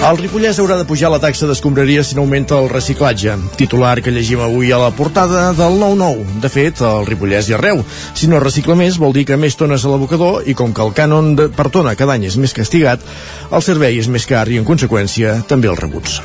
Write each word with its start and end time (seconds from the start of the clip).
El 0.00 0.16
Ripollès 0.16 0.56
haurà 0.56 0.78
de 0.80 0.86
pujar 0.88 1.10
la 1.12 1.18
taxa 1.20 1.44
d'escombraria 1.44 2.00
si 2.00 2.14
no 2.16 2.22
augmenta 2.22 2.56
el 2.56 2.70
reciclatge. 2.72 3.34
Titular 3.60 3.98
que 4.00 4.12
llegim 4.14 4.40
avui 4.40 4.70
a 4.72 4.78
la 4.80 4.88
portada 4.96 5.50
del 5.52 5.74
9-9. 5.76 6.38
De 6.40 6.48
fet, 6.48 6.80
el 6.80 7.04
Ripollès 7.04 7.50
i 7.50 7.54
arreu. 7.58 7.82
Si 8.16 8.30
no 8.30 8.40
recicla 8.40 8.72
més, 8.80 8.96
vol 8.96 9.12
dir 9.12 9.26
que 9.28 9.36
més 9.36 9.58
tones 9.60 9.84
a 9.84 9.90
l'abocador 9.92 10.48
i 10.48 10.54
com 10.56 10.72
que 10.72 10.86
el 10.86 10.94
cànon 10.96 11.34
de, 11.36 11.50
per 11.52 11.68
tona 11.68 11.92
cada 12.00 12.16
any 12.16 12.24
és 12.30 12.38
més 12.40 12.56
castigat, 12.56 13.04
el 13.52 13.66
servei 13.66 14.00
és 14.00 14.08
més 14.08 14.24
car 14.24 14.46
i, 14.48 14.56
en 14.56 14.64
conseqüència, 14.64 15.42
també 15.52 15.68
els 15.68 15.84
rebuts. 15.84 16.16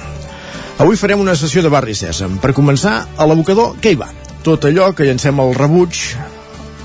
Avui 0.80 0.96
farem 0.96 1.20
una 1.20 1.36
sessió 1.36 1.60
de 1.60 1.74
barri 1.74 1.98
sèsam. 2.00 2.40
Per 2.40 2.56
començar, 2.56 3.02
a 3.20 3.28
l'abocador, 3.28 3.76
què 3.84 3.92
hi 3.92 4.00
va? 4.00 4.08
Tot 4.48 4.72
allò 4.72 4.94
que 4.96 5.10
llancem 5.12 5.44
al 5.44 5.52
rebuig 5.60 6.00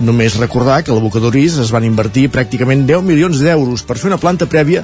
Només 0.01 0.39
recordar 0.41 0.81
que 0.81 0.93
a 0.93 0.97
l'abocadorís 0.97 1.59
es 1.61 1.71
van 1.75 1.85
invertir 1.85 2.31
pràcticament 2.33 2.87
10 2.89 3.05
milions 3.05 3.43
d'euros 3.45 3.85
per 3.85 3.99
fer 4.01 4.09
una 4.09 4.21
planta 4.23 4.49
prèvia 4.49 4.81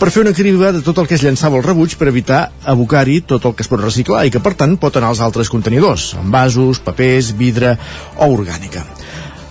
per 0.00 0.10
fer 0.12 0.24
una 0.26 0.34
criba 0.36 0.74
de 0.76 0.84
tot 0.84 1.00
el 1.00 1.08
que 1.08 1.16
es 1.16 1.24
llançava 1.24 1.56
al 1.56 1.64
rebuig 1.64 1.96
per 1.96 2.10
evitar 2.12 2.42
abocar-hi 2.68 3.22
tot 3.32 3.48
el 3.48 3.56
que 3.56 3.64
es 3.64 3.72
pot 3.72 3.80
reciclar 3.80 4.26
i 4.28 4.34
que 4.34 4.44
per 4.44 4.52
tant 4.60 4.76
pot 4.76 5.00
anar 5.00 5.14
als 5.14 5.24
altres 5.24 5.48
contenidors, 5.48 6.12
envasos, 6.20 6.84
papers, 6.84 7.32
vidre 7.38 7.78
o 8.16 8.28
orgànica. 8.28 8.84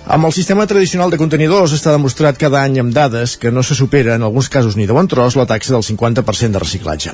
Amb 0.08 0.24
el 0.24 0.32
sistema 0.32 0.64
tradicional 0.64 1.12
de 1.12 1.18
contenidors 1.20 1.74
està 1.76 1.92
demostrat 1.92 2.38
cada 2.40 2.62
any 2.64 2.78
amb 2.80 2.94
dades 2.96 3.34
que 3.36 3.50
no 3.52 3.60
se 3.60 3.76
supera, 3.76 4.14
en 4.16 4.24
alguns 4.24 4.48
casos 4.48 4.78
ni 4.80 4.86
de 4.88 4.96
bon 4.96 5.10
tros, 5.12 5.36
la 5.36 5.44
taxa 5.50 5.74
del 5.74 5.84
50% 5.84 6.56
de 6.56 6.62
reciclatge. 6.64 7.12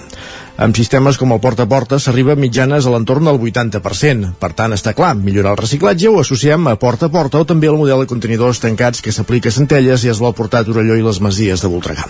Amb 0.62 0.78
sistemes 0.78 1.18
com 1.18 1.34
el 1.34 1.42
porta 1.42 1.66
a 1.66 1.72
porta 1.72 1.98
s'arriba 1.98 2.36
a 2.38 2.38
mitjanes 2.38 2.86
a 2.86 2.94
l'entorn 2.94 3.26
del 3.26 3.42
80%. 3.42 4.36
Per 4.38 4.52
tant, 4.54 4.78
està 4.78 4.94
clar, 4.94 5.16
millorar 5.18 5.56
el 5.56 5.64
reciclatge 5.64 6.12
ho 6.12 6.20
associem 6.22 6.70
a 6.70 6.76
porta 6.78 7.10
a 7.10 7.16
porta 7.16 7.42
o 7.42 7.50
també 7.50 7.72
al 7.72 7.82
model 7.82 8.06
de 8.06 8.12
contenidors 8.14 8.62
tancats 8.62 9.02
que 9.02 9.16
s'aplica 9.16 9.50
a 9.50 9.58
Centelles 9.58 10.06
i 10.06 10.14
es 10.14 10.22
vol 10.22 10.38
portar 10.38 10.62
a 10.62 10.70
Torelló 10.70 10.94
i 10.94 11.02
les 11.02 11.18
Masies 11.18 11.66
de 11.66 11.74
Voltregà. 11.74 12.06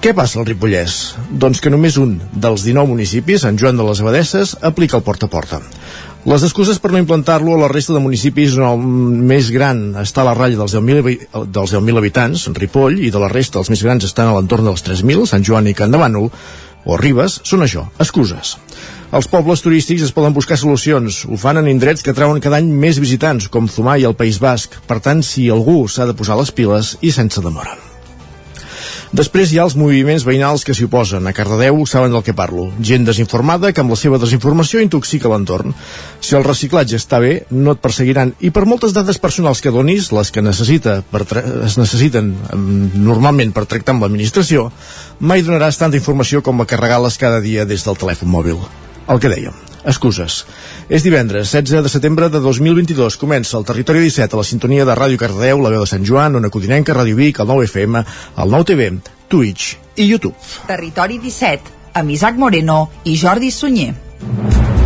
Què 0.00 0.12
passa 0.14 0.38
al 0.38 0.46
Ripollès? 0.46 0.92
Doncs 1.42 1.60
que 1.60 1.72
només 1.74 1.96
un 2.00 2.20
dels 2.32 2.64
19 2.64 2.88
municipis, 2.94 3.42
Sant 3.42 3.56
Joan 3.60 3.76
de 3.76 3.84
les 3.84 4.00
Abadesses, 4.00 4.56
aplica 4.62 4.96
el 4.96 5.02
porta 5.02 5.26
a 5.26 5.32
porta. 5.32 5.58
Les 6.28 6.42
excuses 6.44 6.76
per 6.76 6.90
no 6.92 6.98
implantar-lo 7.00 7.54
a 7.54 7.58
la 7.62 7.68
resta 7.72 7.94
de 7.94 8.02
municipis 8.04 8.52
on 8.58 8.66
el 8.68 8.82
més 9.30 9.46
gran 9.48 9.78
està 9.96 10.20
a 10.20 10.26
la 10.28 10.34
ratlla 10.36 10.58
dels 10.60 10.74
10.000 10.76 11.46
dels 11.56 11.72
10 11.72 11.96
habitants, 11.96 12.42
Ripoll, 12.58 12.98
i 13.00 13.08
de 13.14 13.22
la 13.22 13.30
resta 13.32 13.62
els 13.62 13.72
més 13.72 13.80
grans 13.86 14.04
estan 14.04 14.28
a 14.28 14.34
l'entorn 14.36 14.68
dels 14.68 14.84
3.000, 14.84 15.24
Sant 15.30 15.48
Joan 15.48 15.72
i 15.72 15.74
Can 15.78 15.96
de 15.96 16.02
Bànol, 16.02 16.28
o 16.84 17.00
Ribes, 17.00 17.40
són 17.48 17.64
això, 17.64 17.88
excuses. 17.96 18.58
Els 19.08 19.32
pobles 19.32 19.64
turístics 19.64 20.04
es 20.04 20.12
poden 20.12 20.36
buscar 20.36 20.60
solucions. 20.60 21.24
Ho 21.24 21.40
fan 21.40 21.62
en 21.62 21.72
indrets 21.72 22.04
que 22.04 22.12
trauen 22.12 22.44
cada 22.44 22.60
any 22.60 22.68
més 22.68 23.00
visitants, 23.00 23.48
com 23.48 23.64
Zumà 23.64 23.96
i 23.96 24.04
el 24.04 24.18
País 24.20 24.36
Basc. 24.36 24.82
Per 24.84 25.00
tant, 25.00 25.24
si 25.24 25.48
algú 25.48 25.86
s'ha 25.88 26.04
de 26.04 26.16
posar 26.18 26.36
les 26.36 26.52
piles 26.52 26.98
i 27.00 27.16
sense 27.16 27.40
demora. 27.40 27.87
Després 29.08 29.52
hi 29.52 29.58
ha 29.58 29.64
els 29.64 29.76
moviments 29.78 30.24
veïnals 30.26 30.66
que 30.66 30.74
s'hi 30.76 30.84
oposen. 30.84 31.24
A 31.26 31.32
Cardedeu 31.32 31.80
saben 31.88 32.12
del 32.12 32.24
que 32.26 32.34
parlo. 32.36 32.66
Gent 32.84 33.06
desinformada 33.08 33.72
que 33.72 33.80
amb 33.80 33.94
la 33.94 33.96
seva 33.96 34.18
desinformació 34.20 34.82
intoxica 34.84 35.30
l'entorn. 35.32 35.72
Si 36.20 36.36
el 36.36 36.44
reciclatge 36.44 36.98
està 37.00 37.20
bé, 37.24 37.32
no 37.50 37.72
et 37.72 37.80
perseguiran. 37.84 38.34
I 38.44 38.52
per 38.52 38.66
moltes 38.68 38.92
dades 38.96 39.20
personals 39.22 39.62
que 39.64 39.72
donis, 39.72 40.10
les 40.12 40.32
que 40.34 40.44
necessita 40.44 41.00
per 41.08 41.24
es 41.64 41.78
necessiten 41.80 42.34
normalment 42.94 43.54
per 43.56 43.64
tractar 43.70 43.96
amb 43.96 44.04
l'administració, 44.04 44.68
mai 45.20 45.46
donaràs 45.46 45.80
tanta 45.80 45.96
informació 45.96 46.44
com 46.44 46.60
la 46.60 46.68
que 46.68 46.80
regales 46.80 47.16
cada 47.18 47.40
dia 47.40 47.64
des 47.64 47.88
del 47.88 47.96
telèfon 47.96 48.28
mòbil. 48.28 48.60
El 49.08 49.24
que 49.24 49.32
dèiem 49.32 49.67
excuses. 49.84 50.44
És 50.88 51.04
divendres, 51.06 51.52
16 51.52 51.84
de 51.84 51.92
setembre 51.92 52.28
de 52.32 52.40
2022. 52.40 53.18
Comença 53.20 53.58
el 53.58 53.66
Territori 53.68 54.02
17 54.04 54.36
a 54.36 54.42
la 54.42 54.46
sintonia 54.46 54.86
de 54.88 54.96
Ràdio 54.96 55.20
Cardeu, 55.20 55.62
la 55.62 55.74
veu 55.74 55.84
de 55.84 55.90
Sant 55.90 56.06
Joan, 56.06 56.36
Ona 56.40 56.50
Codinenca, 56.50 56.96
Ràdio 56.96 57.18
Vic, 57.18 57.40
el 57.40 57.50
9 57.50 57.68
FM, 57.68 58.04
el 58.36 58.56
9 58.56 58.70
TV, 58.72 58.90
Twitch 59.28 59.76
i 59.96 60.08
YouTube. 60.08 60.36
Territori 60.66 61.18
17, 61.22 61.78
amb 61.94 62.10
Isaac 62.16 62.36
Moreno 62.36 62.88
i 63.04 63.16
Jordi 63.18 63.50
Sunyer. 63.52 64.77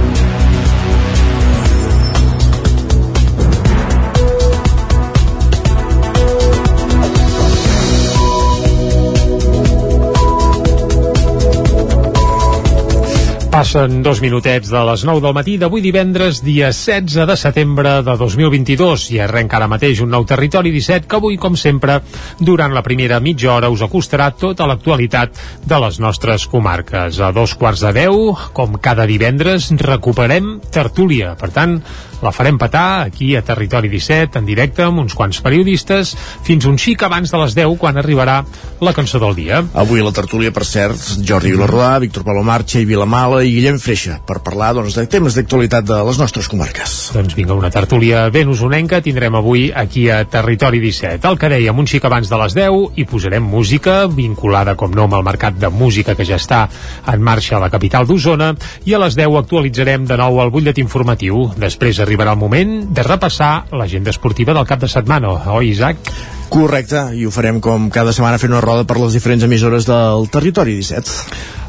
Passen 13.52 13.98
dos 14.00 14.22
minutets 14.24 14.70
de 14.72 14.80
les 14.88 15.02
9 15.04 15.20
del 15.20 15.34
matí 15.36 15.58
d'avui 15.60 15.82
divendres, 15.84 16.38
dia 16.40 16.70
16 16.72 17.26
de 17.28 17.34
setembre 17.36 17.90
de 18.00 18.14
2022 18.16 19.02
i 19.12 19.18
arrenca 19.20 19.58
ara 19.58 19.68
mateix 19.68 20.00
un 20.00 20.08
nou 20.14 20.24
territori 20.24 20.72
17 20.72 21.04
que 21.04 21.18
avui, 21.18 21.36
com 21.36 21.52
sempre, 21.60 21.98
durant 22.40 22.72
la 22.72 22.80
primera 22.86 23.18
mitja 23.20 23.50
hora 23.52 23.68
us 23.68 23.84
acostarà 23.84 24.30
tota 24.32 24.64
l'actualitat 24.70 25.36
de 25.68 25.80
les 25.84 26.00
nostres 26.00 26.46
comarques. 26.48 27.20
A 27.20 27.28
dos 27.36 27.52
quarts 27.60 27.84
de 27.84 27.92
deu, 28.00 28.32
com 28.56 28.80
cada 28.80 29.04
divendres, 29.04 29.69
recuperem 29.84 30.54
tertúlia. 30.72 31.36
Per 31.36 31.52
tant, 31.52 31.76
la 32.22 32.32
farem 32.32 32.58
petar 32.58 33.02
aquí 33.02 33.34
a 33.36 33.42
Territori 33.42 33.90
17, 33.90 34.38
en 34.38 34.46
directe, 34.46 34.84
amb 34.86 35.02
uns 35.02 35.14
quants 35.18 35.40
periodistes, 35.42 36.14
fins 36.46 36.66
un 36.70 36.78
xic 36.78 37.02
abans 37.02 37.30
de 37.30 37.40
les 37.42 37.56
10, 37.58 37.76
quan 37.82 37.98
arribarà 37.98 38.40
la 38.82 38.94
cançó 38.94 39.18
del 39.22 39.34
dia. 39.36 39.62
Avui 39.74 40.02
la 40.02 40.14
tertúlia, 40.14 40.52
per 40.54 40.64
cert, 40.66 40.98
Jordi 41.26 41.52
Vilarrodà, 41.54 41.98
Víctor 42.02 42.24
Palomar, 42.26 42.62
Txell 42.64 42.86
Vilamala 42.86 43.42
i 43.42 43.52
Guillem 43.56 43.78
Freixa, 43.82 44.20
per 44.26 44.40
parlar 44.46 44.72
doncs, 44.78 44.96
de 44.98 45.06
temes 45.10 45.36
d'actualitat 45.38 45.86
de 45.88 45.98
les 46.06 46.20
nostres 46.22 46.48
comarques. 46.50 46.96
Doncs 47.16 47.34
vinga, 47.38 47.56
una 47.58 47.72
tertúlia 47.74 48.28
ben 48.34 48.50
usonenca 48.52 49.02
tindrem 49.02 49.34
avui 49.38 49.68
aquí 49.74 50.08
a 50.10 50.22
Territori 50.24 50.80
17. 50.82 51.26
El 51.28 51.38
que 51.38 51.50
dèiem 51.52 51.78
un 51.78 51.90
xic 51.90 52.06
abans 52.06 52.30
de 52.30 52.38
les 52.42 52.56
10 52.58 52.98
i 53.02 53.06
posarem 53.08 53.42
música 53.42 54.06
vinculada, 54.06 54.76
com 54.78 54.94
no, 54.94 55.08
amb 55.08 55.18
el 55.18 55.26
mercat 55.26 55.58
de 55.58 55.70
música 55.72 56.14
que 56.18 56.26
ja 56.28 56.38
està 56.38 56.64
en 57.12 57.22
marxa 57.22 57.56
a 57.58 57.62
la 57.62 57.70
capital 57.72 58.06
d'Osona 58.06 58.52
i 58.86 58.94
a 58.94 59.02
les 59.02 59.18
10 59.18 59.38
actualitzarem 59.42 60.06
de 60.06 60.18
nou 60.20 60.40
el 60.42 60.52
butllet 60.54 60.78
informatiu. 60.82 61.48
Després 61.58 62.02
arribarà 62.12 62.34
el 62.36 62.40
moment 62.40 62.72
de 62.92 63.02
repassar 63.06 63.72
l'agenda 63.72 64.12
esportiva 64.12 64.52
del 64.52 64.68
cap 64.68 64.82
de 64.82 64.88
setmana, 64.90 65.32
oi, 65.56 65.70
Isaac? 65.72 66.12
Correcte, 66.52 67.06
i 67.16 67.24
ho 67.24 67.30
farem 67.32 67.62
com 67.64 67.86
cada 67.88 68.12
setmana 68.12 68.36
fent 68.36 68.52
una 68.52 68.60
roda 68.60 68.84
per 68.84 68.98
les 69.00 69.16
diferents 69.16 69.46
emissores 69.46 69.88
del 69.88 70.28
territori 70.28 70.76
17. 70.76 71.14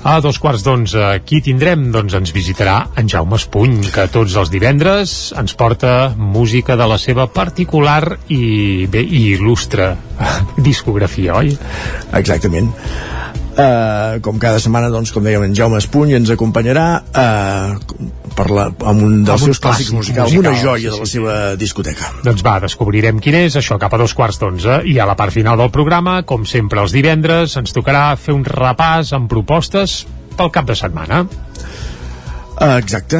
A 0.04 0.18
dos 0.20 0.42
quarts 0.44 0.66
d'onze, 0.66 1.00
qui 1.24 1.40
tindrem? 1.46 1.86
Doncs 1.96 2.18
ens 2.20 2.36
visitarà 2.36 2.76
en 3.00 3.08
Jaume 3.08 3.40
Espuny, 3.40 3.88
que 3.96 4.10
tots 4.12 4.36
els 4.36 4.52
divendres 4.52 5.32
ens 5.40 5.56
porta 5.56 6.12
música 6.20 6.76
de 6.76 6.90
la 6.92 7.00
seva 7.00 7.30
particular 7.32 8.18
i, 8.28 8.84
bé, 8.92 9.00
i 9.00 9.30
il·lustre 9.38 9.94
discografia, 10.68 11.40
oi? 11.40 11.56
Exactament. 12.20 12.74
Uh, 13.54 14.18
com 14.26 14.40
cada 14.42 14.58
setmana, 14.58 14.88
doncs, 14.90 15.12
com 15.14 15.22
dèiem, 15.22 15.44
en 15.46 15.52
Jaume 15.54 15.78
Espuny 15.78 16.16
ens 16.18 16.32
acompanyarà 16.34 16.86
uh, 17.06 18.00
per 18.34 18.48
la, 18.50 18.64
amb 18.74 19.04
un 19.06 19.20
dels 19.22 19.44
amb 19.44 19.52
seus 19.52 19.62
clàssics 19.62 19.92
musicals, 19.94 20.34
musical, 20.34 20.56
una 20.56 20.58
joia 20.58 20.90
sí, 20.90 20.90
de 20.90 21.02
la 21.04 21.06
sí, 21.06 21.14
seva 21.20 21.36
sí. 21.52 21.60
discoteca. 21.62 22.10
Doncs 22.26 22.42
va, 22.46 22.56
descobrirem 22.64 23.22
quin 23.22 23.38
és, 23.44 23.60
això 23.62 23.78
cap 23.82 23.94
a 23.94 24.02
dos 24.02 24.16
quarts 24.18 24.42
d'onze, 24.42 24.80
i 24.90 24.98
a 24.98 25.06
la 25.06 25.14
part 25.20 25.36
final 25.36 25.60
del 25.62 25.70
programa, 25.76 26.24
com 26.26 26.48
sempre 26.50 26.82
els 26.82 26.96
divendres, 26.98 27.54
ens 27.62 27.78
tocarà 27.78 28.08
fer 28.18 28.34
un 28.34 28.42
repàs 28.48 29.14
amb 29.14 29.30
propostes 29.30 30.02
pel 30.34 30.50
cap 30.50 30.66
de 30.66 30.78
setmana. 30.80 31.22
Uh, 32.54 32.78
exacte, 32.78 33.18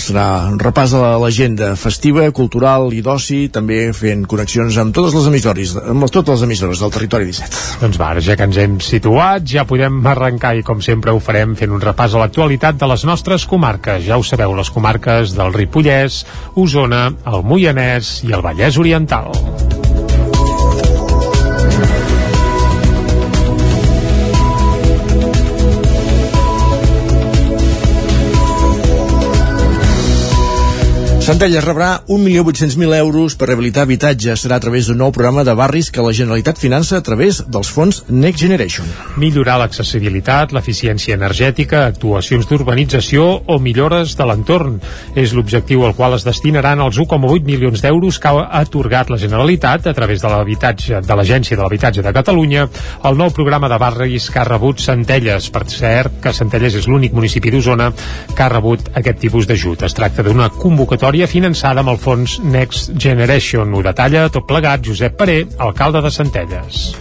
serà 0.00 0.24
un 0.48 0.56
repàs 0.58 0.94
de 0.96 1.00
l'agenda 1.20 1.74
festiva, 1.76 2.24
cultural 2.34 2.88
i 2.96 3.02
d'oci, 3.04 3.50
també 3.52 3.90
fent 3.92 4.24
connexions 4.30 4.78
amb 4.80 4.94
totes 4.96 5.14
les 5.18 5.28
emissores, 5.28 5.74
amb 5.82 6.08
totes 6.08 6.38
les 6.38 6.46
emissores 6.48 6.80
del 6.80 6.94
territori 6.94 7.28
17. 7.28 7.60
Doncs 7.84 8.00
va, 8.00 8.10
ja 8.24 8.38
que 8.40 8.48
ens 8.48 8.58
hem 8.64 8.80
situat, 8.80 9.44
ja 9.52 9.66
podem 9.68 10.00
arrencar 10.14 10.54
i 10.56 10.64
com 10.66 10.80
sempre 10.80 11.12
ho 11.12 11.20
farem 11.20 11.52
fent 11.60 11.76
un 11.76 11.84
repàs 11.84 12.16
a 12.16 12.24
l'actualitat 12.24 12.80
de 12.80 12.88
les 12.88 13.04
nostres 13.04 13.44
comarques. 13.50 14.06
Ja 14.08 14.16
ho 14.16 14.24
sabeu, 14.24 14.56
les 14.56 14.72
comarques 14.72 15.36
del 15.36 15.52
Ripollès, 15.52 16.24
Osona, 16.56 17.10
el 17.28 17.44
Moianès 17.44 18.22
i 18.24 18.32
el 18.32 18.44
Vallès 18.48 18.80
Oriental. 18.80 19.83
Centelles 31.24 31.64
rebrà 31.64 32.02
1.800.000 32.06 32.98
euros 32.98 33.32
per 33.34 33.46
rehabilitar 33.48 33.86
habitatge. 33.86 34.34
Serà 34.36 34.58
a 34.58 34.60
través 34.60 34.90
d'un 34.90 34.98
nou 35.00 35.08
programa 35.08 35.40
de 35.40 35.54
barris 35.56 35.88
que 35.88 36.02
la 36.04 36.12
Generalitat 36.12 36.58
finança 36.60 36.98
a 36.98 37.02
través 37.02 37.38
dels 37.48 37.70
fons 37.72 38.02
Next 38.10 38.42
Generation. 38.42 38.84
Millorar 39.16 39.54
l'accessibilitat, 39.62 40.52
l'eficiència 40.52 41.16
energètica, 41.16 41.86
actuacions 41.86 42.44
d'urbanització 42.44 43.24
o 43.48 43.56
millores 43.56 44.12
de 44.18 44.26
l'entorn. 44.28 44.74
És 45.16 45.32
l'objectiu 45.32 45.86
al 45.86 45.94
qual 45.96 46.18
es 46.18 46.26
destinaran 46.28 46.82
els 46.84 47.00
1,8 47.00 47.48
milions 47.48 47.80
d'euros 47.80 48.20
que 48.20 48.28
ha 48.28 48.60
atorgat 48.60 49.08
la 49.08 49.16
Generalitat 49.16 49.88
a 49.88 49.96
través 49.96 50.20
de 50.20 50.28
l'habitatge 50.28 51.00
de 51.00 51.16
l'Agència 51.16 51.56
de 51.56 51.62
l'Habitatge 51.62 52.04
de 52.04 52.12
Catalunya 52.12 52.68
el 53.08 53.16
nou 53.16 53.32
programa 53.32 53.72
de 53.72 53.80
barris 53.80 54.28
que 54.28 54.42
ha 54.42 54.46
rebut 54.50 54.84
Centelles. 54.84 55.48
Per 55.48 55.64
cert, 55.72 56.20
que 56.20 56.36
Centelles 56.36 56.76
és 56.76 56.84
l'únic 56.84 57.16
municipi 57.16 57.48
d'Osona 57.48 57.88
que 58.36 58.44
ha 58.44 58.52
rebut 58.52 58.92
aquest 58.92 59.24
tipus 59.24 59.48
d'ajut. 59.48 59.88
Es 59.88 59.96
tracta 59.96 60.20
d'una 60.20 60.52
convocatòria 60.52 61.13
convocatòria 61.14 61.26
finançada 61.30 61.80
amb 61.80 61.92
el 61.92 61.98
fons 61.98 62.40
Next 62.42 62.90
Generation. 62.98 63.72
Ho 63.74 63.82
detalla 63.82 64.28
tot 64.28 64.46
plegat 64.48 64.82
Josep 64.82 65.16
Paré, 65.16 65.46
alcalde 65.58 66.02
de 66.02 66.10
Centelles. 66.10 66.94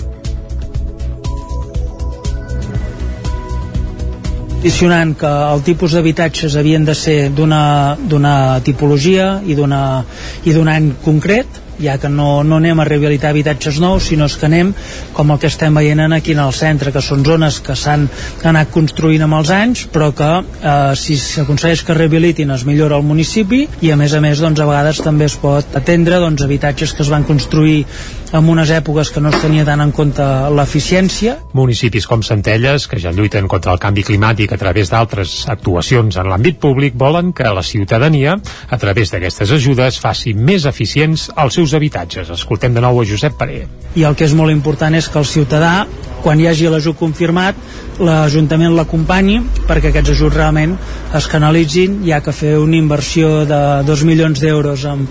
condicionant 4.63 5.10
que 5.19 5.27
el 5.27 5.62
tipus 5.62 5.92
d'habitatges 5.92 6.54
havien 6.56 6.86
de 6.86 6.94
ser 6.95 7.30
d'una 7.36 8.62
tipologia 8.63 9.42
i 9.44 9.56
d'un 9.57 10.69
any 10.71 10.94
concret 11.04 11.62
ja 11.81 11.98
que 11.98 12.10
no, 12.10 12.44
no 12.44 12.60
anem 12.62 12.80
a 12.80 12.88
rehabilitar 12.88 13.31
habitatges 13.34 13.80
nous, 13.81 14.10
sinó 14.10 14.28
que 14.28 14.46
anem 14.48 14.74
com 15.14 15.31
el 15.31 15.40
que 15.40 15.50
estem 15.52 15.74
veient 15.75 16.14
aquí 16.14 16.34
en 16.34 16.42
el 16.44 16.54
centre, 16.54 16.92
que 16.92 17.02
són 17.02 17.24
zones 17.25 17.60
que 17.64 17.75
s'han 17.75 18.08
anat 18.44 18.72
construint 18.74 19.24
amb 19.24 19.40
els 19.40 19.52
anys, 19.54 19.86
però 19.94 20.12
que 20.16 20.31
eh, 20.42 20.96
si 21.00 21.18
s'aconsegueix 21.20 21.84
que 21.84 21.98
rehabilitin 21.98 22.52
es 22.52 22.66
millora 22.66 22.98
el 22.98 23.08
municipi 23.08 23.66
i 23.81 23.92
a 23.92 23.98
més 24.00 24.14
a 24.14 24.22
més 24.24 24.42
doncs, 24.44 24.60
a 24.60 24.70
vegades 24.70 25.02
també 25.04 25.30
es 25.30 25.38
pot 25.40 25.78
atendre 25.78 26.20
doncs, 26.24 26.44
habitatges 26.44 26.94
que 26.94 27.04
es 27.06 27.12
van 27.14 27.28
construir 27.28 27.84
en 28.33 28.50
unes 28.50 28.71
èpoques 28.74 29.12
que 29.13 29.21
no 29.21 29.30
es 29.30 29.38
tenia 29.41 29.65
tant 29.68 29.81
en 29.83 29.91
compte 29.94 30.25
l'eficiència. 30.57 31.35
Municipis 31.53 32.07
com 32.09 32.24
Centelles, 32.25 32.88
que 32.89 32.97
ja 33.01 33.13
lluiten 33.13 33.47
contra 33.51 33.75
el 33.75 33.81
canvi 33.81 34.03
climàtic 34.07 34.56
a 34.56 34.59
través 34.59 34.89
d'altres 34.89 35.44
actuacions 35.53 36.18
en 36.18 36.31
l'àmbit 36.31 36.57
públic, 36.59 36.97
volen 36.97 37.31
que 37.38 37.53
la 37.53 37.63
ciutadania, 37.63 38.39
a 38.69 38.81
través 38.81 39.13
d'aquestes 39.13 39.53
ajudes, 39.53 40.01
faci 40.01 40.33
més 40.33 40.65
eficients 40.65 41.30
els 41.38 41.62
seus 41.62 41.77
habitatges. 41.77 42.33
Escoltem 42.33 42.74
de 42.74 42.81
nou 42.81 43.01
a 43.01 43.07
Josep 43.07 43.38
Paré. 43.38 43.68
I 43.95 44.07
el 44.07 44.18
que 44.18 44.25
és 44.25 44.34
molt 44.38 44.51
important 44.54 44.95
és 44.95 45.10
que 45.10 45.19
el 45.22 45.30
ciutadà 45.30 45.84
quan 46.24 46.40
hi 46.40 46.48
hagi 46.48 46.69
l'ajut 46.72 46.95
confirmat 46.98 47.57
l'Ajuntament 48.00 48.74
l'acompanyi 48.78 49.42
perquè 49.68 49.92
aquests 49.92 50.13
ajuts 50.16 50.38
realment 50.38 50.78
es 51.19 51.28
canalitzin 51.30 52.00
hi 52.07 52.13
ha 52.16 52.22
que 52.24 52.34
fer 52.34 52.56
una 52.57 52.80
inversió 52.80 53.44
de 53.50 53.60
2 53.86 54.06
milions 54.07 54.40
d'euros 54.42 54.86
amb 54.90 55.10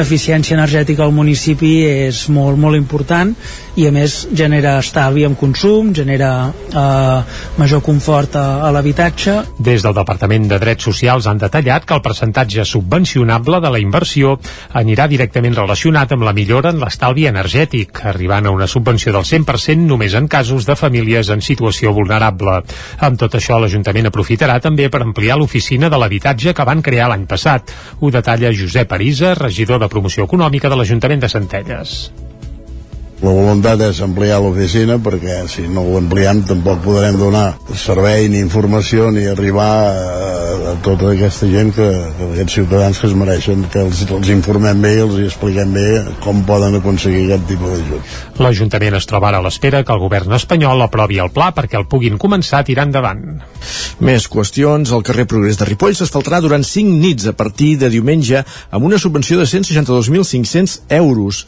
eficiència 0.00 0.56
energètica 0.56 1.04
al 1.04 1.12
municipi 1.14 1.74
és 1.86 2.24
molt, 2.32 2.58
molt 2.58 2.76
important 2.78 3.30
i 3.78 3.86
a 3.88 3.92
més 3.94 4.16
genera 4.34 4.76
estalvi 4.78 5.24
en 5.26 5.34
consum, 5.38 5.90
genera 5.94 6.30
eh, 6.50 7.38
major 7.58 7.82
confort 7.82 8.36
a, 8.38 8.44
a 8.66 8.70
l'habitatge. 8.74 9.36
Des 9.58 9.82
del 9.82 9.96
Departament 9.96 10.46
de 10.50 10.60
Drets 10.62 10.86
Socials 10.86 11.26
han 11.30 11.42
detallat 11.42 11.86
que 11.86 11.96
el 11.96 12.02
percentatge 12.04 12.66
subvencionable 12.68 13.60
de 13.62 13.72
la 13.74 13.82
inversió 13.82 14.36
anirà 14.78 15.08
directament 15.10 15.58
relacionat 15.58 16.14
amb 16.14 16.26
la 16.26 16.34
millora 16.36 16.70
en 16.74 16.82
l'estalvi 16.82 17.26
energètic, 17.30 18.04
arribant 18.24 18.46
a 18.46 18.54
una 18.56 18.66
subvenció 18.66 19.12
del 19.12 19.26
100% 19.28 19.84
només 19.84 20.14
en 20.16 20.28
casos 20.32 20.64
de 20.64 20.76
famílies 20.80 21.28
en 21.28 21.44
situació 21.44 21.92
vulnerable. 21.92 22.62
Amb 23.04 23.20
tot 23.20 23.36
això, 23.36 23.60
l'Ajuntament 23.60 24.08
aprofitarà 24.08 24.56
també 24.64 24.88
per 24.88 25.02
ampliar 25.04 25.36
l'oficina 25.36 25.92
de 25.92 26.00
l'habitatge 26.00 26.56
que 26.56 26.68
van 26.72 26.80
crear 26.82 27.12
l'any 27.12 27.28
passat. 27.28 27.74
Ho 28.00 28.10
detalla 28.10 28.54
Josep 28.56 28.96
Arisa, 28.96 29.34
regidor 29.36 29.82
de 29.82 29.92
Promoció 29.92 30.24
Econòmica 30.24 30.72
de 30.72 30.80
l'Ajuntament 30.80 31.20
de 31.20 31.36
Centelles. 31.36 31.98
La 33.24 33.32
voluntat 33.32 33.80
és 33.80 34.02
ampliar 34.04 34.36
l'oficina 34.44 34.98
perquè 35.00 35.38
si 35.48 35.62
no 35.72 35.80
ho 35.88 35.94
ampliem 35.96 36.42
tampoc 36.44 36.82
podrem 36.84 37.16
donar 37.16 37.54
servei 37.80 38.26
ni 38.28 38.42
informació 38.44 39.06
ni 39.14 39.22
arribar 39.30 39.68
a, 39.88 40.16
a 40.72 40.74
tota 40.84 41.14
aquesta 41.14 41.48
gent 41.48 41.70
que, 41.72 41.86
que 42.18 42.26
aquests 42.26 42.56
ciutadans 42.58 42.98
que 43.00 43.08
es 43.08 43.14
mereixen 43.16 43.62
que 43.72 43.80
els, 43.86 44.02
els 44.12 44.28
informem 44.34 44.82
bé 44.84 44.90
i 44.98 45.00
els 45.06 45.16
expliquem 45.22 45.72
bé 45.72 45.86
com 46.24 46.42
poden 46.44 46.76
aconseguir 46.76 47.22
aquest 47.24 47.46
tipus 47.48 47.72
d'ajut. 47.72 48.10
L'Ajuntament 48.44 48.98
es 48.98 49.08
troba 49.08 49.30
ara 49.30 49.40
a 49.40 49.46
l'espera 49.46 49.80
que 49.88 49.96
el 49.96 50.02
govern 50.02 50.36
espanyol 50.36 50.84
aprovi 50.84 51.22
el 51.24 51.32
pla 51.32 51.48
perquè 51.56 51.80
el 51.80 51.88
puguin 51.88 52.20
començar 52.20 52.60
a 52.60 52.68
tirar 52.68 52.84
endavant. 52.90 53.22
Més 54.04 54.26
qüestions. 54.28 54.92
El 54.92 55.06
carrer 55.06 55.24
Progrés 55.30 55.56
de 55.56 55.70
Ripoll 55.70 55.96
s'asfaltarà 55.96 56.42
durant 56.44 56.66
5 56.66 57.00
nits 57.00 57.30
a 57.30 57.32
partir 57.32 57.78
de 57.80 57.88
diumenge 57.94 58.44
amb 58.68 58.84
una 58.84 59.00
subvenció 59.00 59.40
de 59.40 59.48
162.500 59.48 60.76
euros. 61.00 61.46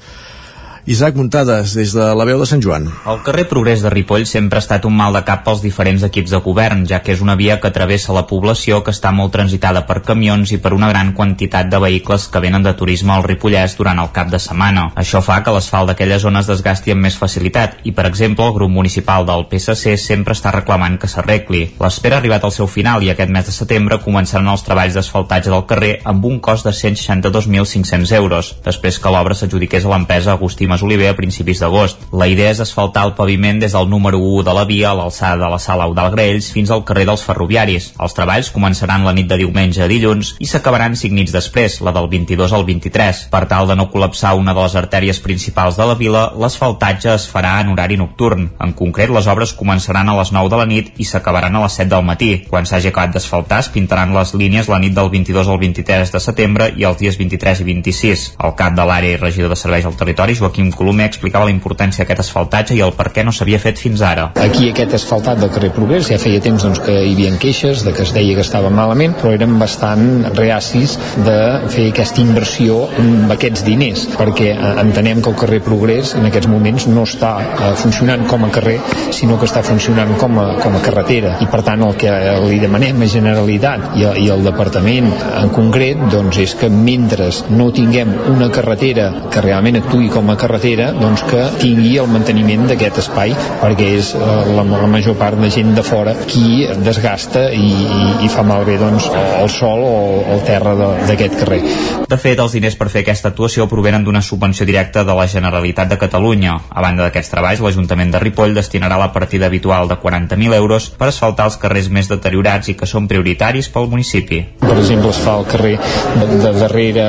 Isaac 0.89 1.17
Muntades, 1.17 1.73
des 1.75 1.91
de 1.91 2.05
la 2.15 2.25
veu 2.25 2.39
de 2.39 2.47
Sant 2.47 2.61
Joan. 2.63 2.85
El 3.11 3.17
carrer 3.27 3.49
Progrés 3.51 3.81
de 3.83 3.91
Ripoll 3.91 4.23
sempre 4.31 4.61
ha 4.61 4.63
estat 4.63 4.85
un 4.87 4.95
mal 4.95 5.17
de 5.17 5.23
cap 5.27 5.41
pels 5.43 5.59
diferents 5.59 6.05
equips 6.07 6.31
de 6.31 6.39
govern, 6.45 6.85
ja 6.87 7.01
que 7.03 7.11
és 7.11 7.23
una 7.25 7.35
via 7.35 7.57
que 7.59 7.73
travessa 7.75 8.15
la 8.15 8.23
població 8.31 8.79
que 8.87 8.95
està 8.95 9.11
molt 9.11 9.33
transitada 9.35 9.83
per 9.89 10.05
camions 10.07 10.53
i 10.55 10.61
per 10.63 10.71
una 10.77 10.87
gran 10.93 11.11
quantitat 11.13 11.67
de 11.73 11.81
vehicles 11.83 12.29
que 12.31 12.43
venen 12.45 12.63
de 12.63 12.75
turisme 12.79 13.17
al 13.17 13.27
Ripollès 13.27 13.75
durant 13.75 13.99
el 13.99 14.13
cap 14.15 14.31
de 14.31 14.39
setmana. 14.39 14.85
Això 14.95 15.25
fa 15.27 15.41
que 15.43 15.57
l'asfalt 15.57 15.91
d'aquella 15.91 16.21
zona 16.23 16.45
es 16.45 16.53
desgasti 16.53 16.95
amb 16.95 17.03
més 17.09 17.19
facilitat 17.19 17.83
i, 17.83 17.91
per 17.91 18.07
exemple, 18.07 18.47
el 18.47 18.55
grup 18.55 18.71
municipal 18.71 19.27
del 19.27 19.49
PSC 19.51 19.97
sempre 19.99 20.39
està 20.39 20.55
reclamant 20.55 21.01
que 21.03 21.11
s'arregli. 21.11 21.65
L'espera 21.83 22.21
ha 22.21 22.23
arribat 22.23 22.47
al 22.47 22.55
seu 22.55 22.71
final 22.71 23.03
i 23.03 23.11
aquest 23.11 23.35
mes 23.35 23.51
de 23.51 23.57
setembre 23.59 23.99
començaran 24.07 24.55
els 24.55 24.63
treballs 24.63 24.95
d'asfaltatge 24.95 25.51
del 25.51 25.67
carrer 25.67 25.93
amb 26.07 26.31
un 26.31 26.39
cost 26.39 26.71
de 26.71 26.77
162.500 26.79 28.17
euros, 28.23 28.55
després 28.63 29.03
que 29.03 29.11
l'obra 29.11 29.35
s'adjudiqués 29.35 29.83
a 29.83 29.95
l'empresa 29.97 30.39
Agustí 30.39 30.71
Mas 30.77 30.83
Oliver 30.83 31.09
a 31.09 31.17
principis 31.17 31.57
d'agost. 31.63 32.03
La 32.13 32.27
idea 32.29 32.51
és 32.53 32.59
asfaltar 32.61 33.07
el 33.07 33.15
paviment 33.17 33.57
des 33.63 33.73
del 33.73 33.87
número 33.89 34.19
1 34.21 34.43
de 34.45 34.53
la 34.53 34.67
via 34.69 34.91
a 34.91 34.97
l'alçada 34.99 35.39
de 35.41 35.49
la 35.49 35.59
sala 35.59 35.87
Eudal 35.89 36.11
Graells 36.13 36.51
fins 36.53 36.69
al 36.71 36.83
carrer 36.85 37.07
dels 37.09 37.23
Ferroviaris. 37.25 37.87
Els 37.97 38.13
treballs 38.13 38.51
començaran 38.53 39.07
la 39.07 39.15
nit 39.17 39.25
de 39.31 39.39
diumenge 39.41 39.81
a 39.81 39.87
dilluns 39.89 40.35
i 40.37 40.45
s'acabaran 40.51 40.93
5 40.93 41.17
nits 41.17 41.33
després, 41.33 41.79
la 41.81 41.95
del 41.97 42.11
22 42.13 42.53
al 42.53 42.67
23. 42.69 43.23
Per 43.33 43.41
tal 43.49 43.71
de 43.71 43.77
no 43.81 43.87
col·lapsar 43.89 44.35
una 44.37 44.53
de 44.53 44.67
les 44.67 44.77
artèries 44.77 45.21
principals 45.25 45.81
de 45.81 45.87
la 45.89 45.95
vila, 45.97 46.27
l'asfaltatge 46.37 47.15
es 47.15 47.25
farà 47.25 47.55
en 47.63 47.73
horari 47.73 47.97
nocturn. 47.97 48.51
En 48.61 48.77
concret, 48.77 49.09
les 49.09 49.31
obres 49.33 49.57
començaran 49.57 50.13
a 50.13 50.19
les 50.21 50.35
9 50.37 50.53
de 50.53 50.61
la 50.61 50.69
nit 50.69 50.93
i 51.01 51.09
s'acabaran 51.09 51.57
a 51.57 51.65
les 51.65 51.81
7 51.81 51.89
del 51.95 52.05
matí. 52.05 52.31
Quan 52.53 52.69
s'hagi 52.69 52.93
acabat 52.93 53.17
d'asfaltar, 53.17 53.63
es 53.65 53.73
pintaran 53.73 54.13
les 54.13 54.35
línies 54.37 54.69
la 54.69 54.83
nit 54.85 54.93
del 54.93 55.09
22 55.09 55.49
al 55.49 55.63
23 55.65 56.13
de 56.13 56.25
setembre 56.27 56.69
i 56.77 56.85
els 56.85 57.01
dies 57.01 57.17
23 57.17 57.65
i 57.65 57.69
26. 57.73 58.29
El 58.45 58.57
cap 58.61 58.77
de 58.77 58.85
l'àrea 58.85 59.17
i 59.17 59.25
regidor 59.25 59.57
de 59.57 59.61
serveis 59.65 59.89
al 59.89 59.97
territori, 59.97 60.37
Joaquim 60.37 60.66
Joaquim 60.67 60.73
Colomer 60.77 61.07
explicava 61.07 61.47
la 61.47 61.53
importància 61.53 62.03
d'aquest 62.03 62.23
asfaltatge 62.25 62.75
i 62.77 62.83
el 62.83 62.93
per 62.97 63.11
què 63.15 63.25
no 63.25 63.33
s'havia 63.33 63.59
fet 63.63 63.79
fins 63.79 64.03
ara. 64.03 64.31
Aquí 64.41 64.71
aquest 64.71 64.95
asfaltat 64.99 65.39
del 65.39 65.51
carrer 65.55 65.71
Progrés 65.75 66.09
ja 66.11 66.19
feia 66.19 66.41
temps 66.43 66.63
doncs, 66.65 66.81
que 66.83 66.93
hi 66.93 67.15
havia 67.15 67.37
queixes 67.39 67.85
de 67.85 67.93
que 67.93 68.03
es 68.03 68.13
deia 68.15 68.35
que 68.35 68.45
estava 68.45 68.71
malament, 68.71 69.15
però 69.21 69.35
eren 69.35 69.59
bastant 69.59 70.27
reacis 70.37 70.97
de 71.27 71.37
fer 71.73 71.89
aquesta 71.91 72.23
inversió 72.23 72.87
amb 72.99 73.33
aquests 73.35 73.65
diners, 73.67 74.07
perquè 74.17 74.53
eh, 74.55 74.73
entenem 74.83 75.23
que 75.23 75.33
el 75.33 75.39
carrer 75.39 75.61
Progrés 75.67 76.15
en 76.17 76.27
aquests 76.29 76.51
moments 76.51 76.87
no 76.91 77.05
està 77.07 77.33
eh, 77.43 77.73
funcionant 77.79 78.27
com 78.31 78.47
a 78.47 78.51
carrer, 78.55 78.79
sinó 79.15 79.39
que 79.39 79.49
està 79.49 79.63
funcionant 79.67 80.15
com 80.21 80.39
a, 80.43 80.49
com 80.63 80.77
a 80.77 80.83
carretera. 80.85 81.37
I 81.43 81.51
per 81.53 81.63
tant 81.67 81.85
el 81.87 81.97
que 82.01 82.13
li 82.47 82.61
demanem 82.63 83.03
a 83.03 83.11
Generalitat 83.11 83.97
i, 84.01 84.07
i 84.25 84.31
al 84.33 84.45
Departament 84.47 85.11
en 85.43 85.53
concret 85.55 86.07
doncs, 86.13 86.41
és 86.43 86.57
que 86.59 86.71
mentre 86.73 87.29
no 87.51 87.71
tinguem 87.75 88.13
una 88.33 88.51
carretera 88.53 89.09
que 89.33 89.43
realment 89.45 89.81
actuï 89.81 90.09
com 90.13 90.31
a 90.31 90.37
carretera 90.39 90.56
carretera 90.57 90.93
doncs, 90.97 91.23
que 91.29 91.43
tingui 91.61 91.97
el 92.01 92.09
manteniment 92.09 92.65
d'aquest 92.71 93.03
espai 93.03 93.35
perquè 93.61 93.89
és 93.99 94.13
eh, 94.17 94.21
la, 94.57 94.65
la 94.65 94.89
major 94.89 95.17
part 95.21 95.37
de 95.37 95.51
gent 95.53 95.75
de 95.77 95.83
fora 95.85 96.15
qui 96.27 96.65
desgasta 96.85 97.51
i, 97.53 97.69
i, 97.69 98.09
i 98.25 98.31
fa 98.33 98.45
malbé 98.47 98.79
doncs, 98.81 99.11
el 99.13 99.51
sol 99.53 99.85
o 99.85 99.97
el 100.33 100.41
terra 100.49 100.73
d'aquest 101.07 101.37
carrer. 101.43 101.61
De 102.09 102.19
fet, 102.21 102.41
els 102.41 102.55
diners 102.57 102.77
per 102.79 102.89
fer 102.93 103.03
aquesta 103.05 103.33
actuació 103.33 103.67
provenen 103.69 104.05
d'una 104.07 104.23
subvenció 104.23 104.67
directa 104.67 105.05
de 105.05 105.15
la 105.17 105.27
Generalitat 105.29 105.91
de 105.93 105.99
Catalunya. 106.01 106.57
A 106.71 106.85
banda 106.85 107.05
d'aquests 107.07 107.33
treballs, 107.35 107.61
l'Ajuntament 107.61 108.15
de 108.15 108.23
Ripoll 108.23 108.57
destinarà 108.57 108.99
la 109.01 109.11
partida 109.13 109.51
habitual 109.51 109.91
de 109.91 109.99
40.000 110.01 110.57
euros 110.57 110.89
per 110.97 111.11
asfaltar 111.11 111.51
els 111.51 111.59
carrers 111.61 111.91
més 111.93 112.09
deteriorats 112.09 112.71
i 112.73 112.77
que 112.79 112.89
són 112.89 113.09
prioritaris 113.11 113.69
pel 113.75 113.91
municipi. 113.93 114.41
Per 114.63 114.77
exemple, 114.79 115.13
es 115.13 115.21
fa 115.21 115.37
el 115.41 115.49
carrer 115.51 115.75
de, 115.77 116.29
de 116.47 116.55
darrere, 116.61 117.07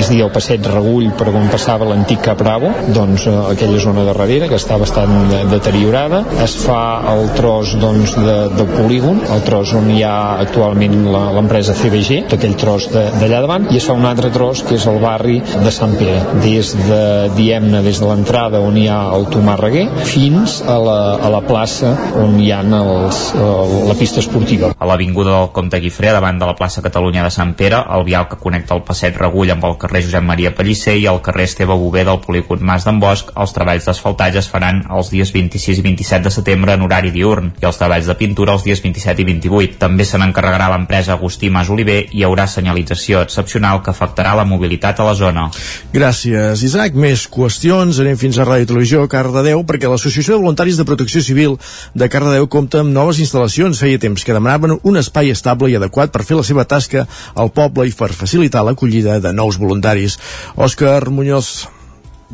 és 0.00 0.10
dir, 0.10 0.22
el 0.24 0.32
passeig 0.34 0.66
Regull 0.72 1.12
per 1.18 1.30
on 1.30 1.50
passava 1.52 1.86
l'antic 1.88 2.24
Cap 2.24 2.40
Bravo, 2.40 2.72
doncs, 2.94 3.26
eh, 3.26 3.36
aquella 3.52 3.80
zona 3.80 4.04
de 4.06 4.14
darrere, 4.14 4.48
que 4.48 4.58
està 4.58 4.78
bastant 4.80 5.14
deteriorada. 5.50 6.22
Es 6.44 6.56
fa 6.62 7.02
el 7.12 7.28
tros 7.36 7.74
doncs, 7.80 8.14
de, 8.16 8.36
del 8.56 8.70
polígon, 8.74 9.20
el 9.34 9.42
tros 9.46 9.74
on 9.78 9.90
hi 9.92 10.02
ha 10.06 10.38
actualment 10.42 10.96
l'empresa 11.12 11.76
CBG, 11.78 12.22
tot 12.28 12.38
aquell 12.38 12.56
tros 12.58 12.88
d'allà 12.92 13.42
davant, 13.44 13.68
i 13.72 13.80
es 13.80 13.88
fa 13.88 13.96
un 13.96 14.06
altre 14.08 14.30
tros 14.34 14.62
que 14.66 14.76
és 14.78 14.86
el 14.90 15.00
barri 15.02 15.38
de 15.40 15.72
Sant 15.74 15.94
Pere, 15.98 16.20
des 16.44 16.72
de, 16.88 17.02
diem-ne, 17.36 17.82
des 17.84 18.00
de 18.00 18.08
l'entrada 18.08 18.60
on 18.64 18.76
hi 18.78 18.86
ha 18.90 19.00
el 19.16 19.28
Tomàs 19.32 19.60
Reguer, 19.60 19.86
fins 20.08 20.60
a 20.62 20.78
la, 20.82 20.98
a 21.22 21.30
la 21.32 21.42
plaça 21.46 21.94
on 22.22 22.38
hi 22.40 22.50
ha 22.54 22.62
els, 22.62 23.20
la 23.88 23.96
pista 23.98 24.20
esportiva. 24.22 24.72
A 24.78 24.88
l'avinguda 24.88 25.34
del 25.34 25.50
Comte 25.54 25.80
Guifré, 25.82 26.12
davant 26.14 26.38
de 26.40 26.48
la 26.48 26.56
plaça 26.58 26.82
Catalunya 26.84 27.24
de 27.26 27.32
Sant 27.34 27.54
Pere, 27.58 27.80
el 27.96 28.04
vial 28.06 28.28
que 28.30 28.38
connecta 28.40 28.76
el 28.76 28.84
passeig 28.86 29.18
Regull 29.18 29.54
amb 29.54 29.66
el 29.68 29.78
carrer 29.80 30.04
Josep 30.06 30.24
Maria 30.24 30.54
Pellicer 30.54 30.96
i 30.98 31.06
el 31.10 31.22
carrer 31.24 31.48
Esteve 31.48 31.76
Bové 31.78 32.04
del 32.06 32.20
polígon 32.24 32.64
Mas 32.68 32.84
d'en 32.84 33.00
Bosch, 33.00 33.32
els 33.32 33.54
treballs 33.56 33.86
d'asfaltatge 33.88 34.42
es 34.42 34.50
faran 34.52 34.82
els 34.92 35.08
dies 35.12 35.32
26 35.32 35.80
i 35.80 35.84
27 35.86 36.26
de 36.26 36.32
setembre 36.34 36.74
en 36.76 36.84
horari 36.84 37.12
diurn 37.14 37.54
i 37.62 37.66
els 37.68 37.80
treballs 37.80 38.08
de 38.10 38.16
pintura 38.18 38.52
els 38.58 38.66
dies 38.66 38.82
27 38.84 39.24
i 39.24 39.28
28. 39.32 39.78
També 39.80 40.04
se 40.04 40.20
n'encarregarà 40.20 40.68
l'empresa 40.74 41.14
Agustí 41.14 41.48
Mas 41.54 41.70
Oliver 41.72 42.02
i 42.04 42.18
hi 42.18 42.24
haurà 42.26 42.44
senyalització 42.50 43.22
excepcional 43.24 43.80
que 43.82 43.92
afectarà 43.94 44.34
la 44.36 44.44
mobilitat 44.48 45.00
a 45.00 45.06
la 45.06 45.14
zona. 45.16 45.46
Gràcies, 45.94 46.64
Isaac. 46.66 46.98
Més 46.98 47.24
qüestions. 47.30 48.02
Anem 48.02 48.18
fins 48.20 48.38
a 48.38 48.46
Ràdio 48.48 48.68
Televisió, 48.72 49.06
Cardedeu, 49.08 49.64
perquè 49.68 49.88
l'Associació 49.90 50.36
de 50.36 50.42
Voluntaris 50.42 50.76
de 50.76 50.86
Protecció 50.88 51.22
Civil 51.24 51.56
de 51.94 52.10
Cardedeu 52.12 52.50
compta 52.52 52.82
amb 52.84 52.92
noves 52.92 53.22
instal·lacions. 53.24 53.80
Feia 53.80 54.02
temps 54.02 54.24
que 54.24 54.36
demanaven 54.36 54.78
un 54.82 55.00
espai 55.00 55.32
estable 55.32 55.70
i 55.72 55.78
adequat 55.78 56.12
per 56.12 56.26
fer 56.26 56.38
la 56.40 56.46
seva 56.46 56.66
tasca 56.68 57.06
al 57.34 57.54
poble 57.54 57.88
i 57.88 57.96
per 57.96 58.12
facilitar 58.12 58.66
l'acollida 58.66 59.20
de 59.24 59.32
nous 59.32 59.60
voluntaris. 59.62 60.18
Òscar 60.56 61.08
Muñoz. 61.08 61.77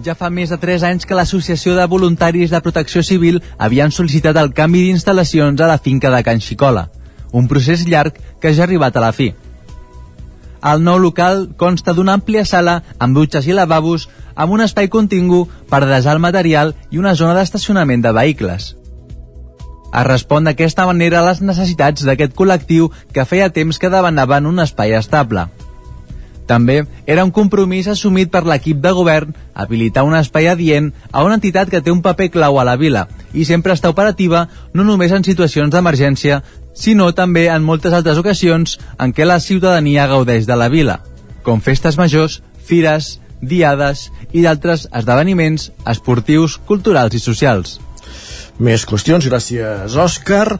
Ja 0.02 0.16
fa 0.18 0.26
més 0.26 0.50
de 0.50 0.56
3 0.58 0.82
anys 0.88 1.06
que 1.06 1.14
l'Associació 1.14 1.76
de 1.76 1.86
Voluntaris 1.86 2.50
de 2.50 2.60
Protecció 2.60 3.02
Civil 3.06 3.38
havien 3.62 3.92
sol·licitat 3.94 4.34
el 4.40 4.50
canvi 4.50 4.80
d'instal·lacions 4.88 5.60
a 5.62 5.68
la 5.70 5.78
finca 5.78 6.10
de 6.10 6.22
Can 6.26 6.42
Xicola, 6.42 6.88
un 7.30 7.46
procés 7.46 7.84
llarg 7.86 8.18
que 8.42 8.50
ja 8.50 8.64
ha 8.64 8.66
arribat 8.66 8.96
a 8.96 9.04
la 9.04 9.12
fi. 9.14 9.30
El 10.66 10.82
nou 10.82 10.98
local 10.98 11.46
consta 11.60 11.94
d'una 11.94 12.16
àmplia 12.18 12.42
sala 12.48 12.80
amb 12.98 13.14
dutxes 13.14 13.46
i 13.46 13.54
lavabos 13.54 14.08
amb 14.34 14.56
un 14.56 14.64
espai 14.64 14.88
contingu 14.90 15.44
per 15.70 15.84
desar 15.86 16.16
el 16.16 16.24
material 16.24 16.74
i 16.90 16.98
una 16.98 17.14
zona 17.14 17.36
d'estacionament 17.38 18.02
de 18.02 18.14
vehicles. 18.16 18.72
Es 19.94 20.06
respon 20.08 20.48
d'aquesta 20.48 20.88
manera 20.90 21.20
a 21.20 21.28
les 21.28 21.38
necessitats 21.38 22.02
d'aquest 22.02 22.34
col·lectiu 22.34 22.90
que 23.14 23.28
feia 23.30 23.52
temps 23.54 23.78
que 23.78 23.92
demanaven 23.92 24.50
un 24.50 24.58
espai 24.58 24.96
estable. 24.98 25.46
També 26.46 26.82
era 27.06 27.24
un 27.24 27.32
compromís 27.32 27.88
assumit 27.88 28.30
per 28.32 28.44
l'equip 28.44 28.82
de 28.84 28.92
govern 28.92 29.32
habilitar 29.54 30.04
un 30.04 30.16
espai 30.18 30.48
adient 30.50 30.90
a 31.10 31.24
una 31.24 31.38
entitat 31.40 31.70
que 31.72 31.80
té 31.80 31.92
un 31.92 32.02
paper 32.04 32.30
clau 32.34 32.60
a 32.60 32.66
la 32.68 32.76
vila 32.76 33.06
i 33.32 33.46
sempre 33.48 33.72
està 33.72 33.88
operativa 33.92 34.46
no 34.74 34.84
només 34.84 35.12
en 35.12 35.24
situacions 35.24 35.72
d'emergència, 35.72 36.42
sinó 36.74 37.12
també 37.12 37.48
en 37.48 37.64
moltes 37.64 37.92
altres 37.96 38.20
ocasions 38.20 38.78
en 38.98 39.14
què 39.16 39.24
la 39.24 39.40
ciutadania 39.40 40.06
gaudeix 40.10 40.46
de 40.46 40.56
la 40.58 40.68
vila, 40.68 41.00
com 41.42 41.62
festes 41.64 41.96
majors, 41.98 42.42
fires, 42.64 43.18
diades 43.40 44.10
i 44.32 44.44
d'altres 44.44 44.88
esdeveniments 44.92 45.70
esportius, 45.86 46.58
culturals 46.68 47.14
i 47.14 47.22
socials 47.22 47.78
més 48.58 48.84
qüestions. 48.86 49.26
Gràcies, 49.26 49.96
Òscar. 49.98 50.58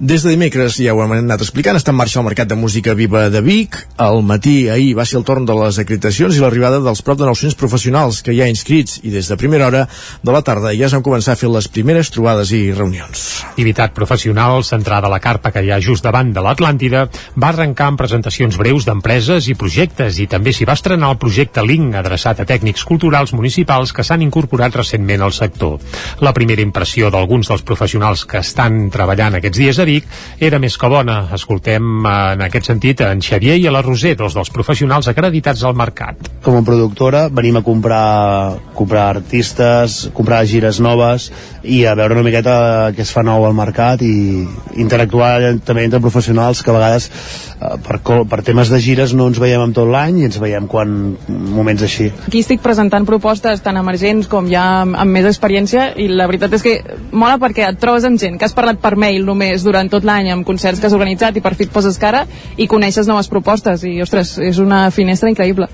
Des 0.00 0.24
de 0.24 0.32
dimecres, 0.32 0.78
ja 0.82 0.94
ho 0.94 1.02
hem 1.04 1.12
anat 1.18 1.42
explicant, 1.44 1.76
està 1.78 1.92
en 1.92 1.98
marxa 1.98 2.18
el 2.20 2.26
Mercat 2.26 2.48
de 2.50 2.56
Música 2.58 2.94
Viva 2.98 3.28
de 3.30 3.40
Vic. 3.44 3.76
Al 4.02 4.22
matí, 4.26 4.68
ahir, 4.72 4.96
va 4.98 5.04
ser 5.06 5.20
el 5.20 5.26
torn 5.28 5.46
de 5.46 5.54
les 5.54 5.78
acreditacions 5.78 6.36
i 6.36 6.42
l'arribada 6.42 6.80
dels 6.82 7.02
prop 7.06 7.18
de 7.20 7.28
900 7.28 7.54
professionals 7.60 8.22
que 8.26 8.34
hi 8.34 8.40
ha 8.42 8.48
inscrits 8.50 9.00
i 9.04 9.12
des 9.14 9.28
de 9.30 9.36
primera 9.38 9.68
hora 9.68 9.84
de 9.86 10.34
la 10.34 10.42
tarda 10.42 10.72
ja 10.74 10.88
es 10.88 10.96
van 10.96 11.04
començar 11.06 11.36
a 11.36 11.40
fer 11.40 11.50
les 11.52 11.68
primeres 11.68 12.10
trobades 12.10 12.50
i 12.56 12.72
reunions. 12.72 13.26
Activitat 13.52 13.94
professional 13.94 14.64
centrada 14.66 15.06
a 15.06 15.12
la 15.12 15.20
carpa 15.22 15.52
que 15.54 15.62
hi 15.62 15.70
ha 15.70 15.80
just 15.80 16.04
davant 16.04 16.32
de 16.34 16.42
l'Atlàntida 16.42 17.06
va 17.36 17.52
arrencar 17.52 17.90
amb 17.92 18.00
presentacions 18.00 18.58
breus 18.58 18.88
d'empreses 18.88 19.48
i 19.48 19.54
projectes 19.54 20.18
i 20.18 20.26
també 20.30 20.52
s'hi 20.52 20.66
va 20.68 20.76
estrenar 20.78 21.12
el 21.12 21.20
projecte 21.22 21.64
Link 21.66 21.94
adreçat 21.94 22.40
a 22.40 22.48
tècnics 22.48 22.84
culturals 22.88 23.32
municipals 23.36 23.94
que 23.94 24.04
s'han 24.04 24.24
incorporat 24.26 24.74
recentment 24.76 25.22
al 25.22 25.34
sector. 25.36 25.78
La 26.20 26.34
primera 26.34 26.64
impressió 26.64 27.10
del 27.10 27.25
alguns 27.26 27.50
dels 27.50 27.64
professionals 27.66 28.22
que 28.30 28.38
estan 28.38 28.86
treballant 28.94 29.34
aquests 29.40 29.58
dies 29.58 29.80
a 29.82 29.86
Vic 29.88 30.06
era 30.38 30.60
més 30.62 30.76
que 30.78 30.90
bona. 30.90 31.18
Escoltem 31.34 32.06
eh, 32.06 32.14
en 32.36 32.46
aquest 32.46 32.70
sentit 32.70 33.02
en 33.02 33.22
Xavier 33.24 33.58
i 33.58 33.66
a 33.66 33.74
la 33.74 33.82
Roser, 33.82 34.14
dos 34.18 34.36
dels 34.38 34.52
professionals 34.54 35.10
acreditats 35.10 35.64
al 35.66 35.74
mercat. 35.76 36.30
Com 36.46 36.60
a 36.60 36.64
productora 36.66 37.26
venim 37.34 37.58
a 37.58 37.64
comprar, 37.66 38.60
comprar 38.78 39.08
artistes, 39.16 40.04
comprar 40.14 40.44
gires 40.46 40.78
noves 40.80 41.30
i 41.66 41.82
a 41.86 41.96
veure 41.98 42.14
una 42.14 42.24
miqueta 42.26 42.56
què 42.94 43.02
es 43.02 43.10
fa 43.12 43.24
nou 43.26 43.44
al 43.46 43.56
mercat 43.58 44.02
i 44.06 44.46
interactuar 44.78 45.56
també 45.66 45.86
entre 45.88 46.02
professionals 46.04 46.62
que 46.62 46.70
a 46.70 46.76
vegades 46.76 47.10
eh, 47.10 47.74
per, 47.82 47.98
per 48.30 48.40
temes 48.46 48.70
de 48.70 48.80
gires 48.82 49.16
no 49.16 49.26
ens 49.32 49.40
veiem 49.42 49.66
amb 49.66 49.74
tot 49.76 49.90
l'any 49.90 50.22
i 50.22 50.28
ens 50.30 50.38
veiem 50.42 50.70
quan 50.70 51.16
moments 51.26 51.82
així. 51.86 52.12
Aquí 52.28 52.44
estic 52.44 52.62
presentant 52.62 53.08
propostes 53.08 53.64
tan 53.64 53.80
emergents 53.80 54.30
com 54.30 54.46
ja 54.50 54.66
amb, 54.84 54.94
amb 54.94 55.18
més 55.18 55.26
experiència 55.26 55.90
i 55.98 56.08
la 56.12 56.28
veritat 56.30 56.54
és 56.56 56.64
que 56.64 56.76
mola 57.16 57.38
perquè 57.42 57.66
et 57.70 57.80
trobes 57.80 58.04
amb 58.08 58.20
gent 58.20 58.38
que 58.38 58.46
has 58.48 58.54
parlat 58.56 58.80
per 58.82 58.94
mail 58.96 59.24
només 59.26 59.64
durant 59.66 59.88
tot 59.92 60.04
l'any 60.06 60.30
amb 60.32 60.46
concerts 60.46 60.80
que 60.80 60.90
has 60.90 60.96
organitzat 60.96 61.36
i 61.36 61.44
per 61.44 61.54
fi 61.56 61.66
et 61.66 61.72
poses 61.72 61.98
cara 61.98 62.26
i 62.56 62.68
coneixes 62.70 63.08
noves 63.08 63.30
propostes 63.32 63.84
i, 63.84 63.96
ostres, 64.04 64.36
és 64.38 64.60
una 64.62 64.86
finestra 64.94 65.32
increïble. 65.32 65.70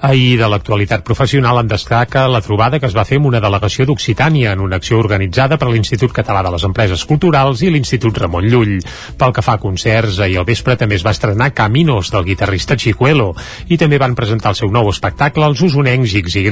Ahir 0.00 0.38
de 0.40 0.46
l'actualitat 0.48 1.02
professional 1.04 1.58
en 1.60 1.68
destaca 1.68 2.22
la 2.28 2.40
trobada 2.40 2.78
que 2.80 2.88
es 2.88 2.94
va 2.96 3.04
fer 3.04 3.18
amb 3.20 3.26
una 3.28 3.40
delegació 3.44 3.84
d'Occitània 3.84 4.54
en 4.54 4.62
una 4.64 4.78
acció 4.80 4.96
organitzada 4.96 5.58
per 5.60 5.68
l'Institut 5.68 6.14
Català 6.16 6.40
de 6.46 6.52
les 6.54 6.62
Empreses 6.64 7.04
Culturals 7.04 7.60
i 7.60 7.68
l'Institut 7.68 8.16
Ramon 8.22 8.48
Llull. 8.48 8.78
Pel 9.20 9.34
que 9.36 9.44
fa 9.44 9.58
a 9.58 9.60
concerts, 9.60 10.22
ahir 10.24 10.38
al 10.40 10.46
vespre 10.48 10.78
també 10.80 10.96
es 10.96 11.04
va 11.04 11.12
estrenar 11.12 11.50
Caminos 11.52 12.08
del 12.14 12.24
guitarrista 12.24 12.78
Chicuelo 12.80 13.34
i 13.68 13.76
també 13.76 13.98
van 14.00 14.16
presentar 14.16 14.54
el 14.54 14.58
seu 14.62 14.72
nou 14.72 14.88
espectacle 14.88 15.44
als 15.44 15.60
usonencs 15.68 16.16
X 16.22 16.38
i 16.40 16.46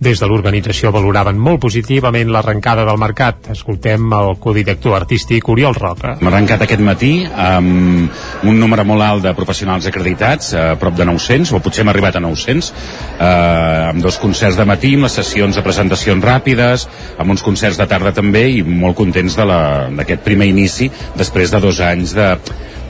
Des 0.00 0.18
de 0.18 0.26
l'organització 0.30 0.90
valoraven 0.90 1.36
molt 1.36 1.60
positivament 1.60 2.32
l'arrencada 2.32 2.86
del 2.88 2.96
mercat. 2.96 3.50
Escoltem 3.52 4.08
el 4.08 4.38
codirector 4.40 4.96
artístic 4.96 5.52
Oriol 5.52 5.76
Roca. 5.76 6.16
Hem 6.16 6.32
arrencat 6.32 6.64
aquest 6.64 6.80
matí 6.80 7.12
amb 7.28 8.08
un 8.48 8.58
número 8.58 8.88
molt 8.88 9.04
alt 9.04 9.28
de 9.28 9.36
professionals 9.36 9.86
acreditats, 9.86 10.54
a 10.56 10.74
prop 10.80 10.96
de 10.96 11.04
900, 11.04 11.52
o 11.52 11.60
potser 11.60 11.84
hem 11.84 11.92
arribat 11.92 12.16
a 12.16 12.24
900, 12.24 12.69
eh, 12.70 13.90
amb 13.90 14.02
dos 14.02 14.18
concerts 14.22 14.58
de 14.58 14.66
matí, 14.68 14.94
amb 14.96 15.08
les 15.08 15.18
sessions 15.20 15.56
de 15.56 15.64
presentacions 15.66 16.24
ràpides, 16.24 16.86
amb 17.18 17.34
uns 17.34 17.44
concerts 17.46 17.78
de 17.80 17.88
tarda 17.90 18.14
també 18.16 18.46
i 18.56 18.62
molt 18.64 18.98
contents 18.98 19.38
d'aquest 19.40 20.24
primer 20.26 20.50
inici 20.50 20.90
després 21.18 21.52
de 21.52 21.62
dos 21.62 21.82
anys 21.84 22.16
de 22.16 22.32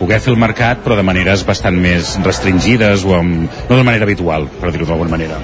poder 0.01 0.21
fer 0.23 0.33
el 0.33 0.41
mercat 0.41 0.81
però 0.85 0.97
de 0.97 1.05
maneres 1.05 1.45
bastant 1.47 1.77
més 1.77 2.17
restringides 2.25 3.05
o 3.05 3.19
amb, 3.19 3.61
no 3.69 3.77
de 3.77 3.85
manera 3.85 4.09
habitual, 4.09 4.49
per 4.61 4.73
dir-ho 4.73 4.89
d'alguna 4.89 5.19
manera. 5.19 5.43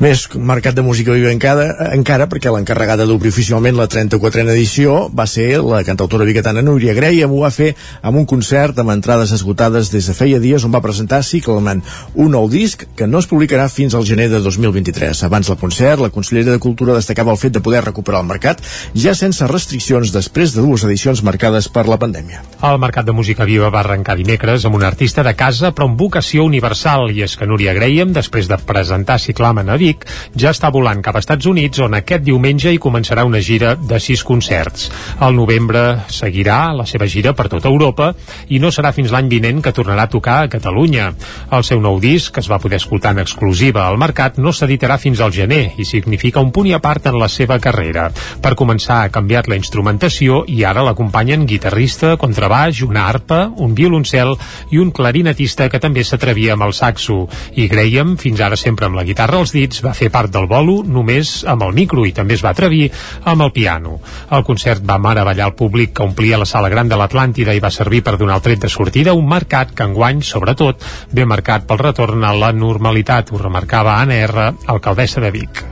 Més 0.00 0.22
mercat 0.32 0.72
de 0.72 0.80
música 0.80 1.12
viva 1.12 1.28
encara, 1.28 1.66
encara 1.92 2.24
perquè 2.24 2.48
l'encarregada 2.48 3.04
d'obrir 3.04 3.28
oficialment 3.34 3.76
la 3.76 3.84
34a 3.84 4.46
edició 4.54 4.94
va 5.12 5.26
ser 5.28 5.58
la 5.60 5.82
cantautora 5.84 6.24
biguetana 6.24 6.62
Núria 6.64 6.94
Grey 6.96 7.18
i 7.18 7.26
ho 7.26 7.42
va 7.42 7.50
fer 7.52 7.74
amb 8.00 8.16
un 8.16 8.24
concert 8.24 8.80
amb 8.80 8.94
entrades 8.94 9.34
esgotades 9.36 9.90
des 9.92 10.08
de 10.08 10.14
feia 10.16 10.38
dies 10.40 10.64
on 10.64 10.72
va 10.72 10.80
presentar 10.80 11.18
Cicleman, 11.20 11.82
un 12.14 12.32
nou 12.32 12.48
disc 12.48 12.86
que 12.96 13.04
no 13.06 13.20
es 13.20 13.28
publicarà 13.28 13.66
fins 13.68 13.92
al 13.92 14.06
gener 14.08 14.30
de 14.32 14.40
2023. 14.40 15.20
Abans 15.28 15.52
del 15.52 15.58
concert, 15.60 16.00
la 16.00 16.08
consellera 16.08 16.56
de 16.56 16.62
Cultura 16.64 16.96
destacava 16.96 17.36
el 17.36 17.42
fet 17.42 17.58
de 17.58 17.60
poder 17.60 17.84
recuperar 17.84 18.24
el 18.24 18.32
mercat 18.32 18.64
ja 18.96 19.12
sense 19.12 19.44
restriccions 19.52 20.14
després 20.16 20.56
de 20.56 20.64
dues 20.64 20.86
edicions 20.88 21.20
marcades 21.20 21.68
per 21.68 21.84
la 21.92 22.00
pandèmia. 22.00 22.40
El 22.64 22.80
Mercat 22.80 23.04
de 23.04 23.12
Música 23.12 23.44
Viva 23.44 23.68
va 23.68 23.84
arrencar 23.84 24.16
dimecres 24.16 24.64
amb 24.64 24.80
un 24.80 24.88
artista 24.88 25.20
de 25.28 25.36
casa 25.36 25.74
però 25.76 25.90
amb 25.90 26.00
vocació 26.00 26.48
universal 26.48 27.12
i 27.12 27.20
és 27.28 27.36
que 27.36 27.52
Núria 27.52 27.76
Graham, 27.76 28.16
després 28.16 28.48
de 28.48 28.56
presentar 28.64 29.20
Ciclamen 29.20 29.68
a 29.68 29.76
Vic, 29.76 29.89
Vic, 29.90 30.06
ja 30.38 30.52
està 30.54 30.70
volant 30.72 31.00
cap 31.02 31.16
a 31.16 31.22
Estats 31.22 31.48
Units, 31.50 31.80
on 31.82 31.96
aquest 31.98 32.22
diumenge 32.26 32.70
hi 32.70 32.78
començarà 32.82 33.24
una 33.26 33.40
gira 33.42 33.74
de 33.74 33.98
sis 34.02 34.22
concerts. 34.26 34.88
Al 35.18 35.34
novembre 35.34 35.82
seguirà 36.12 36.60
la 36.76 36.86
seva 36.86 37.08
gira 37.10 37.32
per 37.34 37.48
tota 37.50 37.70
Europa 37.70 38.12
i 38.48 38.60
no 38.62 38.70
serà 38.70 38.92
fins 38.94 39.10
l'any 39.10 39.30
vinent 39.32 39.62
que 39.64 39.74
tornarà 39.74 40.06
a 40.06 40.12
tocar 40.12 40.36
a 40.44 40.50
Catalunya. 40.52 41.10
El 41.56 41.66
seu 41.66 41.80
nou 41.82 41.98
disc, 42.02 42.32
que 42.34 42.42
es 42.44 42.50
va 42.50 42.60
poder 42.62 42.78
escoltar 42.78 43.14
en 43.16 43.22
exclusiva 43.24 43.86
al 43.86 43.98
mercat, 43.98 44.38
no 44.38 44.52
s'editarà 44.54 44.98
fins 45.02 45.20
al 45.20 45.34
gener 45.34 45.74
i 45.80 45.86
significa 45.88 46.44
un 46.44 46.52
punt 46.54 46.70
i 46.70 46.76
a 46.76 46.82
part 46.82 47.10
en 47.10 47.18
la 47.18 47.28
seva 47.28 47.58
carrera. 47.58 48.10
Per 48.42 48.54
començar, 48.58 49.00
ha 49.02 49.12
canviat 49.12 49.50
la 49.50 49.58
instrumentació 49.58 50.44
i 50.46 50.62
ara 50.64 50.84
l'acompanyen 50.86 51.46
guitarrista, 51.50 52.14
contrabaix, 52.20 52.84
una 52.86 53.08
arpa, 53.10 53.42
un 53.56 53.74
violoncel 53.74 54.36
i 54.70 54.78
un 54.78 54.94
clarinetista 54.94 55.68
que 55.72 55.82
també 55.82 56.04
s'atrevia 56.06 56.54
amb 56.54 56.68
el 56.68 56.76
saxo. 56.76 57.24
I 57.56 57.66
Graham, 57.72 58.16
fins 58.20 58.40
ara 58.44 58.58
sempre 58.60 58.86
amb 58.86 59.00
la 59.00 59.06
guitarra 59.08 59.40
als 59.40 59.54
dits, 59.56 59.79
va 59.84 59.94
fer 59.96 60.10
part 60.12 60.32
del 60.32 60.46
bolo 60.50 60.80
només 60.84 61.40
amb 61.48 61.64
el 61.66 61.74
micro 61.76 62.04
i 62.06 62.12
també 62.16 62.36
es 62.38 62.44
va 62.44 62.52
atrevir 62.54 62.90
amb 63.24 63.46
el 63.46 63.52
piano. 63.52 63.98
El 64.30 64.44
concert 64.44 64.84
va 64.86 64.98
meravellar 64.98 65.50
el 65.50 65.56
públic 65.58 65.94
que 65.96 66.06
omplia 66.06 66.38
la 66.40 66.48
sala 66.48 66.68
gran 66.72 66.88
de 66.88 66.98
l'Atlàntida 67.00 67.54
i 67.56 67.64
va 67.64 67.72
servir 67.74 68.02
per 68.06 68.16
donar 68.18 68.38
el 68.40 68.46
tret 68.46 68.62
de 68.62 68.68
sortida 68.68 69.16
un 69.16 69.28
mercat 69.28 69.74
que 69.74 69.88
enguany, 69.88 70.22
sobretot, 70.22 70.84
ve 71.12 71.26
marcat 71.26 71.66
pel 71.66 71.82
retorn 71.82 72.24
a 72.24 72.32
la 72.36 72.52
normalitat, 72.52 73.32
ho 73.32 73.42
remarcava 73.42 73.98
Anna 74.00 74.22
R, 74.28 74.48
alcaldessa 74.66 75.20
de 75.20 75.30
Vic. 75.34 75.66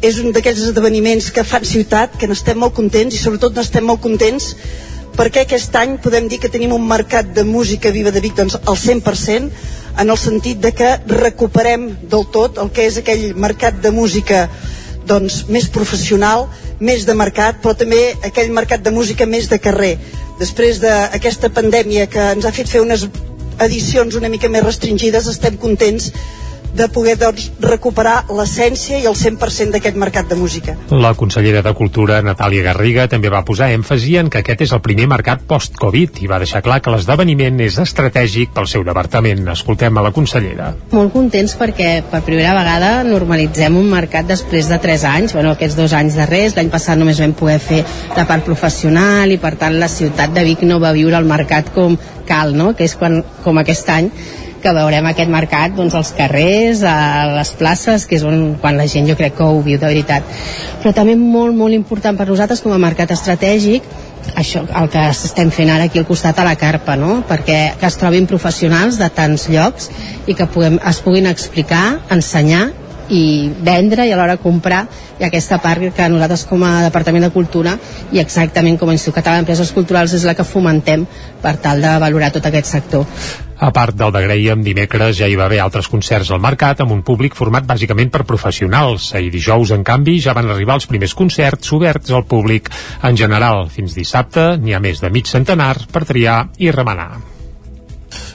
és 0.00 0.16
un 0.16 0.32
d'aquells 0.32 0.62
esdeveniments 0.64 1.26
que 1.36 1.44
fan 1.44 1.64
ciutat, 1.68 2.14
que 2.16 2.28
n'estem 2.28 2.56
molt 2.56 2.72
contents 2.76 3.16
i 3.16 3.20
sobretot 3.20 3.56
n'estem 3.56 3.84
molt 3.84 4.00
contents 4.00 4.54
perquè 5.16 5.44
aquest 5.44 5.74
any 5.76 5.98
podem 6.00 6.28
dir 6.30 6.38
que 6.40 6.48
tenim 6.52 6.72
un 6.72 6.86
mercat 6.88 7.34
de 7.36 7.44
música 7.44 7.92
viva 7.92 8.12
de 8.14 8.22
Vic 8.24 8.36
doncs, 8.38 8.56
al 8.64 8.78
100% 8.80 9.50
en 9.98 10.10
el 10.10 10.18
sentit 10.18 10.60
de 10.62 10.72
que 10.76 10.90
recuperem 11.10 11.88
del 12.02 12.26
tot 12.32 12.58
el 12.62 12.70
que 12.74 12.86
és 12.88 13.00
aquell 13.00 13.32
mercat 13.34 13.80
de 13.82 13.90
música 13.90 14.46
doncs, 15.10 15.44
més 15.48 15.66
professional, 15.72 16.46
més 16.78 17.04
de 17.06 17.16
mercat, 17.18 17.58
però 17.62 17.74
també 17.76 18.14
aquell 18.26 18.52
mercat 18.54 18.84
de 18.84 18.92
música 18.94 19.26
més 19.26 19.48
de 19.50 19.58
carrer. 19.58 19.96
Després 20.38 20.78
d'aquesta 20.80 21.50
pandèmia 21.52 22.06
que 22.06 22.30
ens 22.36 22.46
ha 22.46 22.54
fet 22.54 22.70
fer 22.70 22.84
unes 22.84 23.08
edicions 23.60 24.16
una 24.16 24.30
mica 24.32 24.48
més 24.48 24.64
restringides, 24.64 25.26
estem 25.28 25.58
contents 25.60 26.10
de 26.74 26.88
poder 26.92 27.16
doncs, 27.18 27.50
recuperar 27.60 28.24
l'essència 28.30 29.00
i 29.00 29.06
el 29.08 29.16
100% 29.18 29.74
d'aquest 29.74 29.96
mercat 30.00 30.28
de 30.30 30.38
música. 30.38 30.76
La 30.90 31.12
consellera 31.18 31.62
de 31.66 31.72
Cultura, 31.74 32.20
Natàlia 32.22 32.64
Garriga, 32.66 33.08
també 33.10 33.30
va 33.32 33.42
posar 33.46 33.70
èmfasi 33.74 34.16
en 34.20 34.30
que 34.30 34.42
aquest 34.42 34.64
és 34.66 34.74
el 34.76 34.82
primer 34.84 35.08
mercat 35.10 35.42
post-Covid 35.48 36.22
i 36.22 36.30
va 36.30 36.40
deixar 36.42 36.62
clar 36.66 36.80
que 36.82 36.92
l'esdeveniment 36.94 37.60
és 37.64 37.78
estratègic 37.82 38.54
pel 38.54 38.68
seu 38.70 38.84
departament. 38.86 39.46
Escoltem 39.52 39.98
a 39.98 40.04
la 40.06 40.12
consellera. 40.14 40.72
Molt 40.94 41.12
contents 41.14 41.56
perquè 41.58 41.90
per 42.10 42.22
primera 42.26 42.54
vegada 42.56 42.92
normalitzem 43.06 43.76
un 43.80 43.90
mercat 43.90 44.28
després 44.30 44.70
de 44.70 44.78
3 44.80 45.06
anys, 45.10 45.34
bueno, 45.36 45.54
aquests 45.56 45.78
dos 45.78 45.94
anys 45.96 46.18
darrers, 46.20 46.56
l'any 46.56 46.70
passat 46.72 46.98
només 47.00 47.20
vam 47.20 47.34
poder 47.36 47.58
fer 47.62 47.82
la 48.16 48.26
part 48.28 48.46
professional 48.46 49.32
i 49.32 49.40
per 49.42 49.56
tant 49.60 49.78
la 49.80 49.90
ciutat 49.90 50.34
de 50.34 50.44
Vic 50.46 50.62
no 50.68 50.80
va 50.82 50.94
viure 50.96 51.18
el 51.18 51.28
mercat 51.28 51.72
com 51.74 51.98
cal, 52.30 52.54
no? 52.54 52.72
que 52.76 52.86
és 52.86 52.94
quan, 52.98 53.20
com 53.44 53.58
aquest 53.58 53.90
any 53.90 54.10
que 54.62 54.74
veurem 54.76 55.06
aquest 55.10 55.32
mercat 55.32 55.74
doncs, 55.76 55.96
als 55.98 56.12
carrers, 56.16 56.84
a 56.86 57.26
les 57.38 57.54
places, 57.58 58.06
que 58.06 58.18
és 58.18 58.26
on, 58.26 58.56
quan 58.60 58.78
la 58.78 58.88
gent 58.90 59.08
jo 59.08 59.16
crec 59.18 59.36
que 59.38 59.46
ho 59.46 59.62
viu 59.64 59.80
de 59.80 59.88
veritat. 59.88 60.26
Però 60.82 60.94
també 60.96 61.16
molt, 61.18 61.56
molt 61.56 61.76
important 61.76 62.18
per 62.18 62.28
nosaltres 62.28 62.62
com 62.64 62.76
a 62.76 62.80
mercat 62.80 63.12
estratègic 63.16 63.86
això, 64.36 64.62
el 64.76 64.88
que 64.92 65.02
estem 65.10 65.50
fent 65.54 65.70
ara 65.72 65.86
aquí 65.88 65.98
al 65.98 66.06
costat 66.08 66.38
a 66.38 66.44
la 66.46 66.56
carpa, 66.60 66.96
no? 66.96 67.20
perquè 67.28 67.74
que 67.80 67.88
es 67.88 67.96
trobin 67.98 68.28
professionals 68.30 68.98
de 69.00 69.08
tants 69.14 69.48
llocs 69.50 69.90
i 70.28 70.36
que 70.36 70.46
puguem, 70.46 70.78
es 70.86 71.00
puguin 71.04 71.26
explicar, 71.30 72.00
ensenyar 72.12 72.68
i 73.10 73.50
vendre 73.66 74.06
i 74.06 74.14
alhora 74.14 74.38
comprar 74.40 74.84
i 75.18 75.26
aquesta 75.26 75.58
part 75.62 75.90
que 75.96 76.08
nosaltres 76.08 76.46
com 76.48 76.64
a 76.64 76.80
Departament 76.86 77.26
de 77.26 77.34
Cultura 77.34 77.76
i 78.12 78.22
exactament 78.22 78.78
com 78.78 78.90
a 78.90 78.96
Institut 78.96 79.18
Català 79.20 79.40
d'Empreses 79.40 79.74
Culturals 79.76 80.14
és 80.16 80.26
la 80.26 80.34
que 80.38 80.46
fomentem 80.46 81.06
per 81.42 81.56
tal 81.62 81.82
de 81.82 81.94
valorar 82.02 82.32
tot 82.34 82.46
aquest 82.46 82.70
sector. 82.70 83.06
A 83.60 83.68
part 83.76 83.92
del 83.92 84.12
de 84.14 84.22
Graham, 84.24 84.62
dimecres 84.64 85.18
ja 85.18 85.26
hi 85.28 85.36
va 85.36 85.44
haver 85.44 85.58
altres 85.60 85.88
concerts 85.92 86.30
al 86.32 86.40
mercat 86.40 86.80
amb 86.80 86.94
un 86.94 87.02
públic 87.04 87.36
format 87.36 87.66
bàsicament 87.68 88.08
per 88.14 88.24
professionals. 88.24 89.10
Ahir 89.14 89.28
dijous, 89.34 89.74
en 89.76 89.84
canvi, 89.84 90.16
ja 90.24 90.32
van 90.36 90.48
arribar 90.48 90.78
els 90.80 90.88
primers 90.88 91.12
concerts 91.18 91.74
oberts 91.76 92.14
al 92.16 92.24
públic 92.24 92.72
en 93.04 93.20
general. 93.20 93.66
Fins 93.68 93.98
dissabte 93.98 94.54
n'hi 94.56 94.72
ha 94.72 94.80
més 94.80 95.04
de 95.04 95.12
mig 95.12 95.28
centenar 95.28 95.74
per 95.92 96.06
triar 96.08 96.46
i 96.56 96.72
remenar. 96.72 97.39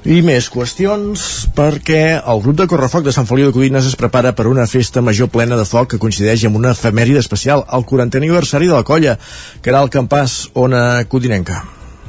I 0.06 0.20
més 0.22 0.52
qüestions 0.54 1.22
perquè 1.58 2.20
el 2.22 2.42
grup 2.44 2.60
de 2.60 2.68
Correfoc 2.70 3.08
de 3.08 3.14
Sant 3.16 3.26
Feliu 3.26 3.48
de 3.48 3.56
Codines 3.56 3.88
es 3.90 3.96
prepara 3.98 4.36
per 4.38 4.46
una 4.46 4.68
festa 4.70 5.02
major 5.02 5.32
plena 5.34 5.58
de 5.58 5.66
foc 5.66 5.96
que 5.96 6.00
coincideix 6.04 6.44
amb 6.46 6.60
una 6.60 6.76
efemèride 6.78 7.24
especial, 7.24 7.66
el 7.74 7.88
40 7.90 8.22
aniversari 8.22 8.70
de 8.70 8.78
la 8.78 8.86
colla, 8.86 9.16
que 9.64 9.74
era 9.74 9.82
el 9.82 9.90
campàs 9.90 10.44
Ona 10.54 10.84
Codinenca. 11.10 11.64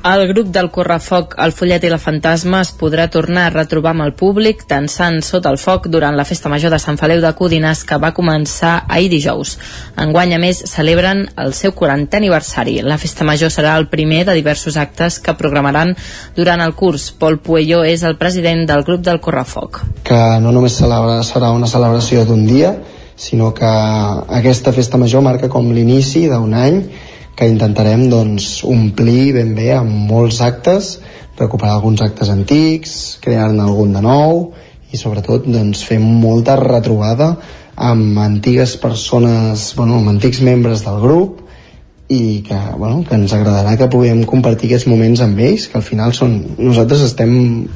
El 0.06 0.28
grup 0.28 0.52
del 0.54 0.68
Correfoc, 0.70 1.32
el 1.42 1.50
Follet 1.50 1.82
i 1.82 1.88
la 1.90 1.96
Fantasma 1.98 2.60
es 2.62 2.68
podrà 2.78 3.08
tornar 3.10 3.48
a 3.48 3.50
retrobar 3.50 3.90
amb 3.90 4.04
el 4.04 4.12
públic 4.14 4.60
tensant 4.70 5.16
sota 5.26 5.50
el 5.50 5.56
foc 5.58 5.88
durant 5.90 6.14
la 6.14 6.22
Festa 6.28 6.46
Major 6.52 6.70
de 6.70 6.78
Sant 6.78 6.94
Feliu 7.00 7.18
de 7.24 7.32
Codines 7.34 7.80
que 7.88 7.98
va 7.98 8.12
començar 8.14 8.84
ahir 8.86 9.08
dijous. 9.10 9.56
Enguany, 9.98 10.36
a 10.36 10.38
més, 10.38 10.60
celebren 10.70 11.24
el 11.42 11.50
seu 11.58 11.74
40è 11.74 12.20
aniversari. 12.20 12.76
La 12.86 13.00
Festa 13.02 13.26
Major 13.26 13.50
serà 13.50 13.72
el 13.80 13.88
primer 13.90 14.20
de 14.28 14.36
diversos 14.38 14.78
actes 14.78 15.18
que 15.18 15.34
programaran 15.34 15.96
durant 16.38 16.62
el 16.62 16.76
curs. 16.78 17.08
Pol 17.10 17.40
Puello 17.42 17.82
és 17.82 18.06
el 18.06 18.14
president 18.14 18.62
del 18.70 18.86
grup 18.86 19.02
del 19.02 19.18
Correfoc. 19.18 19.82
Que 20.06 20.22
no 20.38 20.54
només 20.54 20.78
celebra, 20.78 21.18
serà 21.26 21.50
una 21.50 21.66
celebració 21.66 22.22
d'un 22.30 22.46
dia, 22.46 22.76
sinó 23.18 23.50
que 23.58 23.74
aquesta 24.38 24.70
Festa 24.70 25.02
Major 25.02 25.26
marca 25.26 25.50
com 25.50 25.74
l'inici 25.74 26.28
d'un 26.30 26.54
any 26.54 26.82
que 27.36 27.48
intentarem 27.48 28.06
doncs, 28.08 28.64
omplir 28.64 29.34
ben 29.36 29.54
bé 29.56 29.70
amb 29.76 29.92
molts 30.10 30.40
actes, 30.44 30.96
recuperar 31.36 31.76
alguns 31.76 32.00
actes 32.02 32.30
antics, 32.32 33.18
crear-ne 33.24 33.62
algun 33.62 33.92
de 33.92 34.02
nou 34.04 34.54
i 34.90 34.96
sobretot 34.96 35.44
doncs, 35.44 35.84
fer 35.84 36.00
molta 36.00 36.56
retrobada 36.56 37.34
amb 37.76 38.16
antigues 38.18 38.78
persones, 38.80 39.68
bueno, 39.76 40.00
amb 40.00 40.14
antics 40.14 40.40
membres 40.40 40.84
del 40.86 41.02
grup 41.02 41.45
i 42.08 42.42
que, 42.46 42.54
bueno, 42.78 43.02
que 43.02 43.16
ens 43.18 43.32
agradarà 43.34 43.72
que 43.78 43.88
puguem 43.90 44.20
compartir 44.30 44.68
aquests 44.68 44.86
moments 44.86 45.20
amb 45.24 45.40
ells, 45.42 45.66
que 45.66 45.78
al 45.80 45.82
final 45.82 46.12
són, 46.14 46.36
nosaltres 46.58 47.02
estem 47.02 47.32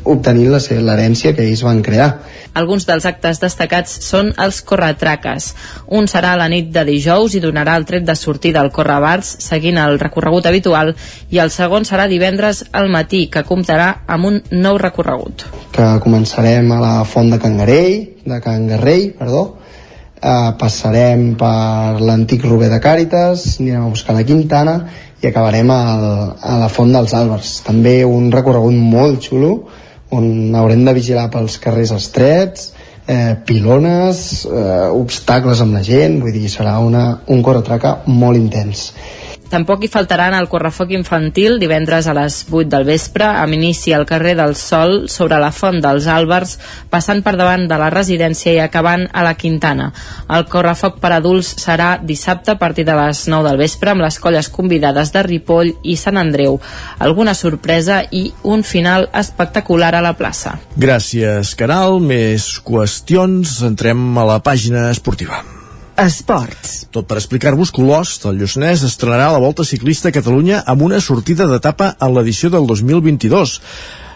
obtenint 0.06 0.52
l'herència 0.54 1.32
que 1.34 1.42
ells 1.48 1.64
van 1.66 1.82
crear. 1.82 2.12
Alguns 2.54 2.86
dels 2.86 3.06
actes 3.10 3.40
destacats 3.42 3.96
són 4.06 4.30
els 4.38 4.60
corretraques. 4.66 5.50
Un 5.98 6.06
serà 6.10 6.36
la 6.38 6.46
nit 6.52 6.70
de 6.70 6.84
dijous 6.86 7.34
i 7.34 7.42
donarà 7.42 7.74
el 7.78 7.86
tret 7.90 8.06
de 8.06 8.14
sortida 8.14 8.62
al 8.62 8.70
Correbars, 8.70 9.36
seguint 9.42 9.80
el 9.82 9.98
recorregut 9.98 10.46
habitual, 10.46 10.94
i 11.30 11.42
el 11.42 11.50
segon 11.50 11.86
serà 11.88 12.06
divendres 12.10 12.64
al 12.70 12.90
matí, 12.90 13.26
que 13.26 13.42
comptarà 13.46 14.04
amb 14.06 14.30
un 14.30 14.42
nou 14.52 14.78
recorregut. 14.78 15.48
Que 15.74 15.96
començarem 16.04 16.70
a 16.70 16.80
la 16.82 16.94
Font 17.04 17.34
de 17.34 17.38
Cangarell, 17.42 17.96
de 18.30 18.38
Can 18.44 18.68
Garrell, 18.70 19.10
perdó, 19.18 19.59
eh, 20.22 20.50
passarem 20.60 21.34
per 21.40 22.00
l'antic 22.00 22.44
Rober 22.44 22.70
de 22.72 22.80
Càritas, 22.82 23.56
anirem 23.60 23.86
a 23.86 23.92
buscar 23.92 24.16
la 24.16 24.26
Quintana 24.26 24.76
i 25.20 25.28
acabarem 25.28 25.70
al, 25.74 26.04
a 26.40 26.58
la 26.62 26.68
Font 26.72 26.92
dels 26.92 27.14
Àlbers. 27.16 27.60
També 27.66 28.00
un 28.04 28.30
recorregut 28.32 28.76
molt 28.76 29.24
xulo 29.28 29.54
on 30.16 30.54
haurem 30.58 30.84
de 30.84 30.94
vigilar 30.96 31.28
pels 31.30 31.58
carrers 31.62 31.92
estrets, 31.94 32.72
eh, 33.06 33.36
pilones, 33.46 34.44
eh, 34.46 34.88
obstacles 34.90 35.60
amb 35.60 35.74
la 35.78 35.82
gent, 35.86 36.20
vull 36.22 36.34
dir, 36.34 36.48
serà 36.50 36.78
una, 36.82 37.20
un 37.28 37.42
corretraca 37.42 38.00
molt 38.06 38.38
intens. 38.38 38.90
Tampoc 39.50 39.82
hi 39.82 39.88
faltaran 39.90 40.36
el 40.38 40.46
correfoc 40.46 40.92
infantil 40.94 41.56
divendres 41.58 42.06
a 42.06 42.14
les 42.14 42.44
8 42.46 42.68
del 42.70 42.84
vespre, 42.86 43.26
amb 43.26 43.56
inici 43.56 43.90
al 43.92 44.06
carrer 44.06 44.36
del 44.38 44.54
Sol 44.54 45.08
sobre 45.10 45.40
la 45.42 45.50
font 45.50 45.80
dels 45.82 46.06
Àlbers, 46.06 46.54
passant 46.92 47.24
per 47.26 47.34
davant 47.34 47.66
de 47.66 47.80
la 47.80 47.90
residència 47.90 48.54
i 48.54 48.62
acabant 48.62 49.08
a 49.10 49.26
la 49.26 49.34
Quintana. 49.34 49.90
El 50.30 50.46
correfoc 50.46 51.00
per 51.02 51.10
adults 51.16 51.56
serà 51.58 51.96
dissabte 51.98 52.54
a 52.54 52.58
partir 52.62 52.86
de 52.86 52.94
les 52.94 53.26
9 53.26 53.48
del 53.48 53.58
vespre 53.58 53.90
amb 53.90 54.06
les 54.06 54.20
colles 54.22 54.52
convidades 54.54 55.10
de 55.10 55.26
Ripoll 55.26 55.74
i 55.82 55.98
Sant 55.98 56.20
Andreu. 56.22 56.60
Alguna 57.02 57.34
sorpresa 57.34 58.04
i 58.10 58.28
un 58.46 58.62
final 58.62 59.10
espectacular 59.10 59.96
a 59.96 60.04
la 60.04 60.14
plaça. 60.14 60.60
Gràcies, 60.78 61.56
Caral. 61.58 61.98
Més 61.98 62.52
qüestions. 62.62 63.64
Entrem 63.66 64.12
a 64.14 64.30
la 64.30 64.38
pàgina 64.46 64.92
esportiva. 64.94 65.42
Esports. 65.98 66.86
Tot 66.94 67.08
per 67.08 67.18
explicar-vos 67.18 67.72
que 67.74 67.82
l'Ost, 67.82 68.26
el 68.30 68.38
Lluçanès, 68.40 68.84
estrenarà 68.86 69.30
la 69.34 69.42
Volta 69.42 69.66
Ciclista 69.66 70.10
a 70.10 70.14
Catalunya 70.14 70.62
amb 70.66 70.86
una 70.86 71.00
sortida 71.00 71.48
d'etapa 71.50 71.94
en 72.00 72.14
l'edició 72.16 72.50
del 72.54 72.68
2022. 72.70 73.58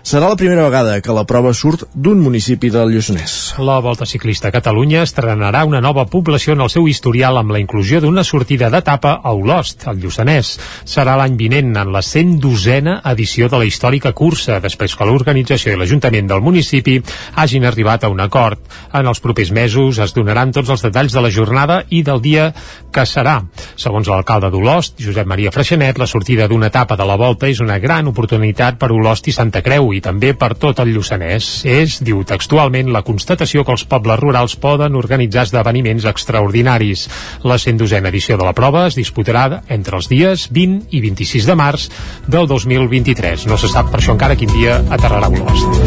Serà 0.05 0.29
la 0.29 0.37
primera 0.37 0.67
vegada 0.67 0.99
que 1.01 1.15
la 1.17 1.23
prova 1.25 1.55
surt 1.57 1.87
d'un 1.97 2.19
municipi 2.21 2.69
del 2.69 2.91
Lluçanès. 2.93 3.55
La 3.65 3.79
Volta 3.81 4.05
Ciclista 4.05 4.51
a 4.51 4.53
Catalunya 4.53 5.01
estrenarà 5.01 5.63
una 5.65 5.81
nova 5.81 6.03
població 6.05 6.53
en 6.53 6.61
el 6.61 6.69
seu 6.69 6.85
historial 6.93 7.39
amb 7.41 7.55
la 7.55 7.61
inclusió 7.63 8.03
d'una 8.05 8.21
sortida 8.21 8.69
d'etapa 8.69 9.15
a 9.25 9.33
Olost, 9.33 9.87
al 9.89 9.97
Lluçanès. 10.03 10.51
Serà 10.85 11.15
l'any 11.17 11.39
vinent 11.41 11.71
en 11.81 11.93
la 11.95 12.03
112a 12.05 12.99
edició 13.15 13.49
de 13.49 13.63
la 13.63 13.65
històrica 13.65 14.13
cursa, 14.13 14.59
després 14.61 14.93
que 14.93 15.07
l'organització 15.09 15.73
i 15.73 15.81
l'Ajuntament 15.81 16.29
del 16.29 16.45
municipi 16.45 16.99
hagin 17.41 17.65
arribat 17.65 18.05
a 18.05 18.13
un 18.13 18.21
acord. 18.21 18.61
En 18.93 19.09
els 19.09 19.25
propers 19.25 19.55
mesos 19.57 20.03
es 20.05 20.13
donaran 20.13 20.53
tots 20.53 20.69
els 20.69 20.85
detalls 20.85 21.17
de 21.17 21.25
la 21.25 21.33
jornada 21.33 21.81
i 21.89 22.03
del 22.05 22.21
dia 22.21 22.51
que 22.93 23.07
serà. 23.09 23.39
Segons 23.73 24.13
l'alcalde 24.13 24.53
d'Olost, 24.53 25.01
Josep 25.01 25.33
Maria 25.33 25.49
Freixenet, 25.57 25.97
la 25.97 26.13
sortida 26.13 26.45
d'una 26.45 26.69
etapa 26.69 26.93
de 27.01 27.09
la 27.09 27.17
Volta 27.17 27.49
és 27.49 27.65
una 27.65 27.81
gran 27.81 28.13
oportunitat 28.13 28.77
per 28.77 28.93
Olost 28.93 29.33
i 29.33 29.39
Santa 29.41 29.65
Creu 29.65 29.94
i 29.95 30.03
també 30.05 30.33
per 30.39 30.53
tot 30.61 30.81
el 30.83 30.93
Lluçanès. 30.95 31.65
És, 31.69 32.01
diu 32.05 32.23
textualment, 32.29 32.91
la 32.93 33.05
constatació 33.07 33.65
que 33.65 33.75
els 33.75 33.87
pobles 33.89 34.21
rurals 34.21 34.57
poden 34.61 34.99
organitzar 34.99 35.47
esdeveniments 35.49 36.07
extraordinaris. 36.11 37.09
La 37.45 37.59
112a 37.61 38.03
edició 38.11 38.39
de 38.41 38.49
la 38.49 38.55
prova 38.57 38.87
es 38.89 38.99
disputarà 38.99 39.63
entre 39.69 39.99
els 39.99 40.09
dies 40.09 40.49
20 40.53 40.95
i 40.95 41.03
26 41.05 41.47
de 41.51 41.59
març 41.59 41.89
del 42.27 42.49
2023. 42.51 43.49
No 43.51 43.59
se 43.61 43.71
sap 43.73 43.91
per 43.93 44.01
això 44.01 44.15
encara 44.17 44.39
quin 44.39 44.53
dia 44.55 44.81
aterrarà 44.95 45.33
Olost. 45.33 45.85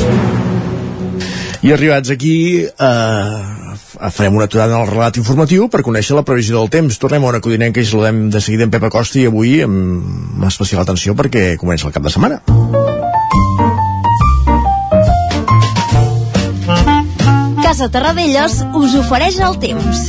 I 1.66 1.72
arribats 1.74 2.12
aquí, 2.14 2.64
eh, 2.64 4.12
farem 4.12 4.36
una 4.36 4.46
aturada 4.46 4.76
en 4.76 4.82
el 4.82 4.92
relat 4.92 5.18
informatiu 5.18 5.68
per 5.74 5.82
conèixer 5.86 6.16
la 6.16 6.26
previsió 6.28 6.60
del 6.60 6.70
temps. 6.70 7.00
Tornem 7.02 7.26
a 7.26 7.34
una 7.34 7.42
codinenca 7.42 7.82
i 7.82 7.86
saludem 7.86 8.30
de 8.30 8.42
seguida 8.42 8.68
en 8.68 8.72
Pep 8.72 8.88
Acosta 8.90 9.20
i 9.20 9.26
avui 9.26 9.60
amb 9.66 10.46
especial 10.48 10.86
atenció 10.86 11.18
perquè 11.18 11.58
comença 11.58 11.90
el 11.90 11.98
cap 11.98 12.04
de 12.04 12.14
setmana. 12.14 12.97
Casa 17.68 17.90
Terradellos 17.92 18.62
us 18.80 18.94
ofereix 18.96 19.42
el 19.44 19.58
temps. 19.60 20.06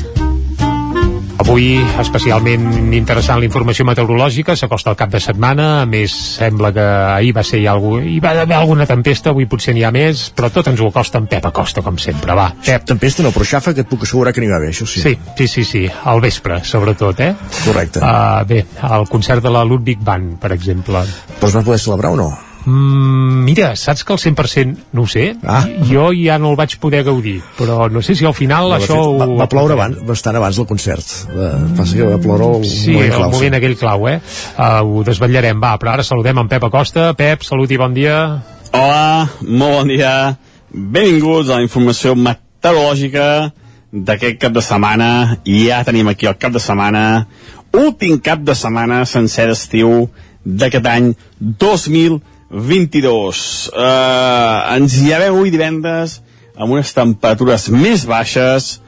Avui, 1.42 1.72
especialment 1.98 2.92
interessant 2.94 3.40
la 3.42 3.48
informació 3.48 3.82
meteorològica, 3.88 4.54
s'acosta 4.54 4.92
el 4.92 4.98
cap 5.00 5.10
de 5.10 5.18
setmana, 5.18 5.66
a 5.80 5.88
més 5.90 6.14
sembla 6.36 6.70
que 6.76 6.86
ahir 6.86 7.34
va 7.34 7.42
ser 7.42 7.58
hi, 7.58 7.66
algú, 7.66 7.96
hi 7.98 8.20
va 8.22 8.36
haver 8.44 8.54
alguna 8.60 8.86
tempesta, 8.86 9.34
avui 9.34 9.50
potser 9.50 9.74
n'hi 9.74 9.82
ha 9.82 9.90
més, 9.90 10.28
però 10.38 10.52
tot 10.54 10.70
ens 10.70 10.78
ho 10.78 10.92
acosta 10.92 11.18
en 11.18 11.26
Pep 11.26 11.50
Acosta, 11.50 11.82
com 11.82 11.98
sempre, 11.98 12.38
va. 12.38 12.52
Pep. 12.62 12.86
Tempesta 12.94 13.26
no, 13.26 13.34
però 13.34 13.50
xafa 13.56 13.74
que 13.74 13.82
et 13.82 13.90
puc 13.90 14.06
assegurar 14.06 14.30
que 14.36 14.44
n'hi 14.44 14.54
va 14.54 14.60
haver, 14.62 14.70
això 14.70 14.86
sí. 14.86 15.02
Sí, 15.02 15.18
sí, 15.40 15.48
sí, 15.50 15.66
sí, 15.66 15.86
al 16.14 16.22
vespre, 16.22 16.62
sobretot, 16.62 17.26
eh? 17.26 17.32
Correcte. 17.64 18.06
Uh, 18.06 18.44
bé, 18.46 18.68
el 18.86 19.10
concert 19.10 19.42
de 19.42 19.58
la 19.58 19.66
Ludwig 19.66 19.98
Band, 19.98 20.36
per 20.38 20.54
exemple. 20.54 21.02
Però 21.40 21.50
es 21.50 21.58
va 21.58 21.66
poder 21.66 21.82
celebrar 21.82 22.14
o 22.14 22.22
no? 22.22 22.36
Mm, 22.64 23.44
mira, 23.46 23.74
saps 23.76 24.02
que 24.04 24.12
el 24.12 24.18
100% 24.18 24.76
no 24.92 25.02
ho 25.02 25.06
sé, 25.08 25.36
ah. 25.46 25.62
jo 25.88 26.08
ja 26.12 26.38
no 26.38 26.50
el 26.50 26.56
vaig 26.58 26.74
poder 26.82 27.04
gaudir 27.06 27.38
però 27.56 27.86
no 27.90 28.02
sé 28.02 28.14
si 28.18 28.26
al 28.26 28.34
final 28.34 28.68
No, 28.68 28.76
això 28.76 28.96
fet, 28.98 29.20
va, 29.22 29.28
va 29.44 29.46
ploure 29.48 29.76
abans, 29.76 30.00
bastant 30.04 30.36
abans 30.36 30.56
del 30.58 30.66
concert. 30.66 31.06
Va, 31.32 31.52
passa 31.78 31.96
que 31.96 32.08
va 32.10 32.18
ploure 32.20 32.50
el 32.58 32.66
Sí, 32.68 32.92
moment 32.92 33.12
el 33.12 33.16
clau. 33.16 33.30
moment 33.32 33.54
aquell 33.60 33.76
clau, 33.80 34.08
eh? 34.10 34.18
Uh, 34.58 34.82
ho 34.84 35.04
desvetllarem, 35.06 35.60
va, 35.62 35.76
però 35.78 35.94
ara 35.94 36.04
saludem 36.04 36.38
en 36.42 36.48
Pep 36.50 36.64
Acosta. 36.68 37.12
Pep, 37.14 37.46
salut 37.46 37.70
i 37.70 37.78
bon 37.80 37.94
dia. 37.96 38.18
Hola, 38.72 39.28
molt 39.40 39.78
bon 39.78 39.88
dia. 39.88 40.12
Benvinguts 40.74 41.48
a 41.48 41.56
la 41.60 41.64
informació 41.64 42.12
meteorològica 42.18 43.52
d'aquest 43.92 44.38
cap 44.42 44.52
de 44.52 44.60
setmana. 44.62 45.38
I 45.48 45.68
ja 45.70 45.80
tenim 45.86 46.08
aquí 46.10 46.26
el 46.28 46.36
cap 46.36 46.52
de 46.52 46.60
setmana, 46.60 47.26
últim 47.72 48.18
cap 48.20 48.42
de 48.44 48.54
setmana 48.58 49.04
sencer 49.08 49.46
d'estiu 49.48 50.08
d'aquest 50.44 50.86
any 50.86 51.14
2022. 52.50 53.70
Uh, 53.74 54.76
ens 54.76 54.98
hi 55.02 55.12
havem 55.12 55.34
avui 55.34 55.52
divendres 55.52 56.18
amb 56.58 56.74
unes 56.74 56.90
temperatures 56.96 57.68
més 57.70 58.04
baixes, 58.08 58.78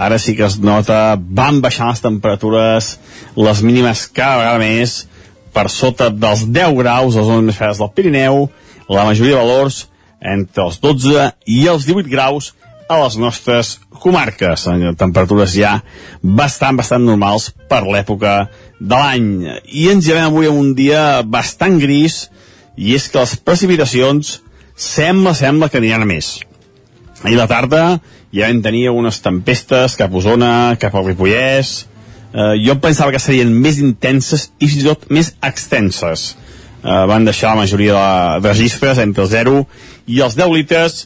ara 0.00 0.18
sí 0.18 0.34
que 0.36 0.46
es 0.48 0.58
nota, 0.58 1.14
van 1.20 1.60
baixant 1.62 1.92
les 1.92 2.02
temperatures, 2.02 2.94
les 3.36 3.62
mínimes 3.62 4.06
cada 4.08 4.40
vegada 4.40 4.62
més, 4.62 4.96
per 5.54 5.68
sota 5.70 6.08
dels 6.10 6.46
10 6.48 6.74
graus 6.78 7.18
les 7.18 7.26
zones 7.26 7.46
més 7.50 7.58
fredes 7.58 7.82
del 7.82 7.92
Pirineu, 7.94 8.48
la 8.90 9.06
majoria 9.06 9.36
de 9.36 9.44
valors 9.44 9.84
entre 10.20 10.66
els 10.66 10.80
12 10.82 11.28
i 11.48 11.60
els 11.70 11.86
18 11.88 12.10
graus 12.10 12.52
a 12.90 12.98
les 13.04 13.16
nostres 13.22 13.76
comarques, 14.02 14.66
en 14.66 14.96
temperatures 14.98 15.52
ja 15.54 15.76
bastant, 16.22 16.80
bastant 16.80 17.04
normals 17.06 17.50
per 17.70 17.84
l'època 17.86 18.48
de 18.80 18.96
l'any. 18.96 19.28
I 19.70 19.90
ens 19.92 20.08
llevem 20.08 20.26
avui 20.26 20.50
un 20.50 20.72
dia 20.74 21.22
bastant 21.22 21.78
gris, 21.78 22.24
i 22.76 22.94
és 22.96 23.08
que 23.10 23.20
les 23.20 23.36
precipitacions 23.36 24.38
sembla, 24.76 25.34
sembla 25.34 25.68
que 25.68 25.80
aniran 25.80 26.04
a 26.04 26.08
més. 26.08 26.38
Ahir 27.22 27.36
la 27.36 27.48
tarda 27.50 27.84
ja 28.32 28.48
vam 28.48 28.62
tenir 28.64 28.88
unes 28.94 29.20
tempestes 29.24 29.96
cap 29.98 30.12
a 30.12 30.20
Osona, 30.20 30.52
cap 30.80 30.94
al 30.94 31.08
Ripollès, 31.08 31.72
eh, 32.32 32.54
jo 32.64 32.76
pensava 32.80 33.12
que 33.12 33.22
serien 33.22 33.52
més 33.52 33.80
intenses 33.82 34.50
i 34.58 34.68
fins 34.68 34.84
i 34.84 34.88
tot 34.88 35.08
més 35.10 35.34
extenses. 35.42 36.34
Eh, 36.80 37.04
van 37.10 37.26
deixar 37.28 37.52
la 37.52 37.62
majoria 37.64 37.94
de, 37.94 38.42
de 38.46 38.52
registres 38.54 39.00
entre 39.02 39.26
el 39.26 39.32
0 39.32 39.56
i 40.08 40.22
els 40.24 40.38
10 40.38 40.54
litres, 40.54 41.02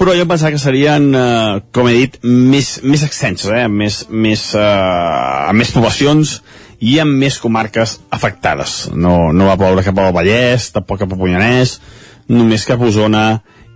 però 0.00 0.14
jo 0.16 0.26
pensava 0.28 0.52
que 0.54 0.60
serien, 0.60 1.10
eh, 1.14 1.60
com 1.72 1.88
he 1.88 1.96
dit, 2.02 2.18
més, 2.24 2.78
més 2.82 3.04
extenses, 3.06 3.50
eh, 3.52 3.68
més, 3.68 4.02
més, 4.10 4.50
eh, 4.56 5.48
amb 5.48 5.60
més 5.60 5.72
poblacions 5.76 6.40
i 6.80 6.96
amb 7.00 7.18
més 7.20 7.36
comarques 7.40 7.98
afectades. 8.10 8.88
No, 8.96 9.30
no 9.36 9.48
va 9.50 9.58
ploure 9.60 9.84
cap 9.84 9.98
al 10.00 10.14
Vallès, 10.16 10.70
tampoc 10.72 11.02
cap 11.02 11.12
a 11.12 11.18
Punyanès, 11.20 11.76
només 12.32 12.64
cap 12.68 12.80
a 12.80 12.88
Osona 12.88 13.24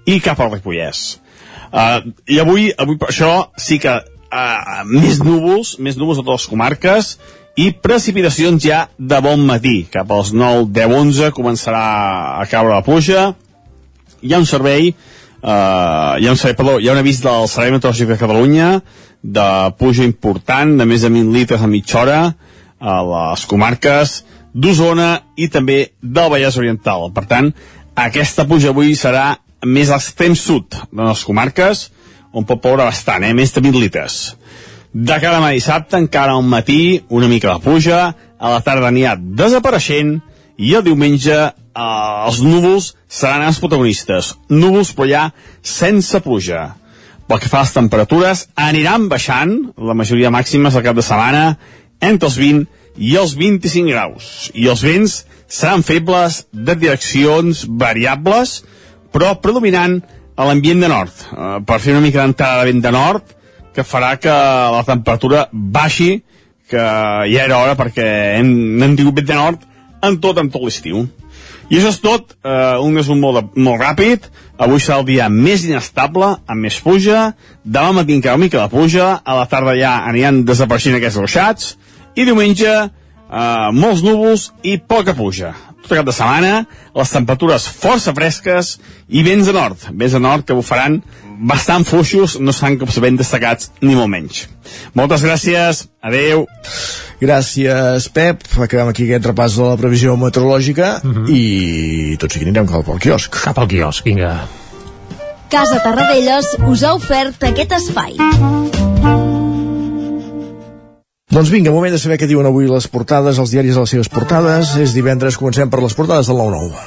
i 0.08 0.18
cap 0.24 0.40
al 0.40 0.54
Ripollès. 0.54 1.04
Uh, 1.74 2.00
I 2.30 2.38
avui, 2.40 2.68
avui 2.70 2.96
per 3.00 3.10
això 3.10 3.30
sí 3.60 3.80
que 3.82 3.92
uh, 3.98 4.82
més 4.88 5.20
núvols, 5.24 5.76
més 5.82 5.98
núvols 6.00 6.20
a 6.20 6.24
totes 6.24 6.44
les 6.44 6.52
comarques 6.52 7.10
i 7.60 7.70
precipitacions 7.82 8.62
ja 8.62 8.84
de 8.96 9.18
bon 9.24 9.42
matí. 9.46 9.82
Cap 9.90 10.10
als 10.14 10.32
9, 10.32 10.70
10, 10.74 10.94
11 11.00 11.32
començarà 11.36 11.84
a 12.40 12.46
caure 12.50 12.72
la 12.72 12.84
pluja. 12.86 13.32
Hi 14.24 14.32
ha 14.32 14.40
un 14.40 14.48
servei, 14.48 14.94
uh, 15.42 16.14
hi 16.16 16.24
ha 16.24 16.32
un 16.32 16.40
servei, 16.40 16.56
perdó, 16.56 16.78
hi 16.80 16.88
ha 16.88 16.94
un 16.96 17.02
avís 17.02 17.20
del 17.24 17.50
Servei 17.52 17.74
Meteorològic 17.74 18.14
de 18.14 18.20
Catalunya 18.22 18.70
de 19.24 19.50
pluja 19.80 20.04
important, 20.04 20.74
de 20.78 20.86
més 20.88 21.04
de 21.04 21.10
1.000 21.10 21.32
litres 21.32 21.62
a 21.64 21.68
mitja 21.68 22.00
hora 22.02 22.18
a 22.84 23.00
les 23.08 23.46
comarques 23.48 24.18
d'Osona 24.54 25.08
i 25.40 25.48
també 25.48 25.78
del 26.02 26.30
Vallès 26.30 26.58
Oriental. 26.60 27.08
Per 27.16 27.24
tant, 27.30 27.50
aquesta 27.96 28.44
pluja 28.48 28.74
avui 28.74 28.94
serà 28.98 29.34
més 29.64 29.90
l'extrem 29.90 30.36
sud 30.36 30.76
de 30.92 31.02
les 31.02 31.24
comarques, 31.24 31.88
on 32.34 32.44
pot 32.44 32.60
ploure 32.60 32.84
bastant, 32.84 33.24
eh? 33.24 33.32
més 33.32 33.54
de 33.54 33.62
20 33.64 33.80
litres. 33.80 34.20
De 34.94 35.16
cara 35.22 35.40
a 35.42 35.50
dissabte, 35.50 35.98
encara 35.98 36.36
al 36.36 36.44
matí, 36.46 37.02
una 37.08 37.28
mica 37.30 37.54
de 37.54 37.64
pluja, 37.64 38.14
a 38.38 38.50
la 38.52 38.60
tarda 38.62 38.90
anirà 38.90 39.16
desapareixent, 39.18 40.20
i 40.58 40.74
el 40.78 40.84
diumenge 40.86 41.34
eh, 41.34 41.50
els 42.28 42.40
núvols 42.44 42.92
seran 43.08 43.46
els 43.48 43.58
protagonistes. 43.62 44.34
Núvols, 44.50 44.92
però 44.94 45.08
ja 45.10 45.24
sense 45.62 46.20
pluja. 46.22 46.74
Pel 47.24 47.40
que 47.40 47.48
fa 47.48 47.62
a 47.62 47.64
les 47.64 47.72
temperatures, 47.74 48.44
aniran 48.60 49.08
baixant, 49.08 49.54
la 49.78 49.96
majoria 49.96 50.30
màximes 50.34 50.76
al 50.76 50.84
cap 50.84 50.98
de 50.98 51.02
setmana, 51.02 51.56
entre 52.00 52.28
els 52.30 52.38
20 52.40 52.66
i 52.96 53.14
els 53.18 53.34
25 53.38 53.90
graus. 53.90 54.50
I 54.54 54.68
els 54.70 54.82
vents 54.84 55.22
seran 55.48 55.84
febles 55.86 56.44
de 56.52 56.74
direccions 56.78 57.64
variables, 57.68 58.62
però 59.14 59.34
predominant 59.42 60.00
a 60.34 60.46
l'ambient 60.48 60.80
de 60.82 60.90
nord, 60.90 61.14
eh, 61.14 61.58
per 61.66 61.80
fer 61.80 61.94
una 61.94 62.02
mica 62.02 62.22
d'entrada 62.22 62.62
de 62.62 62.72
vent 62.72 62.82
de 62.82 62.90
nord, 62.94 63.34
que 63.74 63.82
farà 63.82 64.16
que 64.18 64.30
la 64.30 64.82
temperatura 64.86 65.48
baixi, 65.52 66.22
que 66.70 66.78
ja 66.78 67.44
era 67.44 67.58
hora 67.58 67.76
perquè 67.76 68.06
hem, 68.38 68.82
hem 68.82 68.96
tingut 68.96 69.18
vent 69.20 69.28
de 69.28 69.38
nord 69.38 69.66
en 70.02 70.18
tot, 70.22 70.38
en 70.38 70.50
tot 70.50 70.62
l'estiu. 70.64 71.04
I 71.70 71.78
això 71.78 71.90
és 71.94 72.00
tot, 72.02 72.34
eh, 72.44 72.76
un 72.84 72.96
resum 72.96 73.20
molt, 73.20 73.54
molt 73.56 73.80
ràpid, 73.80 74.28
avui 74.58 74.80
serà 74.80 74.98
el 75.00 75.06
dia 75.08 75.28
més 75.32 75.64
inestable, 75.64 76.36
amb 76.46 76.60
més 76.60 76.80
pluja, 76.80 77.34
demà 77.64 77.92
matí 78.00 78.14
encara 78.14 78.36
una 78.36 78.44
mica 78.44 78.60
de 78.60 78.68
pluja, 78.68 79.20
a 79.24 79.38
la 79.38 79.46
tarda 79.46 79.76
ja 79.78 79.96
aniran 80.08 80.44
desapareixent 80.44 80.98
aquests 80.98 81.20
ruixats, 81.22 81.76
i 82.14 82.24
diumenge 82.24 82.72
eh, 82.74 83.70
molts 83.72 84.04
núvols 84.04 84.50
i 84.62 84.76
poca 84.78 85.16
pluja. 85.16 85.54
Tot 85.84 85.92
el 85.92 86.00
cap 86.00 86.08
de 86.08 86.14
setmana, 86.16 86.52
les 86.96 87.10
temperatures 87.12 87.66
força 87.68 88.14
fresques 88.16 88.78
i 89.12 89.20
vents 89.26 89.44
de 89.44 89.52
nord. 89.52 89.82
Vents 89.92 90.16
de 90.16 90.20
nord 90.22 90.46
que 90.48 90.56
bufaran 90.56 91.02
bastant 91.44 91.84
fluixos, 91.84 92.38
no 92.40 92.54
seran 92.56 92.78
cops 92.80 92.96
ben 93.04 93.18
destacats, 93.20 93.68
ni 93.84 93.92
molt 93.98 94.08
menys. 94.08 94.46
Moltes 94.96 95.26
gràcies, 95.26 95.84
adeu. 96.00 96.46
Gràcies, 97.20 98.08
Pep. 98.16 98.48
Acabem 98.56 98.94
aquí 98.94 99.10
aquest 99.10 99.28
repàs 99.28 99.60
de 99.60 99.68
la 99.68 99.78
previsió 99.80 100.16
meteorològica 100.16 100.96
i 101.28 102.16
tot 102.20 102.32
seguit 102.32 102.48
anirem 102.48 102.70
cap 102.72 102.88
al 102.88 103.00
quiosc. 103.04 103.44
Cap 103.44 103.60
al 103.60 103.68
quiosc, 103.68 104.08
vinga. 104.08 104.34
Casa 105.52 105.82
Tarradellas 105.84 106.56
us 106.66 106.82
ha 106.82 106.96
ofert 106.96 107.44
aquest 107.52 107.76
espai. 107.76 109.43
Doncs 111.34 111.50
vinga, 111.50 111.72
moment 111.74 111.90
de 111.90 111.98
saber 111.98 112.14
què 112.14 112.28
diuen 112.30 112.46
avui 112.46 112.68
les 112.70 112.86
portades, 112.86 113.40
els 113.42 113.50
diaris 113.50 113.74
a 113.74 113.82
les 113.82 113.90
seves 113.90 114.06
portades. 114.12 114.76
És 114.78 114.94
divendres, 114.94 115.34
comencem 115.34 115.66
per 115.66 115.80
les 115.82 115.96
portades 115.98 116.30
del 116.30 116.38
9-9. 116.38 116.82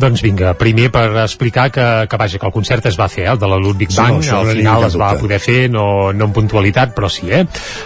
Doncs 0.00 0.22
vinga, 0.24 0.54
primer 0.56 0.86
per 0.88 1.02
explicar 1.20 1.66
que, 1.68 1.84
que 2.08 2.16
vaja, 2.16 2.38
que 2.40 2.46
el 2.48 2.54
concert 2.54 2.86
es 2.88 2.96
va 2.96 3.10
fer, 3.12 3.26
eh, 3.26 3.32
el 3.34 3.40
de 3.42 3.48
la 3.50 3.58
Ludwig 3.60 3.90
Sí, 3.92 3.98
Bank, 3.98 4.22
no, 4.24 4.38
al 4.38 4.46
no 4.48 4.54
n'hi 4.54 4.62
final 4.62 4.86
es 4.86 4.94
va 4.96 5.10
dubte. 5.10 5.26
poder 5.26 5.38
fer, 5.44 5.56
no, 5.68 5.84
no 6.16 6.28
en 6.30 6.32
puntualitat, 6.32 6.94
però 6.96 7.10
sí, 7.12 7.28
eh? 7.28 7.42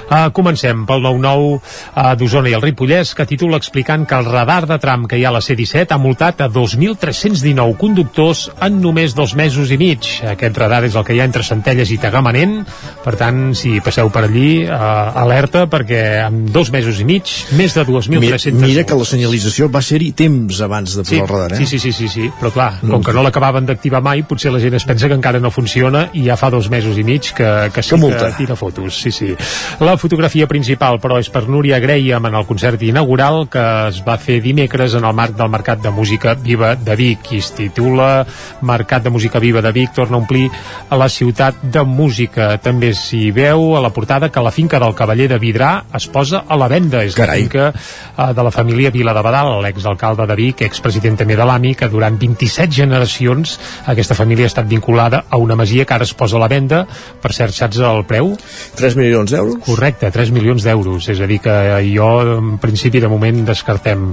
Uh, 0.07 0.29
comencem 0.37 0.85
pel 0.87 1.03
9-9 1.03 1.49
uh, 1.51 2.13
d'Osona 2.21 2.53
i 2.53 2.55
el 2.55 2.63
Ripollès, 2.63 3.17
que 3.19 3.27
titula 3.27 3.59
explicant 3.59 4.07
que 4.07 4.15
el 4.15 4.31
radar 4.31 4.69
de 4.71 4.79
tram 4.79 5.09
que 5.11 5.19
hi 5.19 5.27
ha 5.27 5.33
a 5.33 5.35
la 5.35 5.43
C-17 5.43 5.97
ha 5.97 5.99
multat 5.99 6.45
a 6.47 6.49
2.319 6.49 7.75
conductors 7.81 8.45
en 8.63 8.79
només 8.85 9.19
dos 9.19 9.35
mesos 9.35 9.75
i 9.75 9.81
mig. 9.83 10.07
Aquest 10.37 10.63
radar 10.63 10.85
és 10.87 10.95
el 10.95 11.03
que 11.03 11.19
hi 11.19 11.25
ha 11.25 11.27
entre 11.27 11.43
Centelles 11.43 11.91
i 11.91 11.99
Tagamanent, 11.99 12.61
per 13.03 13.17
tant, 13.19 13.49
si 13.59 13.81
passeu 13.83 14.15
per 14.15 14.29
allí, 14.29 14.63
uh, 14.69 14.79
alerta, 15.27 15.67
perquè 15.67 16.04
en 16.27 16.45
dos 16.53 16.71
mesos 16.75 17.01
i 17.01 17.05
mig, 17.09 17.31
més 17.59 17.75
de 17.77 17.85
2.300... 17.87 18.19
Mira, 18.21 18.39
mira 18.67 18.85
que 18.89 18.97
la 18.99 19.05
senyalització 19.09 19.69
va 19.73 19.83
ser-hi 19.85 20.13
temps 20.17 20.61
abans 20.65 20.95
de 20.97 21.03
posar 21.05 21.11
Sí, 21.15 21.21
el 21.23 21.29
radar, 21.29 21.53
eh? 21.53 21.57
sí, 21.61 21.67
sí, 21.67 21.79
sí, 21.79 21.93
sí, 21.93 22.09
sí, 22.09 22.31
però 22.41 22.51
clar, 22.55 22.71
com 22.83 23.03
que 23.05 23.13
no 23.17 23.23
l'acabaven 23.27 23.67
d'activar 23.69 24.03
mai, 24.05 24.23
potser 24.29 24.53
la 24.55 24.61
gent 24.63 24.75
es 24.79 24.85
pensa 24.89 25.09
que 25.11 25.15
encara 25.19 25.41
no 25.41 25.51
funciona 25.55 26.09
i 26.15 26.25
ja 26.29 26.37
fa 26.41 26.51
dos 26.53 26.69
mesos 26.73 26.99
i 26.99 27.05
mig 27.05 27.33
que, 27.37 27.51
que 27.75 27.83
sí 27.83 27.95
Que 27.95 28.01
multa. 28.01 28.31
que 28.31 28.39
tira 28.45 28.57
fotos. 28.57 28.97
Sí, 29.01 29.11
sí. 29.13 29.35
La 29.81 29.97
fotografia 29.99 30.47
principal, 30.51 30.99
però, 31.01 31.19
és 31.21 31.29
per 31.31 31.45
Núria 31.49 31.79
Graham 31.83 32.27
en 32.31 32.35
el 32.41 32.47
concert 32.47 32.83
inaugural 32.83 33.47
que 33.53 33.63
es 33.89 34.01
va 34.07 34.17
fer 34.19 34.41
dimecres 34.43 34.95
en 34.99 35.05
el 35.05 35.15
marc 35.15 35.37
del 35.37 35.49
Mercat 35.53 35.81
de 35.83 35.91
Música 35.91 36.35
Viva 36.35 36.75
de 36.77 36.97
Vic, 36.97 37.31
i 37.33 37.39
es 37.43 37.53
titula 37.55 38.25
Mercat 38.63 39.05
de 39.05 39.11
Música 39.11 39.39
Viva 39.39 39.63
de 39.63 39.73
Vic 39.73 39.93
torna 39.95 40.17
a 40.17 40.21
omplir 40.21 40.49
a 40.91 40.97
la 40.97 41.09
ciutat 41.09 41.63
de 41.63 41.83
música. 41.85 42.57
També 42.63 42.93
s'hi 42.95 43.31
veu 43.35 43.77
a 43.77 43.81
la 43.85 43.91
portada 43.95 44.31
que 44.33 44.43
la 44.43 44.51
finca 44.55 44.81
del 44.83 44.95
Cavaller 44.95 45.29
de 45.31 45.39
Vidrà 45.39 45.85
es 45.95 46.07
posa 46.11 46.45
a 46.49 46.59
la 46.61 46.69
venda. 46.69 47.03
És 47.05 47.15
Carai. 47.15 47.45
la 47.45 47.49
finca 47.49 47.67
eh, 47.71 48.33
de 48.35 48.43
la 48.43 48.51
família 48.51 48.91
Vila 48.91 49.15
de 49.15 49.23
Badal, 49.23 49.53
l'exalcalde 49.65 50.27
de 50.27 50.37
Vic, 50.39 50.65
expresident 50.67 51.19
també 51.21 51.37
de 51.37 51.47
l'AMI, 51.47 51.75
que 51.79 51.89
durant 51.93 52.19
27 52.19 52.73
generacions 52.75 53.59
aquesta 53.91 54.17
família 54.19 54.49
ha 54.49 54.53
estat 54.53 54.69
vinculada 54.69 55.25
a 55.29 55.41
una 55.41 55.57
masia 55.57 55.85
que 55.85 55.95
ara 55.95 56.05
es 56.05 56.15
posa 56.15 56.37
a 56.37 56.45
la 56.45 56.51
venda. 56.51 56.85
Per 57.23 57.33
cert, 57.33 57.55
saps 57.55 57.81
el 57.81 58.05
preu? 58.09 58.35
3 58.77 58.99
milions 59.01 59.35
d'euros? 59.35 59.59
Correcte, 59.65 60.11
3 60.11 60.35
milions 60.35 60.65
d'euros. 60.67 61.09
És 61.09 61.21
a 61.21 61.31
dir, 61.31 61.41
que 61.45 61.57
jo, 61.89 62.11
en 62.39 62.59
principi, 62.63 63.01
de 63.01 63.11
moment, 63.11 63.45
descartem 63.47 64.13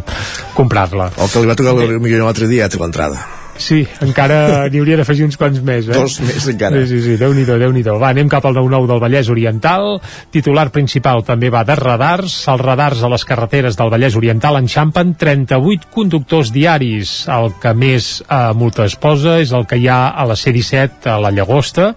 comprar-la. 0.58 1.12
El 1.18 1.32
que 1.32 1.44
li 1.44 1.52
va 1.52 1.60
tocar 1.60 1.78
el 1.78 2.00
milió 2.00 2.26
l'altre 2.26 2.50
dia 2.52 2.66
ja 2.66 2.72
té 2.72 2.82
l'entrada. 2.82 3.22
Sí, 3.62 3.82
encara 4.04 4.40
n'hi 4.72 4.82
hauria 4.82 4.98
d'afegir 5.00 5.28
uns 5.28 5.38
quants 5.40 5.62
més, 5.66 5.88
eh? 5.88 5.96
Dos 5.96 6.18
més 6.26 6.48
encara. 6.52 6.82
Sí, 6.82 6.90
sí, 6.96 7.02
sí, 7.06 7.18
Déu-n'hi-do, 7.22 7.60
déu 7.62 7.74
nhi 7.76 7.84
déu 7.86 8.00
Va, 8.02 8.12
anem 8.16 8.30
cap 8.32 8.46
al 8.50 8.58
9-9 8.58 8.90
del 8.90 9.04
Vallès 9.04 9.30
Oriental. 9.34 10.00
Titular 10.34 10.68
principal 10.74 11.24
també 11.28 11.52
va 11.54 11.64
de 11.68 11.78
radars. 11.78 12.36
Els 12.52 12.66
radars 12.66 13.04
a 13.06 13.12
les 13.14 13.26
carreteres 13.28 13.78
del 13.80 13.94
Vallès 13.94 14.18
Oriental 14.18 14.58
enxampen 14.60 15.16
38 15.22 15.92
conductors 15.94 16.52
diaris. 16.56 17.14
El 17.32 17.54
que 17.62 17.76
més 17.78 18.12
eh, 18.26 18.44
multa 18.58 18.88
es 18.90 18.98
posa 19.00 19.40
és 19.44 19.54
el 19.56 19.68
que 19.70 19.80
hi 19.80 19.88
ha 19.92 20.02
a 20.10 20.28
la 20.28 20.38
C-17, 20.40 21.10
a 21.12 21.20
la 21.22 21.34
Llagosta, 21.36 21.92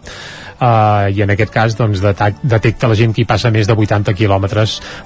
Uh, 0.54 1.10
i 1.10 1.22
en 1.24 1.32
aquest 1.34 1.50
cas 1.50 1.74
doncs, 1.74 1.98
detecta 2.00 2.88
la 2.88 2.94
gent 2.94 3.10
que 3.14 3.24
hi 3.24 3.26
passa 3.28 3.50
més 3.50 3.66
de 3.66 3.74
80 3.74 4.14
km 4.14 4.46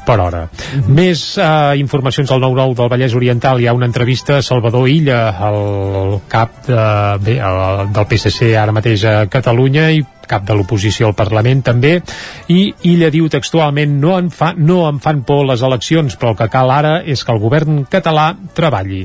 per 0.07 0.19
hora. 0.21 0.43
Més 0.87 1.23
uh, 1.41 1.73
informacions 1.81 2.31
al 2.35 2.43
9-9 2.45 2.77
del 2.83 2.93
Vallès 2.93 3.17
Oriental. 3.17 3.61
Hi 3.61 3.67
ha 3.67 3.77
una 3.77 3.89
entrevista 3.89 4.39
a 4.39 4.45
Salvador 4.45 4.89
Illa, 4.93 5.23
el 5.49 6.21
cap 6.29 6.61
de, 6.69 6.85
bé, 7.25 7.39
el, 7.41 7.89
del 7.97 8.09
PSC 8.13 8.53
ara 8.61 8.77
mateix 8.77 9.09
a 9.09 9.17
Catalunya 9.33 9.89
i 9.97 10.05
cap 10.29 10.47
de 10.47 10.57
l'oposició 10.57 11.09
al 11.09 11.17
Parlament 11.19 11.65
també 11.67 11.97
i 12.53 12.61
Illa 12.91 13.11
diu 13.11 13.29
textualment 13.33 13.99
no 14.01 14.17
em, 14.19 14.31
fa, 14.31 14.53
no 14.57 14.83
em 14.89 15.01
fan 15.03 15.25
por 15.27 15.45
les 15.49 15.65
eleccions 15.65 16.17
però 16.19 16.35
el 16.35 16.39
que 16.39 16.51
cal 16.53 16.71
ara 16.73 16.99
és 17.05 17.25
que 17.25 17.35
el 17.35 17.41
govern 17.43 17.83
català 17.91 18.31
treballi. 18.55 19.05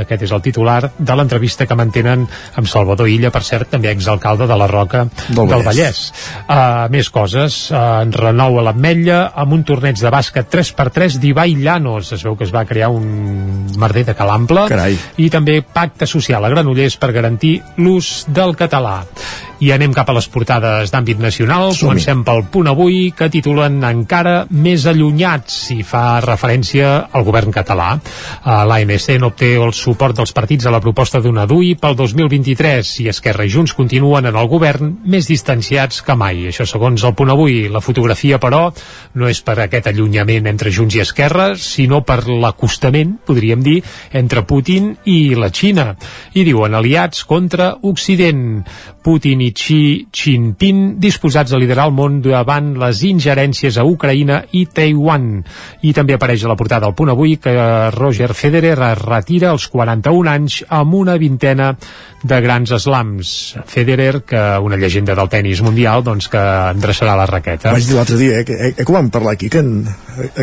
Aquest 0.00 0.24
és 0.26 0.32
el 0.34 0.42
titular 0.42 0.80
de 0.98 1.16
l'entrevista 1.16 1.66
que 1.66 1.76
mantenen 1.78 2.24
amb 2.26 2.70
Salvador 2.70 3.08
Illa, 3.10 3.30
per 3.34 3.44
cert 3.46 3.70
també 3.74 3.92
exalcalde 3.92 4.48
de 4.50 4.56
la 4.58 4.68
Roca 4.70 5.04
del, 5.06 5.36
Vallès. 5.36 5.52
del 5.54 5.64
Vallès. 5.68 6.00
Uh, 6.44 6.88
més 6.94 7.10
coses, 7.14 7.58
uh, 7.70 8.02
en 8.02 8.12
renou 8.14 8.58
a 8.58 8.66
l'Ametlla 8.68 9.20
amb 9.44 9.56
un 9.58 9.64
torneig 9.66 10.00
de 10.00 10.12
bàsquet 10.12 10.50
3x3 10.50 11.20
d'Ibai 11.22 11.56
Llanos. 11.60 12.12
Es 12.16 12.24
veu 12.26 12.36
que 12.38 12.48
es 12.48 12.54
va 12.54 12.64
crear 12.68 12.90
un 12.94 13.70
merder 13.78 14.06
de 14.10 14.16
calample 14.18 14.66
Carai. 14.70 14.98
i 15.22 15.30
també 15.30 15.60
pacte 15.62 16.08
social 16.10 16.44
a 16.44 16.52
Granollers 16.52 16.98
per 17.00 17.12
garantir 17.14 17.56
l'ús 17.78 18.24
del 18.28 18.56
català. 18.58 19.02
I 19.62 19.70
anem 19.74 19.92
cap 19.94 20.08
a 20.10 20.14
les 20.16 20.26
portades 20.28 20.90
d'àmbit 20.90 21.20
nacional. 21.22 21.70
Comencem 21.78 22.24
pel 22.26 22.42
punt 22.50 22.68
avui, 22.70 23.12
que 23.16 23.30
titulen 23.30 23.78
encara 23.86 24.44
més 24.50 24.86
allunyats 24.90 25.70
i 25.74 25.82
fa 25.86 26.20
referència 26.24 26.90
al 27.14 27.26
govern 27.26 27.54
català. 27.54 27.92
Uh, 27.94 28.64
L'ANC 28.68 29.08
no 29.20 29.30
obté 29.30 29.54
el 29.60 29.74
suport 29.76 30.16
dels 30.18 30.34
partits 30.34 30.66
a 30.66 30.72
la 30.74 30.82
proposta 30.82 31.20
d'una 31.22 31.46
DUI 31.50 31.74
pel 31.80 31.96
2023 31.98 32.90
i 33.04 33.08
Esquerra 33.12 33.46
i 33.46 33.52
Junts 33.52 33.76
continuen 33.78 34.26
en 34.30 34.38
el 34.40 34.50
govern 34.50 34.90
més 35.10 35.28
distanciats 35.30 36.02
que 36.02 36.16
mai. 36.18 36.46
Això 36.50 36.66
segons 36.68 37.04
el 37.04 37.14
punt 37.14 37.30
avui. 37.34 37.68
La 37.72 37.82
fotografia, 37.84 38.40
però, 38.42 38.66
no 39.14 39.30
és 39.30 39.40
per 39.44 39.58
aquest 39.62 39.90
allunyament 39.92 40.48
entre 40.50 40.72
Junts 40.74 40.98
i 40.98 41.04
Esquerra, 41.04 41.52
sinó 41.60 42.02
per 42.06 42.24
l'acostament, 42.28 43.18
podríem 43.26 43.62
dir, 43.64 43.78
entre 44.12 44.44
Putin 44.48 44.94
i 45.10 45.34
la 45.38 45.52
Xina. 45.54 45.92
I 46.34 46.44
diuen 46.46 46.74
aliats 46.74 47.24
contra 47.28 47.74
Occident. 47.82 48.64
Putin 49.04 49.42
i 49.44 49.50
Xi 49.52 49.80
Jinping 50.08 50.96
disposats 51.02 51.52
a 51.52 51.60
liderar 51.60 51.88
el 51.90 51.94
món 51.96 52.22
davant 52.24 52.72
les 52.80 53.02
ingerències 53.04 53.76
a 53.76 53.84
Ucraïna 53.84 54.40
i 54.56 54.64
Taiwan. 54.66 55.28
I 55.84 55.92
també 55.96 56.16
apareix 56.16 56.46
a 56.46 56.50
la 56.50 56.56
portada 56.56 56.88
del 56.88 56.96
punt 56.96 57.12
avui 57.12 57.36
que 57.36 57.54
Roger 57.94 58.32
Federer 58.34 58.78
es 58.78 59.02
retira 59.02 59.52
als 59.52 59.68
41 59.68 60.32
anys 60.32 60.62
amb 60.72 60.96
una 60.96 61.18
vintena 61.20 61.74
de 62.24 62.40
grans 62.40 62.72
slams. 62.80 63.34
Federer, 63.68 64.22
que 64.24 64.40
una 64.64 64.80
llegenda 64.80 65.14
del 65.14 65.28
tennis 65.28 65.60
mundial, 65.62 66.02
doncs 66.04 66.30
que 66.32 66.40
endreçarà 66.72 67.16
la 67.18 67.28
raqueta. 67.28 67.74
Vaig 67.76 67.84
dir 67.84 67.98
l'altre 67.98 68.16
dia, 68.16 68.40
eh, 68.40 68.44
que, 68.48 68.56
eh, 68.56 68.72
que 68.78 68.88
ho 68.88 68.96
vam 68.96 69.10
parlar 69.12 69.36
aquí, 69.36 69.50
que 69.52 69.60
en, 69.60 69.84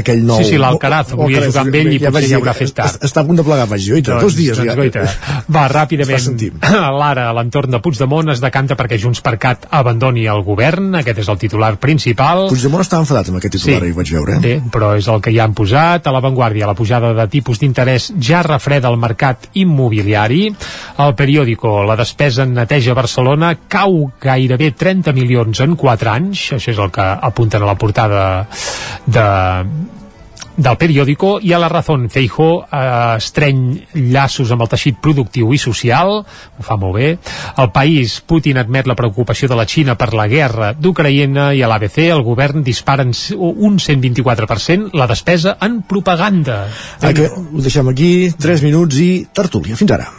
aquell 0.01 0.23
nou... 0.25 0.38
Sí, 0.41 0.51
sí, 0.53 0.57
l'Alcaraz, 0.62 1.12
volia 1.17 1.41
jugar 1.45 1.63
amb 1.65 1.75
ell 1.75 1.91
i 1.93 1.99
ja 1.99 2.12
potser 2.12 2.27
dir 2.29 2.38
haurà 2.39 2.53
tard. 2.53 2.95
es- 2.95 2.99
Està 3.12 3.21
a 3.21 3.25
punt 3.27 3.38
de 3.39 3.43
plegar, 3.47 3.67
vaig 3.69 3.81
dir, 3.86 3.93
oita, 3.99 4.19
dos 4.21 4.36
dies 4.36 4.57
doncs, 4.57 4.67
ja. 4.69 4.75
Goita. 4.75 5.05
Va, 5.51 5.67
ràpidament. 5.71 6.41
L'ara, 7.01 7.29
a 7.29 7.34
l'entorn 7.38 7.71
de 7.71 7.79
Puigdemont, 7.81 8.29
es 8.34 8.41
decanta 8.43 8.75
perquè 8.79 8.99
Junts 9.01 9.21
per 9.21 9.38
Cat 9.41 9.67
abandoni 9.71 10.25
el 10.31 10.43
govern. 10.43 10.93
Aquest 11.01 11.19
és 11.23 11.29
el 11.31 11.38
titular 11.41 11.75
principal. 11.81 12.47
Puigdemont 12.49 12.81
estava 12.86 13.03
enfadat 13.05 13.29
amb 13.31 13.38
aquest 13.41 13.57
titular, 13.60 13.79
Sí. 13.81 13.88
sí. 13.91 13.97
vaig 13.97 14.12
veure. 14.13 14.36
eh? 14.38 14.39
Bé, 14.39 14.55
però 14.71 14.93
és 14.97 15.07
el 15.07 15.21
que 15.21 15.34
ja 15.36 15.43
han 15.45 15.53
posat. 15.57 16.07
A 16.07 16.12
l'avantguàrdia, 16.15 16.67
la 16.67 16.73
pujada 16.77 17.13
de 17.13 17.27
tipus 17.31 17.60
d'interès 17.60 18.12
ja 18.19 18.41
refreda 18.43 18.89
el 18.89 18.97
mercat 18.97 19.47
immobiliari. 19.53 20.53
El 21.01 21.15
periòdico, 21.15 21.84
la 21.88 21.95
despesa 21.95 22.43
en 22.43 22.53
neteja 22.53 22.91
a 22.91 22.95
Barcelona 22.95 23.55
cau 23.67 24.12
gairebé 24.21 24.71
30 24.71 25.13
milions 25.13 25.60
en 25.62 25.75
4 25.75 26.10
anys. 26.12 26.51
Això 26.57 26.71
és 26.71 26.77
el 26.79 26.91
que 26.91 27.01
apunten 27.01 27.62
a 27.63 27.65
la 27.65 27.75
portada 27.75 28.47
de, 29.05 29.25
del 30.62 30.78
periòdico 30.78 31.38
i 31.41 31.54
a 31.54 31.60
la 31.62 31.69
Razón 31.71 32.10
Feijó 32.12 32.50
eh, 32.63 32.82
estreny 33.17 33.62
llaços 34.12 34.52
amb 34.52 34.65
el 34.65 34.69
teixit 34.74 35.00
productiu 35.02 35.54
i 35.56 35.60
social 35.62 36.17
ho 36.21 36.65
fa 36.65 36.78
molt 36.80 36.97
bé 36.97 37.12
el 37.62 37.71
país, 37.71 38.19
Putin 38.28 38.60
admet 38.62 38.89
la 38.89 38.97
preocupació 39.00 39.50
de 39.50 39.58
la 39.58 39.65
Xina 39.65 39.95
per 39.95 40.12
la 40.17 40.28
guerra 40.32 40.74
d'Ucraïna 40.78 41.52
i 41.56 41.63
a 41.63 41.69
l'ABC 41.71 42.04
el 42.10 42.24
govern 42.28 42.65
dispara 42.67 43.06
un 43.06 43.80
124% 43.80 44.91
la 44.93 45.08
despesa 45.08 45.58
en 45.62 45.82
propaganda 45.88 46.67
Ah, 47.02 47.13
que 47.13 47.28
ho 47.28 47.62
deixem 47.63 47.88
aquí, 47.89 48.32
3 48.38 48.62
minuts 48.63 49.00
i 49.02 49.28
tertúlia. 49.34 49.76
Fins 49.76 49.91
ara. 49.95 50.10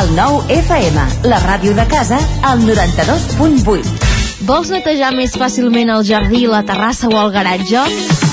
El 0.00 0.12
nou 0.14 0.40
FM, 0.52 1.06
la 1.26 1.40
ràdio 1.42 1.74
de 1.74 1.86
casa, 1.90 2.20
al 2.46 2.62
92.8. 2.66 4.44
Vols 4.46 4.70
netejar 4.72 5.10
més 5.16 5.34
fàcilment 5.36 5.90
el 5.96 6.06
jardí, 6.06 6.46
la 6.46 6.62
terrassa 6.68 7.10
o 7.10 7.16
el 7.24 7.32
garatge? 7.34 8.29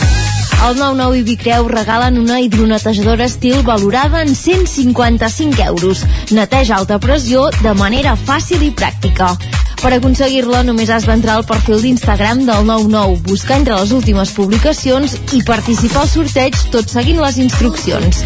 El 0.66 0.76
99 0.76 1.20
i 1.20 1.24
Vicreu 1.24 1.68
regalen 1.70 2.18
una 2.18 2.40
hidronetejadora 2.42 3.26
estil 3.26 3.62
valorada 3.64 4.24
en 4.24 4.36
155 4.36 5.62
euros. 5.64 6.04
Neteja 6.32 6.76
alta 6.76 6.98
pressió 7.00 7.46
de 7.62 7.74
manera 7.78 8.16
fàcil 8.18 8.66
i 8.66 8.72
pràctica. 8.74 9.36
Per 9.78 9.94
aconseguir-la 9.94 10.64
només 10.66 10.90
has 10.90 11.06
d'entrar 11.06 11.38
al 11.38 11.46
perfil 11.46 11.84
d'Instagram 11.86 12.42
del 12.50 12.66
99, 12.66 13.22
buscar 13.30 13.60
entre 13.62 13.78
les 13.78 13.94
últimes 13.94 14.34
publicacions 14.34 15.14
i 15.38 15.44
participar 15.46 16.04
al 16.04 16.12
sorteig 16.12 16.58
tot 16.74 16.90
seguint 16.90 17.22
les 17.22 17.38
instruccions. 17.38 18.24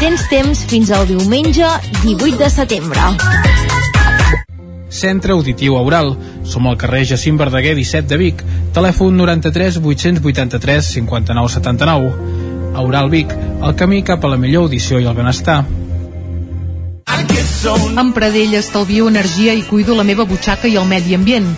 Tens 0.00 0.26
temps 0.32 0.64
fins 0.72 0.90
al 0.90 1.06
diumenge 1.12 1.68
18 2.02 2.40
de 2.40 2.50
setembre. 2.50 3.75
Centre 4.96 5.36
Auditiu 5.36 5.76
Aural. 5.76 6.14
Som 6.44 6.66
al 6.66 6.78
carrer 6.80 7.04
Jacint 7.12 7.38
Verdaguer 7.38 7.76
17 7.76 8.08
de 8.08 8.20
Vic. 8.20 8.42
Telèfon 8.74 9.16
93 9.20 9.78
883 9.84 10.92
59 10.96 11.54
79. 11.60 12.12
Aural 12.76 13.08
Vic, 13.10 13.32
el 13.64 13.74
camí 13.76 14.02
cap 14.04 14.24
a 14.24 14.28
la 14.28 14.36
millor 14.40 14.66
audició 14.66 15.00
i 15.00 15.06
el 15.08 15.16
benestar. 15.16 15.64
Amb 17.96 18.12
Pradell 18.14 18.52
estalvio 18.58 19.08
energia 19.08 19.54
i 19.56 19.64
cuido 19.66 19.96
la 19.96 20.04
meva 20.04 20.26
butxaca 20.28 20.68
i 20.68 20.76
el 20.76 20.84
medi 20.86 21.16
ambient. 21.16 21.48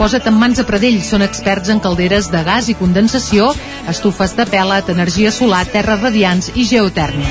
Posa't 0.00 0.24
en 0.30 0.36
mans 0.40 0.56
a 0.56 0.64
Pradell, 0.64 1.02
són 1.04 1.20
experts 1.20 1.68
en 1.68 1.76
calderes 1.84 2.30
de 2.32 2.40
gas 2.40 2.70
i 2.72 2.74
condensació, 2.78 3.50
estufes 3.90 4.32
de 4.32 4.46
pèl·let, 4.48 4.88
energia 4.88 5.28
solar, 5.28 5.66
terres 5.68 6.00
radiants 6.00 6.48
i 6.56 6.64
geotèrmia. 6.64 7.28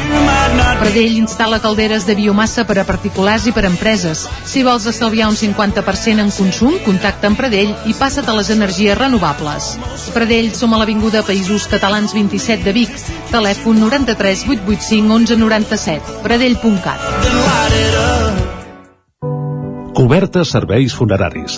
Pradell 0.77 1.17
instal·la 1.17 1.57
calderes 1.63 2.05
de 2.05 2.13
biomassa 2.19 2.67
per 2.69 2.77
a 2.77 2.85
particulars 2.85 3.47
i 3.49 3.53
per 3.55 3.63
a 3.65 3.71
empreses. 3.71 4.27
Si 4.45 4.61
vols 4.61 4.85
estalviar 4.91 5.31
un 5.31 5.37
50% 5.39 6.21
en 6.21 6.29
consum, 6.29 6.77
contacta 6.85 7.25
amb 7.31 7.41
Pradell 7.41 7.73
i 7.89 7.97
passa't 7.97 8.29
a 8.29 8.37
les 8.37 8.53
energies 8.53 8.93
renovables. 9.01 9.73
Pradell, 10.13 10.53
som 10.53 10.69
a 10.69 10.83
l'Avinguda 10.83 11.25
Països 11.25 11.65
Catalans 11.73 12.13
27 12.13 12.61
de 12.69 12.75
Vic. 12.77 12.93
Telèfon 13.33 13.81
93 13.81 14.45
885 14.45 15.09
1197. 15.41 16.21
Pradell.cat. 16.21 17.01
Cobertes 19.97 20.53
serveis 20.53 20.93
funeraris. 20.93 21.57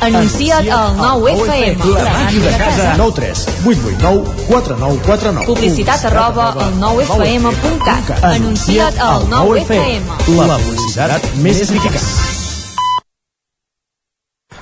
Anuncia't 0.00 0.68
al 0.70 0.96
9 0.96 1.32
FM. 1.32 1.92
La 1.94 2.12
màquina 2.12 2.50
de 2.50 2.58
casa. 2.58 2.94
9 2.96 3.12
3 3.16 3.44
8 3.66 3.78
8 3.90 3.98
9 4.00 4.36
4 4.46 4.76
9 4.78 5.00
4 5.06 5.32
9. 5.32 5.46
Publicitat 5.46 6.04
arroba 6.04 6.46
al 6.54 6.72
9fm.cat. 6.78 8.24
Anuncia't 8.24 8.98
al 9.02 9.28
9 9.28 9.60
FM. 9.66 10.18
La 10.38 10.58
publicitat 10.62 11.30
més 11.42 11.62
eficaç. 11.66 12.08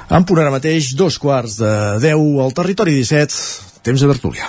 En 0.08 0.24
punt 0.24 0.38
ara 0.40 0.54
mateix, 0.54 0.94
dos 0.96 1.18
quarts 1.18 1.58
de 1.60 1.72
10 2.00 2.38
al 2.44 2.54
territori 2.54 2.94
17, 3.02 3.42
temps 3.82 4.00
de 4.00 4.14
tertúlia. 4.14 4.48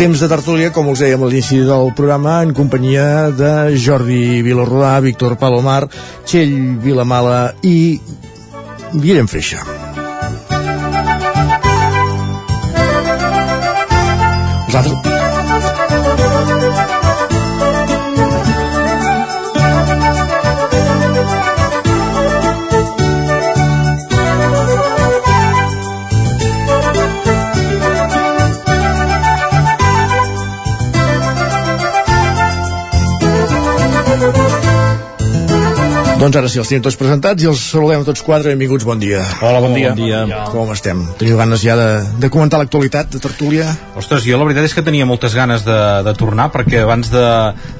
Temps 0.00 0.16
de 0.16 0.28
tertúlia, 0.32 0.70
com 0.72 0.86
us 0.88 1.02
dèiem 1.04 1.20
a 1.20 1.26
l'inici 1.28 1.58
del 1.60 1.90
programa, 1.92 2.38
en 2.40 2.54
companyia 2.56 3.28
de 3.36 3.50
Jordi 3.76 4.40
Vilarrodà, 4.40 4.94
Víctor 5.04 5.36
Palomar, 5.36 5.82
Txell 6.24 6.56
Vilamala 6.80 7.42
i 7.60 8.00
Guillem 8.96 9.28
Freixa. 9.28 9.79
Doncs 36.20 36.36
ara 36.36 36.48
sí, 36.52 36.58
els 36.60 36.68
tenim 36.68 36.82
tots 36.84 36.98
presentats 37.00 37.40
i 37.40 37.46
els 37.48 37.60
saludem 37.70 38.02
a 38.02 38.04
tots 38.04 38.20
quatre. 38.20 38.50
Benvinguts, 38.52 38.84
bon 38.84 38.98
dia. 39.00 39.22
Hola, 39.40 39.62
bon 39.64 39.72
dia. 39.72 39.94
Bon 39.96 40.04
dia. 40.04 40.42
Com 40.52 40.68
estem? 40.74 40.98
Teniu 41.16 41.38
ganes 41.40 41.62
ja 41.64 41.72
de, 41.78 41.86
de 42.20 42.28
comentar 42.28 42.58
l'actualitat, 42.60 43.08
de 43.14 43.20
tertúlia? 43.24 43.70
Ostres, 43.96 44.26
jo 44.28 44.36
la 44.36 44.44
veritat 44.44 44.68
és 44.68 44.74
que 44.76 44.84
tenia 44.84 45.06
moltes 45.08 45.32
ganes 45.32 45.64
de, 45.64 45.78
de 46.04 46.12
tornar 46.20 46.50
perquè 46.52 46.82
abans 46.82 47.08
de, 47.08 47.22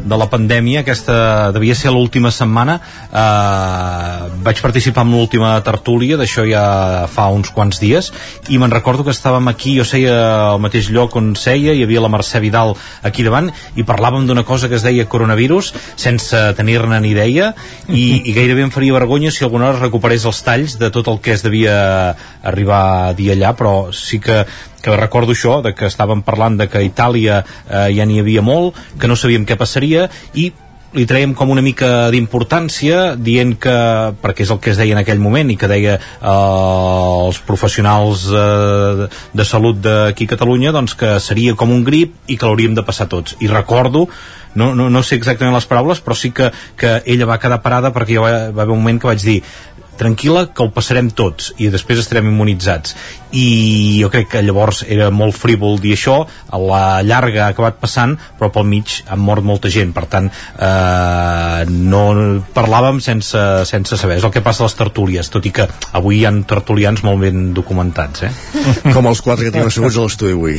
de 0.09 0.18
la 0.22 0.29
pandèmia, 0.33 0.81
aquesta 0.81 1.50
devia 1.53 1.76
ser 1.76 1.92
l'última 1.92 2.33
setmana, 2.33 2.79
eh, 3.12 4.31
vaig 4.40 4.64
participar 4.64 5.05
en 5.05 5.12
l'última 5.18 5.53
tertúlia, 5.66 6.16
d'això 6.16 6.46
ja 6.48 6.64
fa 7.12 7.29
uns 7.37 7.53
quants 7.53 7.83
dies, 7.85 8.09
i 8.48 8.57
me'n 8.57 8.72
recordo 8.72 9.05
que 9.05 9.12
estàvem 9.12 9.53
aquí, 9.53 9.76
jo 9.76 9.85
seia 9.85 10.16
al 10.55 10.64
mateix 10.64 10.88
lloc 10.88 11.18
on 11.20 11.35
seia, 11.37 11.76
hi 11.76 11.85
havia 11.85 12.07
la 12.07 12.12
Mercè 12.16 12.40
Vidal 12.40 12.72
aquí 13.05 13.29
davant, 13.29 13.53
i 13.76 13.85
parlàvem 13.85 14.24
d'una 14.24 14.48
cosa 14.48 14.72
que 14.72 14.81
es 14.81 14.88
deia 14.88 15.05
coronavirus, 15.05 15.74
sense 16.00 16.42
tenir-ne 16.57 17.05
ni 17.05 17.12
idea, 17.12 17.53
i, 17.92 18.29
i 18.30 18.34
gairebé 18.36 18.62
em 18.62 18.70
faria 18.70 18.94
vergonya 18.94 19.32
si 19.34 19.42
alguna 19.42 19.66
hora 19.70 19.82
recuperés 19.82 20.22
els 20.28 20.38
talls 20.46 20.76
de 20.78 20.90
tot 20.94 21.08
el 21.10 21.18
que 21.24 21.32
es 21.34 21.42
devia 21.42 21.74
arribar 22.46 22.82
a 23.08 23.14
dir 23.18 23.32
allà, 23.34 23.50
però 23.58 23.90
sí 23.90 24.20
que 24.22 24.44
que 24.80 24.94
recordo 24.96 25.34
això, 25.36 25.58
de 25.60 25.74
que 25.76 25.90
estàvem 25.90 26.22
parlant 26.24 26.56
de 26.56 26.66
que 26.70 26.78
a 26.80 26.84
Itàlia 26.86 27.42
eh, 27.42 27.90
ja 27.92 28.06
n'hi 28.08 28.22
havia 28.22 28.40
molt, 28.40 28.78
que 28.96 29.10
no 29.10 29.16
sabíem 29.18 29.44
què 29.44 29.58
passaria, 29.60 30.06
i 30.32 30.46
li 30.96 31.07
traiem 31.07 31.35
com 31.38 31.53
una 31.53 31.62
mica 31.62 32.11
d'importància 32.11 33.14
dient 33.14 33.55
que, 33.62 33.76
perquè 34.22 34.44
és 34.46 34.50
el 34.50 34.59
que 34.62 34.72
es 34.72 34.81
deia 34.81 34.96
en 34.96 35.03
aquell 35.03 35.22
moment 35.22 35.53
i 35.53 35.57
que 35.61 35.70
deia 35.70 35.96
eh, 35.96 36.33
els 36.33 37.40
professionals 37.46 38.26
eh, 38.35 39.07
de 39.07 39.46
salut 39.46 39.79
d'aquí 39.85 40.26
a 40.26 40.35
Catalunya 40.35 40.74
doncs 40.74 40.96
que 40.98 41.14
seria 41.22 41.55
com 41.55 41.70
un 41.74 41.85
grip 41.87 42.16
i 42.26 42.37
que 42.37 42.46
l'hauríem 42.48 42.74
de 42.74 42.87
passar 42.87 43.07
tots. 43.12 43.37
I 43.40 43.50
recordo 43.53 44.09
no, 44.55 44.72
no, 44.74 44.88
no 44.90 45.03
sé 45.07 45.14
exactament 45.14 45.55
les 45.55 45.68
paraules 45.70 46.03
però 46.03 46.16
sí 46.18 46.33
que, 46.35 46.50
que 46.76 46.98
ella 47.07 47.29
va 47.31 47.38
quedar 47.38 47.62
parada 47.62 47.94
perquè 47.94 48.18
jo 48.18 48.26
va, 48.26 48.50
va 48.50 48.64
haver 48.64 48.74
un 48.74 48.83
moment 48.83 48.98
que 48.98 49.12
vaig 49.12 49.22
dir 49.22 49.40
tranquil·la 49.98 50.46
que 50.55 50.64
el 50.64 50.70
passarem 50.74 51.11
tots 51.16 51.50
i 51.59 51.70
després 51.72 52.00
estarem 52.03 52.29
immunitzats 52.31 52.94
i 53.37 54.00
jo 54.00 54.11
crec 54.11 54.31
que 54.33 54.42
llavors 54.42 54.83
era 54.88 55.11
molt 55.14 55.37
frívol 55.38 55.79
dir 55.83 55.94
això, 55.94 56.16
a 56.26 56.61
la 56.61 56.83
llarga 57.07 57.44
ha 57.46 57.50
acabat 57.55 57.79
passant, 57.83 58.16
però 58.38 58.50
pel 58.55 58.66
mig 58.70 59.00
han 59.07 59.22
mort 59.22 59.46
molta 59.46 59.70
gent, 59.70 59.92
per 59.96 60.07
tant 60.11 60.31
eh, 60.31 61.68
no 61.70 62.05
parlàvem 62.57 63.03
sense, 63.05 63.44
sense 63.70 64.00
saber, 64.00 64.18
és 64.18 64.26
el 64.26 64.35
que 64.35 64.44
passa 64.44 64.64
a 64.64 64.70
les 64.70 64.79
tertúlies 64.79 65.31
tot 65.31 65.46
i 65.46 65.55
que 65.55 65.68
avui 65.92 66.20
hi 66.20 66.26
ha 66.26 66.35
tertulians 66.48 67.05
molt 67.07 67.22
ben 67.26 67.53
documentats 67.57 68.26
eh? 68.26 68.35
Com 68.94 69.07
els 69.11 69.22
quatre 69.22 69.46
que 69.46 69.55
tenim 69.55 69.70
asseguts 69.70 69.98
a 69.98 70.09
l'estudi 70.09 70.37
avui. 70.37 70.59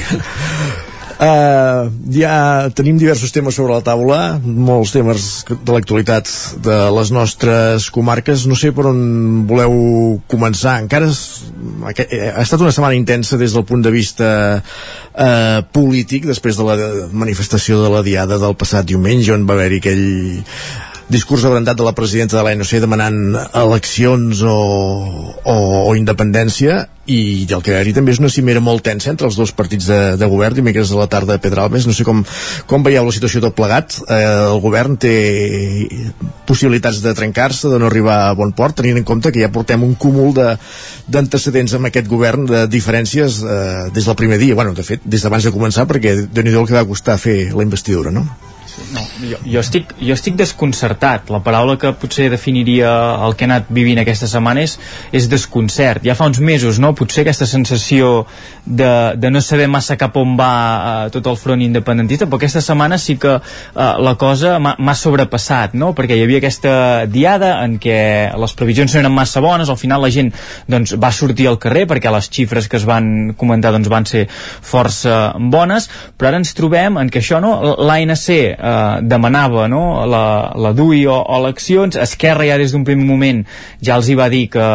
Uh, 1.22 1.92
ja 2.10 2.66
tenim 2.74 2.98
diversos 2.98 3.30
temes 3.30 3.54
sobre 3.54 3.76
la 3.76 3.84
taula, 3.86 4.40
molts 4.42 4.90
temes 4.96 5.26
de 5.52 5.70
l'actualitat 5.70 6.32
de 6.66 6.78
les 6.96 7.12
nostres 7.14 7.92
comarques. 7.94 8.48
No 8.50 8.58
sé 8.58 8.72
per 8.74 8.88
on 8.90 9.04
voleu 9.50 9.76
començar. 10.32 10.80
Encara 10.82 11.12
és, 11.12 11.20
ha 11.86 12.42
estat 12.42 12.64
una 12.66 12.74
setmana 12.74 12.98
intensa 12.98 13.38
des 13.38 13.54
del 13.54 13.68
punt 13.70 13.86
de 13.86 13.94
vista 13.94 14.32
uh, 14.58 15.62
polític, 15.78 16.26
després 16.26 16.58
de 16.58 16.66
la 16.66 16.80
manifestació 17.14 17.84
de 17.84 17.94
la 17.94 18.02
Diada 18.08 18.42
del 18.42 18.58
passat 18.58 18.90
diumenge, 18.90 19.36
on 19.36 19.46
va 19.46 19.60
haver-hi 19.60 19.78
aquell 19.84 20.08
discurs 21.12 21.44
abrandat 21.46 21.78
de 21.78 21.86
la 21.86 21.94
presidenta 21.98 22.38
de 22.38 22.44
l'ANC 22.46 22.80
demanant 22.80 23.36
eleccions 23.52 24.42
o, 24.48 24.56
o, 25.44 25.56
o 25.90 25.96
independència 26.00 26.86
i 27.12 27.48
el 27.50 27.64
que 27.66 27.80
hi 27.84 27.94
també 27.96 28.14
és 28.14 28.20
una 28.22 28.30
cimera 28.32 28.62
molt 28.64 28.84
tensa 28.86 29.10
entre 29.12 29.28
els 29.28 29.36
dos 29.36 29.52
partits 29.58 29.88
de, 29.90 30.00
de 30.22 30.28
govern 30.32 30.56
dimecres 30.56 30.92
a 30.94 31.00
la 31.00 31.08
tarda 31.12 31.36
de 31.36 31.44
Pedralbes, 31.44 31.88
no 31.90 31.96
sé 31.98 32.06
com, 32.08 32.22
com 32.70 32.86
veieu 32.86 33.08
la 33.08 33.16
situació 33.16 33.42
tot 33.44 33.58
plegat. 33.58 33.98
Eh, 34.06 34.20
el 34.52 34.62
govern 34.64 34.96
té 35.02 35.16
possibilitats 36.48 37.02
de 37.04 37.16
trencar-se, 37.18 37.72
de 37.74 37.82
no 37.82 37.90
arribar 37.90 38.20
a 38.28 38.38
bon 38.38 38.54
port 38.56 38.78
tenint 38.80 39.02
en 39.02 39.08
compte 39.08 39.34
que 39.34 39.42
ja 39.44 39.52
portem 39.52 39.84
un 39.84 39.98
cúmul 40.00 40.32
d'antecedents 40.38 41.76
amb 41.76 41.90
aquest 41.90 42.08
govern 42.12 42.46
de 42.48 42.64
diferències 42.72 43.42
eh, 43.42 43.90
des 43.92 44.08
del 44.08 44.20
primer 44.20 44.40
dia. 44.40 44.56
Bueno, 44.56 44.78
de 44.78 44.86
fet, 44.86 45.04
des 45.04 45.26
d'abans 45.26 45.50
de 45.50 45.56
començar 45.56 45.90
perquè 45.90 46.16
de 46.30 46.46
nhi 46.46 46.56
el 46.56 46.70
que 46.70 46.78
va 46.78 46.88
costar 46.88 47.20
fer 47.20 47.52
la 47.52 47.66
investidura 47.68 48.14
no? 48.14 48.28
No, 48.92 49.02
jo, 49.20 49.38
jo, 49.46 49.60
estic, 49.62 49.92
jo 50.00 50.16
estic 50.16 50.38
desconcertat. 50.40 51.30
La 51.34 51.42
paraula 51.44 51.78
que 51.80 51.92
potser 52.00 52.30
definiria 52.32 52.92
el 53.26 53.36
que 53.36 53.46
he 53.46 53.50
anat 53.50 53.70
vivint 53.74 54.00
aquesta 54.02 54.30
setmana 54.32 54.64
és, 54.66 54.78
és 55.16 55.28
desconcert. 55.32 56.06
Ja 56.08 56.16
fa 56.18 56.28
uns 56.30 56.40
mesos, 56.44 56.80
no? 56.82 56.94
Potser 56.98 57.26
aquesta 57.26 57.48
sensació 57.50 58.26
de, 58.66 58.92
de 59.20 59.32
no 59.32 59.42
saber 59.44 59.68
massa 59.72 59.98
cap 60.00 60.16
on 60.20 60.36
va 60.40 60.52
uh, 60.52 61.12
tot 61.14 61.28
el 61.28 61.40
front 61.40 61.64
independentista, 61.64 62.28
però 62.30 62.40
aquesta 62.40 62.64
setmana 62.64 63.00
sí 63.02 63.18
que 63.22 63.36
uh, 63.38 63.82
la 64.02 64.16
cosa 64.20 64.58
m'ha 64.62 64.96
sobrepassat, 64.98 65.76
no? 65.80 65.92
Perquè 65.98 66.18
hi 66.18 66.26
havia 66.26 66.42
aquesta 66.42 66.74
diada 67.12 67.54
en 67.66 67.78
què 67.82 68.00
les 68.40 68.56
previsions 68.58 68.96
no 68.96 69.04
eren 69.04 69.16
massa 69.16 69.44
bones, 69.44 69.70
al 69.70 69.80
final 69.80 70.04
la 70.06 70.12
gent 70.14 70.32
doncs, 70.72 70.96
va 71.02 71.12
sortir 71.16 71.50
al 71.52 71.60
carrer 71.62 71.88
perquè 71.92 72.12
les 72.14 72.32
xifres 72.32 72.70
que 72.72 72.80
es 72.80 72.88
van 72.88 73.34
comentar 73.38 73.74
doncs, 73.76 73.92
van 73.92 74.08
ser 74.08 74.26
força 74.32 75.34
bones, 75.52 75.90
però 76.18 76.32
ara 76.32 76.42
ens 76.42 76.56
trobem 76.58 77.00
en 77.02 77.12
què 77.12 77.24
això, 77.24 77.42
no? 77.44 77.56
l'ANC 77.82 78.61
eh, 78.62 79.02
demanava 79.02 79.68
no? 79.68 80.06
la, 80.06 80.24
la 80.56 80.72
DUI 80.78 81.04
o, 81.10 81.18
o 81.18 81.40
eleccions, 81.42 81.98
Esquerra 82.02 82.48
ja 82.48 82.60
des 82.62 82.74
d'un 82.76 82.86
primer 82.88 83.06
moment 83.08 83.44
ja 83.84 83.98
els 83.98 84.10
hi 84.10 84.18
va 84.20 84.30
dir 84.32 84.46
que, 84.54 84.70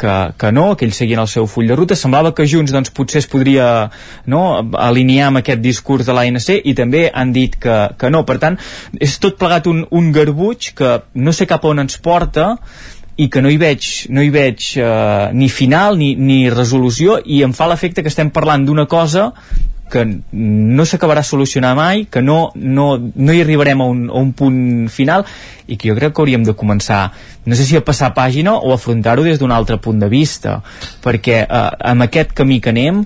que, 0.00 0.16
que 0.40 0.52
no, 0.54 0.70
que 0.74 0.88
ells 0.88 1.00
seguien 1.02 1.22
el 1.22 1.30
seu 1.30 1.46
full 1.46 1.68
de 1.68 1.76
ruta, 1.78 1.98
semblava 1.98 2.34
que 2.34 2.48
Junts 2.48 2.74
doncs, 2.74 2.92
potser 2.94 3.22
es 3.22 3.30
podria 3.30 3.68
no, 4.26 4.42
alinear 4.72 5.28
amb 5.30 5.42
aquest 5.42 5.62
discurs 5.64 6.08
de 6.08 6.16
l'ANC 6.16 6.50
i 6.64 6.76
també 6.78 7.08
han 7.12 7.34
dit 7.36 7.58
que, 7.60 7.78
que 7.98 8.12
no, 8.12 8.24
per 8.28 8.38
tant 8.42 8.58
és 8.98 9.18
tot 9.22 9.38
plegat 9.40 9.68
un, 9.70 9.84
un 9.94 10.12
garbuig 10.14 10.72
que 10.78 10.94
no 11.14 11.34
sé 11.34 11.48
cap 11.50 11.66
on 11.68 11.84
ens 11.84 12.00
porta 12.02 12.54
i 13.18 13.26
que 13.28 13.42
no 13.42 13.50
hi 13.50 13.58
veig, 13.58 13.86
no 14.14 14.22
hi 14.22 14.30
veig 14.30 14.68
uh, 14.78 15.30
ni 15.34 15.48
final 15.50 15.98
ni, 15.98 16.12
ni 16.14 16.44
resolució 16.54 17.18
i 17.26 17.42
em 17.42 17.54
fa 17.56 17.66
l'efecte 17.66 18.04
que 18.04 18.12
estem 18.12 18.30
parlant 18.34 18.66
d'una 18.68 18.86
cosa 18.86 19.32
que 19.90 20.04
no 20.32 20.86
s'acabarà 20.86 21.22
solucionar 21.24 21.74
mai, 21.78 22.06
que 22.10 22.22
no, 22.22 22.50
no, 22.54 22.90
no 22.98 23.34
hi 23.34 23.42
arribarem 23.42 23.80
a 23.80 23.88
un, 23.88 24.04
a 24.10 24.20
un 24.20 24.32
punt 24.36 24.60
final 24.92 25.26
i 25.66 25.76
que 25.76 25.90
jo 25.90 25.96
crec 25.98 26.14
que 26.14 26.22
hauríem 26.22 26.44
de 26.46 26.56
començar 26.56 27.08
no 27.48 27.56
sé 27.56 27.64
si 27.64 27.76
a 27.76 27.84
passar 27.84 28.12
pàgina 28.16 28.58
o 28.58 28.74
afrontar-ho 28.74 29.24
des 29.24 29.40
d'un 29.40 29.52
altre 29.52 29.78
punt 29.80 30.00
de 30.00 30.08
vista. 30.12 30.58
Perquè 31.04 31.42
eh, 31.44 31.64
amb 31.92 32.04
aquest 32.04 32.34
camí 32.36 32.60
que 32.60 32.74
anem 32.74 33.04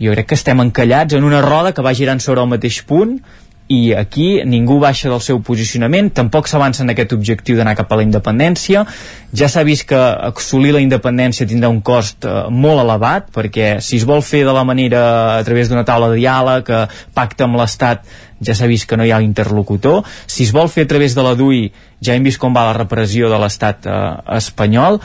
jo 0.00 0.10
crec 0.10 0.32
que 0.32 0.38
estem 0.38 0.60
encallats 0.60 1.14
en 1.14 1.24
una 1.24 1.42
roda 1.44 1.72
que 1.72 1.82
va 1.82 1.94
girant 1.94 2.20
sobre 2.20 2.42
el 2.42 2.50
mateix 2.50 2.82
punt 2.88 3.20
i 3.68 3.94
aquí 3.96 4.42
ningú 4.44 4.76
baixa 4.80 5.08
del 5.08 5.22
seu 5.24 5.38
posicionament, 5.40 6.10
tampoc 6.12 6.50
s'avança 6.50 6.82
en 6.84 6.92
aquest 6.92 7.14
objectiu 7.16 7.56
d'anar 7.56 7.76
cap 7.78 7.92
a 7.92 7.96
la 7.96 8.04
independència. 8.04 8.84
Ja 9.32 9.48
s'ha 9.48 9.64
vist 9.64 9.86
que 9.88 9.96
assolir 9.96 10.74
la 10.76 10.82
independència 10.84 11.48
tindrà 11.48 11.70
un 11.72 11.80
cost 11.80 12.28
eh, 12.28 12.34
molt 12.50 12.82
elevat, 12.84 13.32
perquè 13.32 13.78
si 13.80 13.96
es 13.96 14.04
vol 14.04 14.20
fer 14.22 14.44
de 14.44 14.52
la 14.52 14.66
manera 14.68 15.00
a 15.38 15.42
través 15.46 15.72
d'una 15.72 15.86
taula 15.88 16.12
de 16.12 16.20
diàleg, 16.20 16.68
que 16.68 16.84
pacta 17.16 17.48
amb 17.48 17.56
l'Estat, 17.60 18.04
ja 18.44 18.52
s'ha 18.52 18.68
vist 18.68 18.88
que 18.90 18.98
no 19.00 19.06
hi 19.06 19.14
ha 19.14 19.22
interlocutor. 19.24 20.04
Si 20.26 20.44
es 20.44 20.52
vol 20.52 20.68
fer 20.68 20.84
a 20.84 20.90
través 20.90 21.16
de 21.16 21.24
la 21.24 21.32
DUI, 21.38 21.70
ja 22.04 22.12
hem 22.12 22.26
vist 22.26 22.42
com 22.42 22.52
va 22.52 22.66
la 22.68 22.76
repressió 22.76 23.32
de 23.32 23.40
l'estat 23.40 23.88
eh, 23.88 24.00
espanyol 24.36 25.00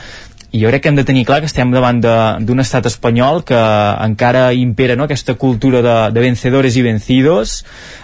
i 0.52 0.60
jo 0.60 0.68
crec 0.68 0.82
que 0.82 0.88
hem 0.90 0.96
de 0.98 1.04
tenir 1.06 1.24
clar 1.26 1.38
que 1.40 1.46
estem 1.46 1.70
davant 1.70 2.00
d'un 2.02 2.62
estat 2.62 2.86
espanyol 2.90 3.44
que 3.46 3.58
encara 4.02 4.48
impera 4.52 4.96
no, 4.98 5.06
aquesta 5.06 5.36
cultura 5.38 5.78
de, 5.82 5.96
de 6.10 6.24
vencedores 6.24 6.74
i 6.74 6.82
vencidos 6.82 7.60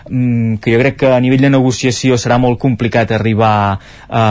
mm, 0.09 0.61
que 0.63 0.75
jo 0.75 0.79
crec 0.79 0.99
que 1.01 1.11
a 1.11 1.19
nivell 1.21 1.43
de 1.43 1.51
negociació 1.51 2.15
serà 2.15 2.39
molt 2.39 2.61
complicat 2.63 3.11
arribar 3.11 3.81
a, 4.09 4.23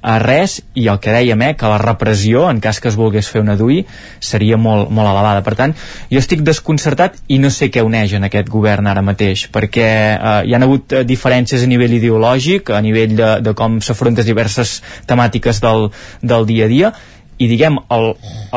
a 0.00 0.14
res. 0.22 0.62
I 0.80 0.88
el 0.88 1.00
que 1.04 1.12
dèiem, 1.12 1.44
eh, 1.44 1.50
que 1.60 1.68
la 1.68 1.76
repressió 1.82 2.46
en 2.48 2.62
cas 2.64 2.80
que 2.80 2.88
es 2.88 2.96
volgués 2.96 3.28
fer 3.28 3.44
una 3.44 3.58
DUI 3.60 3.82
seria 4.18 4.56
molt, 4.56 4.88
molt 4.88 5.10
elevada, 5.10 5.44
per 5.44 5.56
tant 5.58 5.76
jo 6.08 6.22
estic 6.22 6.40
desconcertat 6.46 7.20
i 7.28 7.36
no 7.42 7.52
sé 7.52 7.68
què 7.74 7.84
uneix 7.84 8.16
en 8.16 8.24
aquest 8.30 8.48
govern 8.48 8.88
ara 8.88 9.04
mateix, 9.04 9.44
perquè 9.52 9.90
eh, 10.16 10.34
hi 10.48 10.56
ha 10.56 10.62
hagut 10.64 10.96
eh, 10.96 11.04
diferències 11.04 11.64
a 11.64 11.68
nivell 11.68 11.98
ideològic 12.00 12.72
a 12.72 12.80
nivell 12.80 13.12
de, 13.18 13.30
de 13.44 13.54
com 13.58 13.76
s'afronten 13.84 14.24
diverses 14.24 14.78
temàtiques 15.06 15.60
del, 15.60 15.90
del 16.24 16.48
dia 16.48 16.64
a 16.64 16.72
dia 16.72 16.96
i 17.38 17.46
diguem, 17.50 17.78
el, 17.94 18.08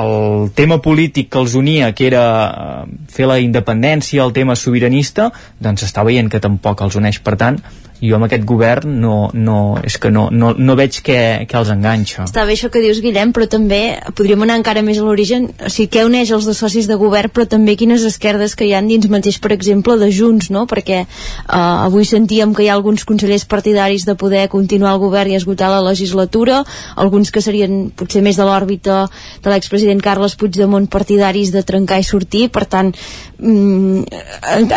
el 0.01 0.49
tema 0.57 0.79
polític 0.81 1.29
que 1.31 1.39
els 1.41 1.55
unia, 1.57 1.91
que 1.93 2.07
era 2.09 2.25
eh, 2.49 2.97
fer 3.13 3.29
la 3.29 3.37
independència, 3.41 4.23
el 4.25 4.33
tema 4.33 4.57
sobiranista, 4.57 5.29
doncs 5.61 5.85
està 5.87 6.05
veient 6.07 6.31
que 6.31 6.41
tampoc 6.43 6.81
els 6.81 6.97
uneix. 6.97 7.21
Per 7.21 7.37
tant, 7.37 7.61
jo 8.01 8.17
amb 8.17 8.25
aquest 8.25 8.45
govern 8.49 8.95
no, 9.01 9.29
no, 9.33 9.77
és 9.85 9.97
que 10.01 10.09
no, 10.09 10.25
no, 10.33 10.51
no 10.57 10.75
veig 10.77 10.97
què, 11.05 11.19
què 11.45 11.57
els 11.59 11.69
enganxa. 11.69 12.25
Està 12.25 12.47
bé 12.49 12.55
això 12.55 12.71
que 12.73 12.81
dius, 12.81 13.01
Guillem, 13.03 13.29
però 13.35 13.45
també 13.51 13.81
podríem 14.17 14.41
anar 14.41 14.57
encara 14.59 14.81
més 14.85 14.97
a 14.97 15.05
l'origen, 15.05 15.51
o 15.53 15.69
sigui, 15.69 15.91
què 15.93 16.05
uneix 16.07 16.31
els 16.33 16.47
dos 16.49 16.57
socis 16.57 16.89
de 16.89 16.97
govern, 16.97 17.29
però 17.29 17.45
també 17.49 17.75
quines 17.77 18.01
esquerdes 18.07 18.55
que 18.57 18.65
hi 18.65 18.73
han 18.77 18.89
dins 18.89 19.05
mateix, 19.11 19.37
per 19.43 19.53
exemple, 19.53 19.99
de 20.01 20.09
Junts, 20.13 20.49
no? 20.53 20.65
Perquè 20.69 21.03
eh, 21.03 21.05
avui 21.53 22.07
sentíem 22.09 22.55
que 22.57 22.65
hi 22.65 22.71
ha 22.71 22.77
alguns 22.79 23.05
consellers 23.05 23.45
partidaris 23.45 24.07
de 24.09 24.17
poder 24.17 24.47
continuar 24.49 24.95
el 24.95 25.03
govern 25.03 25.31
i 25.31 25.37
esgotar 25.37 25.69
la 25.69 25.83
legislatura, 25.85 26.63
alguns 26.97 27.29
que 27.29 27.45
serien 27.45 27.91
potser 27.93 28.23
més 28.25 28.39
de 28.39 28.49
l'òrbita 28.49 29.03
de 29.43 29.53
l'expresident 29.53 30.01
Carles 30.01 30.35
Puigdemont 30.41 30.89
partidaris 30.89 31.53
de 31.53 31.61
trencar 31.67 32.01
i 32.01 32.07
sortir, 32.07 32.47
per 32.49 32.65
tant, 32.65 32.89
mm, 33.37 34.03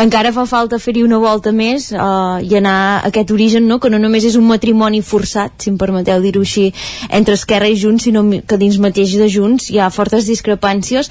encara 0.04 0.34
fa 0.36 0.44
falta 0.50 0.78
fer-hi 0.78 1.06
una 1.08 1.22
volta 1.22 1.54
més 1.56 1.88
eh, 1.94 2.44
i 2.44 2.60
anar 2.60 3.00
a 3.00 3.13
aquest 3.14 3.30
origen, 3.30 3.68
no? 3.70 3.78
que 3.78 3.90
no 3.92 4.00
només 4.02 4.26
és 4.26 4.34
un 4.36 4.46
matrimoni 4.48 5.00
forçat, 5.06 5.54
si 5.62 5.70
em 5.70 5.78
permeteu 5.78 6.20
dir-ho 6.22 6.42
així, 6.42 6.66
entre 7.14 7.38
Esquerra 7.38 7.70
i 7.70 7.78
Junts, 7.78 8.08
sinó 8.08 8.24
que 8.46 8.58
dins 8.58 8.80
mateix 8.82 9.14
de 9.20 9.28
Junts 9.30 9.70
hi 9.70 9.78
ha 9.78 9.90
fortes 9.94 10.26
discrepàncies 10.26 11.10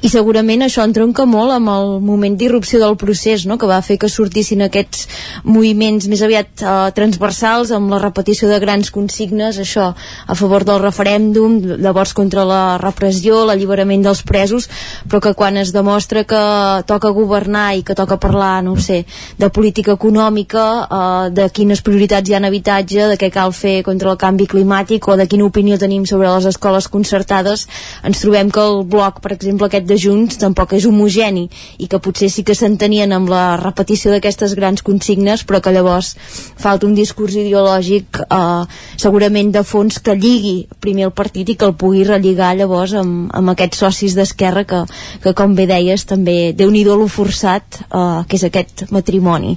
i 0.00 0.10
segurament 0.10 0.64
això 0.64 0.86
entronca 0.86 1.26
molt 1.28 1.52
amb 1.54 1.70
el 1.72 1.92
moment 2.04 2.36
d'irrupció 2.38 2.80
del 2.80 2.96
procés, 2.96 3.44
no? 3.46 3.58
que 3.60 3.68
va 3.68 3.82
fer 3.84 3.98
que 4.00 4.10
sortissin 4.10 4.64
aquests 4.64 5.06
moviments 5.44 6.08
més 6.08 6.22
aviat 6.24 6.64
eh, 6.64 6.72
transversals 6.96 7.72
amb 7.76 7.92
la 7.92 8.00
repetició 8.02 8.48
de 8.48 8.60
grans 8.62 8.90
consignes, 8.94 9.60
això, 9.60 9.92
a 9.92 10.38
favor 10.38 10.64
del 10.64 10.80
referèndum, 10.82 11.58
llavors 11.82 12.14
contra 12.16 12.46
la 12.48 12.62
repressió, 12.80 13.44
l'alliberament 13.46 14.06
dels 14.06 14.24
presos, 14.26 14.68
però 15.08 15.20
que 15.22 15.34
quan 15.38 15.60
es 15.60 15.74
demostra 15.74 16.24
que 16.24 16.42
toca 16.88 17.12
governar 17.12 17.72
i 17.76 17.84
que 17.84 17.96
toca 17.98 18.20
parlar, 18.22 18.62
no 18.64 18.76
sé, 18.80 19.02
de 19.38 19.50
política 19.52 19.96
econòmica, 19.98 20.66
eh, 20.82 21.30
de 21.34 21.41
de 21.42 21.50
quines 21.50 21.82
prioritats 21.84 22.30
hi 22.30 22.36
ha 22.36 22.40
en 22.40 22.46
habitatge, 22.48 23.08
de 23.10 23.18
què 23.20 23.30
cal 23.34 23.52
fer 23.56 23.80
contra 23.86 24.12
el 24.12 24.18
canvi 24.20 24.46
climàtic 24.50 25.08
o 25.10 25.16
de 25.18 25.26
quina 25.26 25.46
opinió 25.48 25.78
tenim 25.80 26.06
sobre 26.08 26.30
les 26.30 26.46
escoles 26.52 26.88
concertades, 26.92 27.66
ens 28.06 28.22
trobem 28.22 28.50
que 28.54 28.62
el 28.62 28.82
bloc, 28.88 29.20
per 29.24 29.34
exemple, 29.34 29.66
aquest 29.66 29.88
de 29.88 29.98
Junts, 29.98 30.38
tampoc 30.40 30.76
és 30.78 30.86
homogeni 30.86 31.48
i 31.82 31.88
que 31.90 32.00
potser 32.02 32.30
sí 32.32 32.44
que 32.46 32.56
s'entenien 32.58 33.12
amb 33.12 33.30
la 33.32 33.56
repetició 33.60 34.12
d'aquestes 34.14 34.54
grans 34.58 34.84
consignes, 34.86 35.44
però 35.46 35.60
que 35.62 35.74
llavors 35.74 36.14
falta 36.62 36.86
un 36.86 36.94
discurs 36.94 37.36
ideològic 37.38 38.22
eh, 38.24 38.62
segurament 39.00 39.52
de 39.54 39.64
fons 39.66 39.98
que 39.98 40.16
lligui 40.18 40.56
primer 40.80 41.08
el 41.08 41.14
partit 41.16 41.50
i 41.50 41.56
que 41.58 41.68
el 41.68 41.76
pugui 41.78 42.04
relligar 42.08 42.52
llavors 42.58 42.94
amb, 42.98 43.30
amb 43.34 43.54
aquests 43.54 43.82
socis 43.84 44.16
d'Esquerra 44.18 44.64
que, 44.68 44.84
que, 45.24 45.34
com 45.38 45.56
bé 45.58 45.66
deies, 45.70 46.06
també 46.08 46.52
déu 46.56 46.70
nhi 46.70 46.84
forçat 47.12 47.82
eh, 47.82 48.22
que 48.28 48.38
és 48.38 48.44
aquest 48.44 48.86
matrimoni. 48.90 49.56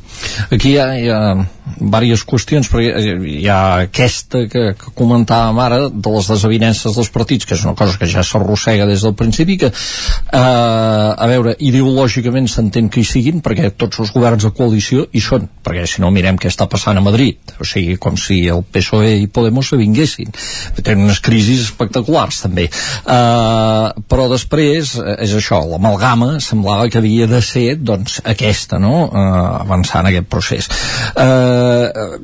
Aquí 0.51 0.73
hi 0.73 0.79
ha, 0.79 0.89
hi 0.97 1.09
ha 1.09 1.21
diverses 1.65 2.23
qüestions, 2.27 2.69
però 2.69 2.81
hi 2.81 3.47
ha 3.49 3.59
aquesta 3.85 4.45
que, 4.51 4.63
que 4.77 4.91
comentàvem 4.97 5.59
ara 5.63 5.79
de 5.89 6.13
les 6.13 6.29
desavinences 6.29 6.95
dels 6.95 7.09
partits, 7.13 7.47
que 7.47 7.55
és 7.57 7.65
una 7.65 7.75
cosa 7.77 7.97
que 7.99 8.09
ja 8.09 8.23
s'arrossega 8.23 8.85
des 8.87 9.03
del 9.05 9.15
principi, 9.17 9.57
que 9.63 9.71
eh, 9.71 10.39
a 10.39 11.29
veure, 11.31 11.55
ideològicament 11.59 12.47
s'entén 12.51 12.89
que 12.93 13.01
hi 13.01 13.07
siguin, 13.07 13.41
perquè 13.45 13.71
tots 13.75 14.03
els 14.03 14.13
governs 14.15 14.45
de 14.45 14.53
coalició 14.55 15.07
hi 15.11 15.23
són, 15.23 15.49
perquè 15.65 15.87
si 15.89 16.03
no 16.03 16.13
mirem 16.13 16.39
què 16.39 16.51
està 16.51 16.69
passant 16.71 17.01
a 17.01 17.03
Madrid, 17.05 17.55
o 17.59 17.67
sigui, 17.67 17.97
com 18.01 18.17
si 18.19 18.43
el 18.51 18.63
PSOE 18.63 19.15
i 19.23 19.27
Podemos 19.35 19.67
se 19.71 19.79
vinguessin. 19.79 20.31
Tenen 20.77 21.09
unes 21.09 21.19
crisis 21.23 21.65
espectaculars, 21.65 22.43
també. 22.45 22.69
Eh, 22.69 23.87
però 24.07 24.29
després, 24.31 24.95
eh, 25.01 25.17
és 25.25 25.35
això, 25.35 25.63
l'amalgama 25.65 26.37
semblava 26.43 26.87
que 26.91 27.01
havia 27.01 27.27
de 27.27 27.41
ser, 27.43 27.67
doncs, 27.81 28.21
aquesta, 28.23 28.79
no?, 28.79 29.09
eh, 29.09 29.35
avançar 29.65 30.05
en 30.05 30.13
aquest 30.13 30.29
procés. 30.31 30.69
Eh, 31.15 31.54
eh, 31.55 32.17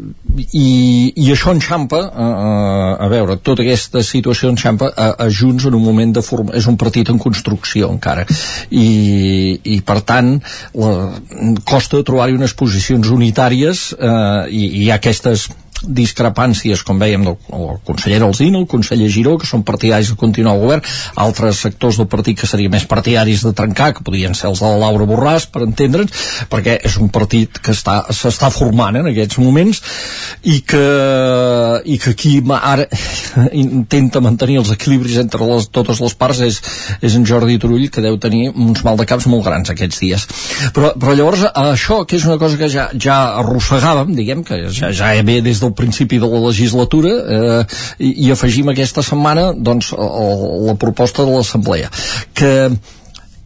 i, 0.53 0.67
i 1.15 1.32
això 1.34 1.53
enxampa 1.55 2.01
eh, 2.07 3.05
a 3.05 3.09
veure, 3.11 3.38
tota 3.43 3.65
aquesta 3.65 4.03
situació 4.05 4.51
enxampa 4.51 4.91
a, 4.91 5.09
a 5.25 5.29
Junts 5.29 5.67
en 5.69 5.77
un 5.77 5.86
moment 5.86 6.13
de 6.17 6.23
forma, 6.25 6.55
és 6.57 6.67
un 6.69 6.77
partit 6.82 7.09
en 7.13 7.19
construcció 7.21 7.91
encara. 7.91 8.27
I, 8.69 8.88
i 9.75 9.79
per 9.88 10.01
tant 10.07 10.36
la, 10.75 10.93
costa 11.67 12.03
trobar-hi 12.05 12.38
unes 12.39 12.55
posicions 12.57 13.11
unitàries 13.13 13.89
eh, 13.97 14.45
i, 14.51 14.67
i 14.86 14.91
aquestes 14.93 15.49
discrepàncies, 15.82 16.84
com 16.86 16.99
vèiem, 17.01 17.25
del 17.25 17.38
el 17.51 17.79
conseller 17.86 18.21
Alzina, 18.23 18.59
el 18.59 18.67
conseller 18.69 19.09
Giró, 19.11 19.38
que 19.39 19.47
són 19.49 19.63
partidaris 19.67 20.11
de 20.11 20.17
continuar 20.19 20.55
el 20.55 20.63
govern, 20.63 20.86
altres 21.21 21.61
sectors 21.65 21.97
del 21.99 22.09
partit 22.11 22.39
que 22.39 22.49
serien 22.49 22.71
més 22.73 22.86
partidaris 22.89 23.43
de 23.45 23.53
trencar, 23.57 23.91
que 23.95 24.05
podrien 24.05 24.36
ser 24.38 24.49
els 24.51 24.61
de 24.61 24.69
la 24.69 24.79
Laura 24.86 25.07
Borràs, 25.09 25.47
per 25.51 25.63
entendre'ns, 25.65 26.13
perquè 26.51 26.77
és 26.88 26.97
un 27.01 27.11
partit 27.13 27.59
que 27.63 27.75
s'està 27.75 28.51
formant 28.53 28.99
en 29.01 29.09
aquests 29.11 29.39
moments 29.41 29.82
i 30.43 30.61
que, 30.67 30.86
i 31.86 31.97
que 32.01 32.13
aquí 32.15 32.36
ara 32.61 32.88
intenta 33.63 34.21
mantenir 34.23 34.59
els 34.61 34.71
equilibris 34.73 35.19
entre 35.21 35.47
les, 35.49 35.69
totes 35.73 36.01
les 36.03 36.15
parts 36.17 36.43
és, 36.45 36.61
és 37.01 37.17
en 37.17 37.25
Jordi 37.27 37.57
Turull, 37.61 37.89
que 37.91 38.03
deu 38.03 38.19
tenir 38.21 38.49
uns 38.51 38.84
mal 38.88 38.99
de 38.99 39.07
caps 39.09 39.27
molt 39.32 39.45
grans 39.47 39.73
aquests 39.73 40.01
dies. 40.03 40.27
Però, 40.75 40.93
però 40.99 41.15
llavors, 41.17 41.45
això, 41.51 42.01
que 42.05 42.19
és 42.19 42.27
una 42.29 42.39
cosa 42.41 42.59
que 42.59 42.69
ja, 42.71 42.89
ja 42.93 43.17
arrossegàvem, 43.41 44.13
diguem, 44.17 44.45
que 44.47 44.63
ja, 44.69 44.91
ja 44.95 45.13
ve 45.25 45.39
des 45.43 45.61
del 45.61 45.70
principi 45.78 46.19
de 46.22 46.30
la 46.30 46.41
legislatura 46.47 47.11
eh, 47.11 47.61
i, 47.99 48.28
i 48.28 48.32
afegim 48.32 48.72
aquesta 48.72 49.03
setmana 49.05 49.51
doncs, 49.55 49.91
el, 49.93 50.47
la 50.69 50.78
proposta 50.80 51.26
de 51.28 51.36
l'Assemblea 51.36 51.91
que 52.34 52.51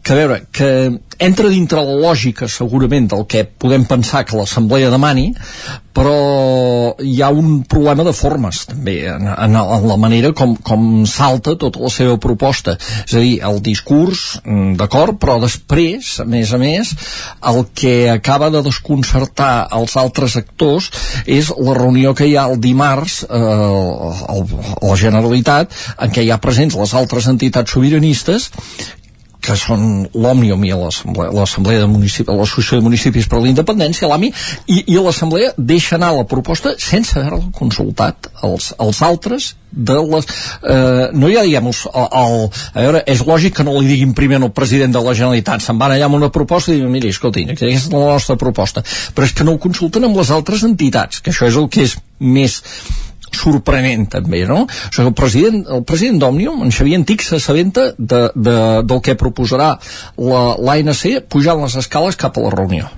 que 0.05 0.13
a 0.13 0.15
veure, 0.19 0.43
que 0.53 0.69
entra 1.17 1.49
dintre 1.49 1.81
la 1.81 1.95
lògica 1.97 2.45
segurament 2.51 3.07
del 3.09 3.23
que 3.25 3.41
podem 3.47 3.87
pensar 3.89 4.21
que 4.27 4.37
l'Assemblea 4.37 4.91
demani 4.93 5.31
però 5.95 6.95
hi 6.99 7.21
ha 7.23 7.29
un 7.31 7.61
problema 7.71 8.03
de 8.03 8.11
formes 8.13 8.65
també 8.67 8.97
en, 9.09 9.29
en, 9.31 9.55
en 9.55 9.87
la 9.87 9.95
manera 9.97 10.33
com, 10.35 10.57
com 10.59 11.05
salta 11.07 11.55
tota 11.57 11.79
la 11.79 11.91
seva 11.93 12.17
proposta. 12.21 12.75
És 13.05 13.15
a 13.15 13.21
dir, 13.23 13.37
el 13.47 13.61
discurs 13.63 14.25
mm, 14.43 14.75
d'acord, 14.81 15.15
però 15.21 15.37
després 15.41 16.17
a 16.19 16.27
més 16.27 16.51
a 16.51 16.59
més, 16.59 16.91
el 17.47 17.61
que 17.73 17.95
acaba 18.11 18.51
de 18.51 18.61
desconcertar 18.65 19.69
els 19.79 19.95
altres 20.01 20.35
actors 20.41 20.91
és 21.25 21.53
la 21.55 21.77
reunió 21.79 22.11
que 22.13 22.27
hi 22.27 22.35
ha 22.35 22.45
el 22.51 22.59
dimarts 22.59 23.21
eh, 23.23 23.39
a 23.39 24.37
la 24.83 24.99
Generalitat 24.99 25.73
en 25.95 26.11
què 26.11 26.27
hi 26.27 26.29
ha 26.35 26.41
presents 26.43 26.75
les 26.75 26.93
altres 26.99 27.31
entitats 27.31 27.71
sobiranistes 27.71 28.51
que 29.45 29.55
són 29.59 30.05
l'Òmnium 30.13 30.63
i 30.65 30.73
l'Assemblea 30.75 31.83
de 31.83 31.89
Municipis, 31.89 32.33
l'Associació 32.33 32.79
de 32.79 32.87
Municipis 32.87 33.29
per 33.29 33.41
la 33.41 33.51
Independència, 33.51 34.09
l'AMI, 34.09 34.31
i, 34.67 34.81
i 34.95 34.97
l'Assemblea 34.97 35.53
deixa 35.57 35.99
anar 35.99 36.13
la 36.15 36.25
proposta 36.29 36.75
sense 36.81 37.19
haver-la 37.19 37.53
consultat 37.55 38.31
els, 38.43 38.73
els 38.81 39.01
altres 39.05 39.53
de 39.75 39.95
les... 39.99 40.27
Eh, 40.63 41.07
no 41.13 41.29
ja 41.29 41.43
diguem 41.45 41.69
el, 41.69 41.77
el, 42.03 42.35
a 42.73 42.85
veure, 42.85 43.03
és 43.11 43.23
lògic 43.27 43.57
que 43.59 43.65
no 43.67 43.75
li 43.77 43.91
diguin 43.91 44.15
primer 44.17 44.39
al 44.41 44.53
president 44.55 44.95
de 44.95 45.03
la 45.03 45.15
Generalitat 45.17 45.65
se'n 45.65 45.79
van 45.81 45.95
allà 45.95 46.09
amb 46.09 46.17
una 46.19 46.31
proposta 46.33 46.71
i 46.71 46.79
diuen, 46.79 46.93
miri, 46.93 47.11
escolti, 47.13 47.45
aquesta 47.51 47.71
és 47.71 47.89
la 47.91 48.05
nostra 48.15 48.39
proposta 48.39 48.85
però 49.15 49.27
és 49.27 49.35
que 49.35 49.47
no 49.47 49.55
ho 49.55 49.61
consulten 49.61 50.07
amb 50.07 50.17
les 50.17 50.31
altres 50.31 50.63
entitats 50.67 51.21
que 51.21 51.35
això 51.35 51.51
és 51.51 51.59
el 51.59 51.67
que 51.71 51.85
és 51.89 51.97
més 52.19 52.61
sorprenent 53.35 54.09
també, 54.17 54.43
no? 54.49 54.63
O 54.65 54.91
sigui, 54.91 55.07
el 55.09 55.15
president, 55.17 55.63
el 55.77 55.85
president 55.87 56.21
d'Òmnium, 56.23 56.65
en 56.65 56.75
Xavier 56.75 56.99
Antic, 57.01 57.25
s'assabenta 57.25 57.91
de, 57.97 58.27
de, 58.35 58.59
del 58.87 59.01
que 59.05 59.17
proposarà 59.19 59.73
l'ANC 60.17 61.25
pujant 61.29 61.65
les 61.65 61.81
escales 61.83 62.19
cap 62.19 62.37
a 62.37 62.45
la 62.45 62.53
reunió. 62.55 62.91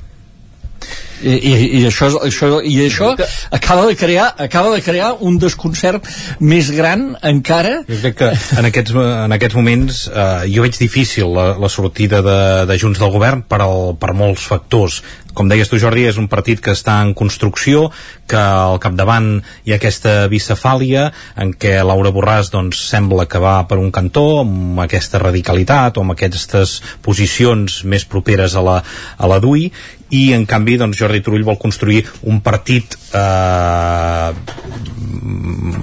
I, 1.17 1.33
i, 1.33 1.53
i, 1.79 1.85
això, 1.87 2.11
això, 2.21 2.59
i 2.61 2.75
això 2.83 3.07
acaba 3.49 3.87
de 3.87 3.95
crear 3.97 4.27
acaba 4.45 4.69
de 4.75 4.83
crear 4.85 5.15
un 5.25 5.39
desconcert 5.41 6.05
més 6.37 6.69
gran 6.75 7.07
encara 7.25 7.79
jo 7.87 7.97
crec 8.03 8.19
que 8.19 8.27
en 8.59 8.69
aquests, 8.69 8.93
en 9.25 9.33
aquests 9.33 9.57
moments 9.57 10.03
eh, 10.11 10.45
jo 10.53 10.67
veig 10.67 10.77
difícil 10.77 11.33
la, 11.33 11.47
la 11.57 11.71
sortida 11.73 12.21
de, 12.21 12.37
de 12.69 12.77
Junts 12.77 13.01
del 13.01 13.13
Govern 13.15 13.41
per, 13.49 13.63
al, 13.65 13.95
per 13.97 14.13
molts 14.13 14.45
factors 14.45 15.01
com 15.37 15.49
deies 15.51 15.69
tu 15.69 15.77
Jordi, 15.77 16.07
és 16.09 16.17
un 16.17 16.25
partit 16.31 16.61
que 16.63 16.73
està 16.73 16.95
en 17.05 17.13
construcció, 17.17 17.91
que 18.27 18.39
al 18.39 18.79
capdavant 18.81 19.27
hi 19.67 19.75
ha 19.75 19.77
aquesta 19.77 20.15
bicefàlia 20.31 21.11
en 21.37 21.53
què 21.53 21.75
Laura 21.85 22.09
Borràs 22.15 22.49
doncs, 22.53 22.81
sembla 22.89 23.27
que 23.29 23.41
va 23.43 23.59
per 23.69 23.77
un 23.77 23.91
cantó 23.93 24.41
amb 24.41 24.81
aquesta 24.81 25.21
radicalitat 25.21 25.97
o 25.97 26.05
amb 26.05 26.15
aquestes 26.15 26.79
posicions 27.05 27.83
més 27.85 28.07
properes 28.09 28.57
a 28.57 28.65
la, 28.65 28.79
a 28.81 29.29
la 29.29 29.37
DUI 29.43 29.69
i 30.17 30.23
en 30.33 30.47
canvi 30.49 30.77
doncs, 30.81 30.97
Jordi 30.97 31.21
Turull 31.21 31.45
vol 31.45 31.59
construir 31.61 32.05
un 32.25 32.41
partit 32.41 32.97
eh, 33.13 34.31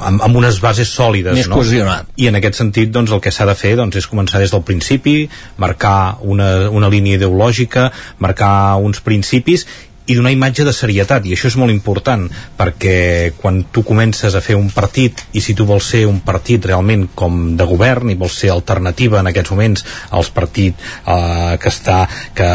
amb, 0.04 0.20
amb 0.22 0.36
unes 0.36 0.60
bases 0.62 0.90
sòlides 0.92 1.36
més 1.38 1.48
no? 1.48 1.58
cohesionat 1.58 2.10
i 2.20 2.28
en 2.30 2.38
aquest 2.40 2.60
sentit 2.60 2.92
doncs, 2.94 3.12
el 3.14 3.22
que 3.24 3.32
s'ha 3.34 3.46
de 3.48 3.56
fer 3.58 3.74
doncs, 3.80 3.96
és 4.00 4.08
començar 4.10 4.42
des 4.42 4.52
del 4.54 4.64
principi 4.66 5.16
marcar 5.62 6.20
una, 6.22 6.70
una 6.70 6.90
línia 6.92 7.18
ideològica 7.20 7.90
marcar 8.24 8.76
uns 8.82 9.02
principis 9.04 9.66
i 10.06 10.14
donar 10.14 10.32
imatge 10.34 10.64
de 10.66 10.72
serietat 10.76 11.24
i 11.24 11.32
això 11.32 11.48
és 11.48 11.56
molt 11.56 11.72
important 11.72 12.26
perquè 12.58 13.32
quan 13.38 13.62
tu 13.72 13.84
comences 13.86 14.34
a 14.34 14.42
fer 14.44 14.56
un 14.58 14.68
partit 14.74 15.22
i 15.32 15.40
si 15.44 15.54
tu 15.56 15.64
vols 15.68 15.86
ser 15.94 16.04
un 16.08 16.20
partit 16.24 16.66
realment 16.68 17.06
com 17.16 17.54
de 17.56 17.66
govern 17.68 18.12
i 18.12 18.18
vols 18.20 18.36
ser 18.42 18.52
alternativa 18.52 19.20
en 19.20 19.30
aquests 19.30 19.54
moments 19.54 19.86
als 20.10 20.30
partit 20.34 20.76
eh, 20.76 21.56
que, 21.60 21.72
està, 21.72 22.02
que, 22.36 22.50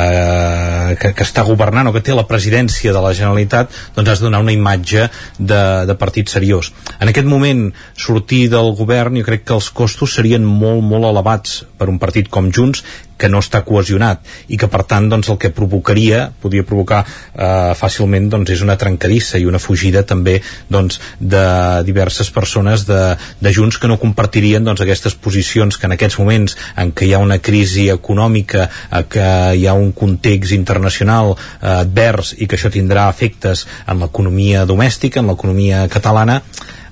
que, 1.01 1.13
que 1.17 1.25
està 1.25 1.45
governant 1.47 1.89
o 1.89 1.95
que 1.95 2.03
té 2.05 2.13
la 2.13 2.27
presidència 2.29 2.93
de 2.93 3.01
la 3.01 3.15
Generalitat 3.17 3.73
doncs 3.95 4.13
has 4.13 4.21
de 4.21 4.29
donar 4.29 4.43
una 4.45 4.53
imatge 4.53 5.07
de, 5.39 5.63
de 5.89 5.97
partit 5.97 6.29
seriós. 6.29 6.71
En 6.99 7.09
aquest 7.09 7.27
moment 7.29 7.69
sortir 7.97 8.45
del 8.53 8.75
govern 8.77 9.17
jo 9.17 9.25
crec 9.25 9.47
que 9.47 9.57
els 9.57 9.73
costos 9.73 10.13
serien 10.19 10.45
molt 10.45 10.85
molt 10.85 11.09
elevats 11.09 11.63
per 11.79 11.89
un 11.89 11.99
partit 12.01 12.29
com 12.29 12.51
Junts 12.51 12.83
que 13.19 13.27
no 13.27 13.41
està 13.43 13.61
cohesionat 13.67 14.23
i 14.47 14.57
que 14.59 14.69
per 14.71 14.85
tant 14.87 15.09
doncs, 15.11 15.27
el 15.31 15.37
que 15.41 15.51
provocaria 15.55 16.29
podria 16.41 16.65
provocar 16.67 17.01
eh, 17.03 17.73
fàcilment 17.75 18.29
doncs, 18.31 18.53
és 18.55 18.63
una 18.63 18.77
trencadissa 18.79 19.39
i 19.39 19.47
una 19.49 19.59
fugida 19.59 20.05
també 20.07 20.37
doncs, 20.71 21.01
de 21.19 21.43
diverses 21.87 22.31
persones 22.31 22.85
de, 22.87 23.01
de 23.43 23.53
Junts 23.55 23.79
que 23.79 23.91
no 23.91 23.99
compartirien 23.99 24.63
doncs, 24.63 24.85
aquestes 24.85 25.17
posicions 25.19 25.77
que 25.77 25.89
en 25.89 25.97
aquests 25.97 26.19
moments 26.21 26.55
en 26.79 26.93
què 26.95 27.09
hi 27.09 27.13
ha 27.15 27.23
una 27.23 27.41
crisi 27.43 27.89
econòmica 27.91 28.69
eh, 28.69 29.03
que 29.11 29.29
hi 29.59 29.67
ha 29.67 29.75
un 29.75 29.91
context 29.91 30.55
internacional 30.55 31.35
eh, 31.35 31.75
advers 31.81 32.35
i 32.39 32.47
que 32.47 32.55
això 32.59 32.71
tindrà 32.71 33.09
efectes 33.11 33.67
en 33.87 33.99
l'economia 33.99 34.65
domèstica, 34.69 35.19
en 35.19 35.33
l'economia 35.33 35.87
catalana 35.91 36.39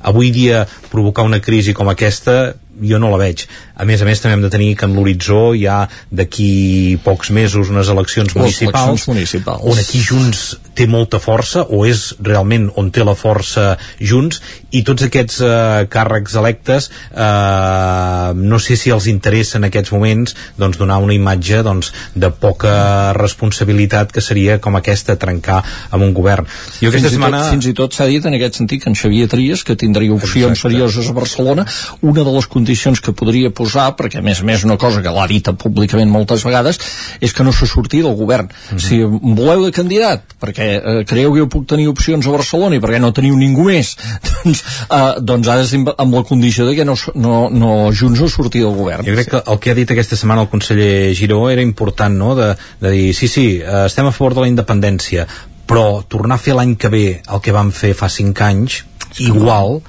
avui 0.07 0.31
dia 0.31 0.65
provocar 0.91 1.25
una 1.27 1.39
crisi 1.43 1.73
com 1.73 1.89
aquesta 1.89 2.55
jo 2.81 2.99
no 2.99 3.09
la 3.11 3.19
veig. 3.21 3.45
A 3.75 3.85
més 3.85 4.01
a 4.01 4.05
més 4.05 4.21
també 4.21 4.37
hem 4.37 4.45
de 4.45 4.51
tenir 4.53 4.75
que 4.77 4.85
en 4.85 4.95
l'horitzó 4.97 5.53
hi 5.57 5.65
ha 5.67 5.87
d'aquí 6.11 6.97
pocs 7.03 7.31
mesos 7.31 7.71
unes 7.73 7.89
eleccions 7.93 8.33
Les 8.35 8.41
municipals, 8.41 8.87
eleccions 8.87 9.07
municipals. 9.13 9.63
on 9.63 9.79
aquí 9.81 10.01
Junts 10.03 10.57
té 10.77 10.87
molta 10.87 11.19
força 11.19 11.65
o 11.69 11.85
és 11.85 12.13
realment 12.21 12.69
on 12.77 12.91
té 12.93 13.05
la 13.05 13.15
força 13.17 13.77
Junts 13.99 14.41
i 14.71 14.83
tots 14.87 15.05
aquests 15.07 15.39
eh, 15.45 15.85
càrrecs 15.91 16.35
electes 16.39 16.89
eh, 17.13 18.33
no 18.35 18.59
sé 18.59 18.75
si 18.79 18.91
els 18.93 19.07
interessa 19.11 19.57
en 19.59 19.67
aquests 19.69 19.93
moments 19.95 20.35
doncs, 20.57 20.79
donar 20.79 20.99
una 21.03 21.15
imatge 21.15 21.61
doncs, 21.63 21.93
de 22.15 22.29
poca 22.31 23.13
responsabilitat 23.17 24.11
que 24.11 24.23
seria 24.23 24.57
com 24.63 24.75
aquesta 24.79 25.15
trencar 25.19 25.61
amb 25.91 26.03
un 26.03 26.13
govern. 26.15 26.47
Jo 26.81 26.91
aquesta 26.91 27.07
fins, 27.07 27.15
setmana... 27.15 27.43
tot, 27.43 27.53
fins 27.55 27.69
i 27.71 27.75
tot 27.77 27.95
s'ha 27.95 28.09
dit 28.09 28.25
en 28.27 28.35
aquest 28.37 28.59
sentit 28.59 28.83
que 28.83 28.91
en 28.91 28.97
Xavier 28.97 29.29
Trias, 29.31 29.63
que 29.67 29.77
tindria 29.79 30.13
opcions 30.15 30.57
Exacte. 30.57 30.67
serioses 30.67 31.09
a 31.09 31.15
Barcelona, 31.17 31.67
una 32.01 32.25
de 32.27 32.35
les 32.35 32.49
condicions 32.51 33.01
que 33.03 33.15
podria 33.15 33.51
posar, 33.55 33.89
perquè 33.99 34.21
a 34.21 34.25
més 34.25 34.41
a 34.43 34.47
més 34.47 34.65
una 34.67 34.77
cosa 34.81 35.03
que 35.05 35.13
l'ha 35.13 35.27
dit 35.31 35.49
públicament 35.57 36.11
moltes 36.11 36.43
vegades, 36.47 36.79
és 37.23 37.33
que 37.33 37.45
no 37.45 37.53
se 37.55 37.67
surti 37.69 38.01
del 38.03 38.15
govern. 38.19 38.49
Mhm. 38.71 38.79
Si 38.83 39.01
em 39.01 39.35
voleu 39.35 39.63
de 39.65 39.71
candidat, 39.71 40.23
perquè 40.41 40.67
eh, 40.77 41.03
creieu 41.07 41.33
que 41.33 41.43
jo 41.45 41.49
puc 41.51 41.67
tenir 41.69 41.87
opcions 41.91 42.27
a 42.27 42.35
Barcelona 42.35 42.77
i 42.77 42.83
perquè 42.83 42.99
no 43.01 43.13
teniu 43.15 43.37
ningú 43.39 43.67
més, 43.69 43.95
doncs, 44.43 44.56
eh, 44.63 45.13
doncs 45.21 45.47
de 45.47 45.67
ser 45.67 45.81
amb 45.97 46.17
la 46.17 46.23
condició 46.27 46.67
de 46.67 46.75
que 46.77 46.85
no, 46.85 46.95
no, 47.15 47.47
no 47.49 47.73
Junts 47.91 48.21
no 48.23 48.29
surti 48.31 48.63
del 48.63 48.75
govern. 48.77 49.05
Jo 49.07 49.15
crec 49.17 49.31
que 49.35 49.43
el 49.53 49.59
que 49.63 49.73
ha 49.73 49.77
dit 49.77 49.93
aquesta 49.93 50.19
setmana 50.19 50.45
el 50.45 50.51
conseller 50.51 51.13
Giró 51.17 51.47
era 51.49 51.65
important, 51.65 52.17
no?, 52.17 52.35
de, 52.37 52.53
de 52.81 52.93
dir, 52.93 53.13
sí, 53.17 53.27
sí, 53.31 53.47
eh, 53.61 53.85
estem 53.85 54.09
a 54.09 54.15
favor 54.15 54.37
de 54.37 54.45
la 54.45 54.51
independència, 54.51 55.27
però 55.67 56.03
tornar 56.07 56.37
a 56.37 56.43
fer 56.43 56.55
l'any 56.55 56.77
que 56.79 56.91
ve 56.93 57.05
el 57.19 57.43
que 57.43 57.55
vam 57.55 57.73
fer 57.75 57.93
fa 57.97 58.09
cinc 58.11 58.41
anys, 58.45 58.81
igual, 59.23 59.81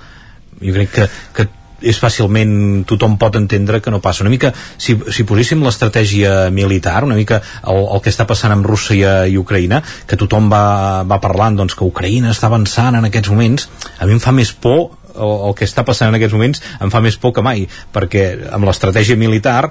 jo 0.58 0.74
crec 0.74 0.94
que, 0.94 1.08
que 1.36 1.48
és 1.80 1.98
fàcilment 2.00 2.84
tothom 2.88 3.16
pot 3.20 3.36
entendre 3.38 3.80
que 3.82 3.92
no 3.94 4.02
passa. 4.02 4.24
Una 4.24 4.32
mica, 4.32 4.52
si, 4.76 4.96
si 5.14 5.26
poséssim 5.28 5.62
l'estratègia 5.64 6.48
militar, 6.54 7.02
una 7.06 7.18
mica 7.18 7.40
el, 7.62 7.84
el 7.84 8.02
que 8.02 8.12
està 8.12 8.26
passant 8.28 8.54
amb 8.54 8.66
Rússia 8.66 9.20
i 9.30 9.38
Ucraïna 9.38 9.82
que 10.08 10.18
tothom 10.18 10.50
va, 10.52 11.02
va 11.08 11.20
parlant 11.22 11.58
doncs, 11.58 11.76
que 11.78 11.86
Ucraïna 11.86 12.32
està 12.34 12.48
avançant 12.50 12.98
en 12.98 13.08
aquests 13.08 13.30
moments 13.32 13.68
a 13.98 14.08
mi 14.08 14.16
em 14.16 14.22
fa 14.22 14.34
més 14.34 14.52
por 14.52 14.98
el, 15.14 15.32
el 15.48 15.54
que 15.58 15.66
està 15.68 15.84
passant 15.86 16.10
en 16.10 16.18
aquests 16.18 16.36
moments 16.36 16.62
em 16.82 16.92
fa 16.94 17.02
més 17.04 17.18
por 17.20 17.34
que 17.36 17.44
mai 17.44 17.66
perquè 17.94 18.30
amb 18.54 18.68
l'estratègia 18.68 19.18
militar 19.20 19.70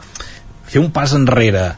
fer 0.68 0.82
un 0.84 0.91
pas 0.95 1.14
enrere 1.16 1.72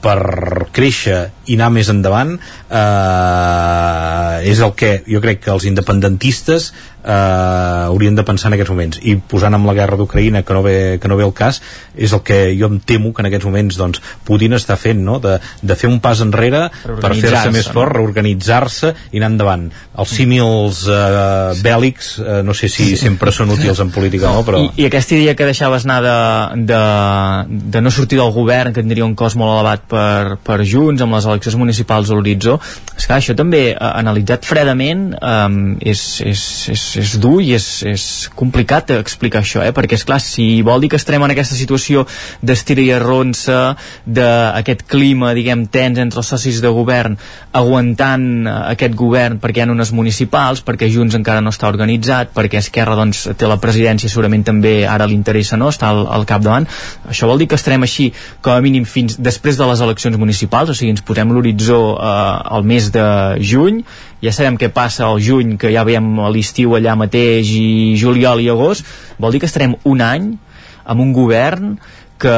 per 0.00 0.68
créixer 0.72 1.18
i 1.52 1.58
anar 1.58 1.68
més 1.74 1.90
endavant 1.92 2.32
eh, 2.38 4.36
és 4.48 4.62
el 4.64 4.72
que 4.78 4.92
jo 5.04 5.20
crec 5.20 5.42
que 5.44 5.52
els 5.52 5.66
independentistes 5.68 6.70
eh, 7.04 7.86
haurien 7.86 8.16
de 8.16 8.24
pensar 8.26 8.50
en 8.50 8.58
aquests 8.58 8.72
moments. 8.72 9.00
I 9.02 9.16
posant 9.16 9.54
amb 9.56 9.68
la 9.68 9.76
guerra 9.76 9.98
d'Ucraïna 10.00 10.44
que, 10.44 10.56
no 10.56 10.62
ve, 10.66 10.76
que 11.00 11.10
no 11.10 11.18
ve 11.18 11.26
el 11.26 11.34
cas 11.36 11.60
és 11.94 12.12
el 12.16 12.22
que 12.26 12.40
jo 12.58 12.70
em 12.70 12.78
temo 12.80 13.12
que 13.14 13.22
en 13.24 13.30
aquests 13.30 13.46
moments 13.48 13.78
doncs, 13.80 14.02
Putin 14.26 14.56
està 14.56 14.76
fent 14.80 15.02
no? 15.04 15.18
de, 15.22 15.38
de 15.62 15.76
fer 15.78 15.90
un 15.90 16.00
pas 16.02 16.20
enrere 16.24 16.68
per 16.84 17.12
fer-se 17.16 17.50
més 17.54 17.68
fort, 17.70 17.94
reorganitzar-se 17.96 18.94
i 19.12 19.20
anar 19.20 19.32
endavant. 19.34 19.68
Els 20.00 20.14
símils 20.16 20.82
eh, 20.90 21.60
bèl·lics 21.64 22.12
eh, 22.20 22.40
no 22.46 22.56
sé 22.56 22.70
si 22.72 22.92
sempre 23.00 23.34
són 23.34 23.54
útils 23.56 23.80
en 23.82 23.92
política 23.94 24.30
no, 24.32 24.44
però... 24.46 24.62
I, 24.62 24.84
I 24.84 24.88
aquesta 24.88 25.16
idea 25.16 25.36
que 25.38 25.48
deixaves 25.48 25.86
anar 25.86 26.00
de, 26.04 26.16
de, 26.70 26.80
de 27.74 27.82
no 27.82 27.92
sortir 27.94 28.20
del 28.20 28.32
govern, 28.34 28.74
que 28.74 28.84
tindria 28.84 29.06
un 29.06 29.16
cost 29.18 29.38
molt 29.40 29.54
elevat 29.54 29.86
per, 29.90 30.38
per 30.44 30.60
Junts, 30.66 31.02
amb 31.04 31.16
les 31.16 31.28
eleccions 31.28 31.58
municipals 31.60 32.10
a 32.10 32.18
l'horitzó, 32.18 32.58
és 32.96 33.06
que 33.06 33.16
això 33.16 33.36
també, 33.38 33.62
eh, 33.72 33.90
analitzat 33.90 34.48
fredament, 34.48 35.10
eh, 35.16 35.48
és, 35.92 36.04
és, 36.26 36.44
és, 36.74 36.86
és 36.98 37.14
dur 37.20 37.38
i 37.42 37.52
és, 37.56 37.66
és 37.86 38.04
complicat 38.36 38.90
explicar 38.96 39.42
això, 39.44 39.62
eh? 39.64 39.72
perquè, 39.76 39.98
és 39.98 40.04
clar 40.08 40.20
si 40.22 40.62
vol 40.66 40.82
dir 40.82 40.90
que 40.92 40.98
estarem 41.00 41.22
en 41.26 41.34
aquesta 41.34 41.58
situació 41.58 42.06
d'estira 42.42 42.82
i 42.82 42.90
arronsa, 42.96 43.60
d'aquest 44.06 44.86
clima, 44.90 45.32
diguem, 45.36 45.66
tens 45.72 46.00
entre 46.02 46.22
els 46.22 46.30
socis 46.32 46.60
de 46.64 46.72
govern, 46.74 47.16
aguantant 47.56 48.26
eh, 48.46 48.56
aquest 48.74 48.96
govern 48.98 49.40
perquè 49.42 49.62
hi 49.62 49.66
ha 49.66 49.70
unes 49.72 49.92
municipals, 49.96 50.64
perquè 50.66 50.90
Junts 50.90 51.16
encara 51.18 51.44
no 51.44 51.52
està 51.54 51.68
organitzat, 51.70 52.34
perquè 52.36 52.60
Esquerra 52.60 52.98
doncs, 52.98 53.26
té 53.38 53.50
la 53.50 53.60
presidència, 53.62 54.10
segurament 54.10 54.46
també 54.46 54.74
ara 54.88 55.08
li 55.08 55.18
interessa 55.18 55.58
no? 55.60 55.70
estar 55.70 55.92
al, 55.94 56.04
al 56.10 56.26
capdavant, 56.28 56.68
això 57.10 57.30
vol 57.30 57.42
dir 57.42 57.50
que 57.50 57.58
estarem 57.60 57.86
així 57.86 58.10
com 58.40 58.54
a 58.54 58.60
mínim 58.64 58.86
fins 58.88 59.18
després 59.20 59.58
de 59.60 59.68
les 59.70 59.82
eleccions 59.84 60.18
municipals, 60.20 60.72
o 60.72 60.76
sigui, 60.76 60.94
ens 60.96 61.04
posem 61.06 61.32
l'horitzó 61.34 61.80
eh, 61.96 62.14
al 62.56 62.66
mes 62.66 62.90
de 62.94 63.06
juny, 63.40 63.84
ja 64.20 64.32
sabem 64.36 64.58
què 64.60 64.68
passa 64.72 65.06
al 65.08 65.20
juny, 65.24 65.56
que 65.60 65.72
ja 65.72 65.84
veiem 65.88 66.12
l'estiu 66.34 66.76
allà 66.76 66.96
mateix, 66.98 67.50
i 67.56 67.96
juliol 68.00 68.42
i 68.44 68.50
agost, 68.52 68.86
vol 69.18 69.32
dir 69.32 69.40
que 69.40 69.48
estarem 69.48 69.78
un 69.88 70.04
any 70.04 70.30
amb 70.84 71.00
un 71.00 71.14
govern 71.16 71.74
que 72.20 72.34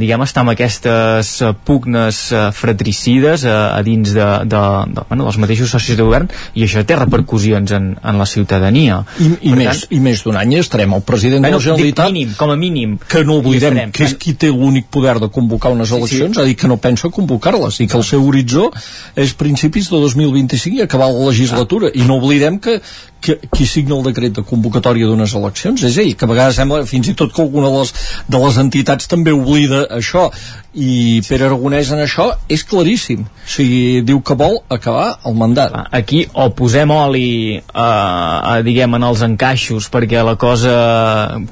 diguem 0.00 0.24
està 0.24 0.42
amb 0.42 0.52
aquestes 0.52 1.32
uh, 1.44 1.52
pugnes 1.66 2.20
uh, 2.34 2.48
fratricides 2.54 3.46
uh, 3.48 3.54
a 3.76 3.80
dins 3.86 4.12
de, 4.14 4.26
de, 4.44 4.62
de, 4.92 5.04
bueno, 5.08 5.26
dels 5.26 5.38
mateixos 5.42 5.72
socis 5.72 5.98
de 5.98 6.04
govern 6.06 6.28
i 6.54 6.66
això 6.66 6.84
té 6.86 6.98
repercussions 6.98 7.72
en, 7.76 7.88
en 7.96 8.20
la 8.20 8.28
ciutadania 8.28 9.00
i, 9.18 9.30
i, 9.30 9.54
per 9.54 9.58
més, 9.62 9.82
tant, 9.86 9.96
i 9.96 10.02
més 10.04 10.24
d'un 10.26 10.38
any 10.40 10.56
estarem 10.60 10.96
el 10.98 11.04
president 11.08 11.44
bueno, 11.46 11.58
de 11.58 11.62
la 11.62 11.66
Generalitat 11.68 12.12
mínim, 12.12 12.36
com 12.38 12.52
a 12.52 12.58
mínim 12.60 12.96
que 13.08 13.24
no 13.26 13.40
oblidem 13.40 13.76
estarem, 13.76 13.96
que 13.96 14.06
és 14.08 14.16
qui 14.20 14.36
té 14.36 14.52
l'únic 14.52 14.90
poder 14.92 15.16
de 15.22 15.30
convocar 15.32 15.72
unes 15.74 15.92
eleccions 15.96 16.36
sí, 16.36 16.40
sí. 16.40 16.44
a 16.44 16.48
dir 16.48 16.56
que 16.60 16.70
no 16.70 16.78
pensa 16.82 17.10
convocar-les 17.12 17.80
i 17.82 17.88
que 17.90 17.98
el 17.98 18.06
seu 18.06 18.24
horitzó 18.26 18.68
és 19.16 19.34
principis 19.38 19.90
de 19.92 20.00
2025 20.04 20.80
i 20.80 20.84
acabar 20.84 21.10
la 21.12 21.30
legislatura 21.30 21.90
ah. 21.92 21.96
i 21.96 22.06
no 22.08 22.20
oblidem 22.20 22.60
que, 22.62 22.80
que, 23.20 23.38
qui 23.50 23.66
signa 23.66 23.96
el 23.96 24.04
decret 24.06 24.36
de 24.36 24.44
convocatòria 24.46 25.08
d'unes 25.08 25.34
eleccions? 25.38 25.82
És 25.88 25.98
ell, 26.02 26.14
que 26.16 26.26
a 26.26 26.30
vegades 26.30 26.58
sembla 26.60 26.84
fins 26.88 27.10
i 27.10 27.16
tot 27.18 27.32
que 27.34 27.42
alguna 27.42 27.70
de 27.72 27.80
les, 27.80 27.92
de 28.28 28.42
les 28.44 28.60
entitats 28.62 29.10
també 29.10 29.34
oblida 29.34 29.86
això. 29.98 30.28
I 30.76 31.22
Pere 31.24 31.46
Aragonès 31.46 31.88
en 31.94 32.02
això 32.04 32.26
és 32.52 32.60
claríssim. 32.68 33.22
O 33.24 33.48
sigui, 33.48 34.02
diu 34.04 34.20
que 34.20 34.36
vol 34.36 34.58
acabar 34.68 35.14
el 35.24 35.36
mandat. 35.38 35.72
Aquí 35.96 36.26
o 36.36 36.50
posem 36.52 36.92
oli 36.92 37.30
eh, 37.56 37.62
a, 37.72 38.58
diguem 38.66 38.98
en 38.98 39.06
els 39.08 39.22
encaixos 39.24 39.88
perquè 39.92 40.20
la 40.26 40.36
cosa 40.36 40.74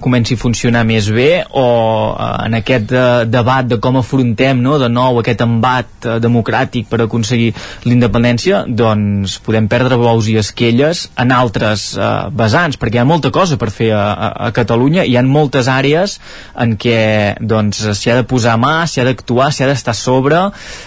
comenci 0.05 0.37
a 0.37 0.43
funcionar 0.43 0.85
més 0.85 1.09
bé 1.09 1.45
o 1.57 1.65
eh, 2.13 2.29
en 2.49 2.59
aquest 2.61 2.93
eh, 2.93 3.25
debat 3.31 3.67
de 3.71 3.81
com 3.81 3.97
afrontem 4.03 4.61
no, 4.61 4.77
de 4.83 4.91
nou 4.93 5.23
aquest 5.23 5.47
embat 5.47 6.05
eh, 6.05 6.19
democràtic 6.21 6.91
per 6.93 7.01
aconseguir 7.07 7.55
l'independència 7.89 8.65
doncs 8.69 9.39
podem 9.45 9.71
perdre 9.73 9.97
bous 10.01 10.29
i 10.29 10.37
esquelles 10.43 11.07
en 11.17 11.33
altres 11.33 11.54
eh, 11.63 12.09
vessants 12.35 12.79
perquè 12.81 12.99
hi 12.99 13.03
ha 13.03 13.07
molta 13.09 13.31
cosa 13.35 13.59
per 13.61 13.71
fer 13.75 13.91
a, 13.95 14.03
a, 14.13 14.29
a 14.47 14.51
Catalunya 14.57 15.05
hi 15.05 15.17
ha 15.17 15.23
moltes 15.27 15.69
àrees 15.71 16.19
en 16.61 16.77
què 16.81 16.99
doncs 17.41 17.85
ha 17.85 18.17
de 18.19 18.25
posar 18.29 18.57
mà, 18.61 18.75
s'hi 18.91 19.03
ha 19.03 19.07
d'actuar, 19.09 19.51
s'hi 19.53 19.65
ha 19.65 19.71
d'estar 19.71 19.95
sobre. 19.95 20.41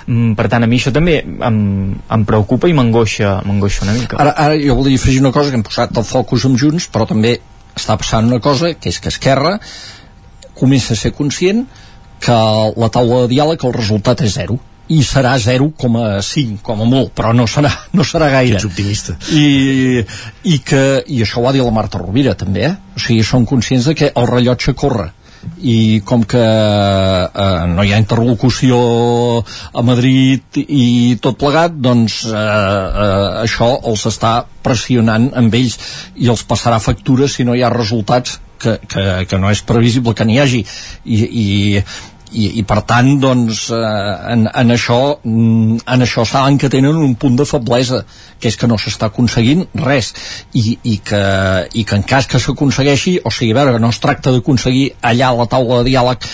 Mm, 0.07 0.36
per 0.38 0.47
tant 0.51 0.63
a 0.63 0.70
mi 0.70 0.80
això 0.80 0.93
també 0.95 1.20
em, 1.24 1.59
em 1.95 2.26
preocupa 2.28 2.70
i 2.70 2.76
m'angoixa 2.78 3.38
una 3.45 3.97
mica. 3.97 4.20
Ara, 4.22 4.34
ara 4.36 4.57
jo 4.59 4.78
volia 4.80 4.99
afegir 4.99 5.22
una 5.24 5.34
cosa 5.36 5.51
que 5.51 5.59
hem 5.59 5.65
posat 5.68 5.97
el 5.97 6.07
focus 6.07 6.47
amb 6.49 6.59
Junts 6.59 6.89
però 6.91 7.07
també 7.09 7.38
està 7.78 7.97
passant 7.99 8.28
una 8.28 8.41
cosa 8.43 8.74
que 8.74 8.89
és 8.89 8.99
que 8.99 9.11
Esquerra 9.13 9.57
comença 10.57 10.93
a 10.93 10.99
ser 10.99 11.13
conscient 11.13 11.65
que 12.20 12.38
la 12.82 12.89
taula 12.89 13.26
de 13.26 13.36
diàleg 13.36 13.63
el 13.63 13.76
resultat 13.76 14.24
és 14.26 14.34
zero 14.39 14.57
i 14.94 15.02
serà 15.04 15.36
0,5 15.42 16.62
com 16.64 16.82
a 16.82 16.88
molt, 16.88 17.12
però 17.18 17.34
no 17.36 17.48
serà, 17.50 17.72
no 17.98 18.06
serà 18.08 18.30
gaire. 18.32 18.60
Ets 18.60 18.70
optimista. 18.70 19.18
I, 19.36 20.04
i, 20.48 20.60
que, 20.64 20.84
I 21.08 21.22
això 21.26 21.42
ho 21.42 21.48
va 21.48 21.54
dir 21.56 21.66
la 21.66 21.76
Marta 21.76 22.00
Rovira 22.02 22.38
també, 22.40 22.68
eh? 22.70 22.74
O 22.96 23.04
sigui, 23.04 23.26
són 23.28 23.48
conscients 23.50 23.90
de 23.90 23.98
que 23.98 24.12
el 24.16 24.30
rellotge 24.30 24.76
corre 24.78 25.12
i 25.62 26.02
com 26.06 26.24
que 26.28 26.42
eh, 26.42 27.68
no 27.72 27.84
hi 27.86 27.94
ha 27.94 28.00
interlocució 28.02 28.80
a 29.74 29.84
Madrid 29.86 30.60
i 30.64 31.18
tot 31.22 31.38
plegat 31.40 31.78
doncs 31.78 32.24
eh, 32.28 32.34
eh, 32.34 33.30
això 33.46 33.70
els 33.92 34.08
està 34.10 34.34
pressionant 34.66 35.30
amb 35.38 35.56
ells 35.58 35.78
i 36.18 36.30
els 36.34 36.44
passarà 36.50 36.82
factura 36.84 37.30
si 37.32 37.46
no 37.48 37.56
hi 37.56 37.64
ha 37.64 37.74
resultats 37.74 38.40
que, 38.58 38.78
que, 38.90 39.08
que 39.30 39.40
no 39.40 39.52
és 39.54 39.62
previsible 39.66 40.16
que 40.18 40.26
n'hi 40.26 40.40
hagi 40.42 40.64
i, 41.06 41.18
i 41.22 41.48
i, 42.32 42.47
i 42.59 42.63
per 42.67 42.82
tant 42.89 43.13
doncs 43.21 43.67
eh, 43.75 44.34
en, 44.34 44.47
en 44.47 44.73
això 44.75 44.99
mm, 45.21 45.80
en 45.93 46.05
això 46.05 46.25
saben 46.28 46.57
que 46.59 46.71
tenen 46.73 46.97
un 46.97 47.15
punt 47.19 47.38
de 47.39 47.45
feblesa 47.47 48.03
que 48.39 48.51
és 48.51 48.57
que 48.59 48.67
no 48.67 48.78
s'està 48.82 49.11
aconseguint 49.11 49.65
res. 49.84 50.13
I, 50.53 50.78
i, 50.84 50.97
que, 51.05 51.23
i 51.73 51.86
que 51.88 51.97
en 51.97 52.05
cas 52.07 52.28
que 52.28 52.41
s'aconsegueixi 52.41 53.17
o 53.23 53.32
sigui, 53.34 53.53
a 53.55 53.61
veure, 53.61 53.82
no 53.82 53.91
es 53.93 54.01
tracta 54.03 54.34
d'aconseguir 54.36 54.91
allà 55.01 55.32
a 55.32 55.41
la 55.41 55.49
taula 55.51 55.82
de 55.82 55.91
diàleg 55.91 56.30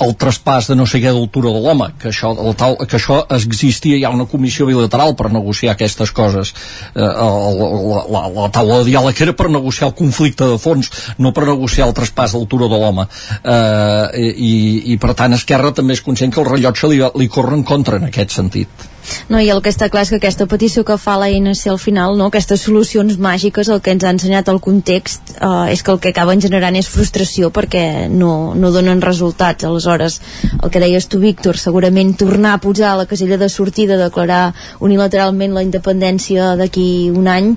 el 0.00 0.14
traspàs 0.20 0.70
de 0.70 0.76
no 0.78 0.86
sé 0.88 1.00
què 1.02 1.12
d'altura 1.12 1.52
de 1.52 1.60
l'home, 1.60 1.90
que 2.00 2.08
això, 2.10 2.32
el 2.32 2.54
tal, 2.58 2.76
que 2.88 2.96
això 2.96 3.20
existia, 3.36 3.98
hi 3.98 4.04
ha 4.06 4.12
una 4.14 4.28
comissió 4.30 4.66
bilateral 4.68 5.14
per 5.18 5.30
negociar 5.32 5.74
aquestes 5.74 6.12
coses. 6.16 6.54
Eh, 6.94 7.04
la, 7.04 8.04
la, 8.14 8.22
la 8.36 8.48
taula 8.54 8.80
de 8.80 8.88
diàleg 8.90 9.20
era 9.26 9.36
per 9.36 9.50
negociar 9.52 9.90
el 9.90 9.96
conflicte 9.98 10.48
de 10.48 10.60
fons, 10.62 10.90
no 11.18 11.34
per 11.36 11.44
negociar 11.48 11.88
el 11.88 11.96
traspàs 11.96 12.36
d'altura 12.36 12.70
de 12.72 12.80
l'home. 12.80 13.08
Eh, 13.44 14.30
i, 14.30 14.54
I 14.94 15.00
per 15.02 15.14
tant 15.18 15.36
Esquerra 15.36 15.74
també 15.76 15.98
és 15.98 16.04
conscient 16.06 16.32
que 16.32 16.40
el 16.42 16.48
rellotge 16.48 16.90
li, 16.90 17.02
li 17.20 17.28
corre 17.28 17.58
en 17.58 17.66
contra 17.66 18.00
en 18.00 18.08
aquest 18.08 18.36
sentit. 18.40 18.88
No, 19.30 19.40
i 19.40 19.50
el 19.52 19.60
que 19.62 19.70
està 19.72 19.88
clar 19.92 20.04
és 20.06 20.12
que 20.12 20.18
aquesta 20.20 20.46
petició 20.50 20.84
que 20.86 20.96
fa 21.00 21.16
la 21.20 21.30
INC 21.30 21.66
al 21.70 21.78
final, 21.80 22.16
no, 22.18 22.28
aquestes 22.30 22.64
solucions 22.66 23.18
màgiques, 23.22 23.70
el 23.70 23.80
que 23.84 23.94
ens 23.94 24.04
ha 24.04 24.14
ensenyat 24.14 24.50
el 24.52 24.60
context 24.64 25.34
eh, 25.36 25.72
és 25.74 25.82
que 25.82 25.94
el 25.94 26.00
que 26.02 26.12
acaben 26.14 26.42
generant 26.42 26.76
és 26.78 26.88
frustració 26.90 27.50
perquè 27.54 28.08
no, 28.10 28.54
no 28.54 28.72
donen 28.74 29.02
resultats. 29.04 29.64
Aleshores, 29.64 30.20
el 30.60 30.70
que 30.70 30.82
deies 30.82 31.08
tu, 31.10 31.20
Víctor, 31.22 31.58
segurament 31.60 32.14
tornar 32.18 32.56
a 32.56 32.62
posar 32.62 32.96
la 32.98 33.06
casella 33.10 33.38
de 33.40 33.48
sortida, 33.48 33.98
declarar 34.00 34.54
unilateralment 34.80 35.54
la 35.54 35.64
independència 35.66 36.54
d'aquí 36.60 37.10
un 37.14 37.28
any, 37.30 37.54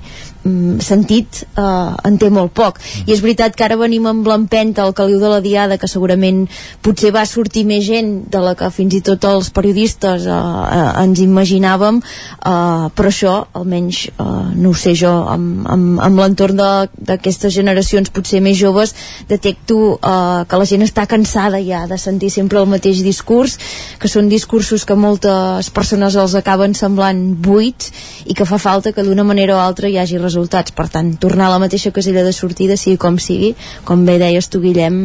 sentit 0.83 1.43
eh, 1.55 2.07
en 2.07 2.17
té 2.19 2.29
molt 2.33 2.51
poc 2.55 2.79
i 3.05 3.13
és 3.15 3.21
veritat 3.23 3.55
que 3.55 3.63
ara 3.63 3.77
venim 3.79 4.05
amb 4.09 4.27
l'empenta 4.27 4.83
el 4.83 4.95
caliu 4.97 5.21
de 5.21 5.29
la 5.31 5.39
diada 5.43 5.77
que 5.79 5.87
segurament 5.87 6.43
potser 6.83 7.13
va 7.15 7.23
sortir 7.29 7.63
més 7.67 7.85
gent 7.87 8.11
de 8.31 8.41
la 8.43 8.55
que 8.59 8.69
fins 8.73 8.97
i 8.97 9.01
tot 9.05 9.23
els 9.29 9.49
periodistes 9.55 10.27
eh, 10.27 10.33
eh, 10.33 10.89
ens 11.03 11.21
imaginàvem 11.23 12.01
eh, 12.03 12.89
però 12.95 13.11
això 13.11 13.35
almenys 13.55 14.03
eh, 14.11 14.27
no 14.59 14.73
ho 14.73 14.77
sé 14.77 14.95
jo 14.99 15.13
amb, 15.31 15.63
amb, 15.69 16.01
amb 16.03 16.19
l'entorn 16.19 16.59
d'aquestes 16.59 17.55
generacions 17.55 18.11
potser 18.13 18.43
més 18.43 18.59
joves 18.59 18.95
detecto 19.29 19.95
eh, 19.95 20.43
que 20.49 20.59
la 20.59 20.69
gent 20.69 20.83
està 20.83 21.07
cansada 21.07 21.63
ja 21.63 21.85
de 21.87 21.97
sentir 21.97 22.33
sempre 22.33 22.59
el 22.59 22.67
mateix 22.67 22.99
discurs 23.05 23.55
que 23.99 24.11
són 24.11 24.27
discursos 24.27 24.83
que 24.83 24.99
moltes 24.99 25.71
persones 25.71 26.19
els 26.19 26.35
acaben 26.35 26.75
semblant 26.75 27.23
buits 27.39 27.93
i 28.27 28.35
que 28.35 28.47
fa 28.47 28.59
falta 28.59 28.91
que 28.91 29.07
d'una 29.07 29.23
manera 29.23 29.55
o 29.55 29.63
altra 29.63 29.87
hi 29.87 29.97
hagi 29.97 30.17
resultats. 30.17 30.32
Per 30.73 30.87
tant, 30.91 31.13
tornar 31.21 31.47
a 31.47 31.53
la 31.53 31.59
mateixa 31.61 31.91
casella 31.95 32.23
de 32.25 32.33
sortida, 32.35 32.77
sigui 32.79 32.97
com 33.01 33.17
sigui, 33.21 33.53
com 33.87 34.05
bé 34.07 34.17
deies 34.21 34.49
tu, 34.51 34.61
Guillem, 34.63 34.97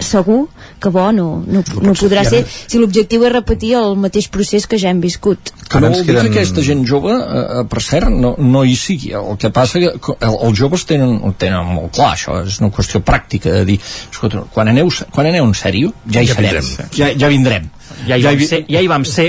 segur 0.00 0.46
que 0.82 0.90
bo 0.92 1.08
no, 1.12 1.26
no, 1.46 1.62
no 1.82 1.94
podrà 1.96 2.24
ser 2.26 2.42
si 2.48 2.80
l'objectiu 2.80 3.24
és 3.26 3.32
repetir 3.32 3.74
el 3.78 3.96
mateix 4.00 4.28
procés 4.32 4.66
que 4.68 4.78
ja 4.80 4.92
hem 4.92 5.00
viscut. 5.02 5.52
Que 5.66 5.80
no 5.82 5.90
vol 5.92 6.04
dir 6.06 6.16
que 6.16 6.26
aquesta 6.30 6.64
gent 6.64 6.84
jove, 6.88 7.14
eh, 7.14 7.44
eh, 7.60 7.64
per 7.70 7.82
cert, 7.82 8.10
no, 8.12 8.34
no 8.38 8.64
hi 8.64 8.76
sigui. 8.78 9.12
El 9.18 9.38
que 9.40 9.50
passa 9.54 9.80
que 9.80 9.92
el, 10.16 10.36
els 10.48 10.58
joves 10.58 10.86
tenen, 10.88 11.18
tenen 11.40 11.72
molt 11.78 11.94
clar, 11.96 12.12
això 12.14 12.40
és 12.44 12.60
una 12.62 12.72
qüestió 12.74 13.02
pràctica 13.06 13.54
de 13.58 13.64
dir, 13.72 13.80
escolta, 14.10 14.44
quan 14.54 14.70
aneu, 14.72 14.92
quan 15.14 15.30
aneu 15.30 15.48
en 15.48 15.56
sèrio, 15.58 15.94
ja 16.10 16.22
hi 16.22 16.30
ja 16.30 16.38
serem, 16.38 16.60
vindrem. 16.60 16.92
ja, 17.00 17.14
ja 17.16 17.32
vindrem 17.32 17.72
ja 18.06 18.16
hi, 18.16 18.22
ja, 18.22 18.30
vam, 18.30 18.40
hi... 18.40 18.46
ser, 18.46 18.60
ja 18.70 18.80
hi 18.82 18.88
vam 18.90 19.04
ser. 19.08 19.28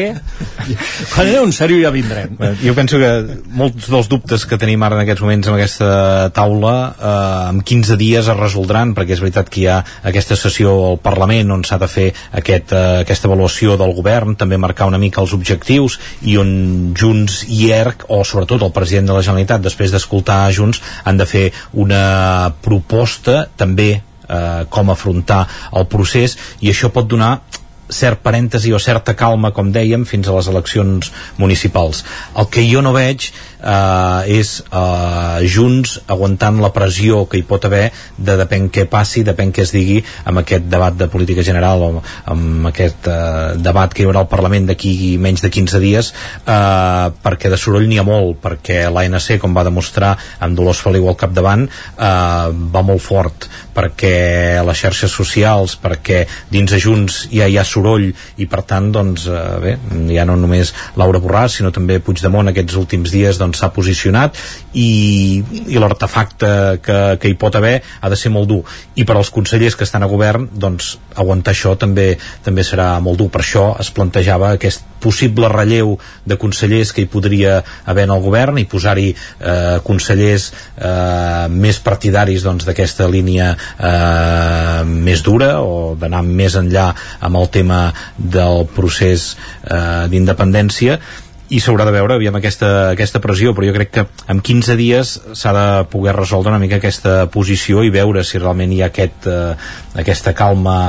Quan 1.13 1.27
aneu 1.27 1.45
en 1.47 1.53
sèrio 1.55 1.79
ja 1.81 1.91
vindrem. 1.93 2.35
Bé, 2.39 2.51
jo 2.61 2.73
penso 2.77 2.99
que 3.01 3.11
molts 3.57 3.89
dels 3.91 4.09
dubtes 4.11 4.45
que 4.49 4.59
tenim 4.59 4.83
ara 4.85 4.97
en 4.97 5.03
aquests 5.03 5.23
moments 5.23 5.49
amb 5.49 5.57
aquesta 5.57 5.89
taula 6.35 6.73
eh, 6.93 7.51
en 7.53 7.61
15 7.61 7.97
dies 7.99 8.27
es 8.27 8.39
resoldran 8.39 8.93
perquè 8.97 9.15
és 9.15 9.23
veritat 9.23 9.51
que 9.53 9.61
hi 9.61 9.67
ha 9.71 9.77
aquesta 10.11 10.37
sessió 10.39 10.73
al 10.91 10.99
Parlament 11.03 11.53
on 11.55 11.65
s'ha 11.67 11.79
de 11.81 11.89
fer 11.91 12.07
aquest, 12.41 12.73
eh, 12.73 13.03
aquesta 13.05 13.29
avaluació 13.29 13.77
del 13.79 13.95
govern 13.97 14.35
també 14.39 14.59
marcar 14.61 14.89
una 14.89 15.01
mica 15.01 15.21
els 15.23 15.35
objectius 15.37 15.99
i 16.27 16.37
on 16.41 16.51
Junts 16.97 17.43
i 17.47 17.71
ERC 17.75 18.07
o 18.13 18.23
sobretot 18.27 18.65
el 18.65 18.75
president 18.75 19.09
de 19.11 19.17
la 19.17 19.23
Generalitat 19.25 19.63
després 19.63 19.93
d'escoltar 19.93 20.41
Junts 20.55 20.81
han 21.05 21.21
de 21.21 21.29
fer 21.29 21.45
una 21.77 22.51
proposta 22.63 23.45
també 23.57 23.89
eh, 23.95 24.65
com 24.69 24.91
afrontar 24.91 25.45
el 25.77 25.87
procés 25.91 26.37
i 26.61 26.73
això 26.73 26.91
pot 26.93 27.07
donar 27.09 27.37
cert 27.89 28.21
parèntesi 28.23 28.73
o 28.73 28.79
certa 28.79 29.15
calma, 29.15 29.51
com 29.55 29.71
dèiem, 29.71 30.05
fins 30.05 30.27
a 30.27 30.35
les 30.35 30.49
eleccions 30.51 31.11
municipals. 31.37 32.03
El 32.35 32.49
que 32.51 32.65
jo 32.67 32.83
no 32.83 32.93
veig 32.95 33.31
eh, 33.61 34.39
és 34.39 34.53
eh, 34.67 35.47
Junts 35.47 35.97
aguantant 36.07 36.59
la 36.61 36.71
pressió 36.75 37.23
que 37.29 37.39
hi 37.39 37.45
pot 37.47 37.65
haver 37.67 37.89
de 38.17 38.37
depèn 38.39 38.69
què 38.73 38.87
passi, 38.89 39.23
depèn 39.27 39.53
què 39.55 39.65
es 39.65 39.73
digui 39.75 39.99
amb 40.25 40.41
aquest 40.43 40.67
debat 40.69 40.95
de 40.97 41.09
política 41.11 41.45
general 41.45 41.83
o 41.83 41.91
amb 42.33 42.69
aquest 42.71 43.09
eh, 43.11 43.55
debat 43.61 43.93
que 43.93 44.03
hi 44.03 44.09
haurà 44.09 44.23
al 44.25 44.31
Parlament 44.31 44.69
d'aquí 44.69 45.17
menys 45.21 45.43
de 45.45 45.51
15 45.53 45.81
dies 45.83 46.11
eh, 46.13 47.07
perquè 47.23 47.51
de 47.53 47.59
soroll 47.59 47.87
n'hi 47.89 48.01
ha 48.01 48.07
molt 48.07 48.41
perquè 48.43 48.85
l'ANC, 48.91 49.37
com 49.41 49.55
va 49.57 49.65
demostrar 49.67 50.15
amb 50.39 50.57
Dolors 50.57 50.81
Feliu 50.83 51.07
al 51.09 51.19
capdavant 51.19 51.67
eh, 51.67 52.49
va 52.73 52.85
molt 52.85 53.03
fort 53.03 53.49
perquè 53.77 54.57
les 54.65 54.79
xarxes 54.79 55.13
socials, 55.13 55.75
perquè 55.77 56.23
dins 56.49 56.71
de 56.71 56.79
Junts 56.81 57.27
ja 57.29 57.45
hi 57.47 57.59
ha 57.59 57.65
soroll 57.67 58.09
i 58.09 58.47
per 58.49 58.63
tant 58.69 58.89
doncs, 58.93 59.27
eh, 59.29 59.43
bé, 59.61 59.75
ja 60.15 60.25
no 60.25 60.37
només 60.39 60.73
Laura 60.97 61.21
Borràs 61.21 61.59
sinó 61.59 61.71
també 61.75 61.99
Puigdemont 62.01 62.49
aquests 62.51 62.77
últims 62.79 63.13
dies 63.13 63.37
doncs, 63.37 63.46
doncs 63.47 63.63
s'ha 63.63 63.71
posicionat 63.73 64.37
i, 64.77 65.41
i 65.67 65.79
l'artefacte 65.81 66.51
que, 66.83 66.99
que 67.21 67.31
hi 67.31 67.37
pot 67.39 67.55
haver 67.57 67.79
ha 68.01 68.11
de 68.11 68.19
ser 68.19 68.31
molt 68.33 68.49
dur. 68.51 68.61
I 68.95 69.07
per 69.07 69.17
als 69.17 69.31
consellers 69.33 69.75
que 69.75 69.87
estan 69.87 70.05
a 70.05 70.11
govern 70.11 70.49
doncs 70.53 70.95
aguantar 71.17 71.55
això 71.55 71.73
també 71.79 72.11
també 72.45 72.65
serà 72.67 72.93
molt 73.03 73.19
dur. 73.19 73.31
Per 73.33 73.41
això 73.41 73.71
es 73.81 73.91
plantejava 73.95 74.53
aquest 74.53 74.85
possible 75.01 75.49
relleu 75.49 75.95
de 76.25 76.37
consellers 76.41 76.91
que 76.93 77.03
hi 77.03 77.09
podria 77.11 77.59
haver 77.85 78.07
en 78.07 78.15
el 78.15 78.23
govern 78.23 78.57
i 78.57 78.65
posar-hi 78.69 79.11
eh, 79.13 79.77
consellers 79.85 80.49
eh, 80.51 81.47
més 81.53 81.79
partidaris 81.85 82.45
doncs, 82.45 82.65
d'aquesta 82.67 83.05
doncs, 83.05 83.15
línia 83.17 83.51
eh, 83.53 84.81
més 84.87 85.23
dura 85.25 85.57
o 85.61 85.95
d'anar 85.99 86.23
més 86.25 86.57
enllà 86.59 86.89
amb 87.21 87.41
el 87.41 87.49
tema 87.53 87.81
del 88.17 88.65
procés 88.73 89.31
eh, 89.63 90.07
d'independència 90.11 90.99
i 91.49 91.59
s'haurà 91.63 91.85
de 91.87 91.93
veure 91.95 92.17
aviam 92.17 92.35
aquesta, 92.39 92.91
aquesta 92.91 93.21
pressió 93.23 93.53
però 93.55 93.67
jo 93.69 93.75
crec 93.75 93.91
que 93.95 94.05
en 94.31 94.41
15 94.43 94.75
dies 94.79 95.13
s'ha 95.37 95.53
de 95.55 95.67
poder 95.91 96.15
resoldre 96.17 96.51
una 96.51 96.61
mica 96.61 96.79
aquesta 96.81 97.27
posició 97.31 97.85
i 97.87 97.93
veure 97.93 98.23
si 98.27 98.41
realment 98.41 98.73
hi 98.73 98.81
ha 98.83 98.89
aquest, 98.91 99.29
eh, 99.31 99.53
aquesta 100.03 100.33
calma 100.35 100.79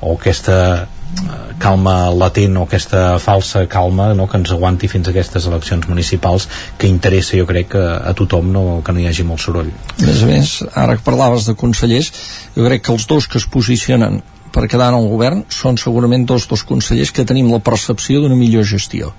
o 0.00 0.16
aquesta 0.18 0.58
eh, 0.82 1.38
calma 1.62 2.10
latent 2.12 2.58
o 2.60 2.66
aquesta 2.66 3.18
falsa 3.22 3.64
calma 3.72 4.10
no, 4.18 4.28
que 4.28 4.40
ens 4.40 4.52
aguanti 4.52 4.90
fins 4.92 5.08
a 5.08 5.14
aquestes 5.14 5.48
eleccions 5.48 5.88
municipals 5.88 6.48
que 6.76 6.90
interessa 6.90 7.38
jo 7.38 7.48
crec 7.48 7.78
a, 7.78 7.86
a 8.10 8.14
tothom 8.18 8.52
no, 8.52 8.66
que 8.84 8.92
no 8.92 9.00
hi 9.00 9.08
hagi 9.08 9.24
molt 9.24 9.40
soroll. 9.40 9.72
A 9.96 10.04
més 10.04 10.22
a 10.22 10.28
més, 10.28 10.54
ara 10.74 10.98
que 10.98 11.06
parlaves 11.08 11.48
de 11.48 11.56
consellers 11.56 12.12
jo 12.56 12.68
crec 12.68 12.84
que 12.84 12.92
els 12.96 13.08
dos 13.08 13.30
que 13.30 13.40
es 13.40 13.48
posicionen 13.48 14.20
per 14.52 14.68
quedar 14.68 14.90
en 14.92 14.98
el 15.00 15.08
govern 15.10 15.42
són 15.52 15.78
segurament 15.80 16.26
dos 16.28 16.46
dels 16.50 16.64
consellers 16.68 17.12
que 17.14 17.24
tenim 17.28 17.50
la 17.52 17.62
percepció 17.64 18.20
d'una 18.22 18.38
millor 18.38 18.66
gestió. 18.68 19.12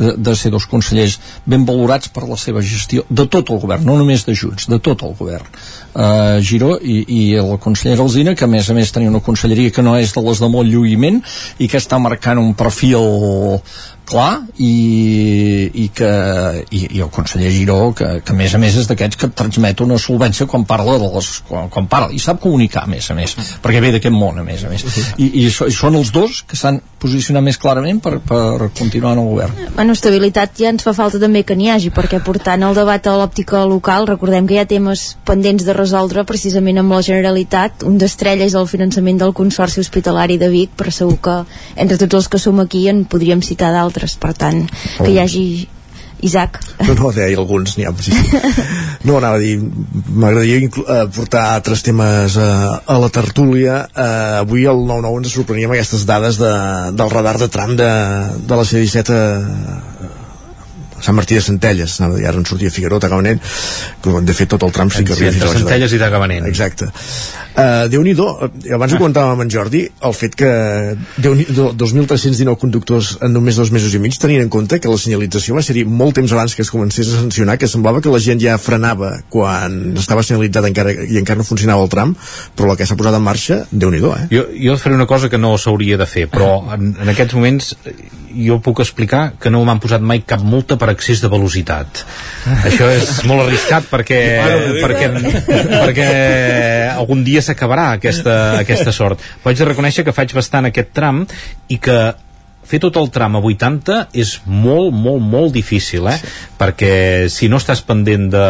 De, 0.00 0.14
de 0.16 0.34
ser 0.38 0.52
dos 0.54 0.64
consellers 0.70 1.18
ben 1.44 1.66
valorats 1.68 2.08
per 2.14 2.24
la 2.24 2.38
seva 2.40 2.62
gestió 2.64 3.04
de 3.10 3.26
tot 3.28 3.50
el 3.52 3.60
govern, 3.60 3.84
no 3.84 3.98
només 3.98 4.24
de 4.24 4.34
Junts, 4.38 4.68
de 4.70 4.78
tot 4.80 5.04
el 5.04 5.12
govern. 5.18 5.46
Uh, 5.90 6.40
Giró 6.46 6.76
i, 6.80 7.02
i 7.04 7.22
el 7.36 7.56
conseller 7.60 7.98
Alzina 8.00 8.36
que 8.38 8.46
a 8.46 8.50
més 8.50 8.70
a 8.70 8.76
més 8.76 8.92
tenia 8.94 9.10
una 9.10 9.22
conselleria 9.24 9.74
que 9.74 9.84
no 9.84 9.96
és 9.98 10.14
de 10.16 10.24
les 10.24 10.40
de 10.40 10.48
molt 10.48 10.70
lluïment 10.70 11.20
i 11.58 11.68
que 11.68 11.80
està 11.82 11.98
marcant 12.00 12.40
un 12.40 12.54
perfil 12.54 13.60
clar 14.10 14.30
i, 14.58 15.70
i 15.84 15.86
que 15.94 16.10
i, 16.70 16.82
i 16.98 17.02
el 17.02 17.10
conseller 17.14 17.52
Giró 17.54 17.78
que, 17.96 18.08
que 18.24 18.34
a 18.34 18.38
més 18.38 18.54
a 18.54 18.60
més 18.62 18.76
és 18.80 18.90
d'aquests 18.90 19.20
que 19.20 19.30
transmet 19.36 19.80
una 19.84 19.98
solvència 20.02 20.48
quan 20.50 20.66
parla 20.68 20.98
de 21.00 21.10
les, 21.14 21.30
quan, 21.48 21.70
quan 21.72 21.88
parla 21.90 22.10
i 22.14 22.20
sap 22.22 22.42
comunicar 22.42 22.84
a 22.86 22.90
més 22.90 23.10
a 23.10 23.16
més 23.18 23.36
perquè 23.62 23.82
ve 23.82 23.94
d'aquest 23.96 24.14
món 24.14 24.38
a 24.40 24.46
més 24.46 24.64
a 24.64 24.70
més. 24.72 24.84
I, 25.16 25.30
i, 25.44 25.46
i 25.46 25.74
són 25.74 25.98
els 25.98 26.12
dos 26.14 26.42
que 26.48 26.58
s'han 26.58 26.80
posicionat 27.00 27.44
més 27.44 27.56
clarament 27.60 28.00
per, 28.04 28.18
per 28.20 28.68
continuar 28.76 29.14
en 29.16 29.22
el 29.22 29.28
govern. 29.30 29.60
Bueno, 29.76 29.94
estabilitat 29.96 30.58
ja 30.60 30.68
ens 30.72 30.84
fa 30.84 30.92
falta 30.96 31.20
també 31.22 31.42
que 31.48 31.56
n'hi 31.56 31.70
hagi 31.72 31.92
perquè 31.94 32.20
portant 32.24 32.66
el 32.66 32.76
debat 32.76 33.06
a 33.08 33.16
l'òptica 33.16 33.62
local 33.68 34.08
recordem 34.10 34.48
que 34.48 34.58
hi 34.58 34.60
ha 34.60 34.66
temes 34.68 35.06
pendents 35.28 35.64
de 35.64 35.76
resoldre 35.76 36.26
precisament 36.28 36.82
amb 36.82 36.92
la 36.92 37.00
Generalitat. 37.06 37.86
Un 37.88 37.96
d'estrella 38.00 38.44
és 38.44 38.56
el 38.58 38.68
finançament 38.68 39.20
del 39.22 39.32
Consorci 39.36 39.80
Hospitalari 39.80 40.36
de 40.40 40.50
Vic 40.52 40.76
però 40.76 40.92
segur 40.94 41.16
que 41.24 41.36
entre 41.80 41.98
tots 42.00 42.20
els 42.20 42.28
que 42.28 42.42
som 42.42 42.60
aquí 42.60 42.86
en 42.92 43.06
podríem 43.08 43.40
citar 43.44 43.72
d'altres 43.72 43.99
altres, 44.00 44.16
per 44.16 44.32
tant, 44.34 44.64
que 44.98 45.10
hi 45.12 45.20
hagi 45.20 45.44
Isaac. 46.22 46.58
No, 46.84 46.94
no, 46.94 47.10
deia 47.16 47.36
alguns, 47.38 47.76
n'hi 47.78 47.86
ha. 47.88 47.92
Sí, 48.00 48.12
sí. 48.12 48.40
No, 49.08 49.16
anava 49.16 49.38
a 49.38 49.40
dir, 49.40 49.54
m'agradaria 49.56 50.68
uh, 50.68 51.06
portar 51.08 51.46
altres 51.54 51.80
temes 51.86 52.36
uh, 52.36 52.76
a 52.84 52.98
la 53.00 53.08
tertúlia. 53.08 53.78
Uh, 53.94 54.42
avui 54.42 54.66
al 54.68 54.82
9-9 54.84 55.22
ens 55.22 55.36
sorprenia 55.38 55.70
amb 55.70 55.78
aquestes 55.78 56.04
dades 56.08 56.36
de, 56.40 56.52
del 56.92 57.12
radar 57.12 57.38
de 57.40 57.48
tram 57.48 57.72
de, 57.78 57.90
de 58.44 58.60
la 58.60 58.66
C-17 58.68 59.16
a, 59.16 60.10
Sant 61.00 61.16
Martí 61.16 61.32
de 61.32 61.40
Centelles, 61.40 61.94
anava 61.96 62.18
a 62.18 62.18
dir, 62.18 62.26
ara 62.28 62.36
en 62.36 62.44
sortia 62.44 62.68
Figaró, 62.68 62.98
Tagamanent, 63.00 63.38
però 64.04 64.20
de 64.20 64.34
fet 64.36 64.50
tot 64.52 64.66
el 64.66 64.74
tram 64.76 64.90
sí 64.92 65.00
que 65.08 65.16
sí, 65.16 65.30
entre 65.30 65.48
Centelles 65.54 65.94
i 65.96 66.00
Tagamanent. 66.02 66.44
Exacte. 66.50 66.90
Uh, 67.60 67.88
Déu-n'hi-do, 67.92 68.26
abans 68.74 68.94
ho 68.94 68.98
comentàvem 69.00 69.34
amb 69.34 69.44
en 69.44 69.50
Jordi, 69.52 69.82
el 70.08 70.14
fet 70.16 70.36
que 70.38 70.50
2.319 71.20 72.56
conductors 72.60 73.12
en 73.20 73.34
només 73.36 73.58
dos 73.60 73.72
mesos 73.74 73.92
i 73.96 74.00
mig, 74.02 74.16
tenint 74.20 74.44
en 74.44 74.52
compte 74.52 74.78
que 74.80 74.88
la 74.90 75.00
senyalització 75.00 75.58
va 75.58 75.64
ser 75.66 75.84
molt 75.84 76.16
temps 76.16 76.32
abans 76.36 76.54
que 76.56 76.64
es 76.64 76.72
comencés 76.72 77.10
a 77.10 77.20
sancionar, 77.20 77.58
que 77.60 77.68
semblava 77.68 78.00
que 78.00 78.12
la 78.12 78.22
gent 78.22 78.40
ja 78.42 78.56
frenava 78.60 79.12
quan 79.32 79.98
estava 80.00 80.24
senyalitzat 80.26 80.70
encara, 80.70 80.94
i 81.04 81.20
encara 81.20 81.42
no 81.42 81.48
funcionava 81.48 81.84
el 81.84 81.92
tram, 81.92 82.14
però 82.56 82.72
la 82.72 82.78
que 82.80 82.88
s'ha 82.88 82.98
posat 83.00 83.18
en 83.18 83.26
marxa, 83.26 83.60
déu 83.70 83.92
nhi 83.92 84.00
eh? 84.00 84.24
Jo, 84.32 84.46
jo 84.56 84.78
faré 84.80 84.96
una 84.96 85.08
cosa 85.10 85.28
que 85.28 85.38
no 85.40 85.56
s'hauria 85.58 86.00
de 86.00 86.08
fer, 86.08 86.26
però 86.32 86.50
en, 86.72 86.94
en 86.96 87.12
aquests 87.12 87.36
moments 87.36 87.74
jo 88.30 88.60
puc 88.62 88.80
explicar 88.84 89.34
que 89.40 89.50
no 89.50 89.62
m'han 89.66 89.80
posat 89.82 90.02
mai 90.06 90.22
cap 90.26 90.42
multa 90.46 90.76
per 90.78 90.90
excés 90.92 91.20
de 91.22 91.30
velocitat. 91.30 92.04
Això 92.68 92.88
és 92.92 93.10
molt 93.28 93.44
arriscat 93.44 93.88
perquè, 93.90 94.20
perquè, 94.80 95.08
perquè 95.72 96.08
algun 96.94 97.24
dia 97.26 97.42
s'acabarà 97.50 97.90
aquesta, 97.98 98.38
aquesta 98.62 98.94
sort. 98.94 99.22
De 99.44 99.68
reconèixer 99.68 100.06
que 100.06 100.16
faig 100.16 100.34
bastant 100.36 100.70
aquest 100.70 100.94
tram 100.96 101.24
i 101.68 101.78
que 101.82 102.00
fer 102.70 102.80
tot 102.82 102.96
el 103.00 103.10
tram 103.14 103.36
a 103.36 103.42
80 103.42 104.00
és 104.14 104.36
molt, 104.46 104.94
molt, 104.94 105.22
molt 105.22 105.54
difícil, 105.54 106.06
eh? 106.10 106.18
Sí. 106.20 106.32
Perquè 106.60 106.94
si 107.32 107.48
no 107.50 107.58
estàs 107.60 107.82
pendent 107.86 108.28
de, 108.32 108.46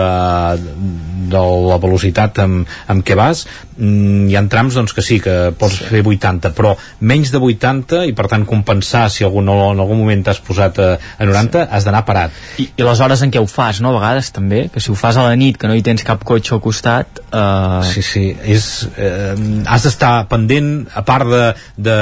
de 1.30 1.42
la 1.70 1.78
velocitat 1.80 2.40
amb, 2.42 2.68
amb 2.90 3.04
què 3.06 3.16
vas, 3.18 3.44
mm, 3.76 4.28
hi 4.30 4.36
ha 4.36 4.42
trams 4.50 4.76
doncs, 4.76 4.94
que 4.96 5.04
sí, 5.04 5.20
que 5.22 5.36
pots 5.58 5.78
sí. 5.78 5.88
fer 5.92 6.02
80, 6.04 6.52
però 6.56 6.74
menys 7.06 7.32
de 7.32 7.40
80 7.40 8.04
i 8.10 8.14
per 8.16 8.26
tant 8.32 8.46
compensar 8.48 9.06
si 9.12 9.24
algun, 9.26 9.48
en 9.48 9.80
algun 9.80 10.00
moment 10.02 10.24
t'has 10.26 10.42
posat 10.44 10.80
a, 10.82 10.90
a 10.98 11.28
90, 11.28 11.64
sí. 11.64 11.70
has 11.76 11.86
d'anar 11.88 12.04
parat. 12.08 12.36
I, 12.62 12.68
I 12.76 12.86
les 12.86 13.04
hores 13.04 13.24
en 13.24 13.32
què 13.32 13.42
ho 13.42 13.48
fas, 13.50 13.80
no? 13.84 13.94
A 13.94 14.00
vegades 14.00 14.32
també, 14.34 14.66
que 14.72 14.82
si 14.82 14.92
ho 14.92 14.98
fas 14.98 15.20
a 15.20 15.28
la 15.28 15.38
nit, 15.38 15.58
que 15.60 15.70
no 15.70 15.78
hi 15.78 15.84
tens 15.86 16.04
cap 16.06 16.24
cotxe 16.26 16.56
al 16.56 16.62
costat... 16.64 17.22
Eh... 17.30 17.80
Sí, 17.90 18.04
sí, 18.06 18.24
és, 18.56 18.66
eh, 18.98 19.34
has 19.70 19.86
d'estar 19.86 20.12
pendent, 20.30 20.72
a 20.94 21.04
part 21.06 21.28
de, 21.30 21.44
de, 21.78 21.98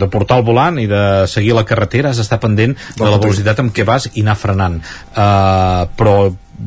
de 0.00 0.10
portar 0.12 0.40
el 0.40 0.46
volant 0.46 0.81
i 0.82 0.90
de 0.90 1.04
seguir 1.30 1.54
la 1.56 1.66
carretera 1.68 2.10
has 2.12 2.20
d'estar 2.20 2.40
pendent 2.42 2.76
de 2.98 3.06
la 3.06 3.18
velocitat 3.18 3.62
amb 3.62 3.74
què 3.74 3.86
vas 3.88 4.10
i 4.12 4.24
anar 4.24 4.38
frenant. 4.38 4.80
Uh, 5.14 5.88
però 5.96 6.16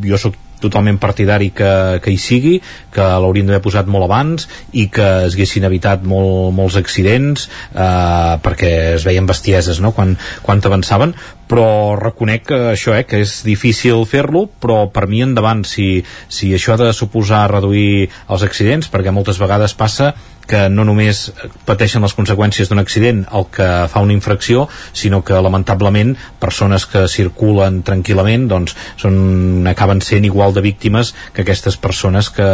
jo 0.06 0.20
sóc 0.20 0.42
totalment 0.66 0.98
partidari 1.02 1.52
que, 1.56 2.00
que 2.04 2.14
hi 2.14 2.20
sigui, 2.22 2.56
que 2.94 3.06
l'haurien 3.22 3.50
d'haver 3.50 3.64
posat 3.66 3.90
molt 3.92 4.08
abans 4.08 4.48
i 4.74 4.88
que 4.94 5.08
es 5.28 5.36
haguessin 5.36 5.68
evitat 5.68 6.06
molt, 6.08 6.54
molts 6.56 6.78
accidents 6.80 7.48
eh, 7.74 8.36
perquè 8.44 8.72
es 8.96 9.06
veien 9.08 9.28
bestieses 9.30 9.82
no? 9.84 9.94
quan, 9.96 10.16
quan 10.46 10.64
avançaven 10.66 11.14
però 11.46 11.94
reconec 12.00 12.48
que 12.50 12.60
això, 12.72 12.96
eh, 12.98 13.06
que 13.06 13.20
és 13.22 13.38
difícil 13.46 14.06
fer-lo, 14.10 14.48
però 14.62 14.86
per 14.94 15.06
mi 15.12 15.22
endavant 15.22 15.62
si, 15.68 16.00
si 16.28 16.54
això 16.58 16.74
ha 16.74 16.80
de 16.82 16.94
suposar 16.96 17.46
reduir 17.52 18.08
els 18.34 18.46
accidents, 18.48 18.90
perquè 18.90 19.14
moltes 19.14 19.38
vegades 19.42 19.78
passa 19.78 20.16
que 20.48 20.68
no 20.70 20.86
només 20.88 21.30
pateixen 21.66 22.04
les 22.06 22.14
conseqüències 22.18 22.70
d'un 22.70 22.82
accident 22.82 23.24
el 23.36 23.48
que 23.54 23.68
fa 23.92 24.04
una 24.06 24.14
infracció, 24.16 24.68
sinó 24.94 25.22
que 25.26 25.40
lamentablement 25.42 26.16
persones 26.42 26.86
que 26.90 27.06
circulen 27.12 27.82
tranquil·lament 27.88 28.48
doncs 28.52 28.76
són, 29.02 29.66
acaben 29.70 30.02
sent 30.06 30.28
igual 30.28 30.54
de 30.54 30.64
víctimes 30.66 31.14
que 31.34 31.44
aquestes 31.46 31.78
persones 31.82 32.30
que, 32.34 32.48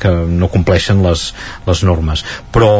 que 0.00 0.12
no 0.28 0.50
compleixen 0.52 1.02
les, 1.04 1.30
les 1.66 1.84
normes. 1.88 2.24
Però, 2.52 2.72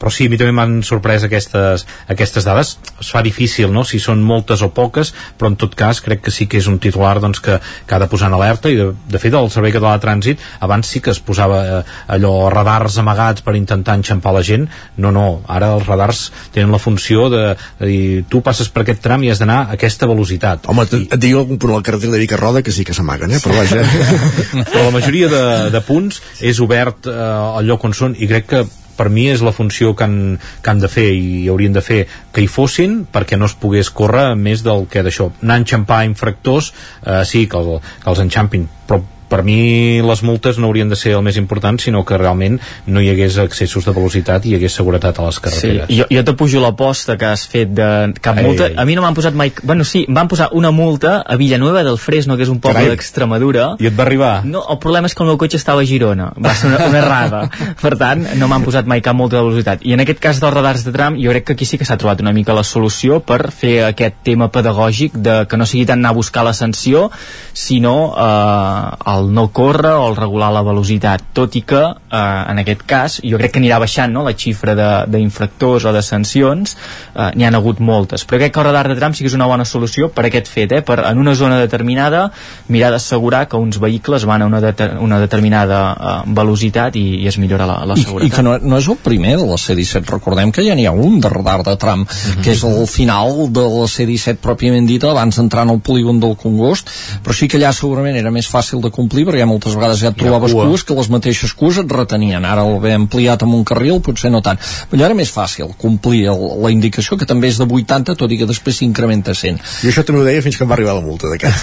però 0.00 0.12
sí, 0.12 0.26
a 0.26 0.32
mi 0.32 0.40
també 0.40 0.54
m'han 0.56 0.80
sorprès 0.86 1.26
aquestes, 1.28 1.86
aquestes 2.12 2.48
dades. 2.48 2.76
Es 3.00 3.12
fa 3.12 3.22
difícil, 3.24 3.72
no?, 3.72 3.84
si 3.88 4.00
són 4.02 4.22
moltes 4.24 4.62
o 4.64 4.70
poques, 4.74 5.12
però 5.38 5.52
en 5.52 5.58
tot 5.60 5.76
cas 5.78 6.00
crec 6.04 6.24
que 6.26 6.34
sí 6.34 6.48
que 6.48 6.60
és 6.60 6.68
un 6.70 6.78
titular 6.82 7.18
doncs, 7.20 7.42
que, 7.42 7.58
que 7.60 7.94
ha 7.94 8.00
de 8.02 8.08
posar 8.10 8.30
en 8.30 8.38
alerta 8.38 8.70
i 8.72 8.78
de, 8.78 8.90
de 9.12 9.20
fet 9.20 9.34
el 9.36 9.50
Servei 9.52 9.74
Català 9.74 9.96
de 9.96 10.04
Trànsit 10.06 10.42
abans 10.64 10.88
sí 10.88 11.02
que 11.02 11.12
es 11.12 11.20
posava 11.22 11.60
eh, 11.62 11.82
allò 12.14 12.48
radars 12.52 12.98
amagats 13.02 13.44
per 13.44 13.56
intentar 13.58 13.81
intentar 13.82 13.98
enxampar 13.98 14.32
la 14.32 14.42
gent. 14.46 14.68
No, 14.96 15.10
no, 15.12 15.42
ara 15.50 15.72
els 15.76 15.86
radars 15.86 16.24
tenen 16.54 16.72
la 16.72 16.80
funció 16.82 17.28
de, 17.32 17.42
de 17.80 17.88
dir, 17.90 18.24
tu 18.30 18.42
passes 18.46 18.70
per 18.72 18.84
aquest 18.86 19.02
tram 19.04 19.24
i 19.26 19.32
has 19.32 19.42
d'anar 19.42 19.62
a 19.64 19.76
aquesta 19.76 20.08
velocitat. 20.10 20.68
Home, 20.70 20.86
I... 20.86 21.06
et 21.10 21.22
diu 21.22 21.42
algun 21.42 21.58
punt 21.58 21.74
a 21.74 21.80
la 21.80 21.86
carretera 21.86 22.14
de 22.14 22.22
Vic 22.22 22.36
a 22.36 22.40
Roda 22.40 22.62
que 22.62 22.72
sí 22.74 22.86
que 22.86 22.94
s'amaguen, 22.96 23.34
eh? 23.34 23.42
però 23.42 23.58
vaja. 23.58 23.82
Però 24.72 24.86
la 24.86 24.94
majoria 24.94 25.28
de, 25.28 25.42
de 25.74 25.80
punts 25.84 26.20
és 26.40 26.60
obert 26.62 27.08
eh, 27.10 27.16
al 27.58 27.66
lloc 27.66 27.84
on 27.88 27.96
són 27.96 28.14
i 28.18 28.28
crec 28.30 28.48
que 28.48 28.62
per 28.96 29.08
mi 29.10 29.26
és 29.32 29.42
la 29.42 29.54
funció 29.56 29.94
que 29.96 30.04
han, 30.04 30.16
que 30.62 30.70
han 30.70 30.82
de 30.82 30.90
fer 30.92 31.08
i 31.16 31.48
haurien 31.50 31.72
de 31.74 31.82
fer 31.84 32.02
que 32.32 32.44
hi 32.44 32.50
fossin 32.50 33.02
perquè 33.12 33.38
no 33.40 33.48
es 33.48 33.56
pogués 33.58 33.90
córrer 33.90 34.32
més 34.36 34.62
del 34.66 34.86
que 34.90 35.02
d'això. 35.02 35.30
Anar 35.42 35.58
a 35.58 35.62
enxampar 35.64 36.04
infractors 36.08 36.72
eh, 36.72 37.22
sí, 37.28 37.46
que, 37.48 37.58
el, 37.58 37.80
que 37.80 38.12
els 38.12 38.22
enxampin 38.26 38.68
però 38.86 39.00
per 39.32 39.40
mi 39.46 40.02
les 40.04 40.22
multes 40.26 40.58
no 40.60 40.68
haurien 40.68 40.90
de 40.92 40.98
ser 40.98 41.14
el 41.16 41.24
més 41.24 41.38
important, 41.40 41.78
sinó 41.80 42.04
que 42.04 42.18
realment 42.20 42.58
no 42.86 43.00
hi 43.00 43.08
hagués 43.12 43.38
excessos 43.40 43.86
de 43.88 43.94
velocitat 43.96 44.44
i 44.44 44.52
hi 44.52 44.58
hagués 44.58 44.76
seguretat 44.76 45.18
a 45.18 45.26
les 45.28 45.40
carreteres. 45.40 45.88
Sí, 45.88 46.00
jo, 46.02 46.08
jo 46.12 46.24
te 46.28 46.34
pujo 46.36 46.60
l'aposta 46.60 47.16
que 47.16 47.30
has 47.30 47.46
fet 47.48 47.72
de 47.72 47.88
cap 48.20 48.36
Ai, 48.36 48.44
multa. 48.44 48.68
ai. 48.68 48.76
A 48.76 48.86
mi 48.88 48.96
no 48.98 49.04
m'han 49.04 49.16
posat 49.16 49.36
mai... 49.38 49.54
Bueno, 49.62 49.86
sí, 49.88 50.04
em 50.08 50.18
van 50.18 50.28
posar 50.28 50.50
una 50.58 50.72
multa 50.74 51.20
a 51.22 51.36
Villanueva 51.40 51.84
del 51.86 51.96
Fresno, 51.98 52.36
que 52.36 52.44
és 52.44 52.52
un 52.52 52.60
poble 52.60 52.84
d'Extremadura. 52.92 53.72
I 53.80 53.88
et 53.88 53.96
va 53.96 54.04
arribar? 54.04 54.32
No, 54.44 54.64
el 54.68 54.80
problema 54.82 55.08
és 55.08 55.16
que 55.16 55.24
el 55.24 55.32
meu 55.32 55.38
cotxe 55.40 55.60
estava 55.60 55.84
a 55.84 55.88
Girona. 55.88 56.30
Va 56.36 56.54
ser 56.58 56.68
una, 56.70 56.82
una 56.90 57.00
errada. 57.00 57.42
Per 57.84 57.94
tant, 58.00 58.26
no 58.40 58.50
m'han 58.50 58.66
posat 58.66 58.90
mai 58.90 59.04
cap 59.04 59.16
multa 59.16 59.38
de 59.38 59.44
velocitat. 59.46 59.86
I 59.88 59.96
en 59.96 60.04
aquest 60.04 60.20
cas 60.22 60.42
dels 60.42 60.54
radars 60.54 60.84
de 60.84 60.92
tram, 60.94 61.16
jo 61.20 61.32
crec 61.32 61.48
que 61.48 61.56
aquí 61.56 61.68
sí 61.68 61.80
que 61.80 61.88
s'ha 61.88 61.96
trobat 62.00 62.20
una 62.24 62.34
mica 62.36 62.56
la 62.56 62.66
solució 62.66 63.22
per 63.24 63.40
fer 63.54 63.78
aquest 63.88 64.20
tema 64.26 64.50
pedagògic 64.52 65.16
de 65.16 65.38
que 65.48 65.60
no 65.60 65.68
sigui 65.68 65.86
tant 65.88 66.02
anar 66.02 66.12
a 66.12 66.18
buscar 66.18 66.44
la 66.44 66.52
sanció, 66.56 67.08
sinó 67.56 67.96
eh, 68.12 69.12
el 69.14 69.21
no 69.30 69.48
córrer 69.52 69.92
o 69.92 70.08
el 70.08 70.16
regular 70.16 70.52
la 70.52 70.62
velocitat. 70.62 71.22
Tot 71.32 71.54
i 71.56 71.62
que, 71.62 71.80
eh, 71.82 72.44
en 72.50 72.58
aquest 72.58 72.82
cas, 72.86 73.20
jo 73.22 73.38
crec 73.38 73.52
que 73.52 73.60
anirà 73.60 73.78
baixant 73.78 74.12
no, 74.12 74.22
la 74.24 74.32
xifra 74.34 74.74
de- 74.74 75.04
d'infractors 75.12 75.84
o 75.84 75.92
de 75.92 76.02
sancions, 76.02 76.76
eh, 77.14 77.30
n'hi 77.34 77.44
han 77.44 77.54
hagut 77.54 77.80
moltes. 77.80 78.26
Però 78.26 78.38
crec 78.38 78.52
que 78.52 78.60
el 78.60 78.66
radar 78.66 78.88
de 78.88 78.96
tram 78.96 79.14
sí 79.14 79.24
que 79.24 79.28
és 79.28 79.34
una 79.34 79.46
bona 79.46 79.64
solució 79.64 80.08
per 80.10 80.26
aquest 80.26 80.48
fet, 80.48 80.72
eh? 80.72 80.82
per 80.82 81.00
en 81.06 81.18
una 81.18 81.34
zona 81.34 81.58
determinada 81.58 82.30
mirar 82.68 82.90
d'assegurar 82.90 83.46
que 83.48 83.56
uns 83.56 83.78
vehicles 83.78 84.24
van 84.24 84.42
a 84.42 84.46
una, 84.46 84.60
deter 84.60 84.96
una 84.98 85.18
determinada 85.20 85.80
eh, 85.92 86.22
velocitat 86.26 86.96
i, 86.96 87.22
i 87.22 87.26
es 87.28 87.38
millora 87.38 87.66
la, 87.66 87.84
la 87.86 87.94
I, 87.94 88.02
seguretat. 88.02 88.26
i 88.32 88.36
que 88.36 88.42
no, 88.42 88.56
no 88.58 88.78
és 88.78 88.88
el 88.88 88.96
primer 88.96 89.36
de 89.38 89.46
la 89.46 89.56
C-17 89.58 90.06
recordem 90.10 90.52
que 90.52 90.64
ja 90.66 90.74
n'hi 90.74 90.86
ha 90.86 90.92
un 90.92 91.20
de 91.20 91.28
radar 91.28 91.62
de 91.62 91.76
tram 91.76 92.04
que 92.42 92.52
és 92.52 92.62
el 92.64 92.86
final 92.86 93.48
de 93.52 93.62
la 93.66 93.86
C-17 93.88 94.36
pròpiament 94.42 94.86
dita 94.86 95.10
abans 95.10 95.36
d'entrar 95.36 95.64
en 95.66 95.70
el 95.76 95.80
polígon 95.80 96.20
del 96.20 96.36
Congost 96.36 96.88
però 97.24 97.32
sí 97.36 97.48
que 97.48 97.58
allà 97.60 97.72
segurament 97.72 98.16
era 98.16 98.30
més 98.30 98.48
fàcil 98.50 98.80
de 98.82 98.90
complir 99.12 99.26
perquè 99.28 99.42
ja 99.42 99.48
moltes 99.48 99.74
vegades 99.76 100.00
ja 100.00 100.10
et 100.10 100.16
trobaves 100.16 100.52
cua. 100.52 100.66
cues 100.66 100.84
que 100.84 100.94
les 100.96 101.08
mateixes 101.12 101.52
cues 101.52 101.78
et 101.82 101.92
retenien 101.92 102.44
ara 102.44 102.64
el 102.64 102.78
ve 102.80 102.94
ampliat 102.96 103.42
amb 103.44 103.54
un 103.54 103.64
carril 103.64 104.00
potser 104.00 104.30
no 104.32 104.40
tant 104.40 104.58
però 104.58 104.96
allà 104.98 105.10
era 105.10 105.18
més 105.18 105.30
fàcil 105.32 105.74
complir 105.78 106.24
el, 106.32 106.40
la 106.62 106.70
indicació 106.72 107.18
que 107.20 107.28
també 107.28 107.50
és 107.52 107.58
de 107.60 107.66
80 107.68 108.16
tot 108.16 108.32
i 108.32 108.38
que 108.40 108.48
després 108.48 108.78
s'incrementa 108.80 109.32
a 109.32 109.38
100 109.38 109.60
I 109.84 109.90
això 109.90 110.04
també 110.06 110.22
ho 110.22 110.24
deia 110.24 110.42
fins 110.42 110.56
que 110.56 110.64
em 110.64 110.70
va 110.70 110.76
arribar 110.78 110.94
la 110.96 111.04
multa 111.04 111.28
d'aquest. 111.28 111.58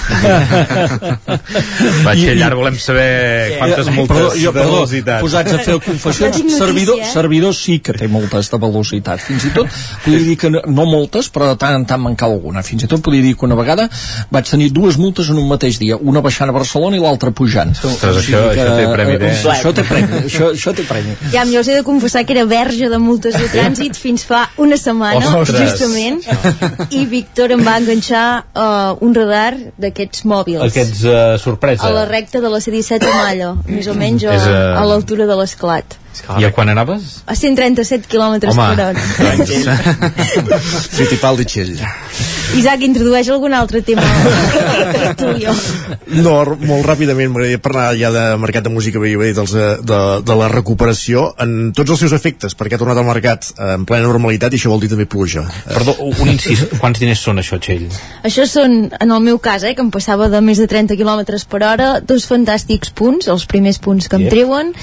Vaig, 2.05 2.21
que 2.21 2.35
llarg 2.37 2.59
volem 2.59 2.77
saber 2.79 3.57
quantes 3.57 3.89
multes 3.95 4.15
perdó, 4.15 4.29
jo, 4.35 4.51
de 4.51 4.59
perdó, 4.59 4.75
velocitat. 4.75 5.23
posats 5.23 5.55
a 5.55 5.59
fer 5.65 5.77
confessions 5.89 6.57
servidor, 6.59 7.01
eh? 7.01 7.09
servidor 7.13 7.55
sí 7.57 7.79
que 7.83 7.95
té 7.97 8.09
moltes 8.11 8.51
de 8.51 8.61
velocitat 8.61 9.23
fins 9.23 9.47
i 9.49 9.53
tot, 9.55 9.79
podria 10.03 10.25
dir 10.27 10.37
que 10.39 10.53
no, 10.53 10.63
no 10.67 10.87
moltes 10.89 11.31
però 11.33 11.49
de 11.51 11.57
tant 11.61 11.79
en 11.79 11.87
tant 11.89 12.03
mancava 12.03 12.37
alguna 12.37 12.63
fins 12.65 12.85
i 12.85 12.91
tot 12.91 13.03
podria 13.05 13.25
dir 13.25 13.35
que 13.39 13.47
una 13.47 13.57
vegada 13.59 13.89
vaig 14.33 14.49
tenir 14.49 14.69
dues 14.75 14.99
multes 15.01 15.31
en 15.31 15.41
un 15.41 15.49
mateix 15.49 15.79
dia, 15.81 15.97
una 15.97 16.23
baixant 16.25 16.51
a 16.51 16.55
Barcelona 16.55 16.99
i 16.99 17.03
l'altra 17.03 17.31
pujant 17.39 17.71
Ostres, 17.77 18.17
això- 18.21 18.43
això 18.51 18.71
té 18.75 18.85
premi, 18.93 19.13
eh, 19.15 19.19
eh? 19.31 19.35
això 19.55 19.69
té 19.75 19.83
premi 19.87 20.07
això, 20.25 20.45
això 20.51 20.71
té 20.75 20.83
premi 20.89 21.11
Ja, 21.33 21.41
jo 21.47 21.59
us 21.63 21.67
he 21.71 21.75
de 21.79 21.83
confessar 21.87 22.25
que 22.27 22.33
era 22.35 22.43
verge 22.49 22.89
de 22.91 22.99
multes 23.01 23.33
de 23.39 23.47
trànsit 23.53 23.93
fins 23.99 24.21
fa 24.27 24.41
una 24.57 24.77
setmana, 24.77 25.25
Ostres. 25.39 25.61
justament, 25.71 26.19
i 26.89 27.05
Víctor 27.09 27.51
em 27.55 27.63
va 27.65 27.77
enganxar 27.79 28.25
uh, 28.53 28.95
un 29.05 29.13
radar 29.15 29.53
d'aquests 29.79 30.25
mòbils. 30.29 30.61
Aquests 30.67 31.03
uh, 31.07 31.13
sorpresa. 31.41 31.87
A 31.87 31.89
la 31.95 32.05
recta 32.09 32.41
de 32.43 32.49
la 32.51 32.59
C-17 32.63 33.03
a 33.07 33.09
Malla, 33.23 33.49
més 33.67 33.87
o 33.87 33.93
menys 33.97 34.23
a, 34.27 34.29
eh, 34.35 34.81
a 34.81 34.83
l'altura 34.89 35.25
de 35.29 35.35
l'esclat. 35.39 35.85
I 36.39 36.43
a 36.45 36.51
quan 36.51 36.69
anaves? 36.69 37.01
A 37.29 37.35
137 37.37 38.07
km 38.11 38.39
per 38.41 38.51
hora. 38.59 38.93
Fittipaldi 40.99 41.45
Txell. 41.45 41.77
Isaac, 42.57 42.81
introdueix 42.81 43.27
algun 43.29 43.53
altre 43.53 43.81
tema 43.85 44.01
tertulio. 44.93 45.53
No, 46.23 46.33
r- 46.43 46.55
molt 46.65 46.85
ràpidament 46.87 47.29
m'agradaria 47.31 47.59
parlar 47.61 47.87
ja 47.99 48.09
de 48.13 48.23
mercat 48.41 48.65
de 48.65 48.71
música 48.73 48.99
veia 49.01 49.19
dit 49.21 49.37
dels, 49.37 49.53
eh, 49.53 49.75
de, 49.85 49.99
de 50.25 50.37
la 50.39 50.47
recuperació 50.51 51.27
en 51.43 51.71
tots 51.77 51.93
els 51.93 52.01
seus 52.03 52.15
efectes, 52.17 52.55
perquè 52.57 52.75
ha 52.77 52.81
tornat 52.81 52.97
al 52.99 53.07
mercat 53.07 53.51
eh, 53.53 53.75
en 53.75 53.85
plena 53.89 54.07
normalitat 54.09 54.53
i 54.55 54.59
això 54.59 54.71
vol 54.73 54.81
dir 54.83 54.89
també 54.91 55.05
pluja. 55.09 55.43
Perdó, 55.67 55.95
un 56.03 56.31
incís. 56.33 56.65
Quants 56.81 56.99
diners 57.01 57.21
són 57.23 57.41
això, 57.43 57.59
Txell? 57.61 57.85
Això 58.27 58.47
són, 58.49 58.79
en 58.97 59.13
el 59.15 59.23
meu 59.29 59.39
cas, 59.43 59.63
eh, 59.69 59.75
que 59.77 59.85
em 59.85 59.91
passava 59.93 60.29
de 60.33 60.41
més 60.45 60.59
de 60.61 60.67
30 60.71 60.97
km 60.99 61.23
per 61.49 61.61
hora, 61.69 61.89
dos 62.01 62.25
fantàstics 62.29 62.91
punts, 62.97 63.29
els 63.31 63.45
primers 63.49 63.79
punts 63.83 64.07
que 64.09 64.15
em 64.17 64.25
Yeah. 64.29 64.33
treuen, 64.35 64.73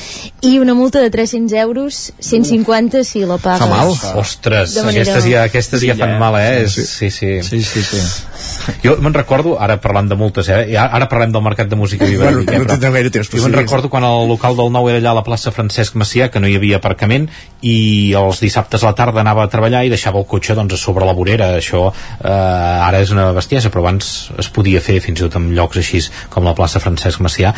i 0.49 0.55
una 0.63 0.73
multa 0.75 0.99
de 1.03 1.11
300 1.13 1.53
euros, 1.61 1.99
150 2.25 3.03
si 3.05 3.21
la 3.29 3.37
pagues. 3.39 4.01
Ostres, 4.17 4.73
De 4.75 4.83
manera- 4.87 5.03
aquestes 5.13 5.29
ja, 5.31 5.43
aquestes 5.45 5.83
ja 5.85 5.93
Sí, 5.95 6.01
fan 6.01 6.15
ja. 6.15 6.19
mal, 6.19 6.39
eh? 6.41 6.63
És- 6.65 6.73
Sí, 6.97 7.11
sí. 7.11 7.29
sí, 7.43 7.56
sí, 7.63 7.83
sí. 7.83 8.36
Jo 8.83 8.97
me'n 9.03 9.15
recordo, 9.15 9.57
ara 9.63 9.77
parlant 9.83 10.09
de 10.11 10.17
multes, 10.19 10.49
eh? 10.53 10.77
Ara 10.79 11.09
parlem 11.11 11.33
del 11.35 11.45
mercat 11.45 11.71
de 11.71 11.79
música 11.79 12.07
viva. 12.09 12.31
Bueno, 12.31 12.45
eh, 12.47 12.59
no 12.59 12.93
gaire 12.93 13.11
temps, 13.15 13.31
Jo 13.31 13.43
me'n 13.45 13.57
recordo 13.57 13.91
quan 13.93 14.05
el 14.07 14.29
local 14.29 14.57
del 14.59 14.73
nou 14.75 14.89
era 14.91 14.99
allà 15.01 15.13
a 15.15 15.19
la 15.21 15.25
plaça 15.27 15.53
Francesc 15.55 15.97
Macià, 15.99 16.31
que 16.31 16.41
no 16.43 16.51
hi 16.51 16.57
havia 16.59 16.81
aparcament, 16.81 17.29
i 17.63 18.13
els 18.19 18.41
dissabtes 18.43 18.83
a 18.83 18.91
la 18.91 18.97
tarda 18.99 19.23
anava 19.23 19.45
a 19.47 19.51
treballar 19.53 19.85
i 19.87 19.93
deixava 19.93 20.21
el 20.23 20.27
cotxe 20.31 20.55
doncs, 20.59 20.75
a 20.75 20.81
sobre 20.81 21.07
la 21.07 21.15
vorera. 21.17 21.53
Això 21.61 21.87
eh, 21.91 22.31
ara 22.31 23.03
és 23.03 23.13
una 23.15 23.31
bestiesa, 23.37 23.71
però 23.71 23.85
abans 23.87 24.31
es 24.39 24.51
podia 24.51 24.81
fer 24.81 25.01
fins 25.05 25.21
i 25.21 25.27
tot 25.27 25.39
en 25.41 25.53
llocs 25.57 25.83
així 25.83 26.03
com 26.31 26.45
la 26.45 26.55
plaça 26.57 26.83
Francesc 26.83 27.23
Macià. 27.25 27.55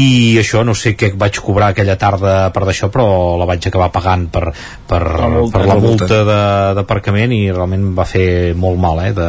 I 0.00 0.38
això, 0.40 0.64
no 0.66 0.74
sé 0.74 0.94
què 0.98 1.12
vaig 1.18 1.38
cobrar 1.44 1.70
aquella 1.70 1.94
tarda 2.00 2.48
per 2.54 2.64
d'això, 2.66 2.88
però 2.90 3.36
la 3.38 3.46
vaig 3.46 3.68
acabar 3.68 3.92
pagant 3.94 4.26
per, 4.32 4.48
per, 4.88 5.02
La 5.04 5.28
multa. 5.30 5.58
per 5.58 5.66
la 5.68 5.76
multa. 5.78 6.08
multa 6.08 6.74
d'aparcament 6.80 7.34
i 7.36 7.42
realment 7.52 7.92
va 7.94 8.06
fer 8.08 8.54
molt 8.58 8.80
mal 8.82 9.04
eh, 9.04 9.12
de, 9.14 9.28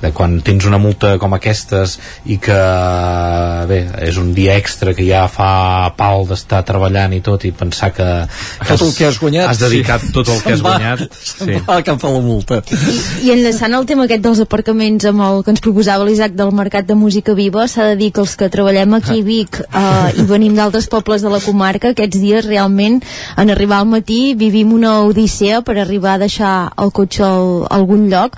de 0.00 0.10
quan 0.16 0.38
tens 0.40 0.64
una 0.68 0.78
multa 0.80 1.16
com 1.20 1.34
aquestes 1.36 1.98
i 2.24 2.38
que 2.40 2.56
bé, 3.68 3.80
és 4.08 4.16
un 4.20 4.32
dia 4.36 4.54
extra 4.56 4.94
que 4.96 5.04
ja 5.06 5.26
fa 5.30 5.90
pal 5.98 6.24
d'estar 6.28 6.62
treballant 6.68 7.12
i 7.16 7.20
tot 7.24 7.44
i 7.44 7.52
pensar 7.52 7.90
que, 7.96 8.06
que 8.62 8.70
tot 8.76 8.86
el 8.88 8.94
que 8.96 9.06
has 9.10 9.18
guanyat 9.20 9.50
has 9.50 9.60
dedicat 9.62 10.06
tot 10.14 10.28
el 10.32 10.40
que 10.44 10.54
has 10.56 10.62
va- 10.64 10.76
guanyat 10.78 11.04
se'n 11.20 11.52
va 11.68 11.80
cap 11.86 12.04
a 12.04 12.12
la 12.14 12.22
multa. 12.24 12.60
I 13.24 13.32
enllaçant 13.34 13.74
el 13.76 13.86
tema 13.88 14.06
aquest 14.08 14.24
dels 14.24 14.40
aparcaments 14.44 15.04
amb 15.10 15.24
el 15.26 15.42
que 15.44 15.52
ens 15.54 15.60
proposava 15.64 16.06
l'Isaac 16.08 16.32
del 16.38 16.52
Mercat 16.56 16.88
de 16.88 16.96
Música 16.98 17.34
Viva, 17.38 17.66
s'ha 17.68 17.90
de 17.92 17.96
dir 18.00 18.10
que 18.12 18.24
els 18.24 18.36
que 18.40 18.48
treballem 18.52 18.94
aquí 18.98 19.20
a 19.20 19.26
Vic 19.26 19.60
eh, 19.60 20.10
i 20.20 20.26
venim 20.28 20.56
d'altres 20.56 20.88
pobles 20.92 21.22
de 21.22 21.30
la 21.32 21.40
comarca, 21.44 21.92
aquests 21.94 22.20
dies 22.20 22.46
realment 22.48 23.00
en 23.36 23.50
arribar 23.50 23.80
al 23.82 23.90
matí 23.90 24.34
vivim 24.34 24.72
una 24.76 25.00
odissea 25.04 25.60
per 25.66 25.78
arribar 25.78 26.16
a 26.16 26.24
deixar 26.24 26.54
el 26.80 26.92
cotxe 26.92 27.24
al, 27.26 27.50
a 27.68 27.76
algun 27.80 28.08
lloc 28.12 28.36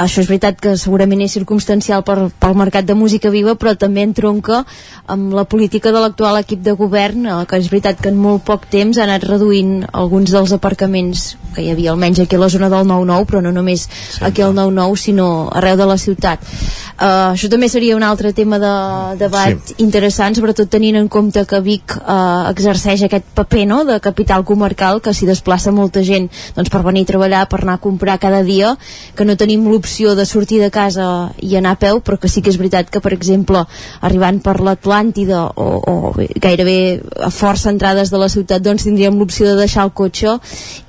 això 0.00 0.22
és 0.22 0.28
veritat 0.30 0.58
que 0.60 0.76
segurament 0.80 1.20
és 1.24 1.34
circumstancial 1.36 2.04
per, 2.06 2.16
pel 2.40 2.56
mercat 2.58 2.86
de 2.88 2.96
música 2.96 3.32
viva 3.32 3.54
però 3.60 3.74
també 3.78 4.04
entronca 4.06 4.62
amb 5.10 5.34
la 5.36 5.44
política 5.44 5.92
de 5.92 6.00
l'actual 6.00 6.40
equip 6.40 6.62
de 6.64 6.74
govern 6.78 7.26
eh, 7.26 7.38
que 7.48 7.60
és 7.60 7.68
veritat 7.72 8.00
que 8.00 8.12
en 8.12 8.20
molt 8.20 8.44
poc 8.48 8.66
temps 8.72 8.98
ha 8.98 9.06
anat 9.06 9.26
reduint 9.28 9.84
alguns 9.92 10.32
dels 10.32 10.54
aparcaments 10.56 11.34
que 11.54 11.64
hi 11.64 11.72
havia 11.72 11.92
almenys 11.92 12.22
aquí 12.22 12.38
a 12.38 12.42
la 12.44 12.48
zona 12.48 12.70
del 12.72 12.86
9-9 12.88 13.28
però 13.28 13.42
no 13.44 13.52
només 13.52 13.88
aquí 14.24 14.44
al 14.46 14.54
9-9 14.56 14.96
sinó 15.04 15.28
arreu 15.52 15.76
de 15.76 15.88
la 15.90 15.98
ciutat 15.98 16.44
uh, 16.46 17.34
això 17.34 17.50
també 17.52 17.68
seria 17.68 17.98
un 17.98 18.06
altre 18.06 18.32
tema 18.32 18.60
de 18.62 18.74
debat 19.20 19.58
sí. 19.58 19.78
interessant 19.84 20.38
sobretot 20.38 20.70
tenint 20.70 20.96
en 21.00 21.08
compte 21.08 21.44
que 21.44 21.60
Vic 21.64 21.96
uh, 21.98 22.48
exerceix 22.52 23.04
aquest 23.04 23.26
paper 23.34 23.66
no, 23.66 23.82
de 23.84 23.98
capital 24.00 24.46
comarcal 24.46 25.02
que 25.02 25.14
s'hi 25.14 25.28
desplaça 25.28 25.74
molta 25.74 26.04
gent 26.06 26.30
doncs, 26.56 26.70
per 26.70 26.84
venir 26.86 27.04
a 27.04 27.12
treballar, 27.12 27.44
per 27.50 27.62
anar 27.64 27.78
a 27.80 27.82
comprar 27.82 28.18
cada 28.22 28.44
dia 28.46 28.76
que 29.16 29.26
no 29.26 29.36
tenim 29.36 29.66
l'opció 29.68 29.89
de 29.90 30.24
sortir 30.26 30.60
de 30.62 30.70
casa 30.70 31.32
i 31.42 31.56
anar 31.58 31.72
a 31.72 31.78
peu, 31.80 32.00
però 32.00 32.18
que 32.18 32.28
sí 32.28 32.40
que 32.42 32.50
és 32.50 32.56
veritat 32.58 32.88
que 32.90 33.00
per 33.00 33.12
exemple, 33.12 33.64
arribant 34.00 34.40
per 34.42 34.60
l'Atlàntida 34.60 35.42
o, 35.56 35.66
o 35.90 36.14
gairebé 36.40 37.00
a 37.20 37.30
força 37.30 37.70
entrades 37.70 38.10
de 38.10 38.18
la 38.18 38.28
ciutat 38.28 38.62
doncs 38.62 38.84
tindríem 38.86 39.18
l'opció 39.18 39.46
de 39.50 39.56
deixar 39.58 39.84
el 39.84 39.92
cotxe 39.92 40.38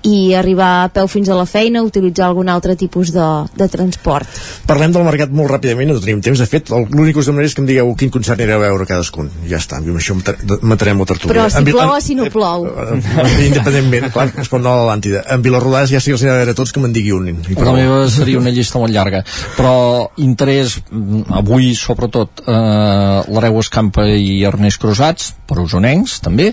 i 0.04 0.34
arribar 0.34 0.84
a 0.86 0.90
peu 0.94 1.08
fins 1.08 1.30
a 1.30 1.36
la 1.36 1.46
feina 1.46 1.82
utilitzar 1.84 2.28
algun 2.28 2.50
altre 2.50 2.76
tipus 2.76 3.12
de, 3.14 3.26
de 3.58 3.68
transport 3.68 4.28
Parlem 4.68 4.92
del 4.94 5.04
mercat 5.04 5.32
molt 5.34 5.50
ràpidament, 5.52 5.90
no 5.92 6.00
tenim 6.00 6.22
temps. 6.24 6.40
De 6.40 6.46
fet, 6.48 6.70
l'únic 6.72 7.14
que 7.16 7.20
us 7.22 7.28
demanaré 7.28 7.48
és 7.50 7.56
que 7.58 7.62
em 7.62 7.68
digueu 7.68 7.92
quin 8.00 8.10
concert 8.14 8.40
anireu 8.40 8.62
a 8.62 8.68
veure 8.70 8.86
cadascun. 8.88 9.30
Ja 9.50 9.58
està, 9.60 9.78
amb 9.82 9.98
això 10.00 10.16
matar- 10.16 10.38
matarem 10.62 11.00
la 11.02 11.06
tertúlia. 11.10 11.34
però 11.34 11.50
si 11.50 11.58
En 11.58 11.66
plou 11.66 11.92
o 11.96 12.00
si 12.02 12.16
no 12.16 12.26
plou 12.32 12.66
en- 12.68 13.04
Independentment, 13.48 14.12
clar, 14.14 14.30
es 14.42 14.50
pot 14.52 14.60
anar 14.62 14.72
a 14.74 14.80
l'Atlàntida. 14.86 15.24
En 15.34 15.42
Vilarrodàs 15.44 15.90
ja 15.92 16.00
sí 16.00 16.12
que 16.12 16.16
els 16.18 16.24
anirà 16.24 16.36
a 16.36 16.42
veure 16.46 16.54
tots, 16.58 16.72
que 16.72 16.80
me'n 16.84 16.94
digui 16.94 17.12
un. 17.16 17.28
I 17.32 17.56
la 17.58 17.74
meva 17.76 18.00
seria 18.10 18.40
una 18.40 18.50
llista 18.54 18.80
molt 18.80 18.91
llarga 18.94 19.24
però 19.58 19.74
interès 20.24 20.78
mm, 20.84 21.28
avui 21.42 21.74
sobretot 21.78 22.44
eh, 22.46 23.20
l'Areu 23.32 23.60
Escampa 23.64 24.08
i 24.08 24.42
Ernest 24.48 24.82
Cruzats 24.82 25.34
per 25.48 25.62
usonencs 25.64 26.20
també 26.24 26.52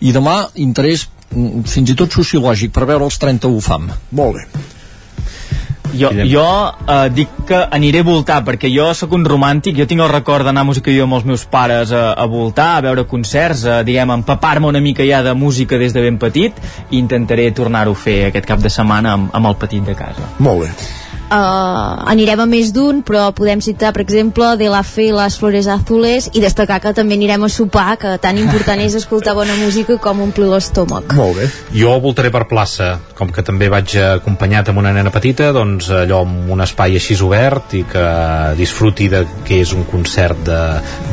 i 0.00 0.14
demà 0.14 0.40
interès 0.68 1.08
mm, 1.34 1.68
fins 1.68 1.94
i 1.94 1.98
tot 1.98 2.14
sociològic 2.14 2.74
per 2.74 2.88
veure 2.88 3.08
els 3.08 3.20
30 3.20 3.54
UFAM 3.60 3.92
molt 4.18 4.40
bé 4.40 4.76
Jo, 5.94 6.10
jo 6.12 6.44
eh, 6.86 7.08
dic 7.14 7.30
que 7.48 7.58
aniré 7.72 8.02
a 8.02 8.06
voltar 8.06 8.42
perquè 8.44 8.68
jo 8.72 8.90
sóc 8.94 9.14
un 9.16 9.24
romàntic, 9.28 9.76
jo 9.78 9.86
tinc 9.88 10.04
el 10.04 10.12
record 10.12 10.44
d'anar 10.44 10.66
a 10.66 10.68
música 10.68 10.92
jo 10.92 11.06
amb 11.06 11.18
els 11.18 11.26
meus 11.28 11.46
pares 11.48 11.92
a, 11.92 12.12
a 12.12 12.26
voltar, 12.28 12.70
a 12.76 12.84
veure 12.84 13.06
concerts, 13.08 13.64
a, 13.64 13.80
diguem, 13.86 14.12
empapar-me 14.18 14.68
una 14.68 14.82
mica 14.84 15.06
ja 15.08 15.22
de 15.24 15.34
música 15.34 15.80
des 15.80 15.96
de 15.96 16.04
ben 16.04 16.20
petit 16.20 16.60
i 16.90 16.98
intentaré 17.00 17.50
tornar-ho 17.56 17.96
a 17.96 18.02
fer 18.06 18.18
aquest 18.28 18.48
cap 18.48 18.64
de 18.64 18.72
setmana 18.72 19.16
amb, 19.16 19.30
amb 19.32 19.52
el 19.52 19.60
petit 19.60 19.84
de 19.84 19.96
casa. 19.96 20.28
Molt 20.38 20.66
bé. 20.66 20.72
Uh, 21.30 22.08
anirem 22.10 22.40
a 22.40 22.46
més 22.48 22.72
d'un, 22.74 23.02
però 23.06 23.28
podem 23.36 23.60
citar, 23.64 23.92
per 23.96 24.02
exemple, 24.04 24.50
De 24.60 24.68
la 24.72 24.82
Fe 24.86 25.08
i 25.08 25.12
les 25.14 25.36
Flores 25.38 25.66
Azules 25.70 26.30
i 26.34 26.40
destacar 26.42 26.80
que 26.82 26.92
també 26.96 27.14
anirem 27.18 27.44
a 27.44 27.50
sopar, 27.52 27.96
que 28.00 28.14
tan 28.22 28.38
important 28.40 28.80
és 28.84 28.94
escoltar 28.98 29.34
bona 29.36 29.56
música 29.60 29.96
com 30.02 30.22
omplir 30.24 30.48
l'estómac. 30.50 31.12
Molt 31.18 31.36
bé. 31.40 31.48
Jo 31.76 31.94
voltaré 32.00 32.30
per 32.34 32.46
plaça, 32.50 32.98
com 33.18 33.30
que 33.34 33.42
també 33.42 33.68
vaig 33.72 33.94
acompanyat 33.98 34.68
amb 34.72 34.78
una 34.82 34.92
nena 34.96 35.10
petita, 35.14 35.52
doncs 35.52 35.90
allò 35.90 36.22
amb 36.26 36.50
un 36.54 36.60
espai 36.64 36.96
així 36.98 37.16
obert 37.24 37.74
i 37.74 37.82
que 37.88 38.04
disfruti 38.58 39.08
de 39.12 39.24
que 39.46 39.60
és 39.62 39.72
un 39.74 39.84
concert 39.88 40.38
de, 40.46 40.58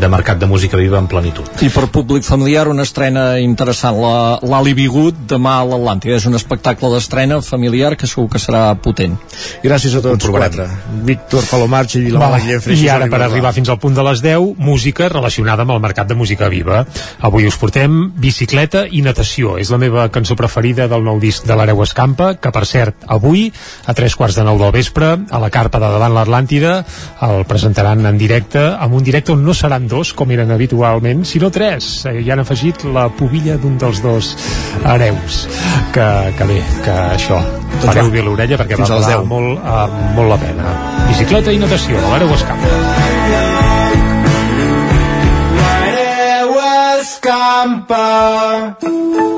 de 0.01 0.09
mercat 0.11 0.39
de 0.39 0.45
música 0.49 0.77
viva 0.77 0.99
en 1.01 1.07
plenitud. 1.11 1.47
I 1.65 1.69
per 1.73 1.87
públic 1.93 2.23
familiar 2.27 2.67
una 2.71 2.83
estrena 2.85 3.39
interessant, 3.41 3.97
la- 4.01 4.39
l'Ali 4.45 4.73
Bigut 4.77 5.15
demà 5.29 5.59
a 5.61 5.65
l'Atlàntida. 5.67 6.15
És 6.19 6.25
un 6.29 6.35
espectacle 6.37 6.89
d'estrena 6.93 7.41
familiar 7.41 7.95
que 7.97 8.07
segur 8.07 8.27
que 8.31 8.39
serà 8.41 8.67
potent. 8.79 9.17
Gràcies 9.63 9.95
a 9.97 10.01
tots 10.05 10.29
quatre. 10.31 10.67
Víctor 11.07 11.45
Palomarchi 11.49 12.01
i 12.05 12.13
la 12.13 12.21
Va, 12.21 12.29
Mala 12.29 12.41
Guillem 12.43 12.61
Freixas. 12.63 12.83
I 12.85 12.89
ara, 12.93 13.09
per 13.11 13.21
arribar 13.25 13.53
fins 13.55 13.71
al 13.71 13.79
punt 13.81 13.95
de 13.97 14.05
les 14.05 14.21
10, 14.23 14.55
música 14.61 15.09
relacionada 15.11 15.65
amb 15.65 15.75
el 15.75 15.81
mercat 15.83 16.09
de 16.09 16.17
música 16.17 16.49
viva. 16.51 16.83
Avui 17.25 17.47
us 17.49 17.57
portem 17.61 17.97
bicicleta 18.21 18.85
i 18.89 19.01
natació. 19.05 19.57
És 19.61 19.71
la 19.73 19.79
meva 19.81 20.07
cançó 20.13 20.37
preferida 20.39 20.87
del 20.91 21.05
nou 21.05 21.19
disc 21.23 21.45
de 21.47 21.57
l'Areu 21.57 21.83
Escampa, 21.83 22.33
que, 22.39 22.51
per 22.55 22.65
cert, 22.69 23.05
avui, 23.07 23.47
a 23.85 23.95
tres 23.97 24.15
quarts 24.15 24.37
de 24.39 24.45
nou 24.47 24.59
del 24.61 24.73
vespre, 24.75 25.11
a 25.29 25.41
la 25.41 25.51
carpa 25.53 25.81
de 25.81 25.91
davant 25.95 26.15
l'Atlàntida, 26.15 26.77
el 27.27 27.45
presentaran 27.49 28.05
en 28.05 28.17
directe, 28.21 28.61
amb 28.61 28.97
un 28.97 29.05
directe 29.05 29.33
on 29.35 29.43
no 29.45 29.53
seran 29.57 29.89
dos, 29.91 30.13
com 30.13 30.31
eren 30.31 30.53
habitualment, 30.55 31.25
sinó 31.25 31.51
tres. 31.53 32.05
Eh, 32.05 32.17
Hi 32.25 32.31
han 32.33 32.41
afegit 32.41 32.85
la 32.95 33.09
pubilla 33.13 33.59
d'un 33.61 33.77
dels 33.81 34.01
dos 34.01 34.33
hereus. 34.83 35.45
Que, 35.93 36.07
que 36.37 36.49
bé, 36.49 36.61
que 36.85 36.95
això, 37.17 37.39
Doncs 37.83 38.09
bé 38.13 38.21
l'orella 38.25 38.55
perquè 38.61 38.75
fins 38.79 38.91
va 38.91 38.97
valer 39.01 39.17
10. 39.19 39.25
molt, 39.29 39.49
uh, 39.59 39.63
molt 40.15 40.29
la 40.33 40.39
pena. 40.41 40.63
Bicicleta 41.09 41.49
i 41.51 41.57
natació, 41.61 41.95
a 41.99 42.01
l'Areu 42.13 42.29
Escampa. 42.35 42.67
Escampa. 47.05 49.34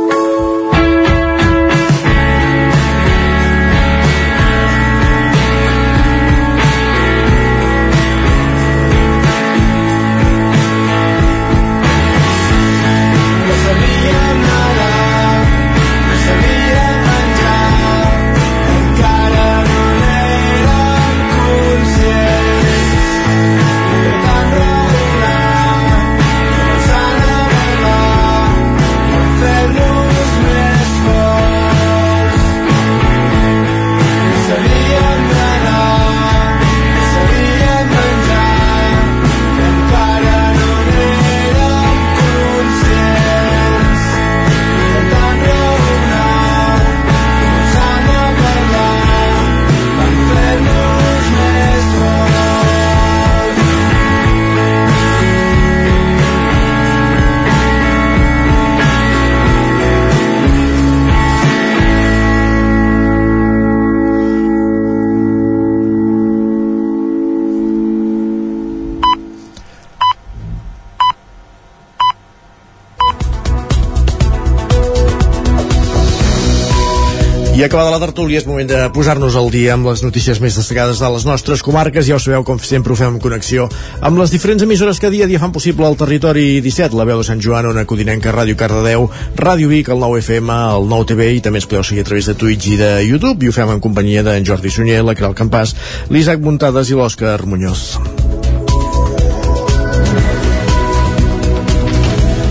Acabada 77.78 77.99
la 77.99 78.07
tertúlia 78.07 78.39
és 78.41 78.45
moment 78.49 78.65
de 78.65 78.78
posar-nos 78.89 79.36
al 79.38 79.51
dia 79.53 79.75
amb 79.75 79.86
les 79.86 80.01
notícies 80.01 80.39
més 80.41 80.55
destacades 80.57 80.97
de 80.97 81.09
les 81.13 81.25
nostres 81.30 81.61
comarques. 81.61 82.07
Ja 82.07 82.15
ho 82.15 82.21
sabeu, 82.23 82.41
com 82.41 82.57
sempre 82.57 82.95
ho 82.95 82.97
fem 82.97 83.11
en 83.13 83.21
connexió 83.21 83.67
amb 84.01 84.17
les 84.17 84.34
diferents 84.34 84.65
emissores 84.65 84.97
que 84.97 85.11
dia 85.13 85.28
a 85.28 85.30
dia 85.30 85.38
fan 85.38 85.53
possible 85.53 85.86
el 85.86 85.97
territori 85.99 86.57
17, 86.65 86.97
la 86.97 87.05
veu 87.05 87.21
de 87.21 87.28
Sant 87.28 87.43
Joan, 87.43 87.69
Ona 87.69 87.86
Codinenca, 87.86 88.34
Ràdio 88.34 88.57
Cardedeu, 88.57 89.05
Ràdio 89.38 89.69
Vic, 89.69 89.91
el 89.93 90.01
9 90.01 90.23
FM, 90.25 90.57
el 90.80 90.89
9 90.89 91.09
TV 91.13 91.28
i 91.36 91.43
també 91.45 91.61
ens 91.61 91.69
podeu 91.69 91.86
seguir 91.86 92.01
a 92.01 92.09
través 92.09 92.32
de 92.32 92.34
Twitch 92.34 92.71
i 92.73 92.80
de 92.82 92.91
YouTube 93.05 93.45
i 93.45 93.51
ho 93.51 93.53
fem 93.53 93.75
en 93.75 93.84
companyia 93.84 94.25
d'en 94.25 94.47
Jordi 94.47 94.73
Sunyer, 94.73 95.03
la 95.05 95.13
Caral 95.13 95.38
Campàs, 95.38 95.75
l'Isaac 96.09 96.41
Muntades 96.41 96.89
i 96.89 96.97
l'Òscar 96.97 97.43
Muñoz. 97.45 97.91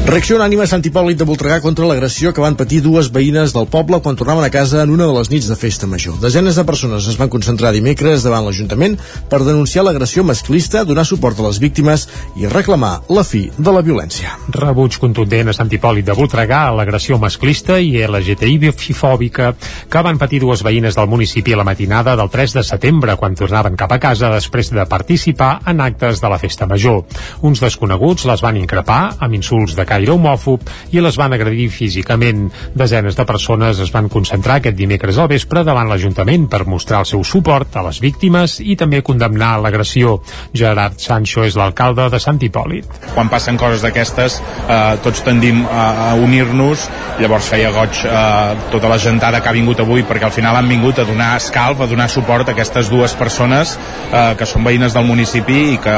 Reacció 0.06 0.36
unànime 0.36 0.62
a 0.62 0.70
Sant 0.70 0.84
Hipòlit 0.86 1.18
de 1.18 1.26
Voltregà 1.26 1.56
contra 1.58 1.86
l'agressió 1.88 2.30
que 2.30 2.38
van 2.38 2.54
patir 2.54 2.78
dues 2.78 3.08
veïnes 3.10 3.50
del 3.50 3.64
poble 3.66 3.98
quan 4.04 4.14
tornaven 4.14 4.44
a 4.46 4.50
casa 4.54 4.84
en 4.84 4.92
una 4.94 5.08
de 5.08 5.14
les 5.16 5.32
nits 5.32 5.48
de 5.50 5.56
festa 5.58 5.88
major. 5.90 6.14
Desenes 6.22 6.54
de 6.54 6.62
persones 6.68 7.08
es 7.10 7.16
van 7.18 7.32
concentrar 7.32 7.72
dimecres 7.74 8.22
davant 8.22 8.46
l'Ajuntament 8.46 8.94
per 9.26 9.40
denunciar 9.42 9.82
l'agressió 9.82 10.22
masclista, 10.22 10.84
donar 10.86 11.02
suport 11.08 11.40
a 11.42 11.48
les 11.48 11.58
víctimes 11.58 12.04
i 12.38 12.46
reclamar 12.46 13.00
la 13.10 13.24
fi 13.26 13.48
de 13.58 13.74
la 13.74 13.82
violència. 13.82 14.36
Rebuig 14.54 15.00
contundent 15.02 15.50
a 15.50 15.56
Sant 15.58 15.74
Hipòlit 15.74 16.06
de 16.06 16.14
Voltregà 16.14 16.62
a 16.68 16.78
l'agressió 16.78 17.18
masclista 17.18 17.80
i 17.82 17.98
LGTBI-fòbica 18.06 19.50
que 19.90 20.04
van 20.06 20.22
patir 20.22 20.38
dues 20.46 20.62
veïnes 20.62 20.94
del 20.94 21.10
municipi 21.10 21.58
a 21.58 21.60
la 21.64 21.66
matinada 21.66 22.14
del 22.14 22.30
3 22.30 22.56
de 22.60 22.66
setembre 22.70 23.18
quan 23.18 23.34
tornaven 23.34 23.74
cap 23.74 23.90
a 23.90 23.98
casa 23.98 24.30
després 24.36 24.70
de 24.70 24.86
participar 24.86 25.50
en 25.66 25.82
actes 25.82 26.22
de 26.22 26.30
la 26.30 26.38
festa 26.38 26.70
major. 26.70 27.02
Uns 27.42 27.66
desconeguts 27.66 28.30
les 28.30 28.46
van 28.46 28.62
increpar 28.62 29.02
amb 29.18 29.40
insults 29.42 29.74
de 29.74 29.95
caire 29.96 30.12
homòfob 30.12 30.70
i 30.92 31.02
les 31.02 31.16
van 31.18 31.34
agredir 31.36 31.68
físicament. 31.72 32.46
Desenes 32.76 33.16
de 33.16 33.26
persones 33.28 33.80
es 33.82 33.92
van 33.94 34.10
concentrar 34.12 34.60
aquest 34.60 34.76
dimecres 34.78 35.18
al 35.18 35.30
vespre 35.32 35.64
davant 35.66 35.88
l'Ajuntament 35.90 36.48
per 36.52 36.64
mostrar 36.68 37.02
el 37.02 37.08
seu 37.08 37.24
suport 37.24 37.76
a 37.76 37.84
les 37.88 38.00
víctimes 38.04 38.58
i 38.60 38.76
també 38.76 39.02
condemnar 39.06 39.56
l'agressió. 39.62 40.18
Gerard 40.56 41.00
Sancho 41.02 41.44
és 41.46 41.56
l'alcalde 41.56 42.08
de 42.12 42.20
Sant 42.20 42.40
Hipòlit. 42.42 42.84
quan 43.14 43.30
passen 43.32 43.56
coses 43.56 43.82
d'aquestes 43.82 44.40
eh, 44.68 44.96
tots 45.02 45.22
tendim 45.24 45.62
a, 45.66 46.10
a 46.10 46.14
unir-nos 46.20 46.88
llavors 47.20 47.48
feia 47.48 47.70
goig 47.72 48.02
eh, 48.04 48.56
tota 48.72 48.90
la 48.90 48.98
gentada 48.98 49.40
que 49.40 49.48
ha 49.48 49.54
vingut 49.56 49.80
avui 49.80 50.02
perquè 50.04 50.28
al 50.28 50.34
final 50.34 50.56
han 50.56 50.68
vingut 50.68 50.98
a 50.98 51.06
donar 51.08 51.36
escalf, 51.36 51.80
a 51.80 51.86
donar 51.86 52.08
suport 52.10 52.48
a 52.48 52.52
aquestes 52.52 52.90
dues 52.92 53.14
persones 53.14 53.76
eh, 54.12 54.34
que 54.36 54.46
són 54.48 54.66
veïnes 54.66 54.96
del 54.96 55.06
municipi 55.08 55.58
i 55.74 55.78
que 55.82 55.96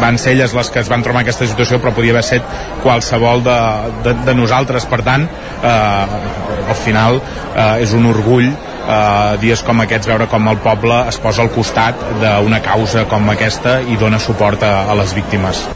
van 0.00 0.18
ser 0.18 0.36
elles 0.36 0.54
les 0.54 0.70
que 0.70 0.82
es 0.84 0.90
van 0.92 1.02
trobar 1.02 1.22
en 1.22 1.26
aquesta 1.26 1.48
situació 1.48 1.80
però 1.80 1.94
podia 1.96 2.12
haver 2.14 2.26
set 2.26 2.42
qualsevol 2.82 3.31
de, 3.40 3.58
de, 4.04 4.14
de 4.26 4.34
nosaltres 4.36 4.84
per 4.90 5.00
tant 5.06 5.24
eh, 5.24 6.68
al 6.68 6.78
final 6.84 7.20
eh, 7.22 7.82
és 7.82 7.94
un 7.96 8.06
orgull 8.10 8.50
eh, 8.50 9.36
dies 9.42 9.62
com 9.66 9.80
aquests 9.84 10.10
veure 10.10 10.28
com 10.30 10.50
el 10.52 10.60
poble 10.64 11.04
es 11.08 11.20
posa 11.22 11.44
al 11.46 11.52
costat 11.54 12.02
d'una 12.22 12.60
causa 12.64 13.06
com 13.08 13.30
aquesta 13.32 13.80
i 13.82 13.96
dona 14.00 14.20
suport 14.20 14.62
a, 14.66 14.74
a 14.90 14.98
les 14.98 15.14
víctimes. 15.16 15.66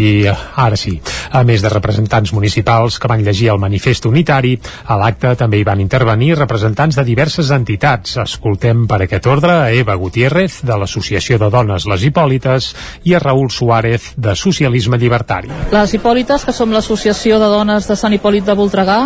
I 0.00 0.24
ara 0.24 0.78
sí, 0.80 0.94
a 1.30 1.42
més 1.44 1.60
de 1.60 1.68
representants 1.68 2.32
municipals 2.32 2.96
que 2.98 3.08
van 3.10 3.20
llegir 3.24 3.50
el 3.52 3.58
manifest 3.60 4.06
unitari, 4.08 4.54
a 4.88 4.96
l'acte 4.96 5.34
també 5.36 5.60
hi 5.60 5.66
van 5.66 5.82
intervenir 5.82 6.30
representants 6.38 6.96
de 6.96 7.04
diverses 7.04 7.50
entitats. 7.52 8.16
Escoltem 8.22 8.86
per 8.88 9.02
aquest 9.04 9.28
ordre 9.28 9.52
a 9.66 9.70
Eva 9.76 9.98
Gutiérrez, 10.00 10.62
de 10.64 10.78
l'Associació 10.80 11.36
de 11.42 11.50
Dones 11.52 11.84
Les 11.90 12.06
Hipòlites, 12.08 12.70
i 13.04 13.14
a 13.14 13.20
Raül 13.20 13.50
Suárez, 13.52 14.14
de 14.16 14.34
Socialisme 14.36 14.96
Llibertari. 14.96 15.52
Les 15.74 15.94
Hipòlites, 15.94 16.46
que 16.48 16.56
som 16.56 16.72
l'associació 16.72 17.36
de 17.42 17.50
dones 17.52 17.88
de 17.90 17.98
Sant 17.98 18.16
Hipòlit 18.16 18.48
de 18.48 18.56
Voltregà, 18.56 19.00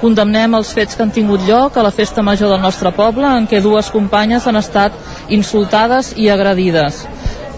condemnem 0.00 0.56
els 0.56 0.72
fets 0.72 0.96
que 0.96 1.04
han 1.04 1.12
tingut 1.12 1.44
lloc 1.48 1.76
a 1.76 1.84
la 1.84 1.92
festa 1.92 2.24
major 2.24 2.54
del 2.54 2.64
nostre 2.64 2.94
poble, 2.96 3.28
en 3.28 3.50
què 3.50 3.60
dues 3.60 3.92
companyes 3.92 4.46
han 4.48 4.56
estat 4.56 4.96
insultades 5.28 6.14
i 6.16 6.30
agredides. 6.32 7.04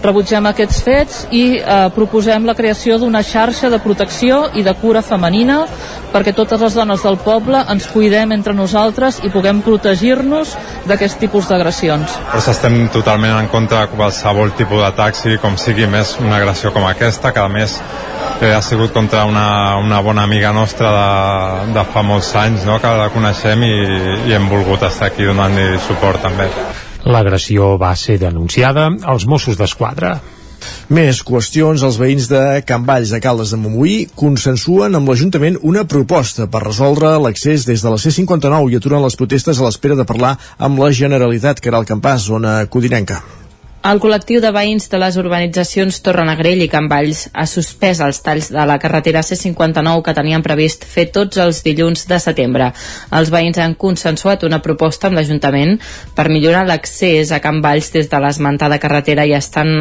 Rebutgem 0.01 0.47
aquests 0.49 0.81
fets 0.81 1.17
i 1.29 1.43
eh, 1.59 1.89
proposem 1.93 2.47
la 2.49 2.55
creació 2.57 2.97
d'una 2.97 3.21
xarxa 3.21 3.69
de 3.69 3.77
protecció 3.83 4.47
i 4.57 4.63
de 4.65 4.73
cura 4.81 5.03
femenina 5.05 5.59
perquè 6.11 6.33
totes 6.35 6.61
les 6.65 6.75
dones 6.75 7.03
del 7.05 7.19
poble 7.21 7.61
ens 7.71 7.85
cuidem 7.93 8.33
entre 8.33 8.55
nosaltres 8.57 9.21
i 9.21 9.29
puguem 9.29 9.61
protegir-nos 9.61 10.55
d'aquest 10.89 11.21
tipus 11.21 11.47
d'agressions. 11.51 12.17
Nosaltres 12.17 12.49
estem 12.55 12.81
totalment 12.93 13.37
en 13.37 13.51
contra 13.53 13.85
de 13.85 13.93
qualsevol 13.95 14.55
tipus 14.57 14.81
de 14.81 14.91
taxi, 14.97 15.37
com 15.41 15.57
sigui 15.57 15.85
més 15.87 16.17
una 16.19 16.39
agressió 16.41 16.73
com 16.73 16.89
aquesta, 16.89 17.31
que 17.31 17.45
a 17.45 17.49
més 17.51 17.77
eh, 18.41 18.51
ha 18.51 18.61
sigut 18.65 18.93
contra 18.93 19.25
una, 19.29 19.77
una 19.77 20.01
bona 20.01 20.25
amiga 20.25 20.51
nostra 20.51 20.91
de, 20.97 21.73
de 21.77 21.89
fa 21.93 22.01
molts 22.01 22.33
anys, 22.35 22.65
no?, 22.65 22.81
que 22.81 22.95
la 23.05 23.11
coneixem 23.13 23.69
i, 23.69 23.75
i 24.31 24.37
hem 24.37 24.49
volgut 24.49 24.89
estar 24.89 25.11
aquí 25.11 25.29
donant-li 25.29 25.75
suport 25.87 26.25
també. 26.25 26.49
L'agressió 27.05 27.75
va 27.81 27.95
ser 27.97 28.19
denunciada 28.21 28.89
als 29.09 29.25
Mossos 29.25 29.57
d'Esquadra. 29.57 30.19
Més 30.93 31.21
qüestions, 31.25 31.81
els 31.87 31.97
veïns 31.97 32.27
de 32.29 32.61
Can 32.67 32.85
Valls 32.85 33.13
de 33.15 33.21
Caldes 33.23 33.53
de 33.53 33.57
Montbui 33.57 33.97
consensuen 34.19 34.99
amb 34.99 35.09
l'Ajuntament 35.09 35.57
una 35.65 35.85
proposta 35.89 36.45
per 36.51 36.65
resoldre 36.67 37.15
l'accés 37.23 37.65
des 37.65 37.81
de 37.81 37.93
la 37.93 37.99
C59 38.05 38.69
i 38.69 38.77
aturen 38.77 39.01
les 39.07 39.17
protestes 39.17 39.57
a 39.59 39.65
l'espera 39.67 39.97
de 39.97 40.05
parlar 40.05 40.35
amb 40.59 40.83
la 40.83 40.93
Generalitat, 40.93 41.63
que 41.63 41.73
era 41.73 41.81
el 41.81 41.89
campàs, 41.89 42.27
zona 42.29 42.59
codinenca. 42.69 43.23
El 43.81 43.97
col·lectiu 43.97 44.37
de 44.43 44.51
veïns 44.53 44.91
de 44.91 44.97
les 45.01 45.15
urbanitzacions 45.17 45.95
Torrenegrell 46.05 46.59
i 46.61 46.67
Can 46.69 46.85
Valls 46.89 47.23
ha 47.33 47.47
suspès 47.49 47.97
els 48.05 48.19
talls 48.21 48.51
de 48.53 48.65
la 48.69 48.75
carretera 48.83 49.23
C59 49.25 50.03
que 50.05 50.13
tenien 50.13 50.43
previst 50.45 50.85
fer 50.85 51.07
tots 51.15 51.41
els 51.41 51.63
dilluns 51.65 52.05
de 52.11 52.19
setembre. 52.21 52.67
Els 53.17 53.31
veïns 53.33 53.57
han 53.57 53.73
consensuat 53.81 54.45
una 54.45 54.61
proposta 54.61 55.09
amb 55.09 55.17
l'Ajuntament 55.17 55.79
per 56.13 56.27
millorar 56.29 56.67
l'accés 56.69 57.33
a 57.33 57.41
Can 57.41 57.63
Valls 57.65 57.89
des 57.97 58.11
de 58.11 58.21
l'esmentada 58.21 58.77
carretera 58.77 59.25
i 59.25 59.33
estan 59.39 59.73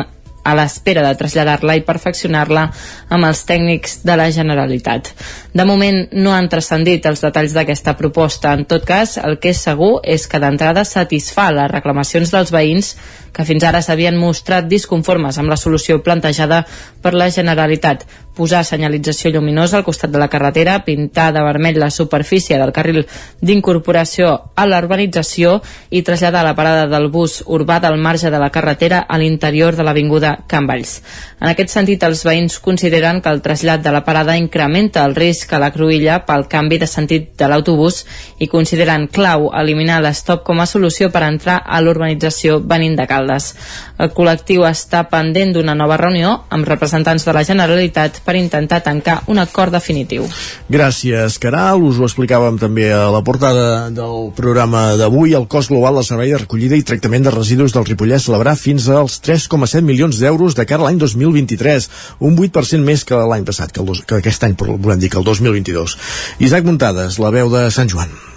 a 0.42 0.54
l'espera 0.56 1.02
de 1.04 1.14
traslladar-la 1.20 1.76
i 1.76 1.84
perfeccionar-la 1.84 2.64
amb 3.12 3.28
els 3.28 3.42
tècnics 3.44 4.00
de 4.08 4.16
la 4.16 4.30
Generalitat. 4.32 5.12
De 5.52 5.66
moment 5.68 6.06
no 6.16 6.32
han 6.32 6.48
transcendit 6.48 7.06
els 7.10 7.20
detalls 7.20 7.52
d'aquesta 7.56 7.96
proposta. 7.98 8.54
En 8.56 8.64
tot 8.64 8.86
cas, 8.88 9.18
el 9.20 9.36
que 9.42 9.52
és 9.52 9.60
segur 9.68 9.98
és 10.04 10.26
que 10.26 10.40
d'entrada 10.40 10.86
satisfà 10.88 11.50
les 11.52 11.70
reclamacions 11.70 12.32
dels 12.32 12.52
veïns 12.54 12.94
que 13.32 13.44
fins 13.48 13.64
ara 13.64 13.82
s'havien 13.82 14.18
mostrat 14.18 14.68
disconformes 14.68 15.38
amb 15.38 15.50
la 15.52 15.58
solució 15.60 16.02
plantejada 16.02 16.64
per 17.02 17.14
la 17.14 17.30
Generalitat. 17.30 18.06
Posar 18.36 18.62
senyalització 18.64 19.32
lluminosa 19.34 19.76
al 19.76 19.84
costat 19.84 20.12
de 20.12 20.20
la 20.20 20.28
carretera, 20.32 20.78
pintar 20.84 21.32
de 21.34 21.42
vermell 21.44 21.78
la 21.80 21.90
superfície 21.90 22.56
del 22.58 22.72
carril 22.72 23.02
d'incorporació 23.42 24.30
a 24.54 24.66
l'urbanització 24.66 25.58
i 25.90 26.02
traslladar 26.06 26.44
la 26.46 26.54
parada 26.54 26.86
del 26.88 27.10
bus 27.10 27.40
urbà 27.46 27.80
del 27.82 27.98
marge 27.98 28.30
de 28.30 28.38
la 28.38 28.50
carretera 28.50 29.00
a 29.08 29.18
l'interior 29.18 29.76
de 29.76 29.84
l'avinguda 29.84 30.38
Can 30.46 30.66
Valls. 30.70 31.00
En 31.40 31.50
aquest 31.50 31.74
sentit, 31.74 32.02
els 32.06 32.22
veïns 32.24 32.58
consideren 32.60 33.20
que 33.20 33.32
el 33.32 33.42
trasllat 33.42 33.82
de 33.84 33.92
la 33.92 34.04
parada 34.04 34.36
incrementa 34.38 35.04
el 35.04 35.16
risc 35.18 35.52
a 35.52 35.60
la 35.60 35.72
cruïlla 35.74 36.20
pel 36.24 36.46
canvi 36.48 36.78
de 36.78 36.88
sentit 36.88 37.34
de 37.36 37.48
l'autobús 37.48 38.04
i 38.38 38.48
consideren 38.48 39.08
clau 39.08 39.50
eliminar 39.56 40.00
l'estop 40.00 40.44
com 40.46 40.60
a 40.60 40.68
solució 40.70 41.10
per 41.10 41.26
entrar 41.26 41.60
a 41.66 41.80
l'urbanització 41.80 42.60
venint 42.60 42.96
de 42.96 43.06
Caldes. 43.20 43.52
El 44.00 44.10
col·lectiu 44.16 44.64
està 44.68 45.02
pendent 45.10 45.52
d'una 45.54 45.74
nova 45.76 45.98
reunió 46.00 46.32
amb 46.52 46.68
representants 46.68 47.26
de 47.26 47.34
la 47.36 47.44
Generalitat 47.44 48.22
per 48.24 48.36
intentar 48.38 48.80
tancar 48.86 49.20
un 49.28 49.40
acord 49.42 49.74
definitiu. 49.76 50.26
Gràcies, 50.72 51.38
Caral. 51.42 51.84
Us 51.84 52.00
ho 52.00 52.08
explicàvem 52.08 52.58
també 52.60 52.88
a 52.94 53.08
la 53.12 53.22
portada 53.26 53.90
del 53.92 54.30
programa 54.36 54.96
d'avui. 55.00 55.34
El 55.36 55.48
cost 55.52 55.72
global 55.72 56.00
del 56.00 56.08
servei 56.08 56.32
de 56.32 56.40
recollida 56.40 56.78
i 56.78 56.86
tractament 56.86 57.26
de 57.26 57.34
residus 57.34 57.76
del 57.76 57.86
Ripollès 57.88 58.26
celebrarà 58.28 58.56
fins 58.56 58.88
als 58.88 59.20
3,7 59.26 59.84
milions 59.84 60.20
d'euros 60.20 60.56
de 60.56 60.66
cara 60.66 60.86
a 60.86 60.88
l'any 60.88 61.00
2023, 61.02 61.90
un 62.26 62.36
8% 62.36 62.84
més 62.86 63.04
que 63.04 63.20
l'any 63.20 63.44
passat, 63.44 63.72
que, 63.72 63.84
el 63.84 63.90
dos, 63.92 64.02
que 64.06 64.20
aquest 64.20 64.48
any, 64.48 64.56
volem 64.56 65.00
dir 65.00 65.12
que 65.12 65.20
el 65.20 65.28
2022. 65.28 65.96
Isaac 66.40 66.66
Muntades, 66.66 67.20
la 67.20 67.34
veu 67.34 67.52
de 67.52 67.68
Sant 67.74 67.90
Joan. 67.90 68.29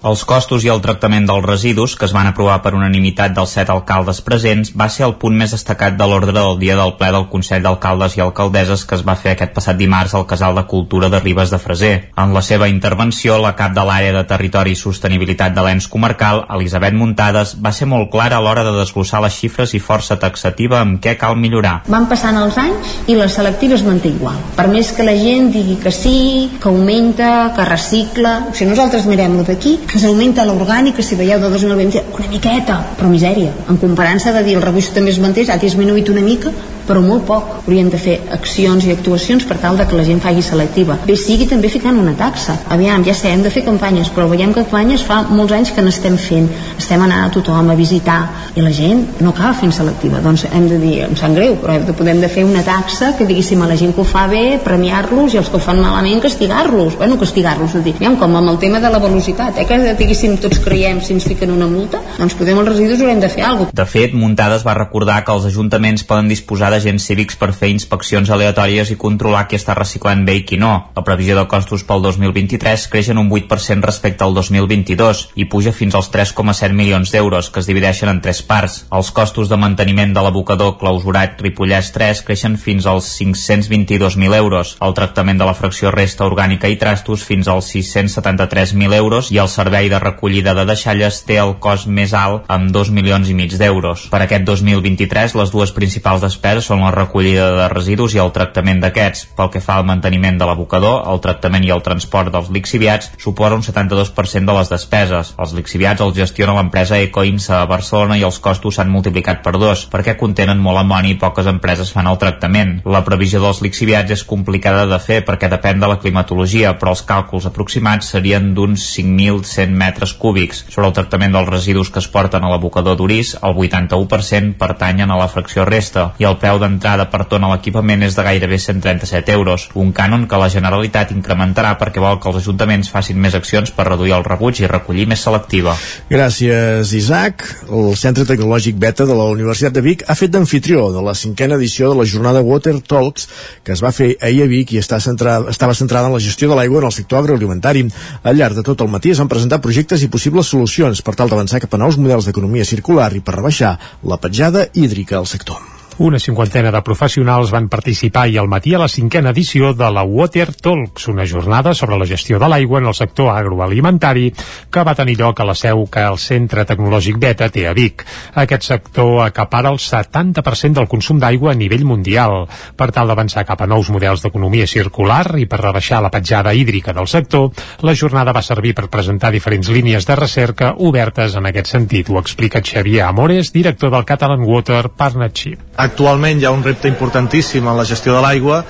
Els 0.00 0.22
costos 0.24 0.64
i 0.64 0.70
el 0.72 0.78
tractament 0.80 1.26
dels 1.28 1.44
residus, 1.44 1.92
que 1.92 2.06
es 2.06 2.12
van 2.16 2.24
aprovar 2.30 2.54
per 2.64 2.70
unanimitat 2.72 3.34
dels 3.36 3.50
set 3.52 3.68
alcaldes 3.68 4.22
presents, 4.24 4.70
va 4.72 4.86
ser 4.88 5.04
el 5.04 5.18
punt 5.20 5.34
més 5.36 5.52
destacat 5.52 5.98
de 5.98 6.06
l'ordre 6.08 6.32
del 6.32 6.56
dia 6.56 6.76
del 6.78 6.94
ple 6.96 7.10
del 7.12 7.26
Consell 7.28 7.66
d'Alcaldes 7.66 8.16
i 8.16 8.22
Alcaldesses 8.24 8.86
que 8.88 8.96
es 8.96 9.04
va 9.04 9.18
fer 9.20 9.34
aquest 9.34 9.52
passat 9.52 9.76
dimarts 9.76 10.14
al 10.16 10.24
Casal 10.30 10.56
de 10.56 10.64
Cultura 10.70 11.10
de 11.12 11.20
Ribes 11.20 11.52
de 11.52 11.58
Freser. 11.60 11.90
En 12.16 12.32
la 12.32 12.40
seva 12.40 12.70
intervenció, 12.72 13.36
la 13.42 13.52
cap 13.58 13.74
de 13.76 13.84
l'àrea 13.84 14.14
de 14.14 14.22
Territori 14.30 14.72
i 14.72 14.78
Sostenibilitat 14.80 15.52
de 15.52 15.66
l'ENS 15.66 15.90
comarcal, 15.92 16.46
Elisabet 16.56 16.96
Muntades, 16.96 17.52
va 17.60 17.74
ser 17.76 17.90
molt 17.92 18.08
clara 18.08 18.40
a 18.40 18.40
l'hora 18.40 18.64
de 18.64 18.72
desglossar 18.78 19.20
les 19.26 19.36
xifres 19.36 19.76
i 19.76 19.82
força 19.84 20.16
taxativa 20.16 20.80
amb 20.80 20.96
què 21.04 21.18
cal 21.20 21.36
millorar. 21.36 21.82
Van 21.92 22.08
passant 22.08 22.40
els 22.40 22.56
anys 22.56 22.96
i 23.04 23.18
la 23.20 23.28
selectiva 23.28 23.76
es 23.76 23.84
manté 23.84 24.14
igual. 24.14 24.40
Per 24.56 24.64
més 24.72 24.94
que 24.96 25.04
la 25.04 25.18
gent 25.20 25.52
digui 25.52 25.76
que 25.84 25.92
sí, 25.92 26.48
que 26.56 26.72
augmenta, 26.72 27.52
que 27.52 27.68
recicla... 27.68 28.36
O 28.48 28.56
sigui, 28.56 28.72
nosaltres 28.72 29.04
mirem-lo 29.04 29.44
d'aquí, 29.44 29.76
que 29.90 29.98
s'augmenta 29.98 30.44
l'orgànica, 30.46 31.02
si 31.02 31.16
veieu 31.18 31.40
de 31.42 31.48
2020, 31.50 32.02
una 32.14 32.28
miqueta, 32.30 32.76
però 32.98 33.10
misèria. 33.10 33.50
En 33.68 33.78
comparança 33.82 34.32
de 34.32 34.44
dir 34.46 34.54
el 34.58 34.62
rebuig 34.62 34.90
també 34.94 35.10
es 35.10 35.18
manté, 35.18 35.46
ha 35.50 35.58
disminuït 35.58 36.12
una 36.12 36.22
mica, 36.22 36.52
però 36.90 37.04
molt 37.04 37.26
poc. 37.28 37.54
Hauríem 37.62 37.90
de 37.92 38.00
fer 38.02 38.18
accions 38.34 38.84
i 38.86 38.94
actuacions 38.96 39.46
per 39.46 39.60
tal 39.62 39.78
de 39.78 39.86
que 39.86 39.98
la 39.98 40.04
gent 40.06 40.20
faci 40.22 40.42
selectiva. 40.42 40.98
Bé, 41.06 41.14
sigui 41.16 41.46
també 41.50 41.70
ficant 41.70 41.98
una 42.00 42.16
taxa. 42.18 42.58
Aviam, 42.74 43.04
ja 43.06 43.14
sé, 43.14 43.30
hem 43.30 43.44
de 43.46 43.52
fer 43.54 43.62
campanyes, 43.66 44.10
però 44.14 44.26
veiem 44.30 44.54
que 44.54 44.64
campanyes 44.64 45.04
fa 45.06 45.20
molts 45.28 45.54
anys 45.54 45.72
que 45.76 45.84
n'estem 45.84 46.16
fent. 46.20 46.48
Estem 46.78 47.02
anant 47.04 47.28
a 47.28 47.32
tothom 47.34 47.70
a 47.70 47.76
visitar 47.78 48.18
i 48.56 48.64
la 48.64 48.72
gent 48.74 49.20
no 49.22 49.30
acaba 49.30 49.54
fent 49.60 49.72
selectiva. 49.76 50.20
Doncs 50.24 50.46
hem 50.50 50.68
de 50.70 50.78
dir, 50.82 50.94
em 51.06 51.16
sap 51.18 51.34
greu, 51.36 51.56
però 51.62 51.78
de, 51.86 51.94
podem 51.96 52.20
de 52.22 52.30
fer 52.32 52.44
una 52.48 52.64
taxa 52.66 53.12
que 53.18 53.26
diguéssim 53.28 53.62
a 53.62 53.68
la 53.70 53.78
gent 53.78 53.94
que 53.94 54.02
ho 54.02 54.08
fa 54.08 54.26
bé, 54.30 54.58
premiar-los 54.64 55.34
i 55.34 55.40
els 55.40 55.50
que 55.50 55.58
ho 55.58 55.62
fan 55.62 55.80
malament 55.82 56.22
castigar-los. 56.24 56.98
Bueno, 56.98 57.18
castigar-los, 57.20 57.76
dir, 57.84 57.94
aviam, 57.98 58.18
com 58.20 58.36
amb 58.40 58.54
el 58.54 58.58
tema 58.62 58.80
de 58.82 58.90
la 58.92 59.02
velocitat, 59.02 59.58
eh, 59.60 59.66
que 59.68 59.78
diguéssim 59.98 60.38
tots 60.42 60.60
creiem 60.64 61.00
si 61.04 61.14
ens 61.14 61.28
fiquen 61.28 61.54
una 61.54 61.68
multa, 61.70 62.02
doncs 62.18 62.36
podem 62.38 62.58
els 62.62 62.72
residus 62.72 63.04
haurem 63.04 63.22
de 63.22 63.30
fer 63.32 63.46
alguna 63.46 63.70
cosa. 63.70 63.78
De 63.82 63.86
fet, 63.86 64.14
Muntades 64.16 64.64
va 64.66 64.74
recordar 64.78 65.20
que 65.24 65.34
els 65.34 65.46
ajuntaments 65.50 66.04
poden 66.08 66.28
disposar 66.30 66.72
d'agents 66.80 67.04
cívics 67.04 67.36
per 67.36 67.52
fer 67.52 67.68
inspeccions 67.68 68.30
aleatòries 68.32 68.90
i 68.90 68.96
controlar 69.00 69.44
qui 69.48 69.58
està 69.58 69.74
reciclant 69.76 70.24
bé 70.24 70.38
i 70.40 70.44
qui 70.48 70.56
no. 70.56 70.72
La 70.96 71.04
previsió 71.04 71.36
de 71.36 71.44
costos 71.50 71.84
pel 71.84 72.00
2023 72.06 72.86
creix 72.92 73.10
en 73.12 73.20
un 73.20 73.28
8% 73.28 73.84
respecte 73.84 74.24
al 74.24 74.34
2022 74.34 75.20
i 75.36 75.46
puja 75.52 75.74
fins 75.76 75.94
als 75.98 76.08
3,7 76.12 76.72
milions 76.76 77.12
d'euros, 77.12 77.50
que 77.50 77.60
es 77.60 77.68
divideixen 77.68 78.08
en 78.08 78.22
tres 78.24 78.40
parts. 78.42 78.84
Els 78.90 79.10
costos 79.12 79.50
de 79.52 79.58
manteniment 79.60 80.14
de 80.16 80.24
l'abocador 80.24 80.78
clausurat 80.80 81.40
Ripollès 81.42 81.92
3 81.92 82.24
creixen 82.26 82.56
fins 82.56 82.88
als 82.88 83.10
522.000 83.20 84.38
euros, 84.38 84.76
el 84.80 84.96
tractament 84.96 85.40
de 85.40 85.48
la 85.48 85.56
fracció 85.58 85.92
resta 85.92 86.24
orgànica 86.24 86.70
i 86.70 86.78
trastos 86.80 87.24
fins 87.26 87.48
als 87.48 87.70
673.000 87.74 88.96
euros 88.96 89.30
i 89.34 89.40
el 89.42 89.52
servei 89.52 89.90
de 89.92 90.00
recollida 90.00 90.54
de 90.56 90.64
deixalles 90.68 91.22
té 91.28 91.40
el 91.42 91.56
cost 91.60 91.88
més 91.88 92.14
alt 92.16 92.48
amb 92.48 92.72
2 92.72 92.92
milions 92.96 93.28
i 93.28 93.36
mig 93.36 93.56
d'euros. 93.58 94.08
Per 94.12 94.22
aquest 94.24 94.46
2023, 94.48 95.36
les 95.36 95.52
dues 95.52 95.74
principals 95.76 96.24
despeses 96.24 96.59
són 96.64 96.84
la 96.84 96.92
recollida 96.94 97.50
de 97.56 97.68
residus 97.72 98.14
i 98.14 98.20
el 98.22 98.32
tractament 98.34 98.80
d'aquests. 98.82 99.26
Pel 99.36 99.50
que 99.54 99.62
fa 99.64 99.78
al 99.78 99.86
manteniment 99.88 100.38
de 100.40 100.48
l'abocador, 100.48 101.02
el 101.10 101.22
tractament 101.24 101.64
i 101.66 101.72
el 101.74 101.84
transport 101.86 102.32
dels 102.34 102.50
lixiviats 102.54 103.12
suposa 103.18 103.58
un 103.58 103.64
72% 103.66 104.46
de 104.46 104.56
les 104.58 104.72
despeses. 104.72 105.34
Els 105.38 105.54
lixiviats 105.56 106.02
els 106.04 106.16
gestiona 106.16 106.56
l'empresa 106.56 106.98
Ecoinsa 106.98 107.60
a 107.60 107.68
Barcelona 107.70 108.18
i 108.18 108.24
els 108.26 108.40
costos 108.42 108.76
s'han 108.78 108.90
multiplicat 108.90 109.42
per 109.44 109.56
dos, 109.58 109.86
perquè 109.92 110.16
contenen 110.20 110.60
molt 110.60 110.82
amoni 110.82 111.14
i 111.14 111.18
poques 111.20 111.48
empreses 111.50 111.92
fan 111.94 112.10
el 112.10 112.18
tractament. 112.20 112.78
La 112.84 113.04
previsió 113.06 113.40
dels 113.42 113.62
lixiviats 113.64 114.16
és 114.16 114.24
complicada 114.26 114.86
de 114.90 114.98
fer 115.02 115.20
perquè 115.26 115.50
depèn 115.52 115.80
de 115.80 115.90
la 115.90 115.98
climatologia, 116.02 116.74
però 116.80 116.94
els 116.96 117.04
càlculs 117.06 117.46
aproximats 117.46 118.10
serien 118.14 118.52
d'uns 118.56 118.82
5.100 118.96 119.76
metres 119.84 120.14
cúbics. 120.18 120.64
Sobre 120.68 120.90
el 120.90 120.96
tractament 120.96 121.36
dels 121.36 121.48
residus 121.48 121.90
que 121.90 122.02
es 122.02 122.10
porten 122.10 122.44
a 122.44 122.50
l'abocador 122.50 122.98
d'Uris, 122.98 123.36
el 123.42 123.54
81% 123.54 124.56
pertanyen 124.58 125.10
a 125.10 125.18
la 125.20 125.28
fracció 125.30 125.64
resta 125.68 126.10
i 126.18 126.26
el 126.26 126.38
preu 126.42 126.49
d'entrada 126.58 127.06
per 127.12 127.26
tona 127.30 127.46
a 127.46 127.54
l'equipament 127.54 128.02
és 128.02 128.16
de 128.16 128.24
gairebé 128.26 128.58
137 128.58 129.32
euros, 129.36 129.68
un 129.74 129.92
cànon 129.94 130.26
que 130.26 130.40
la 130.40 130.48
Generalitat 130.50 131.12
incrementarà 131.14 131.76
perquè 131.78 132.02
vol 132.02 132.18
que 132.18 132.30
els 132.32 132.40
ajuntaments 132.40 132.90
facin 132.90 133.20
més 133.20 133.36
accions 133.38 133.70
per 133.76 133.86
reduir 133.86 134.16
el 134.16 134.26
rebuig 134.26 134.62
i 134.62 134.70
recollir 134.70 135.06
més 135.06 135.22
selectiva. 135.22 135.76
Gràcies, 136.10 136.94
Isaac. 136.96 137.46
El 137.70 137.94
Centre 138.00 138.26
Tecnològic 138.26 138.78
Beta 138.80 139.06
de 139.06 139.14
la 139.14 139.28
Universitat 139.30 139.76
de 139.76 139.84
Vic 139.84 140.04
ha 140.08 140.18
fet 140.18 140.32
d'anfitrió 140.34 140.88
de 140.94 141.04
la 141.04 141.14
cinquena 141.14 141.60
edició 141.60 141.92
de 141.92 142.00
la 142.00 142.08
jornada 142.08 142.42
Water 142.42 142.78
Talks 142.80 143.28
que 143.64 143.74
es 143.76 143.82
va 143.84 143.92
fer 143.94 144.14
ahir 144.20 144.44
a 144.44 144.50
Vic 144.50 144.74
i 144.74 144.80
està 144.80 145.00
centrada, 145.00 145.50
estava 145.52 145.76
centrada 145.78 146.08
en 146.08 146.16
la 146.16 146.22
gestió 146.22 146.48
de 146.50 146.58
l'aigua 146.58 146.82
en 146.82 146.88
el 146.90 146.96
sector 146.96 147.20
agroalimentari. 147.22 147.86
Al 148.22 148.38
llarg 148.40 148.58
de 148.58 148.66
tot 148.66 148.80
el 148.80 148.92
matí 148.92 149.12
es 149.14 149.20
van 149.22 149.30
presentar 149.30 149.60
projectes 149.64 150.02
i 150.02 150.12
possibles 150.12 150.50
solucions 150.50 151.02
per 151.02 151.16
tal 151.18 151.32
d'avançar 151.32 151.62
cap 151.62 151.74
a 151.74 151.82
nous 151.82 151.98
models 152.00 152.28
d'economia 152.28 152.68
circular 152.68 153.12
i 153.14 153.24
per 153.24 153.38
rebaixar 153.38 153.76
la 154.02 154.20
petjada 154.20 154.68
hídrica 154.74 155.18
al 155.18 155.30
sector. 155.30 155.79
Una 156.00 156.18
cinquantena 156.18 156.70
de 156.72 156.80
professionals 156.80 157.50
van 157.52 157.66
participar 157.68 158.22
i 158.32 158.38
al 158.40 158.46
matí 158.48 158.70
a 158.72 158.78
la 158.80 158.86
cinquena 158.88 159.34
edició 159.34 159.74
de 159.76 159.90
la 159.92 160.00
Water 160.00 160.46
Talks, 160.48 161.08
una 161.12 161.26
jornada 161.28 161.74
sobre 161.74 161.98
la 162.00 162.06
gestió 162.08 162.38
de 162.40 162.48
l'aigua 162.48 162.78
en 162.80 162.86
el 162.88 162.94
sector 162.96 163.28
agroalimentari 163.28 164.30
que 164.72 164.84
va 164.88 164.94
tenir 164.96 165.18
lloc 165.18 165.42
a 165.42 165.44
la 165.44 165.54
seu 165.54 165.82
que 165.92 166.00
el 166.00 166.16
Centre 166.16 166.64
Tecnològic 166.64 167.18
Beta 167.20 167.50
té 167.52 167.66
a 167.68 167.74
Vic. 167.76 168.06
Aquest 168.32 168.64
sector 168.70 169.26
acapara 169.26 169.68
el 169.68 169.76
70% 169.76 170.80
del 170.80 170.88
consum 170.88 171.20
d'aigua 171.20 171.52
a 171.52 171.58
nivell 171.60 171.84
mundial. 171.84 172.46
Per 172.80 172.88
tal 172.96 173.12
d'avançar 173.12 173.44
cap 173.44 173.60
a 173.60 173.68
nous 173.68 173.92
models 173.92 174.24
d'economia 174.24 174.64
circular 174.64 175.36
i 175.36 175.44
per 175.44 175.60
rebaixar 175.60 176.00
la 176.00 176.08
petjada 176.16 176.56
hídrica 176.56 176.96
del 176.96 177.12
sector, 177.12 177.52
la 177.84 177.92
jornada 177.92 178.32
va 178.32 178.40
servir 178.40 178.72
per 178.72 178.88
presentar 178.88 179.34
diferents 179.36 179.68
línies 179.68 180.08
de 180.08 180.16
recerca 180.16 180.72
obertes 180.78 181.36
en 181.36 181.52
aquest 181.52 181.76
sentit. 181.76 182.08
Ho 182.08 182.24
explica 182.24 182.64
Xavier 182.64 183.04
Amores, 183.04 183.52
director 183.52 183.92
del 183.92 184.08
Catalan 184.08 184.48
Water 184.48 184.88
Partnership. 184.88 185.60
Actualment 185.90 186.40
hi 186.40 186.46
ha 186.46 186.54
un 186.54 186.62
repte 186.66 186.88
importantíssim 186.88 187.66
en 187.66 187.76
la 187.82 187.86
gestió 187.92 188.14
de 188.16 188.22
l'aigua 188.24 188.62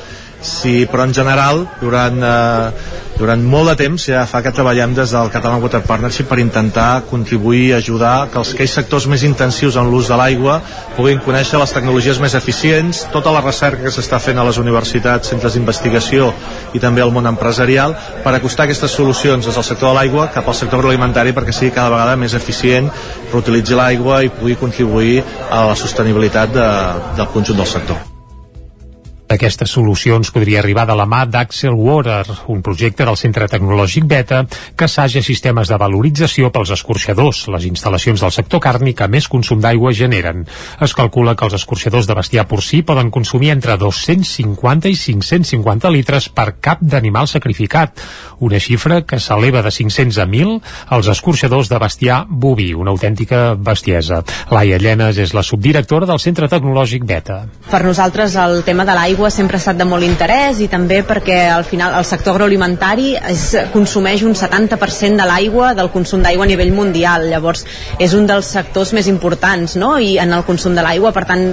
sí, 0.43 0.87
però 0.91 1.05
en 1.05 1.15
general 1.15 1.67
durant, 1.81 2.17
eh, 2.23 2.71
durant 3.19 3.43
molt 3.45 3.69
de 3.71 3.77
temps 3.77 4.07
ja 4.09 4.25
fa 4.27 4.41
que 4.43 4.53
treballem 4.53 4.95
des 4.97 5.13
del 5.13 5.31
Catalan 5.33 5.61
Water 5.63 5.83
Partnership 5.85 6.29
per 6.29 6.39
intentar 6.41 7.03
contribuir 7.11 7.63
i 7.69 7.73
ajudar 7.77 8.29
que 8.33 8.39
els, 8.41 8.55
aquells 8.55 8.77
sectors 8.79 9.07
més 9.07 9.25
intensius 9.29 9.77
en 9.77 9.91
l'ús 9.93 10.09
de 10.09 10.17
l'aigua 10.17 10.61
puguin 10.97 11.21
conèixer 11.25 11.61
les 11.61 11.73
tecnologies 11.77 12.21
més 12.21 12.35
eficients, 12.35 13.05
tota 13.13 13.33
la 13.33 13.43
recerca 13.45 13.85
que 13.85 13.95
s'està 13.95 14.21
fent 14.21 14.41
a 14.41 14.47
les 14.49 14.61
universitats, 14.63 15.29
centres 15.29 15.57
d'investigació 15.57 16.33
i 16.73 16.81
també 16.81 17.05
al 17.05 17.13
món 17.13 17.29
empresarial 17.29 17.97
per 18.25 18.35
acostar 18.35 18.65
aquestes 18.65 18.97
solucions 18.97 19.47
des 19.47 19.55
del 19.55 19.67
sector 19.67 19.93
de 19.93 19.99
l'aigua 19.99 20.31
cap 20.35 20.49
al 20.49 20.57
sector 20.57 20.81
agroalimentari 20.81 21.35
perquè 21.37 21.53
sigui 21.53 21.75
cada 21.77 21.93
vegada 21.93 22.17
més 22.17 22.35
eficient, 22.35 22.89
reutilitzi 23.33 23.77
l'aigua 23.77 24.23
i 24.25 24.33
pugui 24.33 24.57
contribuir 24.57 25.21
a 25.51 25.67
la 25.71 25.77
sostenibilitat 25.77 26.57
de, 26.57 26.71
del 27.21 27.31
conjunt 27.35 27.61
del 27.61 27.69
sector. 27.69 28.10
Aquestes 29.31 29.71
solucions 29.71 30.33
podria 30.35 30.59
arribar 30.59 30.83
de 30.89 30.95
la 30.99 31.05
mà 31.07 31.21
d'Axel 31.23 31.77
Water, 31.79 32.25
un 32.51 32.65
projecte 32.67 33.05
del 33.07 33.15
Centre 33.15 33.47
Tecnològic 33.47 34.09
Beta 34.11 34.41
que 34.75 34.89
assaja 34.89 35.21
sistemes 35.23 35.71
de 35.71 35.77
valorització 35.79 36.49
pels 36.51 36.73
escorxadors, 36.75 37.45
les 37.55 37.69
instal·lacions 37.69 38.25
del 38.25 38.33
sector 38.35 38.59
carni 38.65 38.91
que 38.99 39.07
més 39.07 39.29
consum 39.31 39.61
d'aigua 39.63 39.93
generen. 39.95 40.43
Es 40.83 40.97
calcula 40.99 41.37
que 41.39 41.47
els 41.47 41.55
escorxadors 41.61 42.09
de 42.11 42.17
bestiar 42.19 42.49
porcí 42.51 42.81
poden 42.83 43.13
consumir 43.15 43.53
entre 43.55 43.77
250 43.79 44.91
i 44.91 44.99
550 44.99 45.95
litres 45.95 46.27
per 46.35 46.57
cap 46.59 46.83
d'animal 46.83 47.31
sacrificat, 47.31 48.03
una 48.43 48.59
xifra 48.59 49.05
que 49.07 49.21
s'eleva 49.23 49.63
de 49.63 49.71
500 49.71 50.19
a 50.19 50.27
1.000 50.27 50.59
als 50.99 51.13
escorxadors 51.15 51.71
de 51.71 51.79
bestiar 51.79 52.25
boví, 52.27 52.73
una 52.75 52.91
autèntica 52.91 53.55
bestiesa. 53.55 54.25
Laia 54.51 54.83
Llenes 54.83 55.23
és 55.23 55.39
la 55.39 55.47
subdirectora 55.47 56.11
del 56.11 56.19
Centre 56.19 56.51
Tecnològic 56.51 57.07
Beta. 57.07 57.45
Per 57.71 57.85
nosaltres 57.87 58.35
el 58.35 58.65
tema 58.67 58.83
de 58.83 58.99
l'aigua 58.99 59.20
sempre 59.29 59.59
ha 59.59 59.61
estat 59.61 59.77
de 59.77 59.85
molt 59.85 60.07
interès 60.07 60.61
i 60.65 60.69
també 60.73 61.03
perquè 61.05 61.43
al 61.53 61.67
final 61.69 61.93
el 61.99 62.07
sector 62.09 62.33
agroalimentari 62.33 63.11
es 63.19 63.43
consumeix 63.75 64.23
un 64.25 64.33
70% 64.39 65.21
de 65.21 65.27
l'aigua 65.29 65.75
del 65.77 65.91
consum 65.93 66.23
d'aigua 66.25 66.47
a 66.47 66.49
nivell 66.49 66.73
mundial 66.73 67.27
llavors 67.29 67.67
és 67.99 68.15
un 68.17 68.25
dels 68.31 68.49
sectors 68.57 68.95
més 68.97 69.11
importants 69.13 69.77
no? 69.77 69.99
i 69.99 70.15
en 70.23 70.33
el 70.33 70.47
consum 70.49 70.79
de 70.79 70.85
l'aigua 70.87 71.13
per 71.13 71.27
tant 71.29 71.45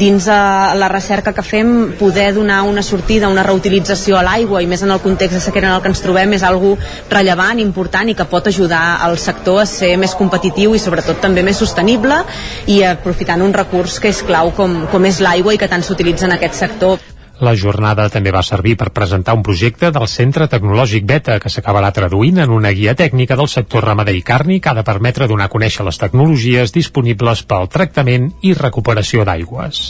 dins 0.00 0.30
de 0.30 0.38
la 0.80 0.88
recerca 0.88 1.34
que 1.36 1.44
fem 1.44 1.92
poder 1.98 2.30
donar 2.32 2.62
una 2.62 2.82
sortida, 2.86 3.28
una 3.28 3.44
reutilització 3.44 4.16
a 4.16 4.24
l'aigua 4.24 4.62
i 4.62 4.70
més 4.70 4.86
en 4.86 4.94
el 4.94 5.04
context 5.04 5.36
de 5.36 5.44
sequera 5.44 5.68
en 5.68 5.76
el 5.76 5.84
que 5.84 5.92
ens 5.92 6.00
trobem 6.00 6.32
és 6.38 6.46
algo 6.46 6.76
rellevant, 7.10 7.60
important 7.60 8.08
i 8.08 8.16
que 8.16 8.28
pot 8.30 8.48
ajudar 8.48 9.02
al 9.04 9.18
sector 9.18 9.60
a 9.60 9.68
ser 9.68 9.96
més 10.00 10.16
competitiu 10.16 10.74
i 10.74 10.80
sobretot 10.80 11.20
també 11.20 11.44
més 11.44 11.60
sostenible 11.60 12.22
i 12.70 12.80
aprofitant 12.86 13.42
un 13.44 13.52
recurs 13.52 13.98
que 14.00 14.14
és 14.14 14.24
clau 14.24 14.54
com, 14.56 14.84
com 14.92 15.10
és 15.10 15.20
l'aigua 15.20 15.54
i 15.54 15.60
que 15.60 15.68
tant 15.68 15.84
s'utilitza 15.84 16.30
en 16.30 16.38
aquest 16.38 16.62
sector. 16.64 17.09
La 17.40 17.54
jornada 17.56 18.04
també 18.12 18.32
va 18.34 18.42
servir 18.44 18.74
per 18.76 18.90
presentar 18.92 19.32
un 19.32 19.40
projecte 19.40 19.88
del 19.94 20.04
Centre 20.12 20.44
Tecnològic 20.52 21.06
Beta 21.08 21.38
que 21.40 21.48
s'acabarà 21.48 21.88
traduint 21.96 22.42
en 22.42 22.50
una 22.52 22.68
guia 22.76 22.92
tècnica 22.92 23.38
del 23.40 23.48
sector 23.48 23.86
ramader 23.88 24.12
i 24.18 24.20
carni 24.20 24.58
que 24.60 24.68
ha 24.68 24.76
de 24.76 24.84
permetre 24.84 25.28
donar 25.30 25.46
a 25.48 25.52
conèixer 25.52 25.86
les 25.86 25.96
tecnologies 25.96 26.74
disponibles 26.74 27.40
pel 27.48 27.70
tractament 27.72 28.26
i 28.44 28.52
recuperació 28.58 29.24
d'aigües. 29.24 29.80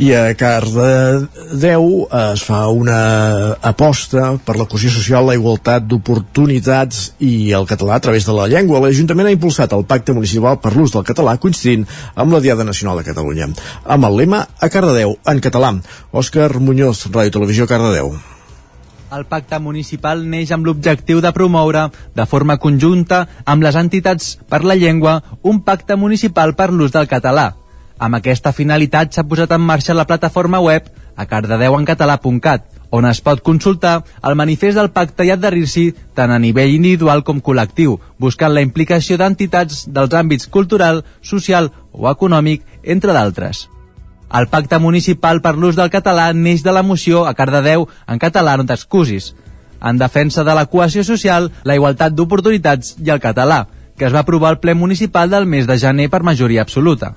I 0.00 0.14
a 0.16 0.22
Cardedeu 0.38 1.90
es 2.22 2.46
fa 2.48 2.62
una 2.72 3.02
aposta 3.60 4.30
per 4.46 4.56
la 4.56 4.64
cohesió 4.64 4.88
social, 4.94 5.28
la 5.28 5.36
igualtat 5.36 5.84
d'oportunitats 5.90 7.02
i 7.20 7.52
el 7.52 7.68
català 7.68 7.98
a 7.98 8.04
través 8.08 8.24
de 8.24 8.32
la 8.32 8.48
llengua. 8.48 8.80
L'Ajuntament 8.80 9.28
ha 9.28 9.36
impulsat 9.36 9.76
el 9.76 9.84
pacte 9.84 10.16
municipal 10.16 10.56
per 10.62 10.72
l'ús 10.72 10.96
del 10.96 11.04
català 11.04 11.36
coincidint 11.36 11.84
amb 12.14 12.32
la 12.32 12.40
Diada 12.40 12.64
Nacional 12.64 13.02
de 13.02 13.10
Catalunya. 13.10 13.52
Amb 13.84 14.08
el 14.08 14.20
lema 14.22 14.46
a 14.56 14.72
Cardedeu, 14.72 15.18
en 15.28 15.44
català. 15.44 15.74
Òscar 16.16 16.54
Muñoz, 16.56 16.77
Ràdio 16.78 17.30
Televisió, 17.32 17.66
Cardedeu. 17.66 18.12
El 19.10 19.24
pacte 19.26 19.58
municipal 19.58 20.20
neix 20.22 20.52
amb 20.52 20.66
l'objectiu 20.68 21.20
de 21.20 21.32
promoure, 21.32 21.88
de 22.14 22.26
forma 22.26 22.58
conjunta, 22.62 23.26
amb 23.44 23.64
les 23.64 23.74
entitats 23.74 24.36
per 24.48 24.62
la 24.62 24.76
llengua, 24.76 25.22
un 25.42 25.62
pacte 25.64 25.96
municipal 25.96 26.54
per 26.54 26.68
l'ús 26.70 26.92
del 26.92 27.08
català. 27.08 27.54
Amb 27.98 28.14
aquesta 28.14 28.52
finalitat 28.52 29.10
s'ha 29.10 29.24
posat 29.26 29.50
en 29.56 29.64
marxa 29.64 29.96
la 29.96 30.06
plataforma 30.06 30.60
web 30.60 30.86
a 31.16 31.26
cardedeuencatalà.cat, 31.26 32.68
on 32.90 33.08
es 33.08 33.20
pot 33.20 33.42
consultar 33.42 34.04
el 34.22 34.36
manifest 34.38 34.78
del 34.78 34.92
pacte 34.92 35.26
i 35.26 35.32
adherir-s'hi 35.34 35.88
tant 36.14 36.30
a 36.30 36.38
nivell 36.38 36.76
individual 36.76 37.24
com 37.24 37.40
col·lectiu, 37.42 37.96
buscant 38.18 38.54
la 38.54 38.62
implicació 38.62 39.18
d'entitats 39.18 39.88
dels 39.88 40.14
àmbits 40.14 40.46
cultural, 40.46 41.02
social 41.22 41.72
o 41.90 42.06
econòmic, 42.12 42.62
entre 42.84 43.16
d'altres. 43.16 43.66
El 44.34 44.48
pacte 44.52 44.78
municipal 44.78 45.40
per 45.40 45.54
l'ús 45.56 45.76
del 45.76 45.90
català 45.90 46.32
neix 46.36 46.62
de 46.64 46.72
la 46.72 46.82
moció 46.84 47.24
a 47.26 47.32
Cardedeu 47.34 47.86
en 48.06 48.18
català 48.20 48.56
no 48.58 48.66
t'excusis, 48.68 49.32
en 49.80 49.98
defensa 49.98 50.44
de 50.44 50.54
la 50.54 50.66
cohesió 50.66 51.04
social, 51.04 51.50
la 51.64 51.76
igualtat 51.78 52.12
d'oportunitats 52.12 52.96
i 52.98 53.10
el 53.14 53.22
català, 53.22 53.66
que 53.96 54.06
es 54.06 54.14
va 54.14 54.20
aprovar 54.26 54.50
al 54.52 54.60
ple 54.60 54.74
municipal 54.74 55.30
del 55.30 55.46
mes 55.46 55.66
de 55.66 55.78
gener 55.78 56.10
per 56.10 56.22
majoria 56.22 56.62
absoluta. 56.62 57.14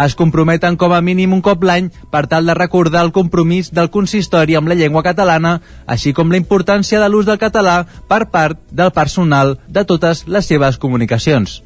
Es 0.00 0.14
comprometen 0.16 0.78
com 0.80 0.92
a 0.96 1.02
mínim 1.04 1.34
un 1.36 1.42
cop 1.44 1.64
l'any 1.68 1.90
per 2.10 2.24
tal 2.26 2.46
de 2.48 2.54
recordar 2.56 3.02
el 3.04 3.12
compromís 3.12 3.68
del 3.76 3.90
consistori 3.92 4.56
amb 4.56 4.70
la 4.70 4.78
llengua 4.78 5.02
catalana, 5.04 5.58
així 5.86 6.14
com 6.16 6.30
la 6.32 6.40
importància 6.40 7.00
de 7.02 7.10
l'ús 7.10 7.28
del 7.28 7.40
català 7.42 7.82
per 8.08 8.30
part 8.30 8.62
del 8.70 8.94
personal 8.96 9.58
de 9.68 9.84
totes 9.84 10.24
les 10.28 10.48
seves 10.48 10.78
comunicacions. 10.78 11.60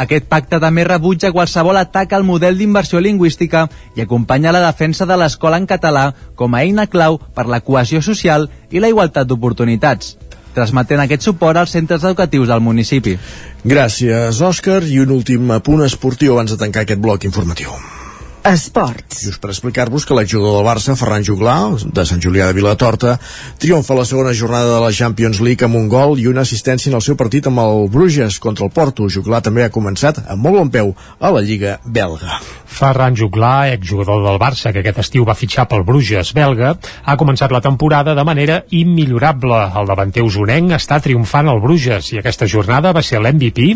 Aquest 0.00 0.30
pacte 0.32 0.60
també 0.62 0.86
rebutja 0.86 1.32
qualsevol 1.34 1.76
atac 1.76 2.14
al 2.16 2.24
model 2.24 2.56
d'immersió 2.56 3.02
lingüística 3.04 3.66
i 3.98 4.04
acompanya 4.04 4.54
la 4.56 4.62
defensa 4.64 5.06
de 5.06 5.18
l'escola 5.20 5.60
en 5.60 5.68
català 5.68 6.06
com 6.40 6.54
a 6.54 6.62
eina 6.64 6.86
clau 6.88 7.20
per 7.36 7.46
la 7.50 7.60
cohesió 7.60 8.00
social 8.00 8.48
i 8.70 8.80
la 8.80 8.88
igualtat 8.88 9.28
d'oportunitats, 9.28 10.16
transmetent 10.56 11.04
aquest 11.04 11.28
suport 11.28 11.60
als 11.60 11.76
centres 11.76 12.04
educatius 12.04 12.48
del 12.48 12.64
municipi. 12.64 13.18
Gràcies, 13.64 14.40
Òscar. 14.40 14.82
I 14.88 15.04
un 15.04 15.16
últim 15.20 15.52
punt 15.64 15.84
esportiu 15.84 16.38
abans 16.38 16.56
de 16.56 16.60
tancar 16.64 16.88
aquest 16.88 17.00
bloc 17.00 17.28
informatiu. 17.28 17.99
Esports. 18.44 19.20
Just 19.20 19.40
per 19.42 19.50
explicar-vos 19.52 20.06
que 20.08 20.16
l'exjugador 20.16 20.56
del 20.56 20.66
Barça, 20.66 20.94
Ferran 20.96 21.24
Juglà, 21.26 21.56
de 21.84 22.04
Sant 22.08 22.22
Julià 22.24 22.46
de 22.48 22.56
Vilatorta, 22.56 23.18
triomfa 23.60 23.96
la 23.98 24.06
segona 24.08 24.32
jornada 24.32 24.72
de 24.72 24.80
la 24.80 24.92
Champions 24.96 25.42
League 25.44 25.66
amb 25.66 25.76
un 25.76 25.90
gol 25.92 26.16
i 26.18 26.28
una 26.30 26.46
assistència 26.46 26.88
en 26.88 26.96
el 26.96 27.04
seu 27.04 27.18
partit 27.20 27.50
amb 27.50 27.60
el 27.60 27.88
Bruges 27.92 28.40
contra 28.40 28.64
el 28.64 28.72
Porto. 28.72 29.10
Juglà 29.12 29.42
també 29.44 29.66
ha 29.66 29.74
començat 29.74 30.22
amb 30.26 30.40
molt 30.46 30.56
bon 30.56 30.72
peu 30.72 30.94
a 31.20 31.32
la 31.34 31.44
Lliga 31.44 31.76
belga. 31.84 32.40
Ferran 32.70 33.16
Juglà, 33.18 33.72
exjugador 33.74 34.22
del 34.24 34.38
Barça, 34.40 34.70
que 34.72 34.80
aquest 34.80 35.00
estiu 35.02 35.26
va 35.26 35.34
fitxar 35.36 35.66
pel 35.68 35.82
Bruges 35.84 36.30
belga, 36.36 36.76
ha 37.04 37.16
començat 37.20 37.52
la 37.52 37.60
temporada 37.60 38.14
de 38.14 38.24
manera 38.24 38.60
immillorable. 38.70 39.58
El 39.76 39.90
davanter 39.90 40.22
usonenc 40.24 40.76
està 40.78 41.00
triomfant 41.02 41.50
al 41.50 41.60
Bruges 41.60 42.12
i 42.14 42.20
aquesta 42.20 42.48
jornada 42.48 42.94
va 42.96 43.02
ser 43.02 43.20
l'MVP 43.20 43.66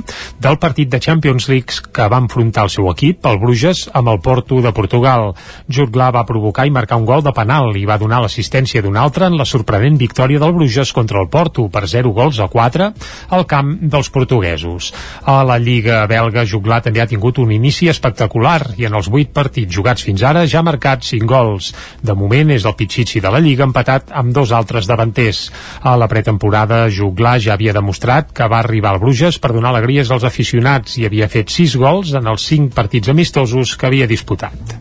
del 0.41 0.59
partit 0.63 0.93
de 0.93 1.01
Champions 1.03 1.49
League 1.51 1.91
que 1.93 2.07
va 2.09 2.23
enfrontar 2.23 2.69
el 2.69 2.73
seu 2.73 2.89
equip, 2.93 3.27
el 3.27 3.41
Bruges, 3.43 3.89
amb 3.93 4.13
el 4.15 4.23
Porto 4.25 4.61
de 4.65 4.73
Portugal. 4.73 5.33
Juglà 5.69 6.13
va 6.15 6.25
provocar 6.29 6.69
i 6.69 6.73
marcar 6.73 7.01
un 7.03 7.09
gol 7.09 7.27
de 7.27 7.35
penal 7.35 7.75
i 7.77 7.85
va 7.85 7.99
donar 8.01 8.23
l'assistència 8.23 8.83
d'un 8.85 8.97
altre 8.97 9.27
en 9.29 9.37
la 9.41 9.49
sorprenent 9.49 9.99
victòria 10.01 10.41
del 10.41 10.55
Bruges 10.55 10.95
contra 10.95 11.21
el 11.21 11.29
Porto 11.29 11.67
per 11.69 11.85
0 11.91 12.15
gols 12.15 12.41
a 12.41 12.49
4 12.49 12.91
al 13.35 13.47
camp 13.51 13.75
dels 13.83 14.11
portuguesos. 14.15 14.93
A 15.27 15.43
la 15.45 15.59
Lliga 15.59 16.05
belga, 16.07 16.47
Juglà 16.47 16.81
també 16.85 17.03
ha 17.03 17.11
tingut 17.11 17.43
un 17.43 17.53
inici 17.53 17.91
espectacular 17.91 18.61
i 18.79 18.84
en 18.89 18.97
els 18.99 19.09
8 19.11 19.33
partits 19.37 19.75
jugats 19.75 20.05
fins 20.07 20.23
ara 20.23 20.45
ja 20.47 20.61
ha 20.61 20.67
marcat 20.67 21.05
5 21.07 21.29
gols. 21.29 21.73
De 22.03 22.15
moment 22.19 22.53
és 22.55 22.65
el 22.65 22.77
Pichichi 22.79 23.23
de 23.25 23.33
la 23.33 23.43
Lliga 23.45 23.67
empatat 23.69 24.13
amb 24.13 24.35
dos 24.37 24.53
altres 24.53 24.89
davanters. 24.91 25.47
A 25.83 25.97
la 26.01 26.09
pretemporada, 26.11 26.85
Juglà 26.89 27.37
ja 27.43 27.55
havia 27.55 27.77
demostrat 27.77 28.33
que 28.33 28.49
va 28.51 28.63
arribar 28.63 28.95
al 28.95 29.03
Bruges 29.03 29.39
per 29.39 29.53
donar 29.55 29.75
alegries 29.75 30.11
als 30.11 30.25
aficionats 30.25 30.99
i 30.99 31.07
havia 31.09 31.31
fet 31.33 31.53
6 31.53 31.79
gols 31.81 32.15
en 32.15 32.27
els 32.31 32.49
5 32.51 32.75
partits 32.75 33.13
amistosos 33.13 33.77
que 33.77 33.91
havia 33.91 34.11
disputat. 34.11 34.77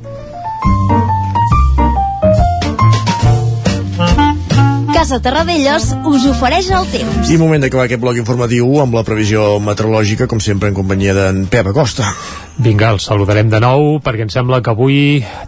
Casa 5.04 5.18
Terradellos 5.20 5.90
us 6.08 6.24
ofereix 6.32 6.70
el 6.72 6.86
temps. 6.88 7.28
I 7.28 7.36
moment 7.42 7.60
d'acabar 7.60 7.90
aquest 7.90 8.00
bloc 8.00 8.22
informatiu 8.22 8.70
amb 8.80 8.96
la 8.96 9.04
previsió 9.04 9.58
meteorològica, 9.60 10.30
com 10.32 10.40
sempre 10.40 10.72
en 10.72 10.78
companyia 10.78 11.18
d'en 11.18 11.44
Pep 11.52 11.68
Acosta. 11.74 12.08
Vinga, 12.54 12.92
el 12.94 13.00
saludarem 13.02 13.50
de 13.50 13.58
nou 13.58 13.96
perquè 14.04 14.28
em 14.28 14.30
sembla 14.30 14.60
que 14.62 14.70
avui 14.70 14.98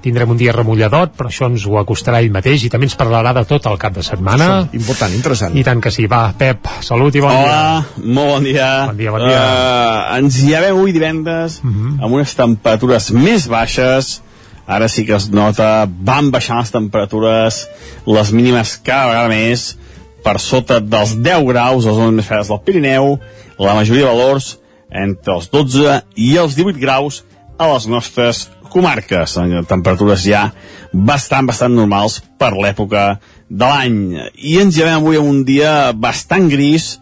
tindrem 0.02 0.32
un 0.34 0.40
dia 0.40 0.53
remulladot, 0.56 1.11
però 1.14 1.30
això 1.30 1.45
ens 1.52 1.68
ho 1.69 1.77
acostarà 1.77 2.18
ell 2.23 2.32
mateix 2.34 2.65
i 2.65 2.72
també 2.73 2.90
ens 2.90 2.98
parlarà 2.98 3.34
de 3.38 3.44
tot 3.45 3.68
el 3.69 3.77
cap 3.82 3.94
de 3.94 4.02
setmana. 4.06 4.48
Això, 4.64 4.80
important, 4.80 5.14
interessant. 5.14 5.53
I 5.53 5.64
tant 5.68 5.84
que 5.86 5.94
sí. 5.94 6.07
Va, 6.10 6.23
Pep, 6.38 6.65
salut 6.86 7.14
i 7.14 7.22
bon 7.22 7.30
Hola, 7.30 7.60
dia. 7.86 8.10
molt 8.18 8.32
bon 8.34 8.49
dia. 8.49 8.72
Bon 8.90 8.98
dia, 8.98 9.14
bon 9.14 9.27
dia. 9.27 9.38
Uh, 9.38 10.18
ens 10.18 10.41
hi 10.41 10.56
havem 10.57 10.80
avui 10.80 10.95
divendres 10.98 11.60
uh 11.61 11.69
-huh. 11.69 11.94
amb 12.02 12.18
unes 12.18 12.36
temperatures 12.36 13.11
més 13.11 13.48
baixes, 13.48 14.22
ara 14.65 14.88
sí 14.88 15.06
que 15.06 15.15
es 15.15 15.30
nota, 15.30 15.88
van 15.88 16.32
baixant 16.32 16.60
les 16.60 16.72
temperatures, 16.72 17.68
les 18.06 18.32
mínimes 18.32 18.80
cada 18.84 19.07
vegada 19.07 19.30
més, 19.30 19.77
per 20.23 20.40
sota 20.40 20.80
dels 20.80 21.22
10 21.22 21.45
graus 21.45 21.86
les 21.86 21.95
zones 21.95 22.15
més 22.15 22.26
fredes 22.26 22.48
del 22.48 22.61
Pirineu, 22.65 23.19
la 23.60 23.76
majoria 23.76 24.06
de 24.06 24.11
valors 24.11 24.57
entre 24.96 25.36
els 25.38 25.50
12 25.52 26.02
i 26.16 26.36
els 26.42 26.56
18 26.58 26.80
graus 26.82 27.24
a 27.60 27.68
les 27.74 27.88
nostres 27.88 28.46
comarques, 28.72 29.38
en 29.40 29.64
temperatures 29.68 30.26
ja 30.26 30.50
bastant, 30.92 31.48
bastant 31.48 31.76
normals 31.76 32.20
per 32.40 32.52
l'època 32.56 33.06
de 33.48 33.66
l'any. 33.66 34.00
I 34.36 34.58
ens 34.64 34.76
llevem 34.76 35.00
avui 35.00 35.20
en 35.20 35.30
un 35.30 35.44
dia 35.48 35.94
bastant 35.94 36.50
gris, 36.52 36.96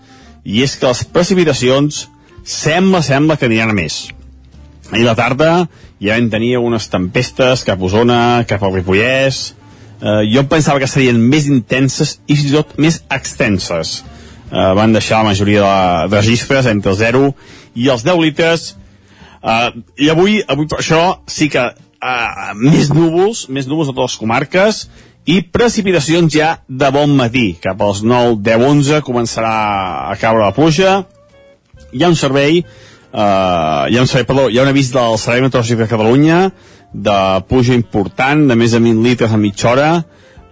i 0.44 0.61
és 0.64 0.76
que 0.78 0.90
les 0.90 1.03
precipitacions 1.15 2.03
sembla, 2.44 3.02
sembla 3.02 3.40
que 3.40 3.48
aniran 3.48 3.72
a 3.72 3.78
més. 3.78 4.06
A 4.91 5.02
la 5.02 5.15
tarda 5.18 5.49
ja 6.03 6.18
vam 6.18 6.30
tenir 6.30 6.57
unes 6.60 6.90
tempestes 6.91 7.64
cap 7.65 7.82
a 7.82 7.88
Osona, 7.88 8.22
cap 8.48 8.64
al 8.64 8.76
Ripollès, 8.76 9.53
eh, 10.03 10.24
jo 10.30 10.44
pensava 10.52 10.82
que 10.84 10.90
serien 10.91 11.18
més 11.18 11.48
intenses 11.48 12.20
i 12.28 12.36
fins 12.36 12.52
i 12.52 12.57
tot 12.57 12.76
més 12.78 12.99
extenses. 13.10 14.02
Eh, 14.53 14.73
van 14.77 14.93
deixar 14.93 15.23
la 15.23 15.31
majoria 15.31 15.61
de, 15.65 16.09
de 16.11 16.19
registres 16.21 16.67
entre 16.69 16.91
el 16.93 16.97
0 16.99 17.21
i 17.73 17.88
els 17.89 18.03
10 18.05 18.19
litres, 18.21 18.67
eh, 19.41 19.69
i 19.97 20.11
avui, 20.13 20.43
avui 20.45 20.67
per 20.69 20.77
això 20.84 21.01
sí 21.25 21.47
que 21.49 21.63
eh, 21.73 22.53
més 22.59 22.91
núvols, 22.93 23.47
més 23.49 23.65
núvols 23.65 23.89
a 23.89 23.95
totes 23.95 24.13
les 24.13 24.21
comarques, 24.21 24.84
i 25.25 25.39
precipitacions 25.55 26.30
ja 26.35 26.51
de 26.67 26.91
bon 26.93 27.15
matí, 27.17 27.53
cap 27.63 27.81
als 27.81 28.03
9, 28.05 28.38
10, 28.45 28.65
11 28.69 29.01
començarà 29.07 29.55
a 30.11 30.17
caure 30.21 30.43
la 30.43 30.53
pluja, 30.53 30.99
hi 31.93 32.03
ha 32.03 32.11
un 32.11 32.19
servei 32.19 32.59
uh, 32.61 33.85
hi 33.88 33.97
ha 33.97 34.01
un 34.01 34.09
servei, 34.09 34.27
perdó, 34.27 34.47
hi 34.51 34.59
ha 34.59 34.65
un 34.65 34.71
avís 34.73 34.89
del 34.93 35.17
Servei 35.21 35.45
Meteorològic 35.45 35.80
de 35.80 35.88
Catalunya 35.88 36.39
de 36.93 37.17
pluja 37.47 37.77
important, 37.77 38.43
de 38.49 38.57
més 38.59 38.75
de 38.75 38.81
1.000 38.81 39.05
litres 39.05 39.31
a 39.34 39.39
mitja 39.39 39.71
hora 39.71 39.91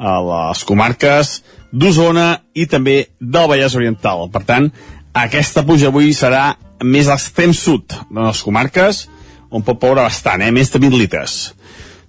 a 0.01 0.15
les 0.29 0.63
comarques 0.65 1.41
d'Osona 1.71 2.41
i 2.53 2.67
també 2.67 2.97
del 3.19 3.47
Vallès 3.49 3.75
Oriental. 3.79 4.27
Per 4.31 4.43
tant, 4.47 4.69
aquesta 5.13 5.63
pluja 5.67 5.89
avui 5.91 6.13
serà 6.15 6.55
més 6.83 7.09
l'extrem 7.09 7.53
sud 7.55 7.95
de 8.09 8.21
les 8.21 8.43
comarques, 8.43 9.05
on 9.51 9.63
pot 9.63 9.79
ploure 9.79 10.03
bastant, 10.03 10.41
eh? 10.41 10.51
més 10.51 10.71
de 10.71 10.79
20 10.79 10.99
litres. 10.99 11.39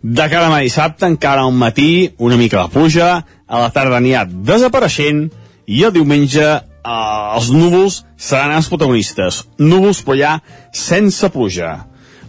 De 0.03 0.27
cara 0.31 0.51
a 0.51 0.63
dissabte, 0.63 1.07
encara 1.07 1.45
al 1.47 1.55
matí, 1.55 2.11
una 2.19 2.37
mica 2.37 2.63
de 2.63 2.73
pluja, 2.75 3.23
a 3.47 3.63
la 3.63 3.71
tarda 3.71 3.99
anirà 3.99 4.25
desapareixent, 4.27 5.29
i 5.67 5.85
el 5.87 5.95
diumenge 5.95 6.43
eh, 6.43 7.37
els 7.37 7.51
núvols 7.55 8.03
seran 8.17 8.57
els 8.57 8.69
protagonistes. 8.71 9.45
Núvols, 9.59 10.03
però 10.03 10.19
ja 10.19 10.33
sense 10.75 11.31
pluja. 11.31 11.77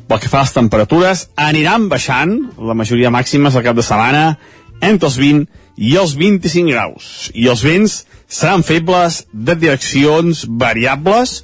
Pel 0.10 0.22
que 0.22 0.30
fa 0.30 0.42
a 0.42 0.46
les 0.46 0.54
temperatures, 0.54 1.28
aniran 1.40 1.88
baixant, 1.90 2.36
la 2.58 2.78
majoria 2.78 3.14
màximes 3.14 3.56
al 3.56 3.66
cap 3.66 3.78
de 3.78 3.86
setmana, 3.86 4.38
entre 4.82 5.10
els 5.10 5.18
20 5.18 5.62
i 5.78 5.95
els 5.98 6.16
25 6.20 6.72
graus. 6.72 7.30
I 7.34 7.48
els 7.52 7.64
vents 7.66 8.04
seran 8.28 8.66
febles 8.66 9.24
de 9.34 9.56
direccions 9.60 10.45
variables, 10.48 11.41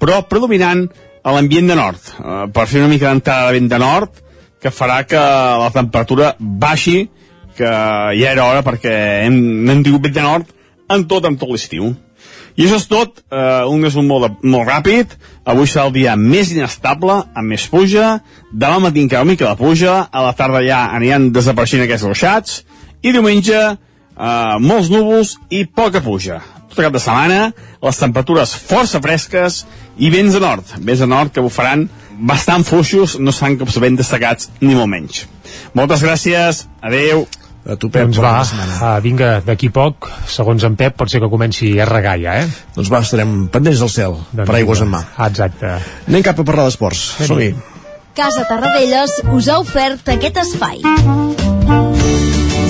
però 0.00 0.22
predominant 0.28 0.86
a 1.22 1.34
l'ambient 1.36 1.68
de 1.68 1.76
nord. 1.76 2.12
Eh, 2.18 2.44
per 2.52 2.66
fer 2.68 2.82
una 2.82 2.92
mica 2.92 3.08
d'entrada 3.10 3.48
de 3.48 3.58
vent 3.58 3.70
de 3.70 3.80
nord, 3.80 4.20
que 4.60 4.72
farà 4.72 5.02
que 5.08 5.20
la 5.20 5.70
temperatura 5.72 6.34
baixi, 6.38 7.08
que 7.56 7.70
ja 8.16 8.30
era 8.32 8.46
hora 8.46 8.64
perquè 8.64 8.94
hem, 9.26 9.36
hem 9.68 9.82
tingut 9.84 10.06
vent 10.08 10.16
de 10.16 10.24
nord 10.24 10.54
en 10.90 11.04
tot, 11.08 11.26
en 11.28 11.36
tot 11.40 11.52
l'estiu. 11.52 11.92
I 12.58 12.66
això 12.66 12.76
és 12.80 12.86
tot, 12.90 13.20
eh, 13.30 13.64
un 13.70 13.84
resum 13.84 14.08
molt, 14.10 14.42
molt 14.42 14.68
ràpid. 14.68 15.14
Avui 15.48 15.68
serà 15.68 15.86
el 15.86 15.94
dia 15.94 16.16
més 16.16 16.50
inestable, 16.52 17.14
amb 17.34 17.48
més 17.48 17.66
pluja. 17.68 18.20
Demà 18.52 18.80
matí 18.80 19.00
encara 19.00 19.22
una 19.22 19.32
mica 19.32 19.48
de 19.48 19.56
pluja. 19.56 20.08
A 20.10 20.22
la 20.26 20.34
tarda 20.36 20.60
ja 20.66 20.82
aniran 20.96 21.30
desapareixent 21.32 21.86
aquests 21.86 22.08
ruixats. 22.08 22.64
I 23.02 23.12
diumenge, 23.12 23.60
eh, 24.20 24.56
molts 24.60 24.90
núvols 24.92 25.36
i 25.48 25.64
poca 25.66 26.02
pluja. 26.04 26.40
Tot 26.70 26.84
cap 26.84 26.92
de 26.94 27.00
setmana, 27.02 27.52
les 27.82 27.98
temperatures 27.98 28.52
força 28.54 29.00
fresques 29.02 29.64
i 29.98 30.10
vents 30.12 30.36
de 30.36 30.40
nord. 30.40 30.64
Vents 30.78 31.00
de 31.00 31.08
nord 31.10 31.32
que 31.34 31.42
bufaran 31.42 31.88
bastant 32.20 32.64
fluixos, 32.68 33.18
no 33.18 33.32
seran 33.32 33.56
cops 33.58 33.78
vent 33.80 33.96
destacats, 33.98 34.50
ni 34.60 34.74
molt 34.76 34.90
menys. 34.92 35.24
Moltes 35.74 36.04
gràcies, 36.04 36.66
adeu. 36.82 37.26
A 37.60 37.74
tu, 37.76 37.90
Pep, 37.92 38.06
doncs 38.08 38.16
va, 38.22 38.44
setmana. 38.48 38.76
uh, 38.80 39.00
vinga, 39.04 39.42
d'aquí 39.44 39.68
poc, 39.68 40.08
segons 40.26 40.64
en 40.64 40.76
Pep, 40.80 40.94
pot 40.96 41.10
ser 41.12 41.20
que 41.20 41.28
comenci 41.28 41.74
a 41.80 41.84
regar 41.84 42.16
ja, 42.20 42.38
eh? 42.40 42.46
Doncs 42.76 42.88
va, 42.88 43.02
estarem 43.04 43.48
pendents 43.52 43.82
del 43.84 43.92
cel, 43.92 44.16
Doncs 44.32 44.48
per 44.48 44.56
aigües 44.56 44.80
en 44.80 44.88
mà. 44.94 45.02
Exacte. 45.26 45.74
Anem 46.08 46.24
cap 46.24 46.40
a 46.40 46.44
parlar 46.48 46.64
d'esports. 46.70 47.04
Som-hi. 47.26 47.52
Casa 48.16 48.46
Tarradellas 48.48 49.20
us 49.36 49.48
ha 49.48 49.60
ofert 49.60 50.08
aquest 50.08 50.40
espai. 50.40 52.19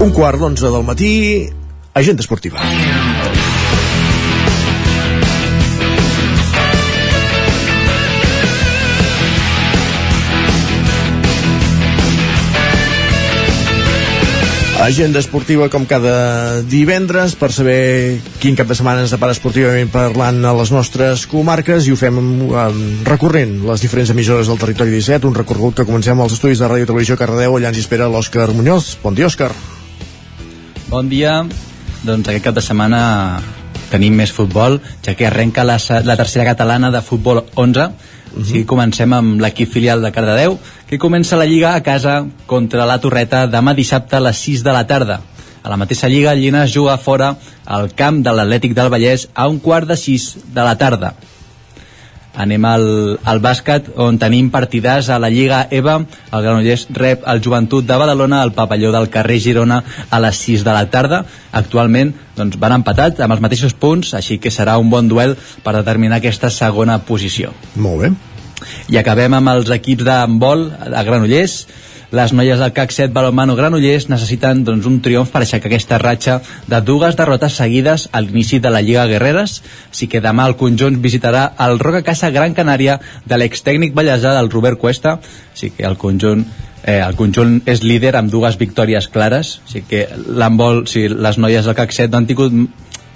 Un 0.00 0.14
quart 0.16 0.40
d'onze 0.40 0.64
del 0.72 0.80
matí, 0.80 1.50
agenda 1.92 2.22
esportiva. 2.24 2.56
Agenda 14.80 15.20
esportiva 15.20 15.68
com 15.68 15.84
cada 15.84 16.62
divendres 16.64 17.34
per 17.36 17.50
saber 17.52 18.16
quin 18.40 18.56
cap 18.56 18.70
de 18.70 18.78
setmana 18.78 19.02
ens 19.04 19.12
depara 19.12 19.36
esportivament 19.36 19.92
parlant 19.92 20.40
a 20.48 20.54
les 20.56 20.72
nostres 20.72 21.26
comarques 21.28 21.84
i 21.84 21.92
ho 21.92 21.98
fem 22.00 22.16
um, 22.16 22.80
recorrent 23.04 23.58
les 23.68 23.84
diferents 23.84 24.14
emissores 24.16 24.48
del 24.48 24.62
territori 24.64 24.96
17, 24.96 25.28
un 25.28 25.36
recorregut 25.36 25.76
que 25.76 25.86
comencem 25.92 26.24
als 26.24 26.38
estudis 26.38 26.64
de 26.64 26.72
Ràdio 26.72 26.88
Televisió 26.88 27.20
Cardedeu, 27.20 27.60
allà 27.60 27.68
ens 27.74 27.84
espera 27.84 28.08
l'Òscar 28.08 28.48
Muñoz. 28.56 28.94
Bon 29.04 29.12
dia, 29.12 29.28
Òscar. 29.28 29.52
Bon 30.90 31.06
dia. 31.06 31.44
Doncs 32.02 32.26
aquest 32.26 32.42
cap 32.48 32.56
de 32.56 32.62
setmana 32.66 33.00
tenim 33.92 34.16
més 34.18 34.32
futbol, 34.34 34.80
ja 35.06 35.14
que 35.14 35.28
arrenca 35.28 35.62
la, 35.62 35.76
la 36.02 36.16
tercera 36.18 36.48
catalana 36.48 36.90
de 36.90 36.98
futbol 37.06 37.44
11. 37.54 37.84
Uh 38.30 38.42
-huh. 38.42 38.64
comencem 38.66 39.12
amb 39.12 39.40
l'equip 39.40 39.70
filial 39.70 40.02
de 40.02 40.10
Cardedeu, 40.10 40.58
que 40.88 40.98
comença 40.98 41.36
la 41.36 41.46
Lliga 41.46 41.74
a 41.74 41.82
casa 41.82 42.26
contra 42.46 42.86
la 42.86 42.98
Torreta 42.98 43.46
demà 43.46 43.74
dissabte 43.74 44.16
a 44.16 44.20
les 44.20 44.36
6 44.36 44.64
de 44.64 44.72
la 44.72 44.86
tarda. 44.86 45.20
A 45.62 45.68
la 45.68 45.76
mateixa 45.76 46.08
Lliga, 46.08 46.32
el 46.32 46.72
juga 46.72 46.98
fora 46.98 47.36
al 47.66 47.94
camp 47.94 48.24
de 48.24 48.32
l'Atlètic 48.32 48.74
del 48.74 48.90
Vallès 48.90 49.28
a 49.34 49.46
un 49.46 49.60
quart 49.60 49.86
de 49.86 49.96
6 49.96 50.38
de 50.54 50.62
la 50.62 50.76
tarda. 50.76 51.14
Anem 52.38 52.64
al, 52.64 52.84
al 53.26 53.40
bàsquet, 53.42 53.88
on 53.98 54.18
tenim 54.22 54.52
partidars 54.54 55.08
a 55.10 55.18
la 55.18 55.30
Lliga 55.32 55.64
EVA. 55.70 55.96
El 56.30 56.44
Granollers 56.44 56.86
rep 56.94 57.26
el 57.26 57.42
Joventut 57.42 57.86
de 57.86 57.98
Badalona 57.98 58.40
al 58.42 58.54
pavelló 58.54 58.92
del 58.94 59.10
carrer 59.10 59.40
Girona 59.42 59.82
a 60.10 60.20
les 60.22 60.42
6 60.46 60.64
de 60.64 60.74
la 60.76 60.86
tarda. 60.90 61.24
Actualment 61.52 62.14
doncs, 62.38 62.56
van 62.62 62.78
empatats 62.78 63.20
amb 63.20 63.34
els 63.34 63.42
mateixos 63.42 63.74
punts, 63.74 64.14
així 64.14 64.38
que 64.38 64.54
serà 64.54 64.78
un 64.78 64.90
bon 64.90 65.10
duel 65.10 65.36
per 65.64 65.74
determinar 65.74 66.20
aquesta 66.20 66.52
segona 66.54 67.00
posició. 67.02 67.54
Molt 67.74 68.04
bé. 68.06 68.12
I 68.92 68.98
acabem 69.00 69.34
amb 69.34 69.50
els 69.56 69.70
equips 69.74 70.06
d'handbol 70.06 70.68
a 70.86 71.02
Granollers. 71.06 71.64
Les 72.10 72.32
noies 72.34 72.58
del 72.58 72.72
CAC 72.74 72.90
7 72.90 73.12
Balomano 73.14 73.54
Granollers 73.54 74.08
necessiten 74.10 74.64
doncs, 74.66 74.86
un 74.88 74.98
triomf 75.02 75.30
per 75.30 75.44
aixecar 75.44 75.70
aquesta 75.70 75.98
ratxa 76.02 76.40
de 76.66 76.80
dues 76.82 77.14
derrotes 77.18 77.58
seguides 77.60 78.08
a 78.10 78.22
l'inici 78.24 78.58
de 78.58 78.72
la 78.74 78.80
Lliga 78.82 79.06
Guerreres. 79.06 79.60
Així 79.92 80.08
que 80.10 80.22
demà 80.24 80.48
el 80.50 80.56
conjunt 80.58 80.98
visitarà 81.04 81.52
el 81.66 81.78
Roca 81.78 82.02
Casa 82.02 82.32
Gran 82.34 82.56
Canària 82.56 82.98
de 83.26 83.38
l'extècnic 83.38 83.94
ballesà 83.94 84.34
del 84.34 84.50
Robert 84.50 84.80
Cuesta. 84.82 85.20
Així 85.54 85.70
que 85.76 85.86
el 85.86 85.96
conjunt 86.00 86.44
Eh, 86.80 86.96
el 86.96 87.12
conjunt 87.12 87.58
és 87.68 87.82
líder 87.84 88.14
amb 88.16 88.30
dues 88.32 88.54
victòries 88.56 89.10
clares, 89.12 89.58
així 89.66 89.82
que 89.84 90.06
l'handbol, 90.16 90.86
si 90.88 91.10
les 91.12 91.36
noies 91.36 91.66
del 91.68 91.76
CAC 91.76 91.92
7 91.92 92.08
no 92.08 92.22
han 92.22 92.28
tingut 92.30 92.54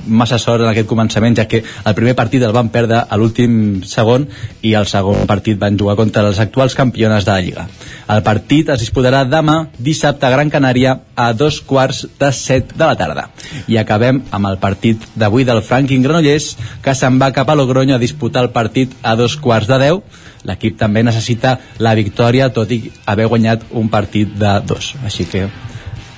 massa 0.07 0.39
sort 0.39 0.63
en 0.63 0.71
aquest 0.71 0.89
començament, 0.89 1.37
ja 1.37 1.47
que 1.49 1.63
el 1.65 1.95
primer 1.97 2.15
partit 2.19 2.43
el 2.43 2.53
van 2.55 2.71
perdre 2.75 3.01
a 3.09 3.19
l'últim 3.19 3.83
segon 3.89 4.27
i 4.63 4.75
el 4.79 4.87
segon 4.91 5.27
partit 5.31 5.59
van 5.61 5.79
jugar 5.79 5.97
contra 5.97 6.25
les 6.27 6.41
actuals 6.43 6.75
campiones 6.75 7.25
de 7.25 7.33
la 7.33 7.41
Lliga. 7.41 7.67
El 8.11 8.23
partit 8.27 8.69
es 8.75 8.83
disputarà 8.83 9.25
demà, 9.29 9.57
dissabte 9.79 10.27
a 10.27 10.33
Gran 10.35 10.51
Canària, 10.53 10.99
a 11.17 11.33
dos 11.33 11.61
quarts 11.65 12.05
de 12.21 12.31
set 12.33 12.75
de 12.75 12.85
la 12.85 12.97
tarda. 12.99 13.29
I 13.69 13.79
acabem 13.81 14.23
amb 14.31 14.51
el 14.51 14.59
partit 14.61 15.09
d'avui 15.15 15.47
del 15.49 15.63
Franklin 15.63 16.03
Granollers, 16.05 16.55
que 16.83 16.95
se'n 16.95 17.19
va 17.21 17.33
cap 17.33 17.49
a 17.49 17.57
Logroño 17.57 17.97
a 17.97 18.03
disputar 18.03 18.45
el 18.45 18.53
partit 18.53 18.93
a 19.03 19.17
dos 19.17 19.37
quarts 19.37 19.71
de 19.71 19.81
deu. 19.81 20.03
L'equip 20.45 20.77
també 20.77 21.03
necessita 21.03 21.57
la 21.81 21.95
victòria, 21.97 22.51
tot 22.53 22.71
i 22.75 22.83
haver 23.07 23.31
guanyat 23.33 23.65
un 23.73 23.89
partit 23.89 24.37
de 24.37 24.59
dos. 24.67 24.93
Així 25.05 25.25
que 25.25 25.47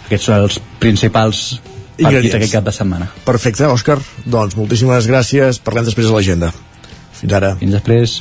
aquests 0.07 0.27
són 0.27 0.43
els 0.43 0.59
principals 0.83 1.61
Ingredients. 1.99 2.35
aquest 2.37 2.53
cap 2.53 2.65
de 2.65 2.73
setmana. 2.73 3.11
Perfecte, 3.25 3.67
Òscar. 3.73 3.99
Doncs 4.25 4.57
moltíssimes 4.57 5.09
gràcies. 5.09 5.61
Parlem 5.65 5.85
després 5.89 6.09
a 6.11 6.17
l'agenda. 6.17 6.53
Fins 7.17 7.33
ara. 7.33 7.55
Fins 7.61 7.73
després. 7.73 8.21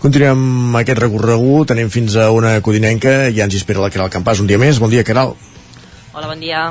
Continuem 0.00 0.38
amb 0.70 0.76
aquest 0.80 1.02
recorregut, 1.02 1.74
anem 1.74 1.90
fins 1.92 2.14
a 2.16 2.30
una 2.32 2.54
codinenca, 2.64 3.28
ja 3.34 3.44
ens 3.44 3.54
hi 3.54 3.58
espera 3.60 3.82
la 3.84 3.90
Caral 3.92 4.08
Campàs 4.08 4.40
un 4.40 4.46
dia 4.48 4.58
més. 4.58 4.78
Bon 4.80 4.88
dia, 4.88 5.04
Caral. 5.04 5.34
Hola, 6.14 6.26
bon 6.26 6.40
dia. 6.40 6.70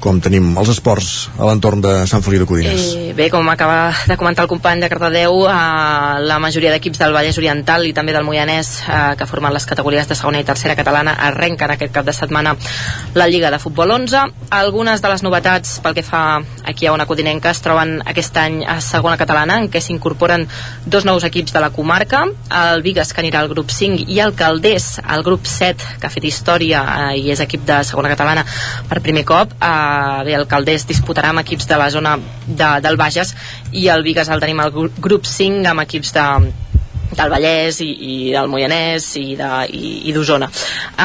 Com 0.00 0.18
tenim 0.24 0.54
els 0.58 0.70
esports 0.72 1.28
a 1.36 1.44
l'entorn 1.44 1.82
de 1.84 1.92
Sant 2.10 2.24
Feliu 2.24 2.42
de 2.42 2.48
Codines. 2.48 2.86
Eh, 2.96 3.12
bé, 3.16 3.28
com 3.30 3.46
acaba 3.52 3.92
de 4.08 4.16
comentar 4.16 4.46
el 4.46 4.50
company 4.50 4.80
de 4.80 4.88
Cardedeu, 4.88 5.44
eh, 5.44 5.52
la 6.24 6.38
majoria 6.40 6.72
d'equips 6.72 6.98
del 6.98 7.12
Vallès 7.12 7.38
Oriental 7.38 7.84
i 7.86 7.92
també 7.92 8.14
del 8.16 8.24
Moianès, 8.24 8.70
eh, 8.88 9.00
que 9.18 9.28
formen 9.28 9.52
les 9.52 9.66
categories 9.68 10.08
de 10.08 10.16
segona 10.16 10.40
i 10.40 10.44
tercera 10.48 10.76
catalana, 10.76 11.14
arrenquen 11.28 11.70
aquest 11.70 11.92
cap 11.92 12.06
de 12.06 12.14
setmana 12.16 12.56
la 13.14 13.28
Lliga 13.28 13.50
de 13.50 13.58
Futbol 13.58 13.90
11. 13.90 14.24
Algunes 14.50 15.02
de 15.02 15.12
les 15.12 15.22
novetats 15.22 15.78
pel 15.84 15.94
que 15.94 16.02
fa 16.02 16.40
aquí 16.64 16.86
a 16.86 16.92
una 16.92 17.06
codinenca 17.06 17.50
es 17.50 17.60
troben 17.60 18.00
aquest 18.06 18.36
any 18.40 18.64
a 18.64 18.80
segona 18.80 19.18
catalana, 19.20 19.58
en 19.60 19.68
què 19.68 19.82
s'incorporen 19.84 20.48
dos 20.86 21.04
nous 21.04 21.24
equips 21.24 21.52
de 21.52 21.60
la 21.60 21.70
comarca, 21.70 22.24
el 22.62 22.82
Vigues, 22.82 23.12
que 23.12 23.20
anirà 23.20 23.40
al 23.40 23.52
grup 23.52 23.70
5, 23.70 24.08
i 24.08 24.20
el 24.20 24.34
Caldés, 24.34 24.98
al 25.04 25.22
grup 25.22 25.44
7, 25.44 26.00
que 26.00 26.06
ha 26.06 26.10
fet 26.10 26.24
història 26.24 26.82
eh, 27.10 27.20
i 27.20 27.30
és 27.34 27.40
equip 27.44 27.66
de 27.68 27.82
segona 27.84 28.08
catalana 28.08 28.46
per 28.88 29.02
primer 29.04 29.26
cop. 29.28 29.52
Eh, 29.60 29.89
bé, 30.26 30.34
el 30.38 30.46
Caldés 30.50 30.86
disputarà 30.88 31.30
amb 31.34 31.42
equips 31.44 31.68
de 31.70 31.76
la 31.80 31.90
zona 31.90 32.16
de, 32.46 32.70
del 32.84 32.96
Bages 33.00 33.34
i 33.72 33.88
el 33.92 34.02
Vigues 34.06 34.28
el 34.30 34.40
tenim 34.42 34.60
al 34.64 34.72
gru- 34.74 34.90
grup 34.98 35.26
5 35.28 35.66
amb 35.70 35.84
equips 35.84 36.12
de, 36.16 36.26
del 37.18 37.30
Vallès 37.32 37.80
i, 37.84 37.88
i 37.90 38.16
del 38.32 38.48
Moianès 38.52 39.08
i 39.18 39.34
de- 39.36 39.66
i 40.08 40.12
d'Osona. 40.14 40.46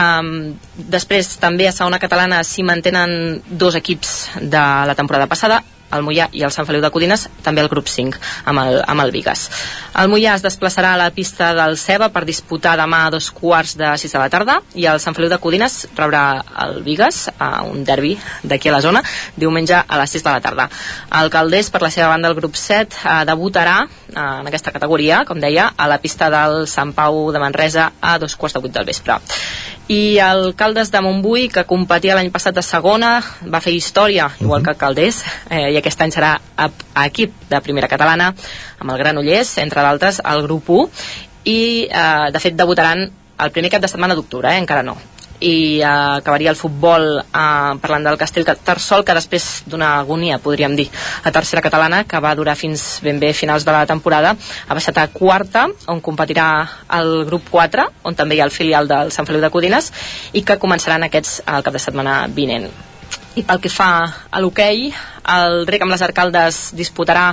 Um, 0.02 0.30
després 0.78 1.36
també 1.42 1.68
a 1.68 1.74
segona 1.76 2.00
catalana 2.00 2.44
s'hi 2.46 2.64
mantenen 2.64 3.42
dos 3.50 3.76
equips 3.76 4.16
de 4.42 4.62
la 4.92 4.96
temporada 4.96 5.28
passada, 5.28 5.64
el 5.96 6.06
Mollà 6.06 6.30
i 6.36 6.44
el 6.46 6.54
Sant 6.54 6.68
Feliu 6.68 6.84
de 6.84 6.92
Codines, 6.94 7.28
també 7.46 7.64
el 7.64 7.70
grup 7.72 7.90
5 7.92 8.20
amb 8.52 8.62
el, 8.64 8.80
amb 8.86 9.04
el 9.06 9.14
Vigas. 9.16 9.48
El 9.96 10.12
Mollà 10.12 10.36
es 10.36 10.44
desplaçarà 10.46 10.94
a 10.94 11.00
la 11.00 11.10
pista 11.16 11.54
del 11.58 11.78
Ceba 11.80 12.10
per 12.14 12.26
disputar 12.28 12.76
demà 12.80 13.06
a 13.06 13.14
dos 13.14 13.30
quarts 13.32 13.76
de 13.80 13.94
6 13.98 14.16
de 14.16 14.22
la 14.22 14.30
tarda 14.34 14.60
i 14.76 14.88
el 14.92 15.02
Sant 15.04 15.18
Feliu 15.18 15.32
de 15.32 15.40
Codines 15.42 15.78
rebrà 15.96 16.26
el 16.66 16.82
Vigas 16.86 17.26
a 17.40 17.64
un 17.64 17.84
derbi 17.88 18.16
d'aquí 18.44 18.70
a 18.70 18.76
la 18.76 18.84
zona 18.84 19.04
diumenge 19.36 19.78
a 19.82 20.02
les 20.02 20.18
6 20.18 20.26
de 20.26 20.32
la 20.32 20.44
tarda. 20.44 20.70
El 21.22 21.32
Caldés, 21.34 21.72
per 21.72 21.82
la 21.84 21.92
seva 21.94 22.12
banda, 22.14 22.30
el 22.30 22.38
grup 22.38 22.56
7, 22.60 23.02
eh, 23.04 23.18
debutarà 23.30 23.78
eh, 23.86 24.20
en 24.20 24.52
aquesta 24.52 24.74
categoria, 24.76 25.24
com 25.26 25.40
deia, 25.40 25.72
a 25.78 25.88
la 25.88 26.00
pista 26.04 26.30
del 26.34 26.66
Sant 26.72 26.94
Pau 26.98 27.32
de 27.32 27.42
Manresa 27.42 27.92
a 28.02 28.18
dos 28.20 28.36
quarts 28.36 28.58
de 28.58 28.64
8 28.66 28.76
del 28.80 28.92
vespre 28.92 29.16
i 29.88 30.18
el 30.18 30.56
Caldes 30.58 30.90
de 30.92 31.02
Montbui 31.06 31.48
que 31.54 31.66
competia 31.70 32.16
l'any 32.18 32.32
passat 32.34 32.58
a 32.58 32.64
segona 32.66 33.20
va 33.54 33.62
fer 33.62 33.76
història, 33.76 34.32
igual 34.42 34.64
que 34.66 34.74
el 34.74 34.80
Caldés 34.82 35.22
eh, 35.50 35.70
i 35.76 35.78
aquest 35.78 36.02
any 36.02 36.14
serà 36.16 36.36
a, 36.58 36.70
a 36.70 37.06
equip 37.06 37.36
de 37.52 37.62
primera 37.62 37.90
catalana 37.92 38.32
amb 38.80 38.90
el 38.92 38.98
Granollers 39.02 39.58
entre 39.62 39.86
d'altres 39.86 40.22
el 40.26 40.42
grup 40.48 40.72
1 40.74 40.88
i 41.46 41.60
eh, 41.86 42.32
de 42.34 42.42
fet 42.42 42.58
debutaran 42.58 43.06
el 43.06 43.52
primer 43.52 43.70
cap 43.70 43.84
de 43.84 43.92
setmana 43.92 44.16
d'octubre, 44.18 44.50
eh, 44.50 44.64
encara 44.64 44.82
no 44.82 44.98
i 45.40 45.82
eh, 45.82 45.88
acabaria 45.88 46.52
el 46.52 46.60
futbol 46.60 47.20
eh, 47.20 47.74
parlant 47.82 48.08
del 48.08 48.18
Castell 48.18 48.46
Tarsol 48.46 49.04
que 49.06 49.16
després 49.18 49.64
d'una 49.68 49.96
agonia 50.00 50.40
podríem 50.40 50.76
dir 50.78 50.88
a 51.24 51.32
tercera 51.32 51.64
catalana 51.66 52.04
que 52.08 52.22
va 52.24 52.36
durar 52.36 52.56
fins 52.56 53.02
ben 53.04 53.20
bé 53.20 53.34
finals 53.34 53.66
de 53.66 53.76
la 53.76 53.86
temporada 53.86 54.36
ha 54.36 54.78
baixat 54.78 54.98
a 55.02 55.08
quarta 55.14 55.68
on 55.92 56.02
competirà 56.02 56.48
el 57.00 57.26
grup 57.26 57.50
4 57.52 57.90
on 58.04 58.16
també 58.16 58.36
hi 58.36 58.44
ha 58.44 58.50
el 58.50 58.56
filial 58.56 58.88
del 58.88 59.12
Sant 59.12 59.28
Feliu 59.28 59.44
de 59.44 59.52
Codines 59.52 59.92
i 60.34 60.44
que 60.44 60.60
començaran 60.62 61.04
aquests 61.08 61.42
el 61.46 61.64
cap 61.64 61.74
de 61.74 61.82
setmana 61.82 62.26
vinent. 62.28 62.70
I 63.36 63.44
pel 63.44 63.60
que 63.60 63.70
fa 63.72 63.90
a 64.32 64.40
l'hoquei 64.40 64.90
el 65.36 65.66
Rec 65.68 65.86
amb 65.86 65.94
les 65.94 66.04
Arcaldes 66.06 66.60
disputarà 66.78 67.30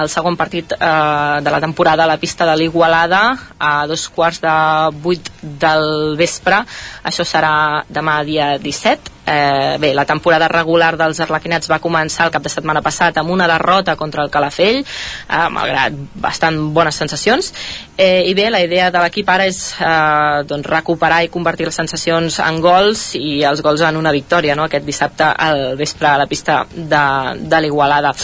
el 0.00 0.10
segon 0.12 0.36
partit 0.40 0.74
eh, 0.76 1.40
de 1.44 1.54
la 1.54 1.60
temporada 1.60 2.04
a 2.04 2.10
la 2.10 2.18
pista 2.20 2.46
de 2.48 2.56
l'Igualada 2.56 3.22
a 3.58 3.86
dos 3.90 4.08
quarts 4.08 4.42
de 4.44 4.56
vuit 5.02 5.32
del 5.42 6.16
vespre. 6.20 6.64
Això 7.04 7.26
serà 7.26 7.84
demà 7.88 8.20
dia 8.24 8.56
17 8.58 9.20
eh, 9.30 9.76
bé, 9.78 9.94
la 9.94 10.04
temporada 10.04 10.48
regular 10.48 10.96
dels 10.98 11.20
arlequinats 11.22 11.70
va 11.70 11.80
començar 11.82 12.26
el 12.26 12.32
cap 12.34 12.42
de 12.42 12.52
setmana 12.52 12.82
passat 12.82 13.16
amb 13.20 13.30
una 13.30 13.46
derrota 13.50 13.96
contra 13.96 14.24
el 14.24 14.30
Calafell 14.32 14.80
eh, 14.82 15.48
malgrat 15.52 15.96
bastant 16.14 16.58
bones 16.74 16.96
sensacions. 16.96 17.52
Eh, 17.96 18.26
i 18.26 18.34
bé, 18.34 18.48
la 18.50 18.62
idea 18.64 18.90
de 18.90 19.02
l'equip 19.02 19.28
ara 19.30 19.46
és 19.50 19.60
eh, 19.78 20.42
doncs 20.48 20.66
recuperar 20.70 21.22
i 21.24 21.32
convertir 21.32 21.68
les 21.68 21.78
sensacions 21.82 22.40
en 22.44 22.60
gols 22.64 23.10
i 23.18 23.40
els 23.46 23.62
gols 23.62 23.84
en 23.86 24.00
una 24.00 24.12
victòria 24.12 24.56
no? 24.56 24.66
aquest 24.66 24.86
dissabte 24.86 25.28
al 25.30 25.76
vespre 25.78 26.08
a 26.08 26.16
la 26.18 26.26
pista 26.26 26.64
de, 26.74 27.04
de 27.38 27.60
l'Igualada 27.62 28.14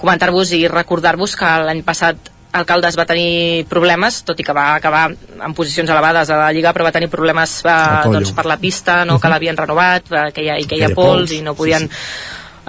comentar-vos 0.00 0.52
i 0.56 0.64
recordar-vos 0.68 1.36
que 1.36 1.50
l'any 1.66 1.82
passat 1.86 2.30
Alcaldes 2.54 2.94
va 2.94 3.06
tenir 3.08 3.64
problemes, 3.66 4.20
tot 4.22 4.38
i 4.38 4.44
que 4.46 4.54
va 4.54 4.68
acabar 4.76 5.08
en 5.10 5.54
posicions 5.58 5.90
elevades 5.90 6.30
a 6.30 6.38
la 6.38 6.52
Lliga, 6.54 6.70
però 6.72 6.86
va 6.86 6.92
tenir 6.94 7.08
problemes 7.10 7.56
eh, 7.66 7.74
doncs, 8.06 8.30
per 8.36 8.44
la 8.46 8.60
pista, 8.62 9.00
no, 9.08 9.18
que 9.18 9.30
l'havien 9.32 9.58
renovat, 9.58 10.12
eh, 10.12 10.28
que 10.36 10.44
hi 10.44 10.52
ha, 10.52 10.58
i 10.62 10.68
que 10.70 10.78
hi 10.78 10.84
ha 10.86 10.92
pols, 10.92 11.24
pols, 11.24 11.34
i 11.34 11.42
no 11.42 11.56
podien 11.58 11.88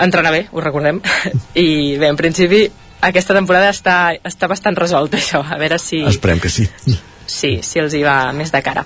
entrenar 0.02 0.34
bé, 0.34 0.48
ho 0.52 0.64
recordem. 0.66 1.04
I 1.68 1.68
bé, 2.02 2.10
en 2.10 2.18
principi, 2.18 2.64
aquesta 3.06 3.38
temporada 3.38 3.70
està, 3.70 4.00
està 4.26 4.50
bastant 4.50 4.78
resolta, 4.80 5.22
això. 5.22 5.44
A 5.46 5.60
veure 5.62 5.78
si... 5.82 6.02
Esperem 6.10 6.42
que 6.42 6.50
sí. 6.50 6.66
Sí, 7.26 7.60
si 7.66 7.82
els 7.82 7.94
hi 7.98 8.04
va 8.06 8.32
més 8.38 8.52
de 8.54 8.62
cara. 8.62 8.86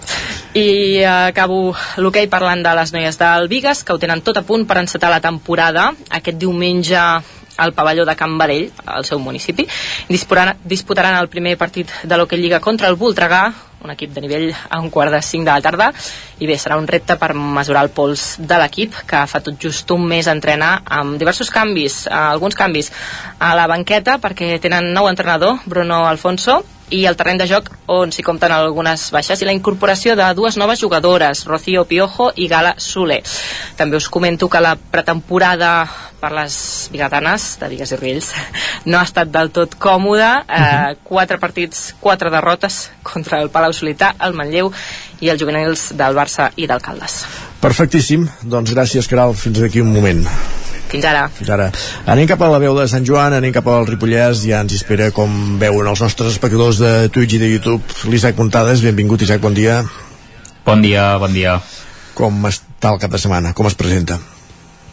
I 0.55 1.01
eh, 1.01 1.07
acabo 1.07 1.73
l'hoquei 1.99 2.29
parlant 2.31 2.63
de 2.63 2.75
les 2.77 2.93
noies 2.95 3.19
del 3.19 3.49
Vigas, 3.51 3.83
que 3.83 3.93
ho 3.93 3.99
tenen 3.99 4.23
tot 4.23 4.39
a 4.39 4.45
punt 4.47 4.65
per 4.67 4.79
encetar 4.79 5.11
la 5.11 5.21
temporada. 5.23 5.89
Aquest 6.09 6.39
diumenge 6.39 6.99
al 7.59 7.73
pavelló 7.73 8.05
de 8.07 8.15
Can 8.15 8.37
Barell, 8.37 8.69
al 8.85 9.05
seu 9.05 9.19
municipi. 9.19 9.67
Disputaran, 10.07 10.57
disputaran 10.63 11.17
el 11.19 11.27
primer 11.27 11.57
partit 11.57 11.91
de 12.03 12.17
l'Hockey 12.17 12.39
Lliga 12.39 12.61
contra 12.63 12.87
el 12.87 12.95
Voltregà, 12.95 13.49
un 13.83 13.91
equip 13.91 14.11
de 14.11 14.21
nivell 14.21 14.49
a 14.69 14.79
un 14.79 14.89
quart 14.89 15.11
de 15.11 15.21
cinc 15.23 15.45
de 15.47 15.53
la 15.53 15.63
tarda 15.63 15.85
i 16.39 16.47
bé, 16.47 16.57
serà 16.59 16.75
un 16.79 16.87
repte 16.87 17.15
per 17.19 17.31
mesurar 17.33 17.85
el 17.85 17.93
pols 17.95 18.33
de 18.39 18.57
l'equip 18.59 18.97
que 19.07 19.21
fa 19.27 19.39
tot 19.43 19.55
just 19.61 19.91
un 19.95 20.03
mes 20.07 20.27
a 20.27 20.35
entrenar 20.35 20.81
amb 20.99 21.15
diversos 21.19 21.51
canvis, 21.51 22.01
eh, 22.07 22.15
alguns 22.15 22.59
canvis 22.59 22.91
a 23.39 23.53
la 23.55 23.69
banqueta 23.71 24.17
perquè 24.19 24.57
tenen 24.59 24.91
nou 24.95 25.07
entrenador, 25.07 25.63
Bruno 25.65 26.05
Alfonso 26.07 26.59
i 26.89 27.05
el 27.05 27.17
terreny 27.17 27.39
de 27.41 27.47
joc 27.49 27.69
on 27.89 28.13
s'hi 28.13 28.25
compten 28.25 28.53
algunes 28.53 29.09
baixes 29.13 29.41
i 29.41 29.47
la 29.47 29.55
incorporació 29.55 30.15
de 30.19 30.27
dues 30.37 30.57
noves 30.57 30.81
jugadores, 30.81 31.45
Rocío 31.45 31.85
Piojo 31.85 32.31
i 32.35 32.47
Gala 32.51 32.75
Soler. 32.77 33.21
També 33.77 33.97
us 33.97 34.09
comento 34.09 34.49
que 34.49 34.61
la 34.61 34.75
pretemporada 34.75 35.87
per 36.19 36.33
les 36.35 36.89
bigatanes 36.91 37.53
de 37.61 37.69
Vigues 37.71 37.93
i 37.95 37.99
Riells 37.99 38.31
no 38.85 38.99
ha 38.99 39.05
estat 39.07 39.31
del 39.31 39.53
tot 39.55 39.77
còmoda. 39.79 40.31
Eh, 40.43 40.95
quatre 41.03 41.39
partits, 41.39 41.93
quatre 41.99 42.31
derrotes 42.33 42.89
contra 43.03 43.39
el 43.39 43.49
Palau 43.53 43.73
Solità, 43.73 44.13
el 44.19 44.35
Manlleu 44.35 44.73
i 45.21 45.31
els 45.31 45.41
juvenils 45.41 45.91
del 45.95 46.17
Barça 46.17 46.51
i 46.55 46.67
del 46.67 46.83
Caldes 46.83 47.23
Perfectíssim, 47.59 48.27
doncs 48.43 48.71
gràcies 48.71 49.07
Caral, 49.11 49.35
fins 49.35 49.59
d'aquí 49.59 49.81
un 49.83 49.91
moment. 49.91 50.23
Fins 50.89 51.05
ara 51.05 51.27
Fins 51.33 51.51
ara. 51.53 51.69
Anem 52.09 52.27
cap 52.29 52.41
a 52.41 52.49
la 52.51 52.59
veu 52.61 52.75
de 52.77 52.87
Sant 52.91 53.05
Joan, 53.07 53.35
anem 53.37 53.53
cap 53.55 53.67
al 53.69 53.87
Ripollès, 53.89 54.43
ja 54.49 54.63
ens 54.65 54.75
espera 54.77 55.11
com 55.15 55.59
veuen 55.61 55.91
els 55.91 56.01
nostres 56.03 56.33
espectadors 56.35 56.81
de 56.81 56.93
Twitch 57.13 57.37
i 57.37 57.43
de 57.43 57.51
YouTube. 57.53 58.09
L'Isaac 58.11 58.37
Montades, 58.39 58.83
benvingut 58.85 59.23
Isaac, 59.25 59.41
bon 59.45 59.55
dia. 59.57 59.83
Bon 60.65 60.81
dia, 60.83 61.13
bon 61.21 61.33
dia. 61.33 61.59
Com 62.17 62.43
està 62.49 62.93
el 62.93 62.99
cap 63.01 63.13
de 63.13 63.21
setmana? 63.21 63.53
Com 63.57 63.69
es 63.69 63.77
presenta? 63.79 64.19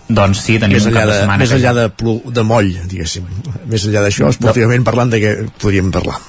Doncs 0.07 0.45
sí, 0.45 0.61
tenim 0.63 0.79
més 0.79 0.87
un 0.87 0.95
cap 0.95 1.09
de 1.09 1.11
de, 1.11 1.21
setmana 1.25 1.43
més 1.43 1.51
que 1.51 1.59
enllà 1.59 1.75
de, 1.75 1.89
plu, 1.91 2.21
de 2.31 2.47
moll, 2.47 2.71
diguéssim. 2.87 3.27
Més 3.67 3.89
enllà 3.89 4.05
d'això, 4.07 4.31
esportivament 4.31 4.87
parlant 4.87 5.11
de 5.11 5.23
què 5.23 5.37
podríem 5.59 5.91
parlar. 5.95 6.21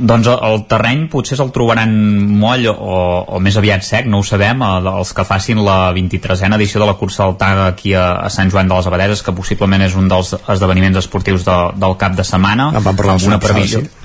Doncs 0.00 0.30
el, 0.32 0.38
el 0.48 0.62
terreny 0.70 1.04
potser 1.12 1.36
se'l 1.36 1.52
trobaran 1.52 1.92
moll 2.40 2.66
o, 2.72 2.98
o 3.36 3.40
més 3.44 3.58
aviat 3.60 3.84
sec, 3.84 4.08
no 4.08 4.22
ho 4.22 4.26
sabem, 4.26 4.64
eh, 4.64 4.92
els 4.94 5.12
que 5.16 5.26
facin 5.28 5.60
la 5.66 5.92
23a 5.96 6.50
edició 6.56 6.80
de 6.80 6.88
la 6.88 6.96
cursa 6.96 7.26
del 7.26 7.36
TAG 7.40 7.64
aquí 7.66 7.94
a, 7.94 8.06
a 8.24 8.30
Sant 8.32 8.52
Joan 8.52 8.70
de 8.70 8.78
les 8.78 8.88
Abadeses, 8.88 9.24
que 9.26 9.36
possiblement 9.36 9.84
és 9.84 9.96
un 9.98 10.08
dels 10.08 10.34
esdeveniments 10.40 11.02
esportius 11.02 11.44
de, 11.44 11.58
del 11.76 11.98
cap 12.00 12.16
de 12.16 12.24
setmana. 12.24 12.70
En 12.74 12.86
vam 12.86 12.96
parlar 12.96 13.18
amb 13.18 13.28
una 13.28 13.40
previsió. 13.42 13.84
passada, 13.84 14.00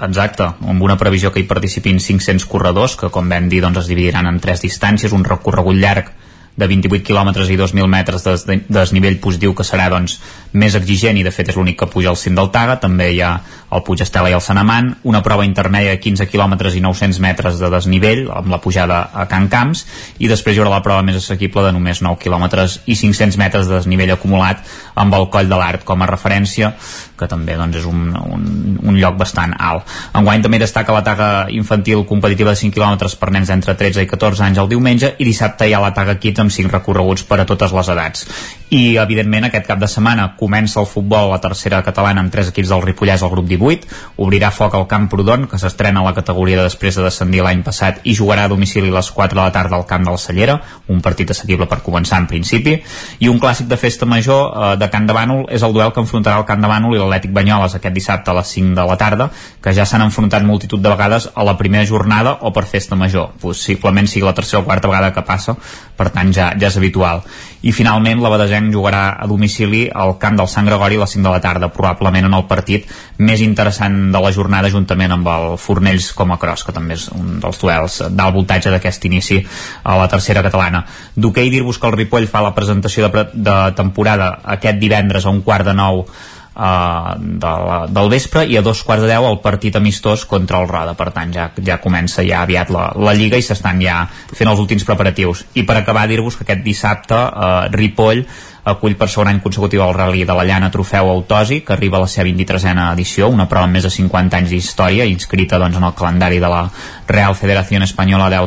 Exacte, 0.00 0.46
amb 0.64 0.80
una 0.82 0.96
previsió 0.96 1.28
que 1.32 1.42
hi 1.42 1.48
participin 1.48 1.98
500 2.00 2.46
corredors, 2.48 2.96
que 2.96 3.10
com 3.12 3.28
vam 3.28 3.50
dir 3.52 3.60
doncs, 3.60 3.82
es 3.82 3.90
dividiran 3.90 4.28
en 4.30 4.40
tres 4.40 4.62
distàncies, 4.64 5.12
un 5.12 5.26
recorregut 5.26 5.76
llarg 5.76 6.08
de 6.56 6.66
28 6.68 7.04
quilòmetres 7.06 7.50
i 7.52 7.56
2.000 7.56 7.88
metres 7.88 8.24
de, 8.24 8.34
de 8.48 8.58
desnivell 8.72 9.18
positiu 9.22 9.54
que 9.56 9.66
serà 9.66 9.88
doncs, 9.92 10.18
més 10.52 10.76
exigent 10.78 11.20
i 11.20 11.24
de 11.26 11.32
fet 11.34 11.52
és 11.52 11.58
l'únic 11.58 11.78
que 11.80 11.88
puja 11.90 12.10
al 12.12 12.18
cim 12.20 12.36
del 12.36 12.50
Taga 12.54 12.78
també 12.82 13.10
hi 13.14 13.20
ha 13.24 13.36
el 13.70 13.82
Puig 13.86 14.02
Estela 14.02 14.30
i 14.30 14.34
el 14.36 14.42
Sanamant 14.44 14.90
una 15.10 15.22
prova 15.22 15.46
intermèdia 15.46 15.94
de 15.94 16.00
15 16.02 16.26
quilòmetres 16.30 16.76
i 16.76 16.82
900 16.84 17.20
metres 17.22 17.60
de 17.60 17.70
desnivell 17.72 18.26
amb 18.34 18.50
la 18.52 18.60
pujada 18.62 19.02
a 19.14 19.26
Can 19.30 19.48
Camps 19.52 19.84
i 20.18 20.30
després 20.30 20.56
hi 20.56 20.62
haurà 20.62 20.74
la 20.76 20.82
prova 20.84 21.04
més 21.06 21.20
assequible 21.20 21.64
de 21.66 21.72
només 21.76 22.02
9 22.02 22.18
quilòmetres 22.22 22.80
i 22.86 22.96
500 22.98 23.38
metres 23.40 23.68
de 23.68 23.78
desnivell 23.78 24.14
acumulat 24.16 24.64
amb 24.94 25.14
el 25.14 25.28
Coll 25.32 25.50
de 25.50 25.60
l'Art 25.60 25.86
com 25.88 26.02
a 26.02 26.10
referència 26.10 26.72
que 27.20 27.28
també 27.28 27.56
doncs, 27.58 27.76
és 27.82 27.86
un, 27.88 28.14
un, 28.16 28.46
un 28.80 28.96
lloc 28.96 29.18
bastant 29.20 29.52
alt. 29.58 29.88
Enguany 30.16 30.44
també 30.44 30.60
destaca 30.62 30.94
la 30.96 31.04
taga 31.04 31.28
infantil 31.52 32.06
competitiva 32.08 32.54
de 32.54 32.62
5 32.62 32.74
quilòmetres 32.76 33.18
per 33.20 33.30
nens 33.34 33.52
d'entre 33.52 33.76
13 33.76 34.06
i 34.06 34.10
14 34.10 34.46
anys 34.48 34.62
el 34.62 34.72
diumenge 34.72 35.14
i 35.18 35.28
dissabte 35.28 35.68
hi 35.68 35.76
ha 35.76 35.84
la 35.84 35.92
taga 35.96 36.16
Kids 36.22 36.46
amb 36.46 36.54
5 36.56 36.72
recorreguts 36.72 37.28
per 37.28 37.42
a 37.42 37.48
totes 37.48 37.76
les 37.76 37.92
edats. 37.92 38.26
I 38.70 38.96
evidentment 39.02 39.48
aquest 39.48 39.66
cap 39.66 39.80
de 39.82 39.88
setmana 39.90 40.28
comença 40.38 40.78
el 40.80 40.86
futbol 40.86 41.32
a 41.34 41.40
tercera 41.42 41.80
catalana 41.82 42.22
amb 42.22 42.30
tres 42.30 42.52
equips 42.52 42.70
del 42.70 42.84
Ripollès 42.84 43.22
al 43.26 43.32
grup 43.32 43.48
18 43.50 43.88
obrirà 44.22 44.52
foc 44.54 44.76
al 44.78 44.86
Camp 44.90 45.08
Prudon 45.10 45.48
que 45.50 45.58
s'estrena 45.58 46.04
a 46.04 46.06
la 46.06 46.14
categoria 46.14 46.60
de 46.60 46.68
després 46.68 46.94
de 46.94 47.02
descendir 47.02 47.42
l'any 47.42 47.64
passat 47.66 47.98
i 48.04 48.14
jugarà 48.14 48.44
a 48.46 48.52
domicili 48.52 48.92
a 48.92 48.98
les 49.00 49.10
4 49.10 49.34
de 49.34 49.42
la 49.42 49.50
tarda 49.50 49.76
al 49.76 49.86
Camp 49.90 50.06
de 50.06 50.14
la 50.14 50.22
Cellera 50.22 50.60
un 50.88 51.02
partit 51.02 51.32
assequible 51.34 51.66
per 51.66 51.80
començar 51.82 52.20
en 52.22 52.28
principi. 52.30 52.76
I 53.18 53.28
un 53.30 53.40
clàssic 53.42 53.66
de 53.70 53.78
festa 53.80 54.06
major 54.06 54.46
eh, 54.50 54.76
de 54.78 54.88
Can 54.92 55.06
de 55.06 55.16
Bànol 55.16 55.44
és 55.50 55.66
el 55.66 55.74
duel 55.74 55.90
que 55.94 56.02
enfrontarà 56.04 56.38
el 56.38 56.46
Camp 56.46 56.62
de 56.62 56.70
Bànol 56.70 56.94
i 56.94 57.02
l'Atlètic 57.02 57.34
Banyoles 57.34 57.74
aquest 57.74 57.94
dissabte 57.96 58.30
a 58.30 58.36
les 58.38 58.54
5 58.54 58.74
de 58.78 58.86
la 58.86 58.98
tarda 59.00 59.30
que 59.62 59.74
ja 59.74 59.86
s'han 59.86 60.06
enfrontat 60.06 60.46
multitud 60.46 60.82
de 60.82 60.94
vegades 60.94 61.30
a 61.34 61.46
la 61.46 61.56
primera 61.58 61.86
jornada 61.86 62.38
o 62.40 62.54
per 62.54 62.66
festa 62.70 62.98
major. 62.98 63.32
Possiblement 63.42 64.06
sigui 64.06 64.26
la 64.26 64.34
tercera 64.34 64.62
o 64.62 64.68
quarta 64.68 64.88
vegada 64.88 65.12
que 65.14 65.26
passa 65.26 65.56
per 65.96 66.10
tant 66.14 66.32
ja, 66.32 66.52
ja 66.56 66.70
és 66.70 66.78
habitual. 66.78 67.24
I 67.62 67.74
finalment 67.76 68.22
la 68.22 68.32
Badesenc 68.60 68.74
jugarà 68.74 69.16
a 69.18 69.26
domicili 69.26 69.88
al 69.88 70.18
camp 70.18 70.36
del 70.36 70.48
Sant 70.48 70.66
Gregori 70.66 70.96
a 70.96 71.00
les 71.00 71.14
5 71.14 71.24
de 71.24 71.32
la 71.32 71.40
tarda 71.40 71.70
probablement 71.72 72.26
en 72.26 72.34
el 72.34 72.44
partit 72.46 72.86
més 73.18 73.40
interessant 73.40 74.10
de 74.12 74.20
la 74.20 74.32
jornada 74.32 74.70
juntament 74.70 75.12
amb 75.12 75.28
el 75.28 75.56
Fornells 75.58 76.12
com 76.14 76.32
a 76.32 76.38
cross 76.38 76.64
que 76.64 76.72
també 76.76 76.94
és 76.98 77.08
un 77.14 77.40
dels 77.40 77.60
duels 77.60 78.00
d'alt 78.10 78.34
voltatge 78.36 78.70
d'aquest 78.70 79.04
inici 79.08 79.40
a 79.82 79.96
la 79.96 80.08
tercera 80.08 80.42
catalana. 80.42 80.84
D'hoquei 81.16 81.50
dir-vos 81.50 81.78
que 81.78 81.88
el 81.88 81.96
Ripoll 81.96 82.28
fa 82.28 82.42
la 82.44 82.54
presentació 82.54 83.06
de, 83.06 83.10
pre- 83.10 83.30
de 83.32 83.56
temporada 83.76 84.40
aquest 84.44 84.78
divendres 84.80 85.24
a 85.24 85.32
un 85.32 85.40
quart 85.42 85.64
de 85.64 85.74
nou 85.74 86.04
uh, 86.04 87.14
de 87.16 87.54
la, 87.70 87.78
del 87.88 88.10
vespre 88.12 88.44
i 88.48 88.58
a 88.58 88.62
dos 88.62 88.82
quarts 88.84 89.04
de 89.04 89.10
deu 89.12 89.26
el 89.28 89.40
partit 89.44 89.76
amistós 89.76 90.26
contra 90.28 90.60
el 90.60 90.68
Roda. 90.68 90.94
Per 90.98 91.10
tant 91.14 91.32
ja, 91.34 91.50
ja 91.64 91.80
comença 91.82 92.24
ja 92.26 92.42
aviat 92.44 92.72
la, 92.74 92.90
la 92.96 93.16
Lliga 93.16 93.40
i 93.40 93.46
s'estan 93.46 93.80
ja 93.84 94.02
fent 94.10 94.50
els 94.50 94.60
últims 94.60 94.84
preparatius. 94.88 95.46
I 95.54 95.64
per 95.68 95.80
acabar 95.80 96.06
dir-vos 96.10 96.36
que 96.36 96.46
aquest 96.48 96.64
dissabte 96.66 97.16
uh, 97.16 97.68
Ripoll 97.72 98.24
acull 98.64 98.96
per 98.96 99.08
segon 99.08 99.30
any 99.30 99.40
consecutiu 99.40 99.82
el 99.84 99.94
Rally 99.94 100.24
de 100.28 100.34
la 100.36 100.44
Llana 100.44 100.70
Trofeu 100.70 101.08
Autosi, 101.08 101.60
que 101.64 101.72
arriba 101.72 101.98
a 101.98 102.04
la 102.04 102.10
seva 102.10 102.28
23a 102.28 102.92
edició, 102.92 103.28
una 103.28 103.48
prova 103.48 103.68
amb 103.68 103.78
més 103.78 103.86
de 103.86 103.90
50 103.90 104.36
anys 104.36 104.50
d'història, 104.50 105.08
inscrita 105.08 105.58
doncs, 105.58 105.76
en 105.76 105.86
el 105.88 105.94
calendari 105.94 106.38
de 106.38 106.50
la 106.50 106.68
Real 107.08 107.34
Federación 107.34 107.82
Española 107.82 108.28
de 108.30 108.40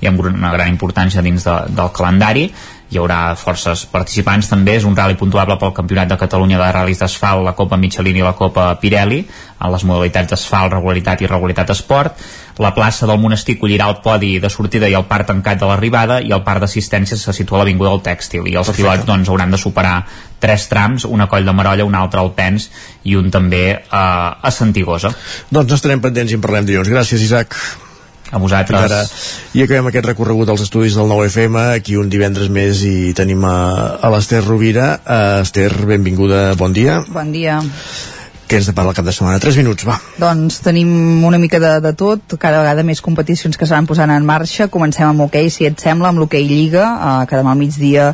i 0.00 0.06
amb 0.06 0.20
una 0.20 0.52
gran 0.52 0.68
importància 0.68 1.22
dins 1.22 1.44
de, 1.44 1.56
del 1.70 1.92
calendari 1.92 2.50
hi 2.94 3.00
haurà 3.02 3.34
forces 3.38 3.84
participants 3.90 4.48
també, 4.50 4.76
és 4.78 4.86
un 4.86 4.94
rally 4.96 5.16
puntuable 5.18 5.56
pel 5.58 5.74
Campionat 5.76 6.10
de 6.12 6.18
Catalunya 6.20 6.60
de 6.60 6.70
ral·lis 6.76 7.02
d'asfalt, 7.02 7.44
la 7.44 7.54
Copa 7.58 7.76
Michelin 7.80 8.16
i 8.20 8.24
la 8.24 8.34
Copa 8.38 8.70
Pirelli, 8.80 9.20
en 9.60 9.72
les 9.72 9.84
modalitats 9.88 10.30
d'asfalt, 10.30 10.72
regularitat 10.76 11.24
i 11.24 11.30
regularitat 11.30 11.72
esport. 11.74 12.24
La 12.62 12.70
plaça 12.74 13.08
del 13.10 13.18
monestir 13.18 13.56
collirà 13.58 13.88
el 13.90 13.98
podi 14.04 14.36
de 14.38 14.50
sortida 14.52 14.88
i 14.88 14.94
el 14.94 15.08
parc 15.10 15.26
tancat 15.32 15.58
de 15.58 15.66
l'arribada 15.66 16.20
i 16.22 16.30
el 16.36 16.44
parc 16.46 16.62
d'assistència 16.62 17.18
se 17.18 17.34
situa 17.34 17.58
a 17.58 17.62
l'Avinguda 17.64 17.90
del 17.96 18.04
Tèxtil 18.04 18.46
i 18.46 18.54
els 18.54 18.70
Perfecte. 18.70 18.82
pilots 18.82 19.08
doncs, 19.08 19.32
hauran 19.32 19.50
de 19.50 19.58
superar 19.58 19.96
tres 20.38 20.68
trams, 20.70 21.08
una 21.08 21.26
coll 21.26 21.44
de 21.48 21.56
Marolla, 21.56 21.88
un 21.88 21.96
altre 21.98 22.20
al 22.20 22.30
Pens 22.36 22.68
i 23.02 23.16
un 23.16 23.32
també 23.34 23.64
eh, 23.72 23.88
a 23.90 24.54
Santigosa. 24.54 25.10
Doncs 25.50 25.80
estarem 25.80 26.04
pendents 26.04 26.30
i 26.30 26.38
en 26.38 26.44
parlem 26.44 26.68
dilluns. 26.68 26.92
Gràcies, 26.94 27.26
Isaac. 27.26 27.58
A 28.34 28.40
vosaltres. 28.42 28.80
Fins 28.80 28.90
ara. 28.90 29.02
I 29.54 29.62
acabem 29.64 29.90
aquest 29.90 30.08
recorregut 30.10 30.50
als 30.50 30.64
estudis 30.66 30.98
del 30.98 31.06
9FM, 31.10 31.60
aquí 31.78 31.98
un 32.00 32.10
divendres 32.10 32.50
més 32.50 32.82
i 32.88 33.14
tenim 33.14 33.46
a, 33.46 33.56
a 34.02 34.10
l'Ester 34.14 34.42
Rovira. 34.42 34.90
Uh, 35.04 35.44
Ester, 35.46 35.70
benvinguda, 35.94 36.48
bon 36.58 36.74
dia. 36.74 36.98
Bon 37.14 37.30
dia. 37.34 37.60
Què 38.48 38.58
ens 38.60 38.68
depara 38.68 38.90
el 38.92 38.96
cap 38.96 39.06
de 39.06 39.12
setmana? 39.14 39.40
3 39.40 39.56
minuts, 39.60 39.86
va. 39.88 39.96
Doncs 40.20 40.60
tenim 40.64 41.24
una 41.24 41.38
mica 41.40 41.58
de, 41.62 41.72
de 41.80 41.92
tot, 41.96 42.36
cada 42.40 42.60
vegada 42.60 42.84
més 42.84 43.00
competicions 43.04 43.56
que 43.56 43.68
s'han 43.68 43.88
posant 43.88 44.12
en 44.12 44.26
marxa. 44.26 44.68
Comencem 44.72 45.06
amb 45.08 45.24
hoquei, 45.24 45.48
si 45.50 45.64
et 45.68 45.80
sembla, 45.80 46.10
amb 46.10 46.20
l'hoquei 46.20 46.44
Lliga, 46.44 46.84
eh, 46.84 47.26
que 47.30 47.40
demà 47.40 47.54
al 47.54 47.60
migdia 47.60 48.10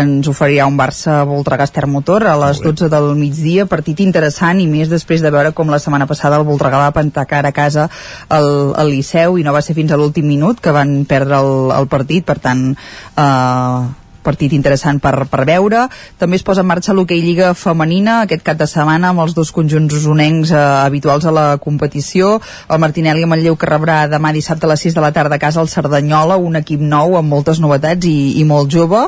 ens 0.00 0.30
oferirà 0.30 0.68
un 0.70 0.78
Barça 0.80 1.20
Voltregà 1.28 1.68
Motor 1.86 2.26
a 2.26 2.36
les 2.46 2.60
12 2.64 2.88
del 2.88 3.10
migdia, 3.18 3.66
partit 3.66 4.00
interessant 4.00 4.60
i 4.60 4.68
més 4.70 4.88
després 4.88 5.20
de 5.20 5.30
veure 5.30 5.52
com 5.52 5.68
la 5.70 5.80
setmana 5.82 6.06
passada 6.06 6.38
el 6.40 6.46
Voltregà 6.48 6.80
va 6.80 6.94
pentacar 6.96 7.44
a 7.44 7.52
casa 7.52 7.88
el, 8.30 8.72
el 8.78 8.90
Liceu 8.90 9.38
i 9.38 9.44
no 9.44 9.52
va 9.52 9.62
ser 9.62 9.76
fins 9.76 9.92
a 9.92 9.98
l'últim 10.00 10.26
minut 10.28 10.60
que 10.64 10.72
van 10.72 11.04
perdre 11.04 11.40
el, 11.42 11.74
el 11.76 11.90
partit, 11.92 12.24
per 12.24 12.38
tant 12.38 12.70
eh, 12.72 14.03
partit 14.24 14.54
interessant 14.56 15.00
per, 15.02 15.26
per 15.30 15.44
veure. 15.48 15.86
També 16.18 16.40
es 16.40 16.46
posa 16.46 16.64
en 16.64 16.70
marxa 16.70 16.96
l'hoquei 16.96 17.22
Lliga 17.24 17.52
femenina 17.58 18.22
aquest 18.24 18.44
cap 18.46 18.58
de 18.60 18.68
setmana 18.70 19.12
amb 19.12 19.24
els 19.24 19.36
dos 19.36 19.52
conjunts 19.54 19.94
usonencs 20.00 20.52
eh, 20.54 20.60
habituals 20.88 21.26
a 21.28 21.34
la 21.34 21.46
competició. 21.62 22.38
El 22.68 22.82
Martinelli 22.82 23.24
amb 23.26 23.36
el 23.36 23.44
Lleu 23.44 23.58
que 23.60 23.70
rebrà 23.70 24.04
demà 24.10 24.32
dissabte 24.34 24.66
a 24.66 24.72
les 24.72 24.84
6 24.88 24.96
de 24.96 25.04
la 25.04 25.12
tarda 25.12 25.36
a 25.36 25.42
casa 25.42 25.62
el 25.62 25.70
Cerdanyola, 25.72 26.36
un 26.40 26.56
equip 26.60 26.80
nou 26.80 27.18
amb 27.18 27.30
moltes 27.30 27.60
novetats 27.62 28.08
i, 28.08 28.40
i 28.40 28.44
molt 28.48 28.72
jove, 28.72 29.04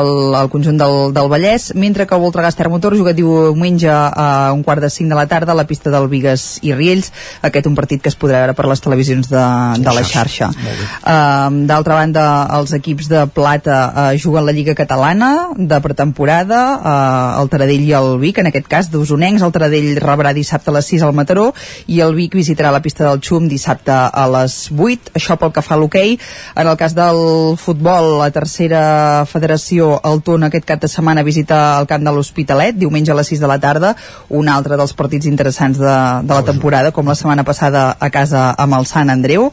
el, 0.00 0.12
el 0.40 0.50
conjunt 0.52 0.78
del, 0.80 0.96
del 1.16 1.30
Vallès, 1.32 1.70
mentre 1.74 2.06
que 2.06 2.16
el 2.16 2.24
Voltregà 2.24 2.52
Motor 2.70 2.96
juga 2.96 3.12
diumenge 3.14 3.90
a 3.90 4.52
un 4.52 4.62
quart 4.62 4.82
de 4.82 4.90
5 4.90 5.08
de 5.08 5.18
la 5.18 5.26
tarda 5.26 5.52
a 5.52 5.58
la 5.58 5.66
pista 5.66 5.90
del 5.90 6.08
Vigues 6.08 6.58
i 6.66 6.74
Riells, 6.74 7.12
aquest 7.46 7.68
un 7.70 7.76
partit 7.78 8.02
que 8.02 8.10
es 8.10 8.18
podrà 8.18 8.42
veure 8.42 8.56
per 8.56 8.66
les 8.66 8.82
televisions 8.82 9.28
de, 9.30 9.44
de 9.82 9.94
la 9.94 10.04
xarxa. 10.06 10.50
Uh, 10.50 11.64
D'altra 11.68 11.98
banda, 12.00 12.26
els 12.58 12.74
equips 12.76 13.10
de 13.12 13.26
plata 13.32 13.78
uh, 13.86 14.08
juguen 14.20 14.46
la 14.46 14.55
Lliga 14.56 14.74
Catalana 14.74 15.50
de 15.54 15.78
pretemporada, 15.84 16.60
uh, 16.80 17.42
el 17.42 17.50
Taradell 17.52 17.84
i 17.84 17.92
el 17.98 18.14
Vic, 18.22 18.40
en 18.40 18.48
aquest 18.48 18.66
cas 18.70 18.88
d'usonencs, 18.88 19.44
el 19.44 19.52
Taradell 19.52 19.90
rebrà 20.00 20.32
dissabte 20.32 20.72
a 20.72 20.76
les 20.78 20.88
6 20.88 21.04
al 21.04 21.12
Mataró 21.16 21.50
i 21.92 22.00
el 22.00 22.16
Vic 22.16 22.34
visitarà 22.38 22.72
la 22.72 22.80
pista 22.80 23.04
del 23.04 23.20
Xum 23.20 23.50
dissabte 23.50 23.92
a 23.92 24.24
les 24.32 24.56
8, 24.72 25.12
això 25.20 25.36
pel 25.36 25.52
que 25.52 25.64
fa 25.64 25.76
a 25.76 25.80
l'hoquei. 25.80 26.16
En 26.56 26.66
el 26.66 26.78
cas 26.80 26.96
del 26.96 27.20
futbol, 27.60 28.16
la 28.22 28.30
tercera 28.32 29.26
federació, 29.28 30.00
el 30.08 30.22
Tona, 30.24 30.48
aquest 30.48 30.64
cap 30.68 30.80
de 30.80 30.88
setmana 30.88 31.26
visita 31.26 31.78
el 31.78 31.88
camp 31.90 32.06
de 32.06 32.16
l'Hospitalet, 32.16 32.80
diumenge 32.80 33.12
a 33.12 33.18
les 33.20 33.28
6 33.34 33.44
de 33.44 33.50
la 33.52 33.58
tarda, 33.60 33.92
un 34.30 34.48
altre 34.48 34.80
dels 34.80 34.96
partits 34.96 35.28
interessants 35.28 35.78
de, 35.78 35.96
de 36.24 36.32
la 36.32 36.44
temporada, 36.48 36.94
com 36.96 37.06
la 37.06 37.18
setmana 37.18 37.44
passada 37.44 37.90
a 38.00 38.10
casa 38.10 38.48
amb 38.56 38.80
el 38.80 38.88
Sant 38.88 39.12
Andreu, 39.12 39.50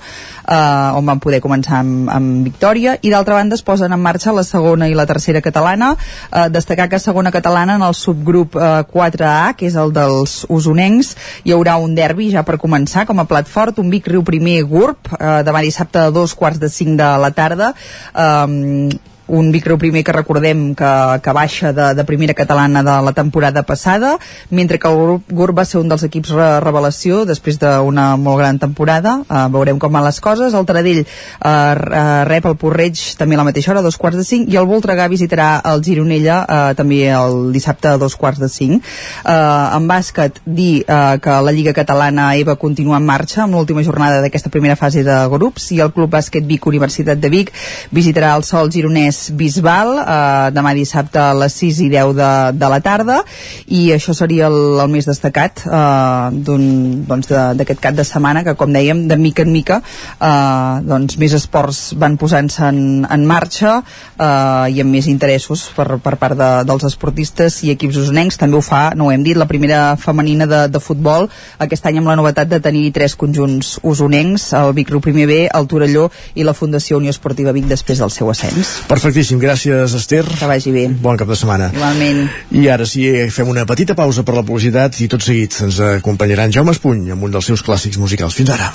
eh, 0.47 0.97
on 0.97 1.05
van 1.05 1.19
poder 1.23 1.41
començar 1.43 1.81
amb, 1.81 2.09
amb 2.09 2.47
victòria, 2.47 2.97
i 3.01 3.11
d'altra 3.11 3.35
banda 3.39 3.59
es 3.59 3.65
posen 3.65 3.93
en 3.93 3.99
marxa 3.99 4.33
la 4.33 4.45
segona 4.47 4.87
i 4.87 4.92
la 4.97 5.05
tercera 5.05 5.41
catalana, 5.41 5.93
eh, 6.31 6.47
destacar 6.49 6.89
que 6.89 6.97
a 6.97 7.03
segona 7.03 7.31
catalana 7.31 7.75
en 7.75 7.85
el 7.85 7.93
subgrup 7.93 8.55
eh, 8.55 8.83
4A, 8.91 9.55
que 9.57 9.67
és 9.67 9.77
el 9.79 9.93
dels 9.95 10.43
usonencs, 10.49 11.15
hi 11.43 11.55
haurà 11.55 11.77
un 11.81 11.95
derbi 11.95 12.31
ja 12.33 12.43
per 12.43 12.59
començar, 12.61 13.07
com 13.09 13.19
a 13.19 13.27
plat 13.29 13.47
fort, 13.47 13.79
un 13.79 13.89
Vic 13.93 14.07
Riu 14.11 14.23
primer 14.23 14.61
GURB, 14.63 15.15
eh, 15.19 15.39
demà 15.47 15.63
dissabte 15.65 16.07
a 16.07 16.11
dos 16.11 16.35
quarts 16.35 16.61
de 16.61 16.69
cinc 16.69 16.97
de 16.99 17.09
la 17.23 17.31
tarda, 17.31 17.73
eh, 18.13 19.11
un 19.27 19.51
Vicreu 19.51 19.77
primer 19.77 20.03
que 20.03 20.11
recordem 20.11 20.73
que, 20.75 20.91
que 21.23 21.33
baixa 21.33 21.71
de, 21.73 21.93
de 21.95 22.03
primera 22.03 22.33
catalana 22.33 22.83
de 22.83 22.95
la 23.05 23.13
temporada 23.13 23.63
passada, 23.63 24.17
mentre 24.49 24.79
que 24.79 24.87
el 24.87 25.21
GURB 25.29 25.57
va 25.59 25.65
ser 25.65 25.79
un 25.79 25.89
dels 25.89 26.03
equips 26.03 26.33
re 26.35 26.49
revelació 26.63 27.23
després 27.25 27.59
d'una 27.61 28.13
molt 28.17 28.41
gran 28.41 28.59
temporada. 28.59 29.19
Uh, 29.27 29.47
veurem 29.53 29.79
com 29.79 29.93
van 29.93 30.05
les 30.05 30.19
coses, 30.23 30.53
el 30.53 30.67
Taradell 30.67 31.03
uh, 31.03 32.25
rep 32.27 32.49
el 32.49 32.57
Porreig 32.59 32.99
també 33.19 33.37
a 33.37 33.41
la 33.41 33.47
mateixa 33.47 33.71
hora, 33.71 33.83
dos 33.85 33.97
quarts 33.97 34.19
de 34.19 34.25
cinc, 34.27 34.51
i 34.51 34.59
el 34.59 34.67
Voltregà 34.69 35.07
visitarà 35.11 35.61
el 35.71 35.83
Gironella 35.85 36.41
uh, 36.43 36.73
també 36.77 37.05
el 37.13 37.51
dissabte 37.55 37.93
a 37.93 37.97
dos 38.01 38.17
quarts 38.19 38.41
de 38.43 38.51
cinc. 38.51 38.83
Uh, 39.23 39.77
en 39.77 39.87
bàsquet 39.89 40.41
dir 40.45 40.83
uh, 40.83 41.15
que 41.23 41.39
la 41.47 41.55
Lliga 41.55 41.75
Catalana 41.75 42.33
EVA 42.39 42.57
continua 42.59 42.99
en 42.99 43.07
marxa 43.07 43.43
amb 43.45 43.55
l'última 43.55 43.83
jornada 43.85 44.21
d'aquesta 44.23 44.51
primera 44.53 44.75
fase 44.79 45.03
de 45.05 45.17
grups 45.31 45.71
i 45.71 45.79
el 45.83 45.93
Club 45.95 46.11
Bàsquet 46.13 46.45
Vic 46.47 46.67
Universitat 46.67 47.21
de 47.21 47.31
Vic 47.31 47.53
visitarà 47.93 48.33
el 48.37 48.43
Sol 48.47 48.71
Gironès 48.73 49.12
Bisbal 49.37 49.91
eh, 50.01 50.51
demà 50.55 50.73
dissabte 50.77 51.19
a 51.21 51.33
les 51.37 51.53
6 51.61 51.79
i 51.85 51.89
10 51.93 52.13
de, 52.17 52.29
de 52.59 52.69
la 52.73 52.79
tarda 52.85 53.19
i 53.67 53.85
això 53.95 54.15
seria 54.17 54.47
el, 54.51 54.57
el 54.83 54.91
més 54.93 55.07
destacat 55.09 55.63
eh, 55.65 56.29
d'un- 56.45 57.03
doncs 57.09 57.29
de- 57.31 57.45
d'aquest 57.59 57.81
cap 57.83 57.95
de 57.97 58.05
setmana 58.07 58.43
que 58.43 58.55
com 58.59 58.71
dèiem 58.73 59.05
de 59.09 59.17
mica 59.19 59.43
en 59.45 59.51
mica 59.53 59.81
eh, 59.83 60.81
doncs 60.87 61.17
més 61.21 61.33
esports 61.37 61.93
van 61.99 62.17
posant-se 62.21 62.65
en, 62.69 62.81
en 63.09 63.25
marxa 63.29 63.79
eh, 63.81 64.73
i 64.73 64.81
amb 64.83 64.91
més 64.93 65.07
interessos 65.11 65.67
per, 65.75 65.87
per 66.03 66.15
part 66.21 66.37
de, 66.39 66.49
dels 66.67 66.83
esportistes 66.89 67.61
i 67.67 67.71
equips 67.73 67.97
usonencs. 68.03 68.37
També 68.41 68.57
ho 68.57 68.61
fa, 68.65 68.91
no 68.97 69.07
ho 69.07 69.11
hem 69.13 69.23
dit, 69.25 69.37
la 69.39 69.47
primera 69.49 69.95
femenina 69.99 70.47
de, 70.49 70.63
de 70.71 70.79
futbol 70.83 71.29
aquest 71.63 71.85
any 71.89 71.99
amb 72.01 72.09
la 72.11 72.15
novetat 72.19 72.49
de 72.51 72.59
tenir 72.63 72.89
tres 72.95 73.15
conjunts 73.19 73.75
usonencs 73.83 74.49
el 74.57 74.73
Vic 74.77 74.89
Riu 74.91 75.01
primer 75.03 75.27
B, 75.29 75.39
el 75.53 75.67
Torelló 75.69 76.07
i 76.39 76.43
la 76.47 76.53
Fundació 76.57 76.97
Unió 76.99 77.11
Esportiva 77.13 77.51
Vic 77.55 77.67
després 77.69 77.99
del 78.01 78.11
seu 78.13 78.29
ascens 78.31 78.73
Perfectíssim, 79.03 79.35
gràcies 79.35 79.91
Esther. 79.97 80.23
Que 80.23 80.47
vagi 80.47 80.71
bé. 80.71 80.85
Bon 81.03 81.17
cap 81.19 81.27
de 81.27 81.35
setmana. 81.35 81.65
Igualment. 81.75 82.21
I 82.55 82.69
ara 82.71 82.85
sí, 82.87 83.03
fem 83.35 83.49
una 83.51 83.65
petita 83.67 83.97
pausa 83.99 84.23
per 84.23 84.37
la 84.37 84.45
publicitat 84.47 84.95
i 85.03 85.09
tot 85.11 85.25
seguit 85.25 85.57
ens 85.65 85.81
acompanyaran 85.83 86.53
Jaume 86.55 86.71
Espuny 86.71 87.11
amb 87.11 87.27
un 87.27 87.33
dels 87.35 87.51
seus 87.51 87.65
clàssics 87.67 87.99
musicals. 87.99 88.37
Fins 88.39 88.53
ara. 88.55 88.69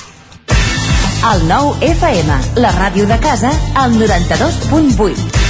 El 1.30 1.46
nou 1.48 1.72
FM, 1.80 2.36
la 2.60 2.74
ràdio 2.76 3.08
de 3.08 3.16
casa, 3.24 3.54
al 3.72 3.96
92.8. 3.96 5.40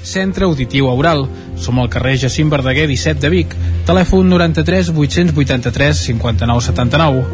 Centre 0.00 0.48
Auditiu 0.48 0.88
Aural. 0.88 1.26
Som 1.60 1.84
al 1.84 1.92
carrer 1.92 2.16
Jacint 2.24 2.48
Verdaguer 2.48 2.88
17 2.88 3.20
de 3.20 3.34
Vic. 3.36 3.52
Telèfon 3.84 4.32
93 4.32 4.94
883 4.96 6.04
59 6.08 6.68
79. 6.72 7.24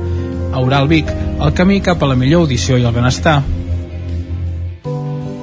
Aural 0.59 0.90
Vic, 0.90 1.14
el 1.38 1.54
camí 1.54 1.78
cap 1.80 2.02
a 2.02 2.10
la 2.10 2.18
millor 2.18 2.48
audició 2.48 2.74
i 2.74 2.82
el 2.82 2.96
benestar. 2.98 3.44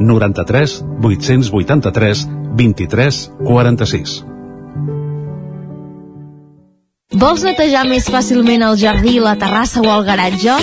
93 0.00 0.84
883 1.02 2.28
23 2.56 3.30
46. 3.44 4.24
Vols 7.14 7.44
netejar 7.46 7.84
més 7.86 8.08
fàcilment 8.10 8.64
el 8.66 8.78
jardí, 8.80 9.20
la 9.22 9.36
terrassa 9.38 9.82
o 9.84 9.90
el 9.92 10.02
garatge? 10.06 10.56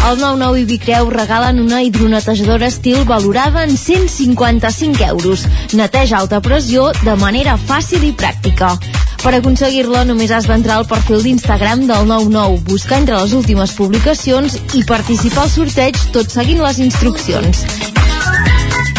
El 0.00 0.16
99 0.16 0.62
i 0.62 0.64
Vicreu 0.64 1.10
regalen 1.12 1.58
una 1.60 1.82
hidronetejadora 1.82 2.70
estil 2.70 3.02
valorada 3.04 3.64
en 3.64 3.76
155 3.76 5.04
euros. 5.04 5.44
Neteja 5.74 6.22
alta 6.22 6.40
pressió 6.40 6.88
de 7.02 7.16
manera 7.20 7.58
fàcil 7.58 8.06
i 8.08 8.14
pràctica. 8.16 8.72
Per 9.20 9.34
aconseguir-la 9.36 10.06
només 10.08 10.32
has 10.32 10.48
d'entrar 10.48 10.80
al 10.80 10.88
perfil 10.88 11.20
d'Instagram 11.26 11.84
del 11.90 12.08
99, 12.08 12.62
buscar 12.70 13.02
entre 13.02 13.20
les 13.20 13.36
últimes 13.36 13.76
publicacions 13.76 14.56
i 14.72 14.86
participar 14.88 15.44
al 15.44 15.52
sorteig 15.52 16.04
tot 16.14 16.32
seguint 16.32 16.64
les 16.64 16.80
instruccions. 16.80 17.66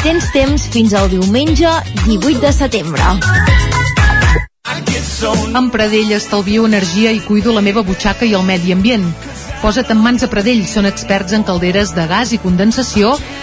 Tens 0.02 0.32
temps 0.34 0.64
fins 0.74 0.96
al 0.98 1.12
diumenge 1.12 1.70
18 2.08 2.40
de 2.42 2.50
setembre. 2.58 3.06
Amb 5.54 5.70
Pradell 5.70 6.16
estalvio 6.18 6.64
energia 6.66 7.12
i 7.14 7.20
cuido 7.22 7.54
la 7.54 7.62
meva 7.62 7.84
butxaca 7.86 8.26
i 8.26 8.34
el 8.34 8.42
medi 8.48 8.74
ambient. 8.74 9.06
Posa't 9.62 9.94
en 9.94 10.02
mans 10.02 10.26
a 10.26 10.30
Pradell, 10.32 10.64
són 10.66 10.90
experts 10.90 11.38
en 11.38 11.46
calderes 11.46 11.94
de 11.94 12.08
gas 12.10 12.34
i 12.34 12.42
condensació, 12.42 13.14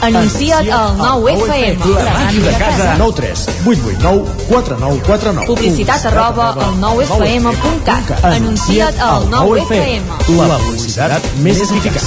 Anuncia't 0.00 0.70
al 0.70 0.96
9FM. 0.96 1.86
La 2.04 2.12
màquina 2.14 2.50
de 2.50 2.56
casa. 2.58 2.94
9 2.98 3.12
3 3.16 3.46
8 3.66 3.80
8 3.88 3.98
9 4.00 4.24
4 4.48 4.76
9 4.78 5.02
4 5.06 5.32
9. 5.32 5.46
Publicitat 5.46 6.06
arroba 6.06 6.52
al 6.52 6.78
9FM.cat. 6.80 8.24
Anuncia't 8.24 9.00
al 9.02 9.26
9FM. 9.32 10.02
La 10.38 10.58
publicitat 10.62 11.26
més 11.42 11.62
eficaç. 11.66 12.06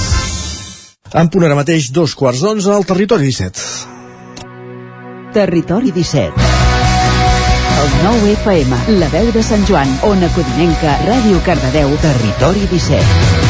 En 1.12 1.28
punt 1.28 1.44
ara 1.44 1.58
mateix, 1.58 1.90
dos 1.92 2.14
quarts 2.16 2.40
d'onze 2.40 2.72
al 2.72 2.88
territori 2.88 3.28
17. 3.28 3.60
Territori 5.36 5.92
17. 5.92 6.32
El 7.82 7.94
9 8.06 8.32
FM, 8.38 8.80
la 9.00 9.12
veu 9.12 9.28
de 9.36 9.44
Sant 9.44 9.68
Joan, 9.68 9.92
Ona 10.08 10.32
Codinenca, 10.32 10.96
Ràdio 11.04 11.44
Cardedeu, 11.44 11.92
Territori 12.00 12.68
17. 12.72 13.41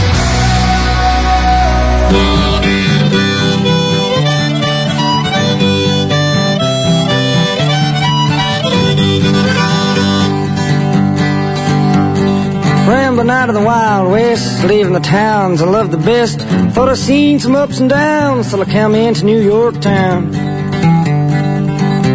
Out 13.42 13.48
of 13.48 13.56
the 13.56 13.60
Wild 13.60 14.12
West, 14.12 14.62
leaving 14.62 14.92
the 14.92 15.00
towns 15.00 15.60
I 15.60 15.64
love 15.64 15.90
the 15.90 15.96
best. 15.96 16.38
Thought 16.74 16.88
I 16.88 16.94
seen 16.94 17.40
some 17.40 17.56
ups 17.56 17.80
and 17.80 17.90
downs 17.90 18.50
till 18.50 18.62
I 18.62 18.64
come 18.66 18.94
into 18.94 19.24
New 19.24 19.42
York 19.42 19.80
town. 19.80 20.30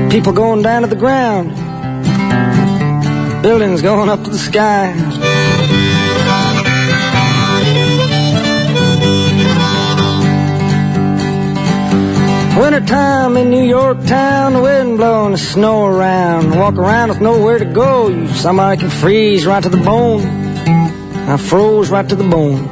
People 0.09 0.31
going 0.31 0.61
down 0.61 0.83
to 0.83 0.87
the 0.87 0.95
ground, 0.95 1.49
buildings 3.43 3.81
going 3.81 4.07
up 4.07 4.23
to 4.23 4.29
the 4.29 4.37
sky. 4.37 4.93
Wintertime 12.57 13.35
in 13.35 13.49
New 13.49 13.65
York 13.65 14.05
town, 14.05 14.53
the 14.53 14.61
wind 14.61 14.95
blowing 14.95 15.33
the 15.33 15.37
snow 15.37 15.87
around. 15.87 16.57
Walk 16.57 16.75
around 16.75 17.09
with 17.09 17.19
nowhere 17.19 17.59
to 17.59 17.65
go. 17.65 18.07
You 18.07 18.29
somebody 18.29 18.79
can 18.79 18.89
freeze 18.89 19.45
right 19.45 19.61
to 19.61 19.67
the 19.67 19.75
bone. 19.83 20.46
I 21.29 21.35
froze 21.35 21.89
right 21.89 22.07
to 22.07 22.15
the 22.15 22.23
bone. 22.23 22.63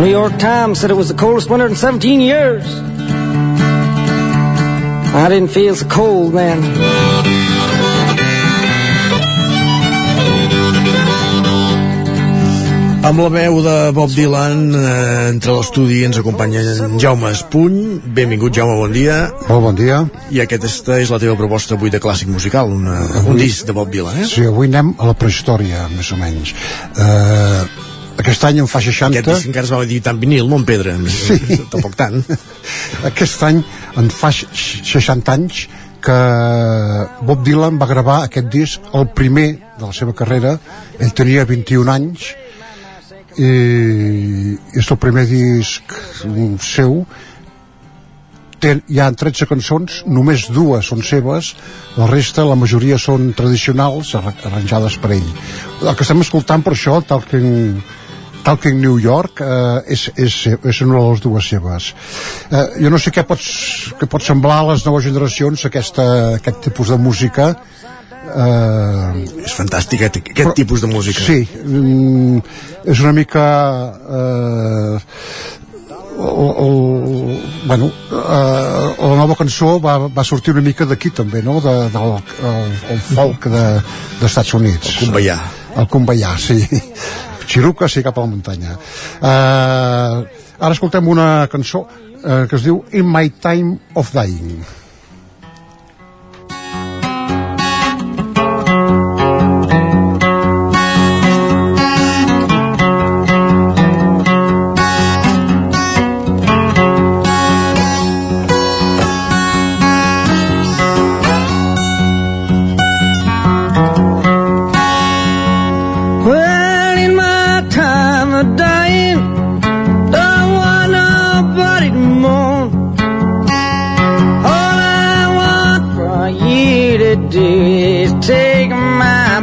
New 0.00 0.08
York 0.08 0.38
Times 0.38 0.78
said 0.78 0.92
it 0.92 0.94
was 0.94 1.08
the 1.08 1.14
coldest 1.14 1.50
winter 1.50 1.66
in 1.66 1.74
17 1.74 2.20
years. 2.20 2.64
I 5.14 5.28
didn't 5.28 5.50
feel 5.50 5.74
so 5.74 5.88
cold 5.88 6.34
then. 6.34 7.15
Amb 13.06 13.20
la 13.22 13.28
veu 13.30 13.60
de 13.62 13.72
Bob 13.94 14.10
Dylan, 14.10 14.62
eh, 14.74 15.28
entre 15.30 15.52
l'estudi 15.54 16.00
ens 16.02 16.16
acompanya 16.18 16.58
en 16.72 16.96
Jaume 16.98 17.30
Espuny. 17.30 18.00
Benvingut, 18.02 18.56
Jaume, 18.56 18.74
bon 18.80 18.90
dia. 18.90 19.30
Molt 19.46 19.62
bon 19.62 19.76
dia. 19.78 20.00
I 20.34 20.40
aquesta 20.42 20.96
és 20.98 21.12
la 21.14 21.20
teva 21.22 21.36
proposta 21.38 21.76
avui 21.76 21.92
de 21.94 22.00
clàssic 22.02 22.26
musical, 22.26 22.66
una, 22.66 22.96
un 23.30 23.38
disc 23.38 23.62
de 23.68 23.76
Bob 23.76 23.92
Dylan, 23.94 24.24
eh? 24.24 24.26
Sí, 24.26 24.42
avui 24.50 24.66
anem 24.66 24.90
a 24.98 25.06
la 25.06 25.14
prehistòria, 25.14 25.84
més 25.92 26.10
o 26.10 26.18
menys. 26.18 26.50
Uh, 26.98 27.62
aquest 28.24 28.46
any 28.48 28.58
en 28.64 28.66
fa 28.66 28.80
60... 28.82 29.12
Aquest 29.12 29.30
disc 29.30 29.50
encara 29.52 29.70
es 29.70 29.74
va 29.76 29.86
dir 29.86 30.00
tant 30.02 30.18
vinil, 30.18 30.48
no 30.50 30.58
en 30.58 30.64
pedra. 30.66 30.96
Sí. 31.06 31.38
Tampoc 31.76 31.94
tant. 32.00 32.24
Aquest 33.12 33.44
any 33.46 33.60
en 34.02 34.10
fa 34.10 34.32
60 34.34 35.36
anys 35.36 35.68
que 36.02 36.18
Bob 37.22 37.46
Dylan 37.46 37.78
va 37.78 37.86
gravar 37.86 38.18
aquest 38.24 38.50
disc, 38.50 38.90
el 38.98 39.06
primer 39.14 39.46
de 39.78 39.86
la 39.86 39.94
seva 39.94 40.10
carrera. 40.10 40.56
Ell 40.98 41.14
tenia 41.14 41.46
21 41.46 41.94
anys 41.94 42.26
i 43.38 44.56
és 44.76 44.90
el 44.90 45.00
primer 45.00 45.26
disc 45.28 45.96
seu. 46.64 47.02
Té, 48.56 48.72
hi 48.88 49.00
ha 49.02 49.10
13 49.12 49.44
cançons 49.50 49.98
només 50.08 50.46
dues 50.48 50.88
són 50.88 51.02
seves 51.04 51.52
la 51.98 52.06
resta, 52.08 52.46
la 52.48 52.56
majoria 52.56 52.96
són 52.96 53.34
tradicionals 53.36 54.14
arranjades 54.16 54.96
per 55.02 55.12
ell. 55.18 55.28
El 55.82 55.92
que 55.92 56.06
estem 56.06 56.24
escoltant 56.24 56.64
per 56.64 56.72
això 56.72 56.96
Talking, 57.04 57.82
Talking 58.46 58.80
New 58.80 58.96
York 59.02 59.42
eh, 59.44 59.92
és, 59.92 60.06
és, 60.16 60.38
és 60.56 60.80
una 60.86 60.96
de 60.96 61.04
les 61.10 61.20
dues 61.20 61.52
seves. 61.52 61.92
Eh, 62.48 62.64
jo 62.80 62.92
no 62.94 63.00
sé 63.02 63.12
què, 63.12 63.26
pots, 63.28 63.48
què 64.00 64.08
pot 64.08 64.24
semblar 64.24 64.62
a 64.62 64.68
les 64.72 64.88
noves 64.88 65.04
generacions 65.04 65.68
aquesta, 65.68 66.06
aquest 66.40 66.64
tipus 66.70 66.94
de 66.94 67.00
música 67.02 67.50
eh, 67.52 67.75
és 69.44 69.54
fantàstic 69.56 70.02
aquest, 70.02 70.18
aquest 70.22 70.42
però, 70.42 70.56
tipus 70.56 70.82
de 70.82 70.90
música 70.90 71.22
sí, 71.22 71.44
mm, 71.62 72.40
és 72.90 73.04
una 73.04 73.12
mica 73.16 73.44
eh, 74.18 74.98
el, 76.16 76.50
el, 76.64 77.40
bueno, 77.66 77.90
eh, 78.10 78.94
la 78.98 79.16
nova 79.16 79.36
cançó 79.36 79.76
va, 79.80 79.98
va 80.08 80.24
sortir 80.24 80.54
una 80.54 80.64
mica 80.64 80.86
d'aquí 80.88 81.10
també, 81.14 81.42
no? 81.44 81.58
De, 81.60 81.74
del 81.92 82.14
el, 82.16 82.72
el 82.94 83.02
folk 83.10 83.48
de, 83.52 83.64
dels 84.20 84.30
Estats 84.30 84.54
Units. 84.56 84.94
El 84.94 85.04
Cumbaià. 85.04 85.36
El 85.76 85.88
Cumbaià, 85.92 86.32
sí. 86.40 86.56
Xiruca, 87.46 87.88
sí, 87.88 88.02
cap 88.02 88.16
a 88.16 88.24
la 88.24 88.32
muntanya. 88.32 88.78
Eh, 89.20 90.40
ara 90.56 90.72
escoltem 90.72 91.12
una 91.12 91.46
cançó 91.52 91.84
eh, 91.86 92.46
que 92.48 92.56
es 92.56 92.64
diu 92.64 92.82
In 92.96 93.12
My 93.12 93.30
Time 93.30 93.76
of 93.94 94.12
Dying. 94.16 94.85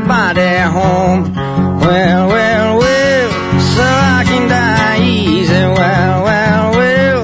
Body 0.08 0.58
home. 0.78 1.34
Well, 1.80 2.28
well, 2.28 2.78
well, 2.78 3.30
so 3.76 3.84
I 3.84 4.24
can 4.26 4.48
die 4.50 5.02
easy. 5.02 5.54
Well, 5.54 6.24
well, 6.24 6.72
well. 6.72 7.22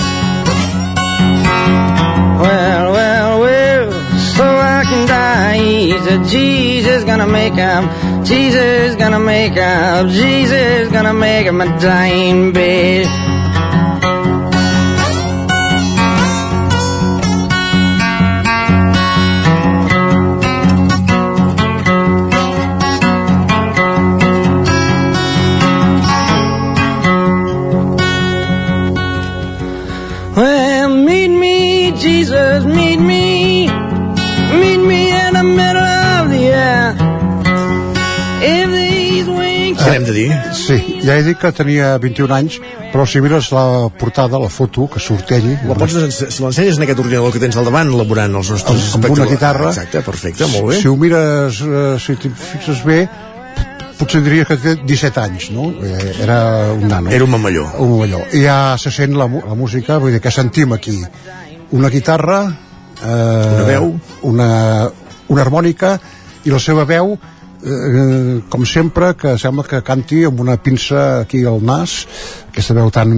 Well, 2.41 2.91
well, 2.91 3.39
well, 3.41 3.91
so 4.35 4.45
I 4.45 4.84
can 4.89 5.07
die 5.07 5.60
easy. 5.60 6.30
Jesus 6.30 7.03
gonna 7.03 7.27
make 7.27 7.57
up. 7.57 8.26
Jesus 8.26 8.95
gonna 8.95 9.19
make 9.19 9.57
up. 9.57 10.07
Jesus 10.10 10.91
gonna 10.91 11.14
make 11.14 11.47
up 11.47 11.56
my 11.56 11.77
dying 11.77 12.51
bed. 12.53 13.07
Ja 41.06 41.16
he 41.20 41.24
dit 41.24 41.38
que 41.40 41.52
tenia 41.56 41.94
21 42.02 42.34
anys, 42.36 42.60
però 42.94 43.06
si 43.07 43.22
mires 43.22 43.52
la 43.56 43.64
portada, 43.99 44.40
la 44.41 44.49
foto, 44.49 44.88
que 44.91 44.99
surt 44.99 45.32
ell... 45.38 45.48
La 45.70 45.76
pots, 45.78 45.95
si 46.20 46.44
l'ensenyes 46.44 46.78
en 46.80 46.86
aquest 46.88 46.99
ordinador 47.03 47.34
que 47.36 47.41
tens 47.44 47.57
al 47.60 47.68
davant, 47.70 47.91
elaborant 47.94 48.36
els 48.41 48.52
nostres 48.56 48.94
amb, 48.95 49.06
amb 49.10 49.18
una 49.18 49.28
guitarra 49.30 49.70
Exacte, 49.74 50.02
perfecte, 50.06 50.48
molt 50.53 50.72
bé. 50.74 50.80
si 50.82 50.88
ho 50.91 50.95
mires 50.99 51.61
eh, 51.66 51.98
si 52.02 52.16
t'hi 52.22 52.32
fixes 52.34 52.84
bé 52.88 53.02
potser 53.99 54.22
diria 54.24 54.45
que 54.48 54.56
té 54.64 54.76
17 54.88 55.20
anys 55.22 55.49
no? 55.52 55.70
Eh, 55.84 56.14
era 56.24 56.38
un 56.72 56.86
nano 56.88 57.11
Era 57.11 57.26
un 57.26 57.34
mamalló. 57.34 57.66
un 57.84 57.90
mamalló 57.98 58.22
i 58.32 58.45
ja 58.45 58.78
se 58.80 58.91
sent 58.95 59.18
la, 59.20 59.28
la 59.28 59.57
música 59.60 59.98
vull 59.99 60.14
dir 60.16 60.22
que 60.24 60.32
sentim 60.32 60.72
aquí 60.78 60.95
una 61.76 61.90
guitarra 61.91 62.40
eh, 62.48 63.10
Una 63.10 63.66
veu. 63.68 63.90
una, 64.24 64.48
una 65.28 65.41
harmònica 65.44 65.98
i 66.48 66.53
la 66.53 66.60
seva 66.64 66.86
veu 66.88 67.18
eh, 67.64 68.41
com 68.49 68.65
sempre 68.65 69.14
que 69.19 69.36
sembla 69.38 69.65
que 69.68 69.81
canti 69.86 70.23
amb 70.27 70.40
una 70.40 70.57
pinça 70.57 71.22
aquí 71.22 71.44
al 71.45 71.61
nas 71.65 72.02
aquesta 72.49 72.76
veu 72.77 72.91
tan, 72.91 73.11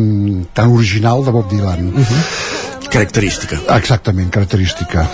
tan 0.53 0.71
original 0.73 1.25
de 1.25 1.33
Bob 1.33 1.49
Dylan. 1.49 1.91
Característica. 2.91 3.55
Exactament, 3.77 4.29
característica. 4.29 5.05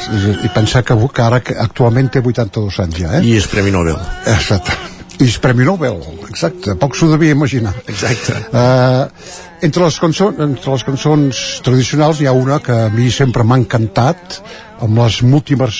I 0.43 0.49
pensar 0.49 0.81
que, 0.83 0.95
que 1.13 1.21
ara 1.21 1.41
que 1.45 1.53
actualment 1.61 2.09
té 2.09 2.23
82 2.23 2.79
anys 2.87 3.01
ja 3.03 3.17
eh? 3.19 3.25
I 3.25 3.35
és 3.37 3.49
Premi 3.51 3.73
Nobel. 3.73 3.99
exacte. 4.25 4.73
I 5.17 5.27
és 5.27 5.37
Premi 5.41 5.65
Nobel, 5.65 5.99
exacte, 6.29 6.75
poc 6.77 6.97
s'ho 6.97 7.09
devia 7.09 7.33
imaginar. 7.33 7.73
Exacte. 7.89 8.33
Uh, 8.53 9.05
entre, 9.65 9.83
les 9.85 9.99
cançons, 10.01 10.41
entre 10.45 10.73
les 10.73 10.85
cançons 10.85 11.43
tradicionals 11.65 12.21
hi 12.21 12.29
ha 12.29 12.33
una 12.37 12.59
que 12.61 12.75
a 12.85 12.89
mi 12.93 13.09
sempre 13.13 13.45
m'ha 13.45 13.57
encantat 13.61 14.41
amb 14.85 15.01
les 15.01 15.21
múltiples, 15.25 15.79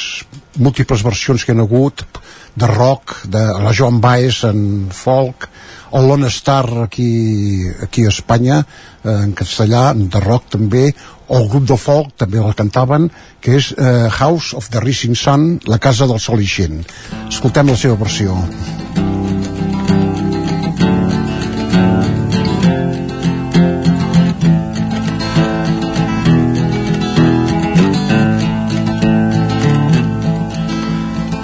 múltiples 0.57 1.05
versions 1.05 1.45
que 1.45 1.53
hi 1.53 1.57
ha 1.57 1.65
hagut 1.65 2.05
de 2.57 2.67
rock, 2.67 3.21
de 3.29 3.43
la 3.61 3.73
Joan 3.73 4.01
Baez 4.01 4.43
en 4.47 4.89
folk, 4.91 5.47
el 5.93 6.07
Lone 6.07 6.27
Star 6.27 6.65
aquí, 6.83 7.67
aquí 7.83 8.05
a 8.05 8.09
Espanya 8.09 8.59
eh, 9.03 9.13
en 9.23 9.33
castellà, 9.37 9.91
de 9.93 10.19
rock 10.19 10.49
també 10.57 10.89
o 11.27 11.37
el 11.37 11.47
grup 11.51 11.67
de 11.69 11.77
folk 11.77 12.15
també 12.17 12.41
la 12.41 12.55
cantaven 12.57 13.09
que 13.43 13.59
és 13.59 13.71
eh, 13.77 14.09
House 14.09 14.57
of 14.57 14.71
the 14.73 14.81
Rising 14.81 15.15
Sun 15.15 15.47
la 15.69 15.77
casa 15.77 16.09
del 16.09 16.19
sol 16.19 16.41
ixent. 16.41 16.83
Escoltem 17.29 17.69
la 17.69 17.77
seva 17.77 17.95
versió. 18.01 18.35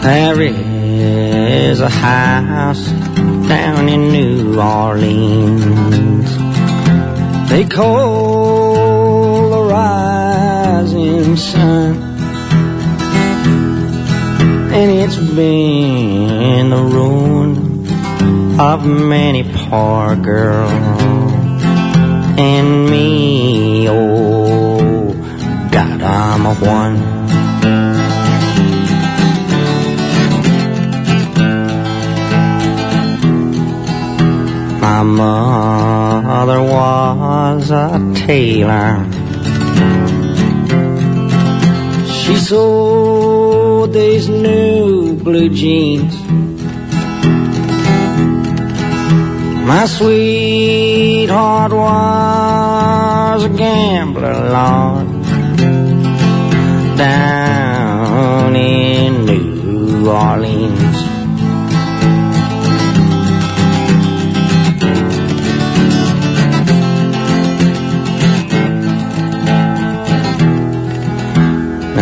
There 0.03 0.72
is 1.73 1.81
a 1.81 1.89
house 1.89 2.85
down 3.49 3.89
in 3.89 4.11
New 4.11 4.61
Orleans. 4.61 6.29
They 7.49 7.65
call 7.65 9.49
the 9.49 9.63
rising 9.63 11.35
sun. 11.35 11.95
And 14.71 14.91
it's 15.01 15.17
been 15.17 16.69
the 16.69 16.83
ruin 16.83 17.51
of 18.59 18.85
many 18.85 19.41
poor 19.43 20.15
girls. 20.15 20.71
And 22.37 22.87
me, 22.91 23.89
oh, 23.89 25.11
God, 25.71 26.01
I'm 26.03 26.45
a 26.45 26.53
one. 26.53 27.12
My 34.93 35.01
mother 35.01 36.61
was 36.61 37.71
a 37.71 38.13
tailor. 38.27 39.03
She 42.05 42.35
sold 42.35 43.91
these 43.91 44.29
new 44.29 45.15
blue 45.15 45.49
jeans. 45.49 46.13
My 49.65 49.87
sweetheart 49.87 51.71
was 51.73 53.45
a 53.45 53.49
gambler, 53.49 54.37
Lord, 54.57 55.07
down 56.99 58.55
in 58.55 59.25
New 59.25 60.07
Orleans. 60.07 60.82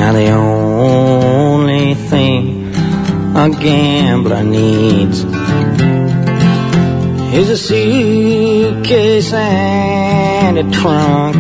Now 0.02 0.14
the 0.14 0.32
only 0.32 1.94
thing 1.94 2.74
a 3.36 3.50
gambler 3.52 4.44
needs 4.44 5.24
is 7.36 7.50
a 7.52 7.56
suitcase 7.56 9.32
and 9.32 10.58
a 10.58 10.64
trunk. 10.72 11.36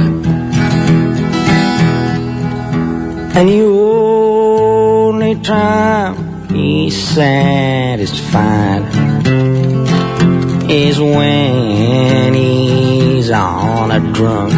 And 3.35 3.49
the 3.49 3.63
only 3.63 5.35
time 5.41 6.47
he's 6.49 6.95
satisfied 7.15 8.83
is 10.69 10.99
when 10.99 12.33
he's 12.35 13.31
on 13.31 13.89
a 13.89 13.99
drunk. 14.13 14.53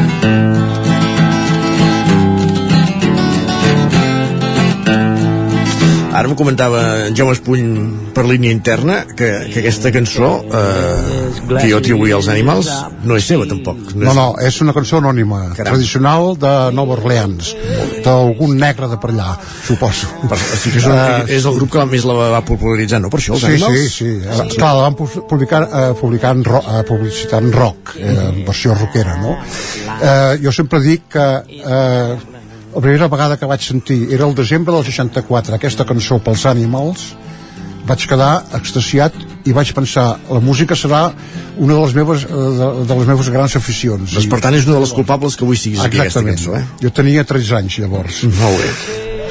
Ara 6.24 6.32
em 6.32 6.38
comentava 6.40 6.82
en 7.10 7.16
Jaume 7.20 7.34
Espull 7.36 7.64
per 8.16 8.24
línia 8.30 8.54
interna 8.56 9.02
que, 9.04 9.28
que 9.52 9.60
aquesta 9.60 9.90
cançó 9.92 10.30
eh, 10.48 11.58
que 11.60 11.68
jo 11.68 11.82
atribuïa 11.82 12.16
als 12.16 12.30
Animals 12.32 12.70
no 13.04 13.18
és 13.20 13.26
seva 13.28 13.44
tampoc. 13.50 13.92
No, 13.92 14.08
és... 14.08 14.16
no, 14.16 14.26
és 14.40 14.60
una 14.64 14.72
cançó 14.78 15.02
anònima, 15.02 15.42
Caram. 15.58 15.74
tradicional 15.74 16.30
de 16.40 16.54
Nova 16.78 16.96
Orleans, 16.96 17.50
d'algun 18.06 18.56
negre 18.62 18.88
de 18.94 19.00
per 19.04 19.12
allà, 19.12 19.34
suposo. 19.68 20.08
Per, 20.32 20.38
o 20.40 20.60
sigui 20.62 20.78
que 20.78 20.80
és, 20.80 20.88
una, 20.88 21.08
és 21.28 21.50
el 21.52 21.58
grup 21.60 21.74
que 21.76 21.86
més 21.92 22.08
la 22.08 22.16
va 22.38 22.42
popularitzar, 22.48 23.02
no? 23.04 23.12
Per 23.12 23.20
això, 23.20 23.36
els 23.36 23.44
Sí, 23.44 23.52
Animals? 23.58 23.82
sí, 23.82 23.90
sí. 23.98 24.12
Eh, 24.24 24.48
Clar, 24.56 24.74
la 24.80 24.86
van 24.88 24.96
pu- 24.96 25.26
publicar, 25.28 25.64
eh, 25.68 25.90
publicar 26.00 26.32
en 26.38 26.46
ro 26.48 26.64
eh, 26.64 26.84
publicitat 26.88 27.44
en 27.44 27.52
rock, 27.52 27.98
eh, 28.00 28.16
en 28.30 28.46
versió 28.48 28.78
rockera, 28.80 29.18
no? 29.20 29.36
Eh, 30.00 30.40
jo 30.46 30.56
sempre 30.56 30.80
dic 30.88 31.10
que 31.18 31.28
eh, 31.60 32.16
la 32.74 32.82
primera 32.82 33.08
vegada 33.08 33.38
que 33.38 33.50
vaig 33.50 33.62
sentir 33.62 34.08
era 34.14 34.26
el 34.26 34.34
desembre 34.36 34.74
del 34.74 34.86
64, 34.86 35.56
aquesta 35.56 35.86
cançó 35.86 36.20
pels 36.24 36.46
Animals, 36.50 37.14
vaig 37.88 38.06
quedar 38.08 38.32
extasiat 38.58 39.16
i 39.46 39.54
vaig 39.56 39.74
pensar, 39.76 40.06
la 40.32 40.40
música 40.40 40.76
serà 40.80 41.04
una 41.58 41.76
de 41.76 41.80
les 41.82 41.96
meves, 41.98 42.24
eh, 42.24 42.44
de, 42.60 42.70
de 42.88 43.00
les 43.00 43.10
meves 43.10 43.30
grans 43.34 43.56
aficions. 43.60 44.16
Doncs 44.16 44.30
per 44.32 44.40
tant 44.44 44.56
és 44.56 44.68
una 44.68 44.78
de 44.78 44.86
les 44.86 44.94
culpables 44.96 45.36
que 45.36 45.46
avui 45.46 45.60
siguis 45.60 45.84
aquí 45.84 46.00
aquesta 46.00 46.24
cançó, 46.26 46.56
eh? 46.58 46.64
Jo 46.82 46.94
tenia 46.96 47.26
13 47.28 47.58
anys 47.60 47.80
llavors. 47.84 48.24
Molt 48.40 48.64
bé. 48.64 48.72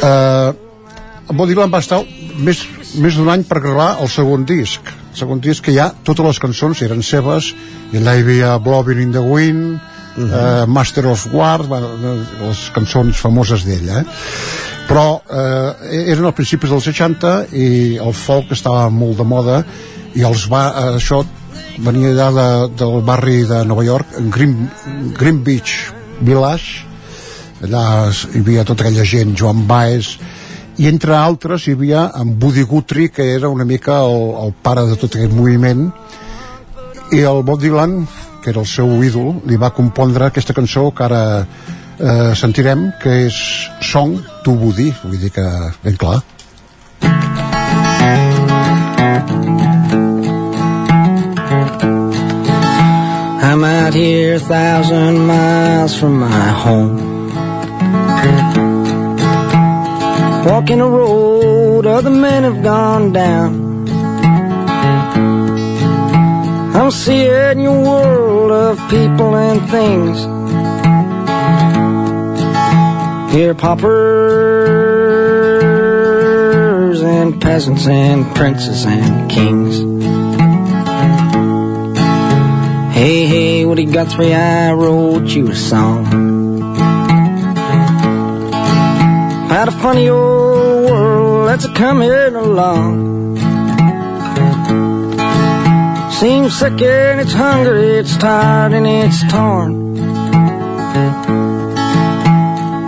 Uh, 0.02 1.32
Bob 1.32 1.48
Dylan 1.48 1.72
va 1.72 1.80
estar 1.80 2.02
més, 2.44 2.60
més 3.00 3.16
d'un 3.16 3.30
any 3.32 3.46
per 3.48 3.62
gravar 3.64 3.94
el 4.04 4.10
segon 4.12 4.44
disc. 4.48 4.92
El 5.12 5.18
segon 5.18 5.40
disc 5.44 5.64
que 5.64 5.74
ja 5.74 5.88
totes 6.04 6.26
les 6.26 6.42
cançons 6.42 6.84
eren 6.84 7.02
seves, 7.06 7.54
i 7.92 8.00
allà 8.00 8.18
hi 8.18 8.26
havia 8.26 8.58
Blowing 8.60 9.00
in 9.00 9.16
the 9.16 9.24
Wind, 9.24 9.80
uh 10.16 10.22
-huh. 10.22 10.62
uh, 10.62 10.66
Master 10.66 11.06
of 11.06 11.26
War, 11.32 11.60
les 11.60 12.70
cançons 12.74 13.16
famoses 13.16 13.64
d'ell, 13.64 13.88
eh? 13.88 14.04
Però 14.88 15.22
eh, 15.30 16.10
eren 16.12 16.24
als 16.24 16.34
principis 16.34 16.70
dels 16.70 16.84
60 16.84 17.46
i 17.52 17.96
el 18.02 18.12
folk 18.12 18.50
estava 18.50 18.88
molt 18.90 19.16
de 19.16 19.24
moda 19.24 19.64
i 20.14 20.24
els 20.26 20.48
va, 20.50 20.66
eh, 20.68 20.96
això 20.98 21.24
venia 21.78 22.10
allà 22.10 22.28
de, 22.36 22.48
del 22.76 23.00
barri 23.06 23.44
de 23.48 23.64
Nova 23.64 23.84
York, 23.84 24.06
Green, 24.34 24.68
Green 25.16 25.42
Beach 25.44 25.92
Village, 26.20 26.84
allà 27.62 28.10
hi 28.10 28.42
havia 28.42 28.64
tota 28.64 28.84
aquella 28.84 29.06
gent, 29.06 29.36
Joan 29.38 29.66
Baez 29.66 30.16
i 30.80 30.88
entre 30.88 31.14
altres 31.16 31.66
hi 31.66 31.76
havia 31.76 32.08
en 32.18 32.34
Buddy 32.40 32.64
Guthrie 32.68 33.12
que 33.12 33.32
era 33.36 33.48
una 33.48 33.64
mica 33.64 34.00
el, 34.02 34.32
el 34.46 34.54
pare 34.62 34.86
de 34.88 34.96
tot 34.96 35.14
aquest 35.14 35.32
moviment 35.36 35.90
i 37.12 37.20
el 37.28 37.42
Bob 37.44 37.60
Dylan 37.60 38.02
que 38.42 38.50
era 38.50 38.60
el 38.60 38.66
seu 38.66 38.90
ídol, 39.04 39.38
li 39.46 39.56
va 39.56 39.72
compondre 39.74 40.26
aquesta 40.26 40.54
cançó 40.56 40.90
que 40.90 41.06
ara 41.06 41.22
eh, 41.42 42.34
sentirem 42.36 42.90
que 43.02 43.22
és 43.28 43.38
Song 43.80 44.18
to 44.44 44.52
Woody 44.58 44.90
vull 45.02 45.18
dir 45.22 45.30
que 45.30 45.46
ben 45.84 45.96
clar 45.96 46.20
I'm 53.52 53.64
out 53.64 53.92
here 53.92 54.36
a 54.36 54.40
thousand 54.40 55.26
miles 55.26 55.94
from 55.98 56.20
my 56.20 56.48
home. 56.62 57.12
Walking 60.46 60.80
a 60.80 60.88
road 60.88 61.86
other 61.86 62.10
men 62.10 62.44
have 62.44 62.62
gone 62.62 63.12
down. 63.12 63.71
I'm 66.82 66.90
seeing 66.90 67.60
your 67.60 67.80
world 67.80 68.50
of 68.50 68.76
people 68.90 69.36
and 69.36 69.60
things. 69.70 70.18
Here 73.32 73.54
paupers 73.54 73.92
and 77.00 77.40
peasants 77.40 77.86
and 77.86 78.26
princes 78.34 78.84
and 78.84 79.30
kings. 79.30 79.78
Hey, 82.92 83.26
hey, 83.26 83.64
Woody 83.64 83.84
Guthrie, 83.84 84.34
I 84.34 84.72
wrote 84.72 85.28
you 85.28 85.52
a 85.52 85.54
song. 85.54 86.04
About 89.46 89.68
a 89.68 89.72
funny 89.80 90.08
old 90.08 90.90
world 90.90 91.48
that's 91.48 91.64
a 91.64 91.72
coming 91.74 92.10
along. 92.10 93.21
Seems 96.22 96.54
sick 96.56 96.80
and 96.80 97.20
it's 97.20 97.32
hungry, 97.32 97.98
it's 97.98 98.16
tired 98.16 98.72
and 98.74 98.86
it's 98.86 99.26
torn. 99.28 99.96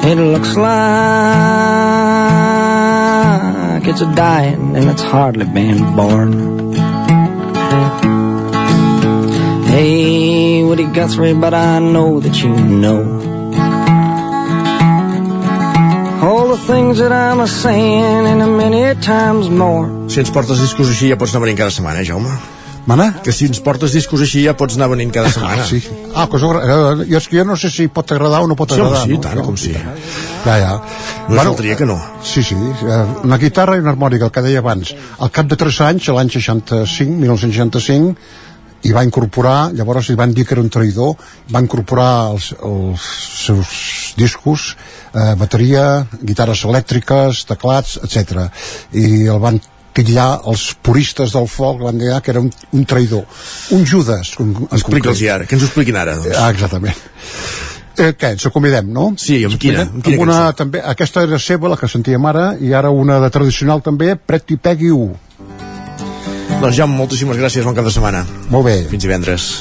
It 0.09 0.15
looks 0.15 0.57
like 0.57 0.69
it's 3.89 4.03
a 4.03 4.15
dying 4.15 4.77
and 4.77 4.89
it's 4.89 5.03
hardly 5.03 5.47
been 5.47 5.97
born. 5.97 6.75
Hey, 9.65 10.63
Woody 10.63 10.85
Guthrie, 10.85 11.35
but 11.35 11.55
I 11.55 11.81
know 11.81 12.21
that 12.21 12.41
you 12.41 12.55
know 12.55 13.03
all 16.23 16.47
the 16.55 16.63
things 16.69 16.99
that 16.99 17.11
I'm 17.11 17.41
a 17.41 17.49
saying 17.49 18.27
and 18.31 18.41
a 18.41 18.47
many 18.47 18.95
times 19.01 19.51
more. 19.51 19.91
Si 20.09 20.21
ens 20.21 20.31
portes 20.31 20.61
discos 20.63 20.87
així 20.87 21.11
ja 21.11 21.19
pots 21.19 21.35
anar 21.35 21.49
venint 21.49 21.59
cada 21.59 21.75
setmana, 21.75 22.07
Jaume? 22.07 22.31
Mana? 22.87 23.07
Que 23.25 23.33
si 23.33 23.47
ens 23.49 23.61
portes 23.65 23.95
discos 23.97 24.21
així 24.21 24.43
ja 24.45 24.53
pots 24.59 24.77
anar 24.77 24.91
venint 24.93 25.11
cada 25.15 25.31
setmana. 25.33 25.63
Ah, 25.63 25.67
sí. 25.67 25.79
Ah, 26.15 26.27
cosa, 26.29 26.51
eh, 26.61 27.07
jo, 27.09 27.17
és 27.17 27.29
que 27.31 27.39
jo 27.39 27.45
no 27.49 27.57
sé 27.57 27.71
si 27.73 27.87
pot 27.89 28.13
agradar 28.13 28.43
o 28.45 28.47
no 28.51 28.57
pot 28.57 28.75
Sí, 28.75 28.81
agradar. 28.81 29.07
sí, 29.07 29.15
no? 29.17 29.21
tant, 29.25 29.41
com 29.47 29.57
sí. 29.57 29.73
Ja, 30.45 30.57
ja. 30.61 30.73
No 31.29 31.41
faltaria 31.41 31.77
que 31.81 31.87
no. 31.89 31.97
Sí, 32.23 32.43
sí. 32.43 32.55
eh, 32.55 33.05
Una 33.25 33.39
guitarra 33.41 33.77
i 33.77 33.81
una 33.81 33.95
harmònica, 33.95 34.27
el 34.29 34.31
que 34.35 34.43
deia 34.45 34.61
abans. 34.61 34.93
Al 35.19 35.31
cap 35.33 35.47
de 35.49 35.57
3 35.57 35.81
anys, 35.89 36.09
l'any 36.13 36.29
65, 36.31 37.11
1965, 37.25 38.17
hi 38.85 38.93
va 38.93 39.03
incorporar, 39.07 39.71
llavors 39.73 40.11
li 40.11 40.15
van 40.21 40.35
dir 40.37 40.45
que 40.45 40.53
era 40.53 40.61
un 40.61 40.69
traïdor, 40.69 41.15
va 41.55 41.63
incorporar 41.65 42.33
els, 42.35 42.51
els 42.61 43.01
seus 43.47 44.13
discos, 44.19 44.75
eh, 45.15 45.33
bateria, 45.41 46.05
guitarres 46.21 46.67
elèctriques, 46.69 47.47
teclats, 47.49 47.97
etc. 48.05 48.51
I 48.93 49.25
el 49.33 49.41
van 49.41 49.57
titllar 49.95 50.29
els 50.51 50.67
puristes 50.85 51.35
del 51.35 51.47
folk 51.51 51.85
van 51.87 52.01
dir 52.01 52.13
que 52.25 52.33
era 52.35 52.43
un, 52.43 52.51
un 52.75 52.87
traïdor 52.89 53.25
un 53.77 53.85
Judas 53.87 54.35
en 54.43 54.55
Explica'ls 54.71 55.23
ara, 55.31 55.47
que 55.47 55.57
ens 55.57 55.65
ho 55.65 55.71
expliquin 55.71 55.99
ara. 56.01 56.17
Doncs. 56.19 56.37
Ah, 56.39 56.51
exactament. 56.55 56.99
Eh, 57.95 58.11
què, 58.19 58.33
ens 58.35 58.47
acomidem, 58.49 58.89
no? 58.91 59.13
Sí, 59.21 59.39
amb 59.47 59.55
quina? 59.61 59.85
Amb 59.87 60.03
quina 60.03 60.19
amb 60.19 60.25
una, 60.27 60.39
cançó? 60.49 60.57
també, 60.65 60.83
aquesta 60.95 61.23
era 61.29 61.39
seva, 61.39 61.71
la 61.71 61.79
que 61.79 61.91
sentíem 61.91 62.27
ara, 62.27 62.49
i 62.59 62.75
ara 62.75 62.91
una 62.91 63.21
de 63.23 63.31
tradicional 63.35 63.85
també, 63.87 64.17
Pretty 64.19 64.59
Peggy 64.59 64.91
1. 64.91 65.15
Doncs 66.59 66.75
Jaume, 66.75 66.99
moltíssimes 66.99 67.39
gràcies, 67.39 67.67
bon 67.67 67.77
cap 67.77 67.87
de 67.87 67.95
setmana. 67.95 68.25
Molt 68.51 68.67
bé. 68.67 68.81
Fins 68.91 69.07
divendres. 69.07 69.53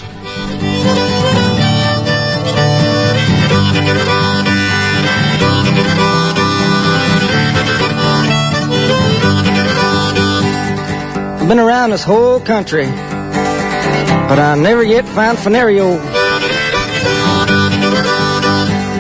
I've 11.44 11.49
been 11.49 11.60
around 11.60 11.90
this 11.90 12.06
whole 12.06 12.40
country, 12.40 12.86
but 12.86 14.40
I 14.40 14.56
never 14.57 14.82
yet 14.82 15.06
found 15.10 15.38
Fenario. 15.38 15.98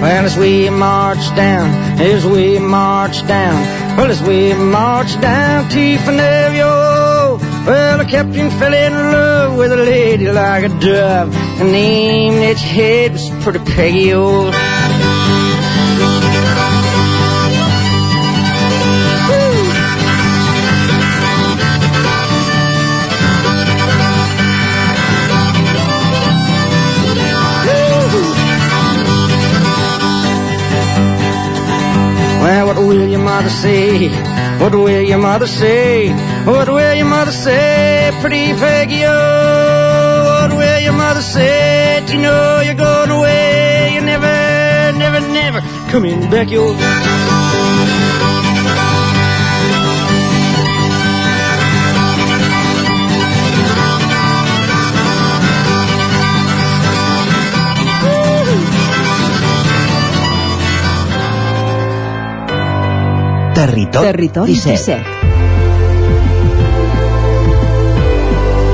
Well, 0.01 0.25
as 0.25 0.35
we 0.35 0.69
march 0.69 1.25
down, 1.37 1.71
as 2.01 2.25
we 2.25 2.59
march 2.59 3.25
down, 3.27 3.97
well, 3.97 4.11
as 4.11 4.21
we 4.21 4.53
march 4.55 5.13
down 5.21 5.69
to 5.69 5.97
Fenario, 5.99 7.39
well, 7.65 7.97
the 7.99 8.03
captain 8.03 8.49
fell 8.59 8.73
in 8.73 8.91
love 8.91 9.57
with 9.57 9.71
a 9.71 9.77
lady 9.77 10.29
like 10.29 10.65
a 10.65 10.79
dove. 10.81 11.33
Her 11.33 11.63
name 11.63 12.33
that 12.41 12.57
she 12.57 12.67
had 12.67 13.13
was 13.13 13.29
Pretty 13.41 13.59
Peggy 13.59 14.13
O. 14.15 14.51
your 33.13 33.21
mother 33.21 33.49
say? 33.49 34.09
What 34.59 34.73
will 34.73 35.01
your 35.01 35.19
mother 35.19 35.45
say? 35.45 36.09
What 36.45 36.67
will 36.67 36.93
your 36.95 37.05
mother 37.05 37.31
say? 37.31 38.11
Pretty 38.21 38.53
Peggy, 38.53 39.03
oh, 39.05 40.47
what 40.49 40.57
will 40.57 40.79
your 40.79 40.93
mother 40.93 41.21
say? 41.21 42.03
Do 42.07 42.13
you 42.13 42.21
know 42.21 42.61
you're 42.65 42.73
going 42.73 43.11
away? 43.11 43.91
You 43.93 44.01
never, 44.01 44.97
never, 44.97 45.19
never 45.19 45.61
coming 45.91 46.21
back, 46.31 46.49
you 46.49 48.02
Territori, 63.63 64.05
Territori 64.05 64.51
17. 64.51 64.99
17. 64.99 65.03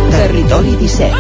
Territori 0.10 0.76
17 0.78 1.14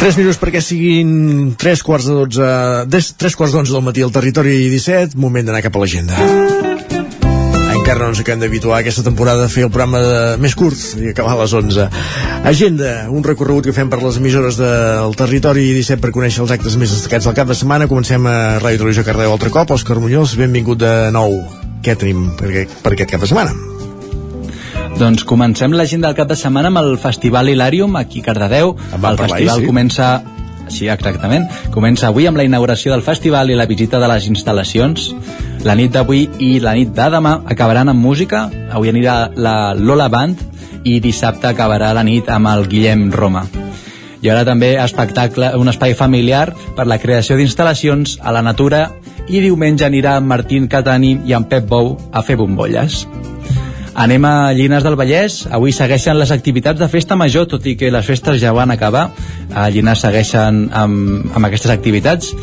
3 0.00 0.16
minuts 0.16 0.40
perquè 0.40 0.62
siguin 0.64 1.52
3 1.60 1.82
quarts 1.84 2.08
de 2.08 2.16
12 2.16 2.48
des, 2.88 3.12
3 3.20 3.36
quarts 3.36 3.52
d'onze 3.52 3.76
del 3.76 3.84
matí 3.84 4.00
al 4.00 4.14
territori 4.14 4.56
17 4.72 5.20
moment 5.20 5.44
d'anar 5.44 5.60
cap 5.68 5.76
a 5.76 5.84
l'agenda 5.84 6.65
encara 7.86 8.02
no 8.02 8.10
ens 8.10 8.18
acabem 8.18 8.40
d'habituar 8.42 8.80
aquesta 8.80 9.04
temporada 9.06 9.44
a 9.46 9.50
fer 9.52 9.62
el 9.62 9.70
programa 9.70 10.00
de, 10.02 10.22
més 10.42 10.56
curt 10.58 10.80
i 10.98 11.12
acabar 11.12 11.36
a 11.36 11.44
les 11.44 11.52
11 11.54 11.84
agenda, 12.50 12.88
un 13.14 13.22
recorregut 13.22 13.68
que 13.68 13.74
fem 13.76 13.86
per 13.92 14.00
les 14.02 14.18
emissores 14.18 14.58
del 14.58 15.14
territori 15.14 15.68
17 15.76 16.02
per 16.02 16.10
conèixer 16.16 16.42
els 16.42 16.50
actes 16.56 16.74
més 16.80 16.90
destacats 16.90 17.30
del 17.30 17.36
cap 17.38 17.46
de 17.46 17.54
setmana 17.54 17.86
comencem 17.86 18.26
a 18.26 18.58
Ràdio 18.58 18.82
Televisió 18.82 19.06
Cardeu 19.06 19.30
altre 19.30 19.54
cop 19.54 19.70
Òscar 19.78 20.00
Muñoz, 20.02 20.34
benvingut 20.34 20.82
de 20.82 20.92
nou 21.14 21.38
què 21.86 21.94
tenim 21.94 22.32
per, 22.34 22.50
aquest, 22.50 22.74
per 22.82 22.96
aquest 22.96 23.14
cap 23.14 23.22
de 23.22 23.30
setmana? 23.30 23.54
Doncs 24.98 25.22
comencem 25.22 25.78
l'agenda 25.78 26.10
del 26.10 26.18
cap 26.18 26.34
de 26.34 26.40
setmana 26.42 26.74
amb 26.74 26.82
el 26.82 26.96
Festival 26.98 27.54
Hilarium 27.54 27.94
aquí 28.02 28.24
a 28.24 28.32
Cardedeu. 28.32 28.74
El 28.96 29.20
festival 29.20 29.62
sí. 29.62 29.70
comença 29.70 30.08
Sí, 30.68 30.88
exactament. 30.90 31.46
Comença 31.74 32.08
avui 32.08 32.26
amb 32.26 32.38
la 32.40 32.44
inauguració 32.46 32.92
del 32.92 33.04
festival 33.06 33.50
i 33.50 33.58
la 33.58 33.68
visita 33.70 34.00
de 34.02 34.08
les 34.10 34.26
instal·lacions. 34.30 35.12
La 35.66 35.76
nit 35.78 35.92
d'avui 35.94 36.26
i 36.42 36.56
la 36.60 36.74
nit 36.78 36.92
de 36.94 37.06
demà 37.12 37.38
acabaran 37.46 37.90
amb 37.92 38.02
música. 38.02 38.46
Avui 38.70 38.90
anirà 38.90 39.30
la 39.36 39.74
Lola 39.74 40.08
Band 40.12 40.42
i 40.86 40.98
dissabte 41.00 41.48
acabarà 41.50 41.92
la 41.94 42.04
nit 42.06 42.28
amb 42.30 42.50
el 42.52 42.66
Guillem 42.70 43.10
Roma. 43.12 43.46
Hi 44.22 44.30
haurà 44.30 44.46
també 44.48 44.74
espectacle, 44.80 45.52
un 45.60 45.68
espai 45.70 45.94
familiar 45.94 46.48
per 46.76 46.86
la 46.88 46.98
creació 46.98 47.36
d'instal·lacions 47.38 48.16
a 48.22 48.32
la 48.34 48.42
natura 48.42 48.88
i 49.28 49.42
diumenge 49.42 49.86
anirà 49.86 50.16
en 50.18 50.26
Martín 50.26 50.66
Catani 50.70 51.16
i 51.26 51.34
en 51.36 51.46
Pep 51.50 51.68
Bou 51.70 51.94
a 52.12 52.22
fer 52.26 52.38
bombolles. 52.40 53.04
Anem 53.96 54.26
a 54.28 54.52
Llinars 54.52 54.84
del 54.84 54.94
Vallès. 55.00 55.46
Avui 55.56 55.72
segueixen 55.72 56.18
les 56.20 56.30
activitats 56.34 56.76
de 56.76 56.88
festa 56.92 57.16
major, 57.16 57.46
tot 57.48 57.64
i 57.64 57.78
que 57.80 57.88
les 57.88 58.04
festes 58.04 58.36
ja 58.42 58.52
van 58.52 58.70
acabar. 58.74 59.06
A 59.56 59.70
Llinars 59.72 60.02
segueixen 60.04 60.66
amb, 60.68 61.30
amb 61.32 61.48
aquestes 61.48 61.72
activitats. 61.72 62.34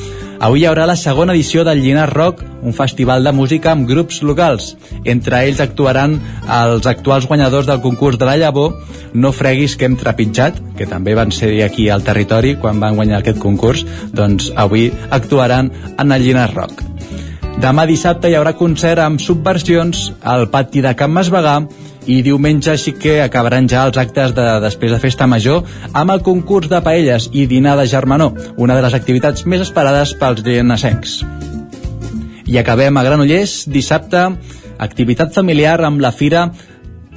Avui 0.44 0.64
hi 0.64 0.66
haurà 0.66 0.88
la 0.90 0.98
segona 0.98 1.36
edició 1.38 1.62
del 1.64 1.84
Llinars 1.84 2.12
Rock, 2.12 2.42
un 2.66 2.74
festival 2.74 3.24
de 3.24 3.36
música 3.38 3.70
amb 3.72 3.86
grups 3.88 4.24
locals. 4.26 4.72
Entre 5.06 5.44
ells 5.46 5.62
actuaran 5.62 6.18
els 6.58 6.90
actuals 6.90 7.30
guanyadors 7.30 7.70
del 7.70 7.84
concurs 7.86 8.18
de 8.18 8.28
la 8.28 8.36
Llavor, 8.42 8.74
No 9.14 9.30
freguis 9.32 9.76
que 9.78 9.86
hem 9.86 9.94
trepitjat, 9.94 10.58
que 10.78 10.88
també 10.90 11.14
van 11.14 11.30
ser 11.32 11.52
aquí 11.62 11.86
al 11.94 12.02
territori 12.02 12.56
quan 12.58 12.82
van 12.82 12.98
guanyar 12.98 13.20
aquest 13.22 13.38
concurs, 13.38 13.86
doncs 14.10 14.50
avui 14.58 14.90
actuaran 15.12 15.70
en 16.00 16.18
el 16.18 16.26
Llinars 16.26 16.58
Rock. 16.58 16.93
Demà 17.62 17.86
dissabte 17.86 18.30
hi 18.30 18.36
haurà 18.38 18.56
concert 18.58 19.02
amb 19.04 19.22
subversions 19.22 20.08
al 20.34 20.48
pati 20.52 20.82
de 20.84 20.94
Can 20.98 21.14
Masvegà 21.14 21.60
i 22.10 22.20
diumenge 22.26 22.76
sí 22.82 22.96
que 22.98 23.20
acabaran 23.24 23.70
ja 23.72 23.86
els 23.88 23.98
actes 24.02 24.34
de 24.36 24.48
després 24.64 24.92
de 24.92 25.00
Festa 25.00 25.28
Major 25.30 25.62
amb 25.94 26.12
el 26.12 26.24
concurs 26.26 26.68
de 26.72 26.82
paelles 26.84 27.30
i 27.32 27.46
dinar 27.48 27.78
de 27.80 27.88
germanor, 27.88 28.34
una 28.58 28.76
de 28.76 28.84
les 28.84 28.98
activitats 28.98 29.46
més 29.46 29.64
esperades 29.64 30.16
pels 30.20 30.44
llenasencs. 30.44 31.22
I 32.50 32.60
acabem 32.60 32.98
a 32.98 33.06
Granollers 33.06 33.64
dissabte, 33.72 34.28
activitat 34.84 35.34
familiar 35.34 35.80
amb 35.86 36.02
la 36.04 36.12
fira 36.12 36.50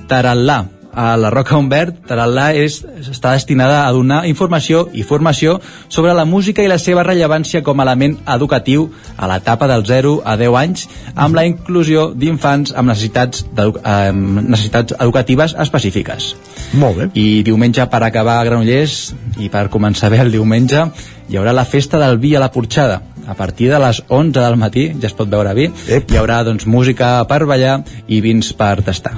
Tarallà, 0.07 0.63
a 0.97 1.15
la 1.21 1.29
Roca 1.31 1.59
Humbert, 1.59 1.99
Tarallà 2.09 2.49
és, 2.57 2.81
està 3.05 3.35
destinada 3.37 3.83
a 3.85 3.93
donar 3.93 4.23
informació 4.27 4.87
i 4.97 5.05
formació 5.05 5.59
sobre 5.93 6.15
la 6.17 6.25
música 6.25 6.65
i 6.65 6.71
la 6.73 6.79
seva 6.81 7.05
rellevància 7.05 7.61
com 7.63 7.79
a 7.79 7.85
element 7.85 8.17
educatiu 8.35 8.89
a 9.17 9.29
l'etapa 9.29 9.69
del 9.69 9.85
0 9.85 10.15
a 10.25 10.39
10 10.41 10.57
anys 10.63 10.87
amb 11.15 11.37
la 11.37 11.45
inclusió 11.45 12.09
d'infants 12.17 12.73
amb 12.73 12.89
necessitats, 12.89 13.45
eh, 13.45 14.13
necessitats 14.15 14.97
educatives 14.99 15.55
específiques. 15.67 16.33
Molt 16.73 16.97
bé. 16.97 17.11
I 17.13 17.43
diumenge, 17.45 17.85
per 17.93 18.03
acabar 18.03 18.41
a 18.41 18.49
Granollers 18.49 19.13
i 19.39 19.51
per 19.53 19.69
començar 19.69 20.11
bé 20.11 20.25
el 20.25 20.33
diumenge, 20.33 20.89
hi 21.29 21.37
haurà 21.37 21.53
la 21.53 21.69
festa 21.69 22.01
del 22.01 22.17
vi 22.19 22.35
a 22.35 22.41
la 22.41 22.51
Porxada, 22.51 23.03
a 23.27 23.35
partir 23.35 23.69
de 23.71 23.79
les 23.79 24.03
11 24.09 24.41
del 24.41 24.57
matí 24.57 24.89
ja 25.01 25.11
es 25.11 25.17
pot 25.19 25.29
veure 25.29 25.53
vi 25.55 25.69
Ep. 25.89 26.11
hi 26.11 26.21
haurà 26.21 26.43
doncs, 26.47 26.67
música 26.67 27.19
per 27.29 27.45
ballar 27.45 27.81
i 28.07 28.23
vins 28.25 28.53
per 28.55 28.77
tastar 28.87 29.17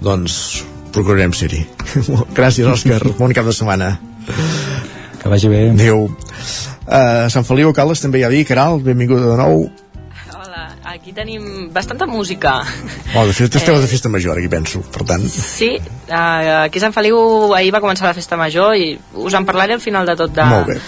doncs 0.00 0.64
procurarem 0.94 1.34
ser-hi. 1.36 1.64
Gràcies 2.38 2.68
Òscar, 2.70 3.02
bon 3.20 3.34
cap 3.36 3.48
de 3.48 3.54
setmana. 3.56 3.94
Que 5.20 5.30
vagi 5.32 5.50
bé. 5.52 5.66
Adeu 5.72 6.06
uh, 6.06 7.26
Sant 7.32 7.46
Feliu 7.48 7.72
a 7.72 7.76
Caldes 7.76 8.04
també 8.04 8.22
hi 8.22 8.26
ha 8.26 8.32
vi, 8.32 8.44
Caral, 8.48 8.78
benvinguda 8.84 9.32
de 9.32 9.38
nou. 9.40 9.64
Hola, 10.34 10.66
aquí 10.92 11.14
tenim 11.16 11.70
bastanta 11.74 12.06
música. 12.06 12.58
oh, 13.14 13.24
de 13.26 13.34
fet 13.36 13.58
esteu 13.60 13.80
de 13.80 13.88
festa 13.90 14.12
major 14.12 14.38
aquí 14.38 14.50
penso, 14.52 14.84
per 14.94 15.06
tant. 15.08 15.24
Sí, 15.28 15.74
uh, 15.80 16.62
aquí 16.66 16.80
a 16.80 16.86
Sant 16.86 16.96
Feliu 16.96 17.56
ahir 17.56 17.74
va 17.74 17.82
començar 17.84 18.08
la 18.10 18.16
festa 18.16 18.38
major 18.40 18.76
i 18.76 18.94
us 19.26 19.34
en 19.34 19.48
parlaré 19.48 19.76
al 19.76 19.84
final 19.84 20.06
de 20.08 20.16
tot 20.20 20.36
de, 20.36 20.46
molt 20.52 20.72
bé 20.74 20.78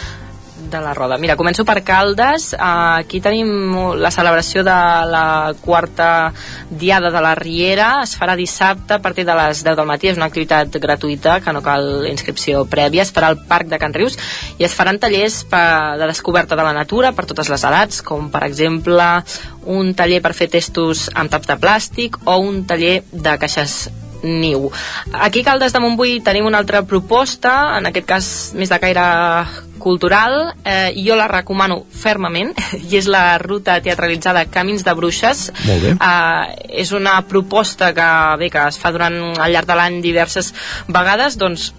de 0.71 0.81
la 0.81 0.93
roda. 0.95 1.19
Mira, 1.19 1.37
començo 1.39 1.65
per 1.67 1.81
Caldes. 1.87 2.51
Uh, 2.55 3.01
aquí 3.03 3.21
tenim 3.25 3.75
la 4.01 4.11
celebració 4.15 4.65
de 4.67 4.77
la 5.11 5.55
quarta 5.63 6.33
diada 6.71 7.11
de 7.15 7.23
la 7.23 7.35
Riera. 7.39 7.91
Es 8.05 8.17
farà 8.19 8.37
dissabte 8.39 8.97
a 8.97 9.03
partir 9.03 9.27
de 9.27 9.37
les 9.39 9.63
10 9.65 9.77
del 9.79 9.89
matí. 9.89 10.11
És 10.11 10.21
una 10.21 10.31
activitat 10.31 10.79
gratuïta, 10.83 11.41
que 11.45 11.55
no 11.55 11.63
cal 11.65 12.07
inscripció 12.11 12.65
prèvia. 12.71 13.07
Es 13.07 13.13
farà 13.15 13.33
al 13.33 13.43
Parc 13.49 13.71
de 13.73 13.81
Can 13.83 13.95
Rius 13.95 14.19
i 14.59 14.65
es 14.67 14.75
faran 14.75 14.99
tallers 15.03 15.43
per, 15.51 15.99
de 16.01 16.09
descoberta 16.09 16.57
de 16.57 16.65
la 16.67 16.75
natura 16.77 17.13
per 17.13 17.27
totes 17.27 17.51
les 17.53 17.67
edats, 17.67 18.03
com 18.03 18.31
per 18.33 18.45
exemple 18.47 19.07
un 19.67 19.95
taller 19.99 20.23
per 20.23 20.35
fer 20.37 20.51
testos 20.53 21.07
amb 21.15 21.31
taps 21.31 21.51
de 21.51 21.61
plàstic 21.61 22.21
o 22.25 22.39
un 22.43 22.65
taller 22.67 23.01
de 23.13 23.39
caixes 23.43 23.87
niu. 24.27 24.71
Aquí 25.15 25.45
a 25.45 25.53
Caldes 25.53 25.73
de 25.73 25.81
Montbui 25.83 26.19
tenim 26.27 26.47
una 26.49 26.59
altra 26.59 26.83
proposta, 26.89 27.79
en 27.79 27.89
aquest 27.89 28.09
cas 28.11 28.29
més 28.59 28.73
de 28.73 28.81
caire 28.83 29.07
cultural, 29.79 30.55
eh, 30.65 30.93
jo 30.97 31.17
la 31.17 31.29
recomano 31.31 31.83
fermament, 31.93 32.53
i 32.91 32.99
és 32.99 33.09
la 33.11 33.39
ruta 33.43 33.79
teatralitzada 33.85 34.47
Camins 34.51 34.85
de 34.87 34.95
Bruixes. 34.99 35.47
Molt 35.69 35.87
bé. 35.87 35.95
Eh, 35.97 36.77
és 36.83 36.93
una 36.97 37.21
proposta 37.29 37.93
que, 37.95 38.11
bé, 38.43 38.51
que 38.51 38.69
es 38.69 38.81
fa 38.83 38.93
durant 38.95 39.21
al 39.39 39.53
llarg 39.53 39.71
de 39.71 39.79
l'any 39.79 40.01
diverses 40.05 40.53
vegades, 40.89 41.39
doncs 41.39 41.73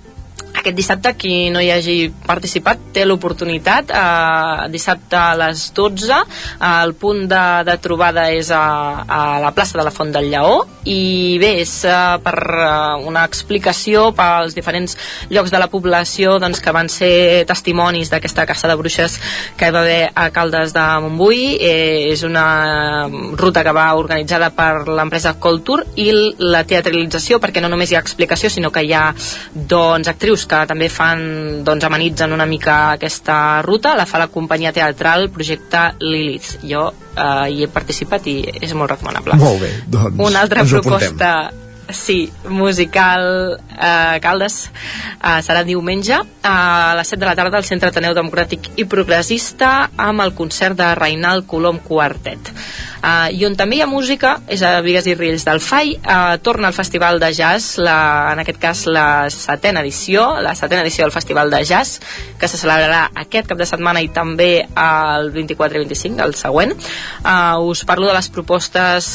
aquest 0.60 0.78
dissabte 0.78 1.14
qui 1.20 1.50
no 1.54 1.62
hi 1.64 1.72
hagi 1.74 1.98
participat 2.28 2.90
té 2.96 3.06
l'oportunitat 3.06 3.94
eh, 3.94 4.68
dissabte 4.74 5.18
a 5.20 5.36
les 5.40 5.70
12 5.78 6.12
eh, 6.14 6.24
el 6.70 6.96
punt 7.00 7.26
de, 7.30 7.46
de 7.68 7.78
trobada 7.84 8.30
és 8.34 8.52
a, 8.52 8.64
a 9.08 9.22
la 9.44 9.54
plaça 9.56 9.78
de 9.78 9.86
la 9.88 9.94
Font 9.94 10.12
del 10.14 10.32
Lleó 10.34 10.66
i 10.88 11.38
bé, 11.42 11.52
és 11.62 11.74
eh, 11.86 11.96
per 12.24 12.38
eh, 12.38 13.08
una 13.08 13.26
explicació 13.28 14.08
pels 14.18 14.56
diferents 14.56 14.96
llocs 15.34 15.52
de 15.52 15.60
la 15.60 15.70
població 15.72 16.38
doncs, 16.42 16.62
que 16.64 16.74
van 16.76 16.90
ser 16.92 17.44
testimonis 17.50 18.12
d'aquesta 18.12 18.48
caça 18.48 18.70
de 18.72 18.78
bruixes 18.80 19.18
que 19.60 19.68
hi 19.68 19.76
va 19.76 19.84
haver 19.84 20.02
a 20.16 20.30
Caldes 20.36 20.74
de 20.76 20.86
Montbui. 21.04 21.58
Eh, 21.60 22.14
és 22.14 22.24
una 22.24 23.08
ruta 23.38 23.64
que 23.66 23.76
va 23.76 23.90
organitzada 24.00 24.50
per 24.56 24.88
l'empresa 24.88 25.36
Coltour 25.44 25.84
i 26.00 26.10
la 26.40 26.64
teatralització 26.68 27.42
perquè 27.44 27.62
no 27.64 27.72
només 27.72 27.92
hi 27.92 27.98
ha 27.98 28.04
explicació 28.04 28.50
sinó 28.54 28.72
que 28.72 28.86
hi 28.88 28.94
ha 28.96 29.06
doncs, 29.54 30.08
actrius 30.08 30.47
que 30.49 30.64
també 30.69 30.90
fan, 30.91 31.22
doncs, 31.68 31.86
amenitzen 31.88 32.34
una 32.34 32.48
mica 32.49 32.78
aquesta 32.95 33.61
ruta, 33.65 33.95
la 33.98 34.07
fa 34.10 34.22
la 34.22 34.30
companyia 34.32 34.74
teatral 34.76 35.30
Projecte 35.34 35.84
Lilith. 36.02 36.57
Jo 36.64 36.88
eh, 36.90 37.45
hi 37.52 37.64
he 37.64 37.69
participat 37.72 38.28
i 38.32 38.40
és 38.61 38.74
molt 38.74 38.95
recomanable. 38.95 39.40
Molt 39.41 39.64
bé, 39.64 39.72
doncs 39.88 40.28
Una 40.28 40.44
altra 40.45 40.65
proposta 40.68 41.32
sí, 41.90 42.32
musical 42.49 43.60
eh, 43.80 44.19
Caldes 44.22 44.57
eh, 44.68 45.40
serà 45.44 45.64
diumenge 45.64 46.19
a 46.44 46.95
les 46.98 47.14
7 47.14 47.22
de 47.22 47.30
la 47.30 47.36
tarda 47.36 47.60
al 47.60 47.68
Centre 47.68 47.91
Ateneu 47.91 48.15
Democràtic 48.18 48.72
i 48.76 48.88
Progressista 48.90 49.90
amb 49.95 50.26
el 50.26 50.36
concert 50.36 50.78
de 50.80 50.94
Reinald 50.99 51.48
Colom 51.48 51.80
Quartet 51.84 52.52
Uh, 52.98 53.30
I 53.34 53.45
on 53.45 53.56
també 53.57 53.78
hi 53.78 53.82
ha 53.86 53.90
música 53.90 54.38
és 54.49 54.64
a 54.65 54.80
Vigues 54.86 55.06
i 55.07 55.15
Riells 55.18 55.45
del 55.48 55.61
FAI 55.61 55.94
uh, 55.98 56.38
torna 56.44 56.72
al 56.72 56.76
Festival 56.76 57.19
de 57.22 57.30
Jazz 57.36 57.78
la, 57.78 57.98
en 58.34 58.41
aquest 58.41 58.60
cas 58.61 58.84
la 58.90 59.07
setena 59.34 59.84
edició 59.86 60.26
la 60.41 60.56
setena 60.57 60.82
edició 60.82 61.06
del 61.06 61.14
Festival 61.14 61.52
de 61.53 61.64
Jazz 61.65 62.02
que 62.40 62.49
se 62.49 62.57
celebrarà 62.57 63.07
aquest 63.24 63.49
cap 63.49 63.60
de 63.60 63.68
setmana 63.69 64.02
i 64.02 64.10
també 64.14 64.52
el 64.65 65.32
24 65.36 65.78
i 65.78 65.86
25 65.86 66.26
el 66.26 66.36
següent. 66.38 66.74
Uh, 67.24 67.61
us 67.69 67.84
parlo 67.88 68.07
de 68.10 68.15
les 68.18 68.30
propostes 68.34 69.10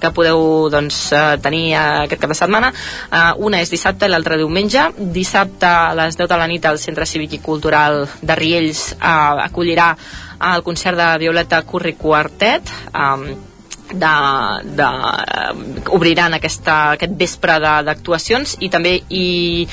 que 0.00 0.12
podeu 0.14 0.68
doncs, 0.72 1.00
tenir 1.42 1.74
aquest 1.78 2.22
cap 2.22 2.32
de 2.32 2.38
setmana. 2.38 2.70
Uh, 3.10 3.32
una 3.48 3.62
és 3.62 3.72
dissabte 3.72 4.06
i 4.06 4.12
l'altra 4.12 4.38
diumenge. 4.38 4.88
Dissabte 5.14 5.66
a 5.68 5.94
les 5.98 6.18
10 6.18 6.30
de 6.30 6.38
la 6.40 6.48
nit 6.50 6.64
al 6.66 6.78
Centre 6.82 7.06
Cívic 7.06 7.38
i 7.38 7.42
Cultural 7.44 8.04
de 8.22 8.38
Riells 8.38 8.92
uh, 8.98 9.44
acollirà 9.48 9.94
al 10.38 10.62
concert 10.62 10.96
de 10.96 11.08
Violeta 11.18 11.62
Curri 11.62 11.94
Quartet 11.94 12.70
um, 12.94 13.24
de, 13.92 14.14
de, 14.78 14.88
eh, 14.88 15.88
obriran 15.96 16.34
aquesta, 16.36 16.76
aquest 16.96 17.14
vespre 17.18 17.58
d'actuacions 17.86 18.56
i 18.64 18.68
també 18.72 18.98
hi, 19.08 19.66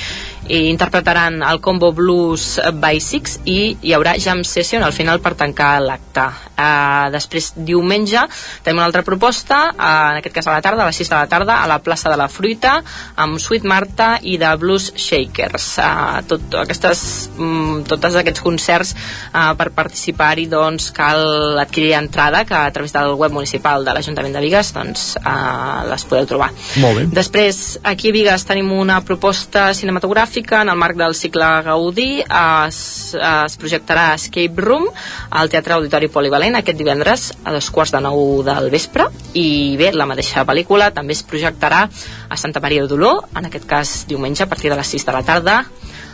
hi 0.47 0.59
interpretaran 0.69 1.41
el 1.43 1.59
combo 1.59 1.91
blues 1.95 2.59
by 2.81 2.99
Six 3.01 3.39
i 3.49 3.75
hi 3.81 3.93
haurà 3.97 4.15
jam 4.21 4.43
session 4.45 4.83
al 4.85 4.93
final 4.93 5.21
per 5.23 5.33
tancar 5.37 5.79
l'acte. 5.83 6.25
Uh, 6.55 7.11
després 7.11 7.49
diumenge 7.67 8.21
tenim 8.63 8.79
una 8.79 8.85
altra 8.87 9.03
proposta 9.03 9.57
uh, 9.73 10.13
en 10.13 10.21
aquest 10.21 10.35
cas 10.37 10.47
a 10.47 10.53
la 10.55 10.61
tarda, 10.63 10.85
a 10.85 10.87
les 10.87 11.01
6 11.01 11.11
de 11.11 11.17
la 11.17 11.27
tarda 11.31 11.57
a 11.63 11.67
la 11.67 11.81
plaça 11.83 12.11
de 12.11 12.15
la 12.19 12.29
Fruita 12.31 12.77
amb 13.19 13.41
Sweet 13.41 13.65
Marta 13.67 14.13
i 14.21 14.37
de 14.39 14.53
Blues 14.61 14.91
Shakers. 14.95 15.67
Uh, 15.81 16.21
tot, 16.29 16.45
aquestes, 16.61 17.01
mm, 17.35 17.83
tots 17.89 18.19
aquests 18.21 18.45
concerts 18.45 18.93
uh, 18.95 19.51
per 19.57 19.71
participar-hi 19.75 20.47
doncs 20.51 20.91
cal 20.95 21.59
adquirir 21.59 21.95
entrada 21.99 22.45
que 22.45 22.55
a 22.55 22.71
través 22.71 22.93
del 22.95 23.17
web 23.19 23.33
municipal 23.35 23.83
de 23.83 23.97
l'Ajuntament 24.05 24.35
de 24.37 24.41
Vigues 24.43 24.69
doncs 24.75 25.05
uh, 25.17 25.81
les 25.89 26.05
podeu 26.05 26.27
trobar. 26.29 26.51
Molt 26.81 26.99
bé. 26.99 27.05
Després, 27.17 27.79
aquí 27.83 28.11
a 28.11 28.15
Vigues 28.15 28.45
tenim 28.45 28.69
una 28.75 28.99
proposta 29.05 29.71
cinematogràfica 29.73 30.61
en 30.61 30.69
el 30.69 30.77
marc 30.77 30.99
del 30.99 31.17
cicle 31.17 31.47
Gaudí. 31.65 32.21
Es, 32.21 32.79
es 33.17 33.57
projectarà 33.61 34.11
Escape 34.19 34.61
Room 34.61 34.85
al 35.31 35.49
Teatre 35.49 35.77
Auditori 35.79 36.11
Polivalent 36.13 36.59
aquest 36.59 36.77
divendres 36.77 37.31
a 37.43 37.55
dos 37.55 37.71
quarts 37.73 37.95
de 37.95 38.03
nou 38.05 38.43
del 38.45 38.69
vespre. 38.73 39.09
I 39.33 39.75
bé, 39.79 39.91
la 39.95 40.07
mateixa 40.09 40.45
pel·lícula 40.45 40.91
també 40.93 41.17
es 41.17 41.25
projectarà 41.25 41.85
a 41.85 42.37
Santa 42.37 42.61
Maria 42.61 42.85
d'Oló 42.85 43.17
en 43.33 43.49
aquest 43.49 43.65
cas 43.69 43.97
diumenge 44.09 44.45
a 44.45 44.51
partir 44.51 44.69
de 44.69 44.77
les 44.77 44.95
6 44.95 45.09
de 45.09 45.17
la 45.17 45.25
tarda 45.25 45.63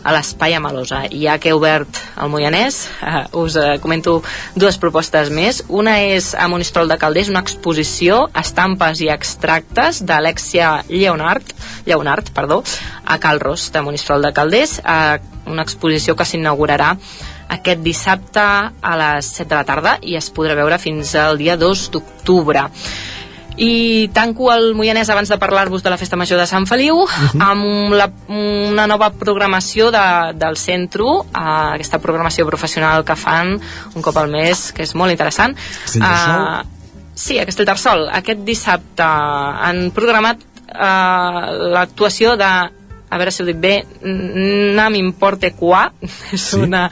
a 0.03 0.13
l'Espai 0.15 0.55
Amalosa. 0.57 1.03
Ja 1.11 1.37
que 1.41 1.51
he 1.51 1.55
obert 1.55 1.99
el 2.21 2.31
Moianès, 2.33 2.83
eh, 3.01 3.23
us 3.37 3.57
eh, 3.59 3.77
comento 3.83 4.19
dues 4.55 4.77
propostes 4.81 5.31
més. 5.33 5.63
Una 5.69 5.99
és 6.01 6.33
a 6.35 6.47
Monistrol 6.51 6.89
de 6.91 6.97
Calders, 7.01 7.31
una 7.33 7.43
exposició, 7.45 8.23
estampes 8.37 9.01
i 9.01 9.11
extractes 9.13 10.03
d'Alexia 10.05 10.81
Leonard, 10.89 11.53
Leonard 11.85 12.31
perdó, 12.33 12.61
a 13.05 13.19
Calros, 13.19 13.71
de 13.71 13.81
Monistrol 13.81 14.21
de 14.21 14.33
Calders, 14.33 14.79
eh, 14.79 15.19
una 15.45 15.63
exposició 15.65 16.15
que 16.15 16.25
s'inaugurarà 16.25 16.95
aquest 17.51 17.81
dissabte 17.83 18.41
a 18.41 18.91
les 18.97 19.27
7 19.35 19.49
de 19.49 19.57
la 19.57 19.67
tarda 19.67 19.97
i 20.01 20.15
es 20.15 20.29
podrà 20.31 20.55
veure 20.55 20.77
fins 20.79 21.15
al 21.19 21.37
dia 21.41 21.57
2 21.59 21.89
d'octubre 21.91 22.69
i 23.57 24.09
tanco 24.13 24.51
el 24.53 24.73
Moianès 24.75 25.09
abans 25.11 25.29
de 25.29 25.37
parlar-vos 25.37 25.83
de 25.83 25.91
la 25.91 25.97
Festa 25.99 26.15
Major 26.19 26.39
de 26.39 26.47
Sant 26.47 26.67
Feliu 26.67 27.03
uh 27.03 27.07
-huh. 27.07 27.41
amb 27.43 27.93
la, 27.93 28.09
una 28.27 28.87
nova 28.87 29.11
programació 29.11 29.91
de, 29.91 30.33
del 30.35 30.57
centro 30.57 31.21
uh, 31.21 31.73
aquesta 31.75 31.99
programació 31.99 32.45
professional 32.45 33.03
que 33.03 33.15
fan 33.15 33.59
un 33.95 34.01
cop 34.01 34.17
al 34.17 34.29
mes, 34.29 34.71
que 34.71 34.83
és 34.83 34.95
molt 34.95 35.11
interessant 35.11 35.51
uh, 35.51 36.61
sí, 37.13 37.39
a 37.39 37.45
Castellterçol 37.45 38.09
aquest 38.11 38.39
dissabte 38.39 39.03
han 39.03 39.91
programat 39.91 40.37
uh, 40.71 41.71
l'actuació 41.73 42.37
de 42.37 42.71
a 43.11 43.17
veure 43.17 43.31
si 43.31 43.43
ho 43.43 43.45
dic 43.45 43.57
bé, 43.59 43.85
Nam 44.03 44.95
Importe 44.95 45.51
Qua, 45.51 45.91
és 46.35 46.41
sí. 46.41 46.59
una, 46.63 46.89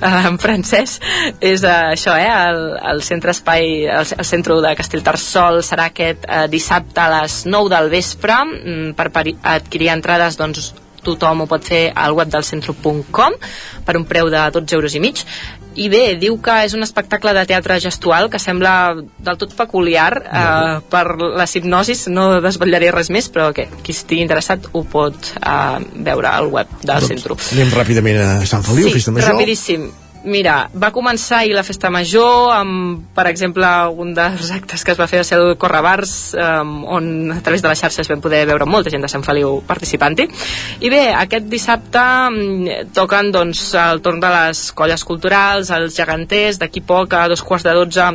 en 0.30 0.38
francès, 0.40 0.98
és 1.40 1.64
uh, 1.64 1.92
això, 1.94 2.16
eh, 2.18 2.28
el, 2.30 2.60
el 2.92 3.02
centre 3.06 3.34
espai, 3.34 3.86
el, 3.86 4.12
el 4.16 4.28
centre 4.28 4.60
de 4.64 4.74
Castellterçol 4.78 5.62
serà 5.66 5.90
aquest 5.90 6.26
uh, 6.26 6.44
dissabte 6.50 7.02
a 7.02 7.10
les 7.20 7.42
9 7.46 7.72
del 7.72 7.90
vespre, 7.92 8.38
mm, 8.44 8.94
per, 8.98 9.10
per 9.14 9.26
adquirir 9.56 9.92
entrades, 9.94 10.38
doncs, 10.40 10.72
tothom 11.04 11.44
ho 11.44 11.46
pot 11.48 11.64
fer 11.64 11.86
al 11.96 12.12
web 12.12 12.28
del 12.28 12.44
centro.com 12.44 13.36
per 13.86 13.96
un 13.96 14.04
preu 14.04 14.28
de 14.32 14.42
12 14.52 14.76
euros 14.76 14.96
i 14.96 15.00
mig 15.00 15.22
i 15.78 15.86
bé, 15.92 16.16
diu 16.18 16.36
que 16.42 16.56
és 16.66 16.74
un 16.74 16.82
espectacle 16.82 17.32
de 17.36 17.44
teatre 17.46 17.78
gestual 17.82 18.28
que 18.32 18.40
sembla 18.42 18.72
del 18.98 19.38
tot 19.38 19.54
peculiar 19.58 20.10
eh, 20.24 20.76
per 20.90 21.04
les 21.20 21.56
hipnosis. 21.56 22.06
No 22.10 22.40
desvetllaré 22.42 22.90
res 22.94 23.12
més 23.14 23.30
però 23.30 23.50
que 23.54 23.68
qui 23.84 23.94
estigui 23.94 24.24
interessat 24.24 24.70
ho 24.72 24.82
pot 24.82 25.32
eh, 25.38 25.78
veure 26.10 26.34
al 26.34 26.50
web 26.50 26.78
del 26.82 27.06
centre. 27.06 27.38
Anem 27.54 27.74
ràpidament 27.76 28.22
a 28.22 28.30
Sant 28.50 28.66
Feliu, 28.66 28.90
sí, 28.90 29.10
Major. 29.10 29.34
rapidíssim 29.34 29.90
Mira, 30.24 30.68
va 30.76 30.90
començar 30.92 31.38
ahir 31.40 31.54
la 31.56 31.62
festa 31.64 31.88
major 31.88 32.50
amb, 32.52 33.06
per 33.16 33.24
exemple, 33.30 33.66
un 34.02 34.12
dels 34.16 34.50
actes 34.58 34.84
que 34.84 34.92
es 34.92 35.00
va 35.00 35.08
fer 35.08 35.22
a 35.22 35.26
ser 35.26 35.38
el 35.40 35.54
Correbars 35.60 36.14
um, 36.36 36.74
on 36.84 37.06
a 37.32 37.40
través 37.40 37.64
de 37.64 37.70
les 37.70 37.80
xarxes 37.80 38.10
vam 38.10 38.20
poder 38.20 38.42
veure 38.50 38.68
molta 38.68 38.92
gent 38.92 39.06
de 39.06 39.08
Sant 39.08 39.24
Feliu 39.24 39.62
participant-hi. 39.68 40.28
I 40.84 40.92
bé, 40.92 41.04
aquest 41.16 41.48
dissabte 41.48 42.02
mm, 42.02 42.90
toquen 42.96 43.32
doncs 43.32 43.70
el 43.80 44.04
torn 44.04 44.20
de 44.20 44.32
les 44.34 44.66
colles 44.76 45.06
culturals, 45.08 45.72
els 45.72 45.96
geganters 45.96 46.60
d'aquí 46.60 46.84
poc 46.84 47.16
a 47.16 47.26
dos 47.32 47.44
quarts 47.46 47.64
de 47.64 47.76
dotze 47.80 48.10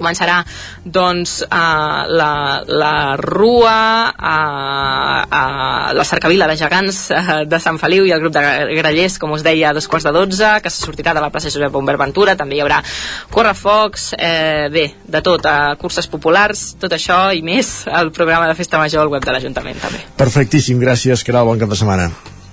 començarà 0.00 0.40
doncs 0.84 1.40
uh, 1.46 2.08
la, 2.10 2.32
la 2.66 2.94
rua 3.20 3.76
uh, 4.10 5.20
uh, 5.28 5.92
la 5.96 6.06
cercavila 6.08 6.48
de 6.50 6.56
gegants 6.60 7.02
uh, 7.12 7.42
de 7.48 7.60
Sant 7.62 7.78
Feliu 7.82 8.08
i 8.08 8.14
el 8.16 8.22
grup 8.24 8.34
de 8.34 8.44
grallers 8.80 9.18
com 9.20 9.36
us 9.36 9.44
deia 9.46 9.70
a 9.70 9.76
dos 9.76 9.88
quarts 9.90 10.08
de 10.08 10.14
dotze 10.16 10.56
que 10.64 10.72
se 10.72 10.82
sortirà 10.82 11.14
de 11.16 11.22
la 11.22 11.30
plaça 11.30 11.52
Josep 11.52 11.72
Bombert 11.74 12.00
Ventura 12.00 12.36
també 12.40 12.58
hi 12.58 12.64
haurà 12.64 12.80
correfocs 13.30 14.10
eh, 14.16 14.68
bé, 14.72 14.86
de 15.04 15.22
tot, 15.24 15.46
uh, 15.46 15.76
curses 15.80 16.08
populars 16.10 16.70
tot 16.80 16.92
això 16.96 17.22
i 17.36 17.44
més 17.46 17.84
al 17.86 18.12
programa 18.16 18.48
de 18.50 18.58
Festa 18.58 18.80
Major 18.80 19.04
al 19.04 19.14
web 19.14 19.24
de 19.24 19.36
l'Ajuntament 19.36 19.80
també 19.82 20.04
Perfectíssim, 20.20 20.80
gràcies, 20.82 21.24
Caral, 21.26 21.48
bon 21.48 21.60
cap 21.60 21.70
de 21.70 21.78
setmana. 21.78 22.10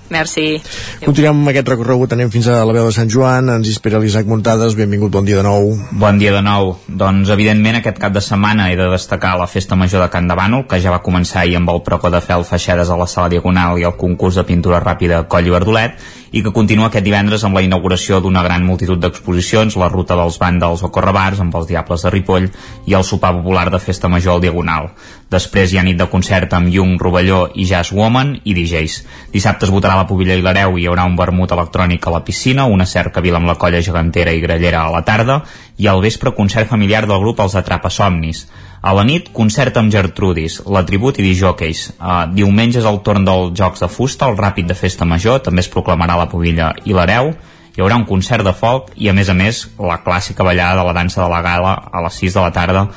Merci 0.10 0.62
Continuem 1.04 1.42
amb 1.42 1.52
aquest 1.52 1.68
recorregut, 1.68 2.14
anem 2.16 2.30
fins 2.32 2.48
a 2.48 2.62
la 2.66 2.74
veu 2.76 2.88
de 2.88 2.94
Sant 2.96 3.10
Joan, 3.12 3.50
ens 3.54 3.68
espera 3.70 4.00
l'Isaac 4.02 4.28
Muntades, 4.30 4.76
benvingut, 4.80 5.12
bon 5.14 5.28
dia 5.28 5.40
de 5.40 5.46
nou. 5.46 5.74
Bon 6.00 6.20
dia 6.20 6.32
de 6.36 6.42
nou. 6.44 6.74
Doncs, 6.88 7.32
evidentment, 7.34 7.80
aquest 7.80 8.00
cap 8.02 8.16
de 8.16 8.24
setmana 8.24 8.70
he 8.72 8.78
de 8.80 8.88
destacar 8.92 9.36
la 9.40 9.50
Festa 9.52 9.78
Major 9.80 10.04
de 10.04 10.10
Can 10.14 10.30
de 10.30 10.38
Bànol, 10.40 10.66
que 10.68 10.80
ja 10.84 10.94
va 10.94 11.04
començar 11.06 11.44
ahir 11.44 11.58
amb 11.60 11.74
el 11.74 11.84
pregó 11.86 12.12
de 12.14 12.22
fel 12.24 12.48
Feixedes 12.48 12.90
a 12.90 13.00
la 13.00 13.08
Sala 13.08 13.30
Diagonal 13.34 13.82
i 13.82 13.88
el 13.88 13.98
concurs 14.00 14.40
de 14.40 14.48
pintura 14.48 14.82
ràpida 14.84 15.26
Coll 15.28 15.52
i 15.52 15.54
Verdolet, 15.54 16.00
i 16.32 16.44
que 16.44 16.54
continua 16.54 16.88
aquest 16.90 17.06
divendres 17.06 17.44
amb 17.48 17.56
la 17.58 17.64
inauguració 17.66 18.20
d'una 18.22 18.44
gran 18.44 18.66
multitud 18.66 19.00
d'exposicions, 19.00 19.78
la 19.80 19.90
ruta 19.90 20.18
dels 20.20 20.40
vàndals 20.42 20.84
o 20.84 20.92
correbars 20.94 21.40
amb 21.44 21.56
els 21.56 21.68
Diables 21.70 22.04
de 22.04 22.12
Ripoll 22.14 22.50
i 22.86 22.98
el 22.98 23.06
sopar 23.08 23.34
popular 23.38 23.70
de 23.72 23.80
Festa 23.80 24.10
Major 24.12 24.36
al 24.36 24.44
Diagonal. 24.44 24.92
Després 25.32 25.74
hi 25.74 25.80
ha 25.80 25.84
nit 25.84 25.98
de 26.00 26.08
concert 26.12 26.54
amb 26.56 26.72
Jung, 26.72 26.96
Rovelló 27.00 27.48
i 27.56 27.66
Jazz 27.68 27.92
Woman 27.96 28.36
i 28.44 28.56
DJs. 28.56 29.00
Dissabte 29.34 29.68
es 29.68 29.74
votarà 29.74 29.98
la 30.00 30.08
Pobilla 30.08 30.38
i 30.38 30.44
l'Hereu 30.44 30.78
i 30.78 30.86
hi 30.86 30.88
haurà 30.92 31.08
un 31.08 31.18
vermut 31.20 31.52
electrònic 31.52 32.08
a 32.08 32.16
la 32.16 32.24
piscina, 32.24 32.68
una 32.68 32.88
cercavila 32.88 33.42
amb 33.42 33.52
la 33.52 33.58
colla 33.60 33.84
gegantera 33.84 34.32
i 34.32 34.44
grallera 34.44 34.86
a 34.86 34.94
la 34.94 35.04
tarda 35.04 35.42
i 35.78 35.88
al 35.88 36.02
vespre 36.02 36.34
concert 36.36 36.70
familiar 36.70 37.06
del 37.08 37.20
grup 37.24 37.44
Els 37.44 37.56
Atrapa 37.60 37.92
Somnis. 37.92 38.48
A 38.82 38.94
la 38.94 39.04
nit, 39.04 39.32
concert 39.34 39.78
amb 39.80 39.92
Gertrudis, 39.92 40.60
la 40.70 40.84
Tribut 40.86 41.18
i 41.18 41.26
Dijòqueis. 41.26 41.84
Uh, 41.98 42.26
diumenge 42.30 42.78
és 42.82 42.86
el 42.86 43.02
torn 43.06 43.26
dels 43.26 43.56
Jocs 43.58 43.82
de 43.84 43.90
Fusta, 43.90 44.30
el 44.30 44.38
Ràpid 44.38 44.70
de 44.70 44.78
Festa 44.78 45.06
Major, 45.06 45.42
també 45.42 45.66
es 45.66 45.72
proclamarà 45.74 46.18
la 46.20 46.30
Pobilla 46.30 46.72
i 46.86 46.94
l'Hereu, 46.94 47.34
hi 47.78 47.82
haurà 47.82 47.98
un 48.00 48.08
concert 48.10 48.42
de 48.46 48.54
folk 48.58 48.94
i 48.98 49.10
a 49.10 49.14
més 49.14 49.30
a 49.30 49.36
més 49.38 49.66
la 49.78 50.00
clàssica 50.02 50.46
ballada 50.46 50.80
de 50.80 50.86
la 50.88 50.96
dansa 50.98 51.22
de 51.22 51.30
la 51.30 51.42
gala 51.46 51.74
a 51.94 52.02
les 52.06 52.16
6 52.24 52.38
de 52.38 52.42
la 52.42 52.54
tarda 52.54 52.88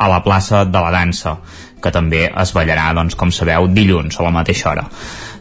a 0.00 0.06
la 0.08 0.22
plaça 0.24 0.62
de 0.64 0.80
la 0.80 0.92
dansa 0.94 1.34
que 1.80 1.92
també 1.92 2.22
es 2.28 2.52
ballarà, 2.56 2.86
doncs, 2.96 3.16
com 3.16 3.32
sabeu, 3.32 3.68
dilluns 3.68 4.16
a 4.16 4.24
la 4.24 4.32
mateixa 4.32 4.70
hora. 4.70 4.86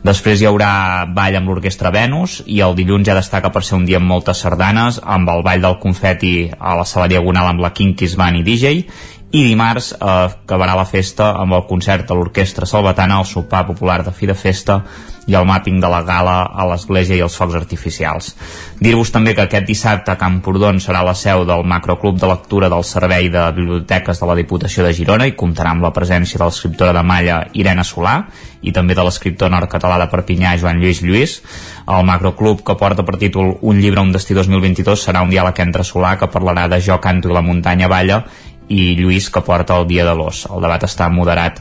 Després 0.03 0.39
hi 0.39 0.47
haurà 0.47 1.05
ball 1.15 1.35
amb 1.35 1.51
l'Orquestra 1.51 1.91
Venus 1.91 2.37
i 2.47 2.61
el 2.63 2.75
dilluns 2.75 3.07
ja 3.07 3.15
destaca 3.15 3.51
per 3.51 3.63
ser 3.67 3.75
un 3.79 3.87
dia 3.87 3.99
amb 3.99 4.07
moltes 4.07 4.43
sardanes, 4.43 4.99
amb 5.03 5.31
el 5.31 5.43
ball 5.47 5.63
del 5.63 5.79
confeti 5.79 6.33
a 6.55 6.75
la 6.79 6.85
sala 6.87 7.07
diagonal 7.11 7.51
amb 7.51 7.63
la 7.63 7.73
Kinkis 7.75 8.15
Band 8.19 8.39
i 8.39 8.45
DJ 8.47 8.85
i 9.31 9.43
dimarts 9.45 9.91
eh, 9.93 10.05
acabarà 10.05 10.73
la 10.73 10.87
festa 10.89 11.33
amb 11.37 11.53
el 11.53 11.67
concert 11.69 12.07
de 12.09 12.17
l'Orquestra 12.17 12.65
Salvatana, 12.65 13.19
el 13.21 13.29
sopar 13.29 13.65
popular 13.67 14.01
de 14.03 14.13
fi 14.15 14.25
de 14.25 14.33
festa 14.33 14.81
i 15.29 15.35
el 15.37 15.45
mapping 15.45 15.77
de 15.77 15.89
la 15.91 16.01
gala 16.01 16.39
a 16.49 16.65
l'església 16.65 17.13
i 17.13 17.21
els 17.21 17.35
focs 17.37 17.53
artificials. 17.59 18.31
Dir-vos 18.81 19.11
també 19.13 19.35
que 19.37 19.43
aquest 19.45 19.67
dissabte 19.67 20.09
a 20.09 20.17
Camprodon 20.17 20.79
serà 20.81 21.03
la 21.05 21.13
seu 21.13 21.43
del 21.45 21.61
macroclub 21.69 22.17
de 22.17 22.31
lectura 22.31 22.69
del 22.73 22.85
Servei 22.87 23.29
de 23.29 23.43
Biblioteques 23.53 24.17
de 24.17 24.29
la 24.29 24.37
Diputació 24.39 24.87
de 24.87 24.95
Girona 24.97 25.29
i 25.29 25.35
comptarà 25.37 25.75
amb 25.75 25.85
la 25.85 25.93
presència 25.93 26.41
de 26.41 26.47
l'escriptora 26.49 26.95
de 26.97 27.05
Malla 27.05 27.43
Irene 27.53 27.85
Solà 27.85 28.23
i 28.65 28.73
també 28.75 28.97
de 28.97 29.05
l'escriptor 29.05 29.53
nord-català 29.53 29.99
de 30.01 30.09
Perpinyà 30.09 30.57
Joan 30.57 30.81
Lluís 30.81 31.03
Lluís. 31.05 31.37
El 31.85 32.09
macroclub 32.09 32.65
que 32.65 32.75
porta 32.79 33.05
per 33.05 33.17
títol 33.21 33.55
Un 33.61 33.79
llibre, 33.81 34.01
un 34.01 34.11
destí 34.11 34.33
2022 34.33 35.05
serà 35.05 35.21
un 35.21 35.29
diàleg 35.29 35.61
entre 35.61 35.85
Solà 35.85 36.17
que 36.17 36.29
parlarà 36.31 36.67
de 36.67 36.81
Jo 36.81 36.97
canto 37.01 37.29
i 37.29 37.33
la 37.33 37.45
muntanya 37.45 37.87
balla 37.87 38.23
i 38.69 38.95
Lluís 38.99 39.29
que 39.33 39.43
porta 39.45 39.77
el 39.79 39.87
dia 39.89 40.05
de 40.05 40.15
l'os. 40.15 40.45
El 40.49 40.61
debat 40.63 40.85
està 40.85 41.09
moderat 41.09 41.59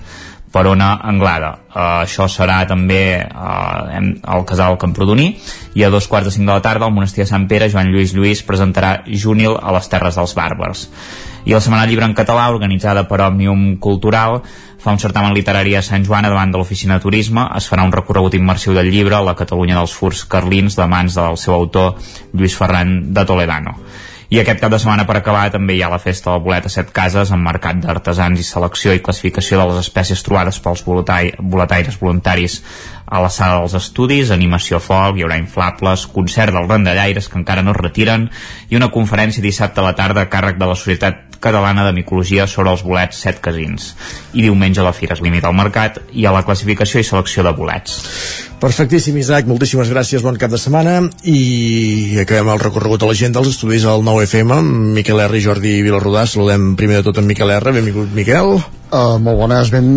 per 0.52 0.66
Ona 0.66 0.94
Anglada. 1.04 1.50
Uh, 1.68 2.02
això 2.04 2.26
serà 2.30 2.62
també 2.68 3.20
uh, 3.20 3.98
al 4.32 4.44
casal 4.48 4.78
Camprodoní 4.80 5.30
i 5.76 5.84
a 5.84 5.90
dos 5.92 6.08
quarts 6.08 6.28
de 6.28 6.34
cinc 6.34 6.46
de 6.48 6.54
la 6.54 6.64
tarda 6.64 6.88
al 6.88 6.94
monestir 6.94 7.24
de 7.24 7.30
Sant 7.30 7.46
Pere 7.48 7.68
Joan 7.70 7.92
Lluís 7.92 8.14
Lluís 8.16 8.42
presentarà 8.46 9.02
Júnil 9.06 9.58
a 9.60 9.74
les 9.76 9.90
Terres 9.92 10.16
dels 10.18 10.34
Bàrbars. 10.36 10.88
I 11.48 11.54
el 11.56 11.62
Setmanal 11.64 11.88
Llibre 11.88 12.04
en 12.04 12.16
Català, 12.16 12.48
organitzada 12.52 13.06
per 13.08 13.22
Òmnium 13.24 13.78
Cultural, 13.80 14.42
fa 14.78 14.92
un 14.92 15.00
certamen 15.00 15.32
literari 15.34 15.74
a 15.78 15.82
Sant 15.82 16.04
Joan 16.04 16.26
davant 16.28 16.52
de 16.52 16.60
l'oficina 16.60 16.98
de 16.98 17.04
turisme. 17.06 17.46
Es 17.56 17.68
farà 17.70 17.86
un 17.86 17.94
recorregut 17.94 18.36
immersiu 18.36 18.76
del 18.76 18.90
llibre 18.92 19.20
la 19.24 19.36
Catalunya 19.38 19.78
dels 19.78 19.94
furs 19.94 20.24
carlins 20.28 20.76
de 20.76 20.86
mans 20.90 21.16
del 21.16 21.40
seu 21.40 21.56
autor 21.56 21.96
Lluís 22.32 22.56
Ferran 22.56 23.00
de 23.14 23.24
Toledano 23.28 23.78
I 24.28 24.42
aquest 24.42 24.60
cap 24.60 24.68
de 24.68 24.76
setmana 24.76 25.06
per 25.08 25.14
acabar 25.16 25.46
també 25.48 25.78
hi 25.78 25.80
ha 25.80 25.88
la 25.88 26.00
festa 26.02 26.34
del 26.34 26.42
bolet 26.44 26.66
a 26.68 26.72
set 26.72 26.90
cases 26.92 27.30
amb 27.32 27.48
mercat 27.48 27.78
d'artesans 27.80 28.42
i 28.42 28.44
selecció 28.44 28.92
i 28.92 29.00
classificació 29.00 29.56
de 29.56 29.70
les 29.70 29.86
espècies 29.86 30.20
trobades 30.26 30.58
pels 30.60 30.82
boletaires 30.84 31.96
voluntaris 31.96 32.58
a 33.06 33.22
la 33.24 33.30
sala 33.32 33.62
dels 33.62 33.78
estudis, 33.78 34.28
animació 34.34 34.82
folk, 34.84 35.16
hi 35.16 35.24
haurà 35.24 35.38
inflables, 35.40 36.04
concert 36.12 36.52
dels 36.52 36.68
randallaires 36.68 37.30
que 37.32 37.40
encara 37.40 37.64
no 37.64 37.72
es 37.72 37.80
retiren 37.80 38.28
i 38.68 38.76
una 38.76 38.90
conferència 38.92 39.44
dissabte 39.44 39.80
a 39.80 39.88
la 39.88 39.96
tarda 39.96 40.26
a 40.26 40.28
càrrec 40.28 40.60
de 40.60 40.68
la 40.68 40.76
Societat 40.76 41.27
Catalana 41.40 41.84
de 41.86 41.94
Micologia 41.96 42.46
sobre 42.50 42.72
els 42.74 42.82
bolets 42.82 43.20
set 43.22 43.38
casins. 43.44 43.92
I 44.34 44.42
diumenge 44.46 44.82
la 44.82 44.94
fira 44.96 45.14
es 45.14 45.22
limita 45.22 45.48
al 45.50 45.56
mercat 45.58 46.00
i 46.12 46.26
a 46.26 46.34
la 46.34 46.44
classificació 46.46 47.00
i 47.00 47.06
selecció 47.06 47.44
de 47.46 47.54
bolets. 47.54 47.98
Perfectíssim, 48.58 49.14
Isaac, 49.20 49.46
moltíssimes 49.46 49.90
gràcies, 49.92 50.24
bon 50.24 50.34
cap 50.40 50.50
de 50.50 50.58
setmana. 50.58 50.96
I 51.22 52.18
acabem 52.24 52.50
el 52.50 52.58
recorregut 52.58 53.04
a 53.04 53.10
la 53.10 53.14
gent 53.14 53.36
dels 53.36 53.52
estudis 53.52 53.86
al 53.86 54.02
9FM, 54.02 54.58
Miquel 54.96 55.22
R 55.28 55.38
i 55.38 55.44
Jordi 55.44 55.76
Vilarrodà, 55.86 56.26
saludem 56.26 56.72
primer 56.80 56.98
de 56.98 57.06
tot 57.06 57.22
en 57.22 57.30
Miquel 57.30 57.54
R, 57.54 57.76
benvingut 57.76 58.10
Miquel. 58.16 58.58
Uh, 58.88 59.18
molt 59.22 59.38
bones, 59.38 59.70
ben, 59.70 59.88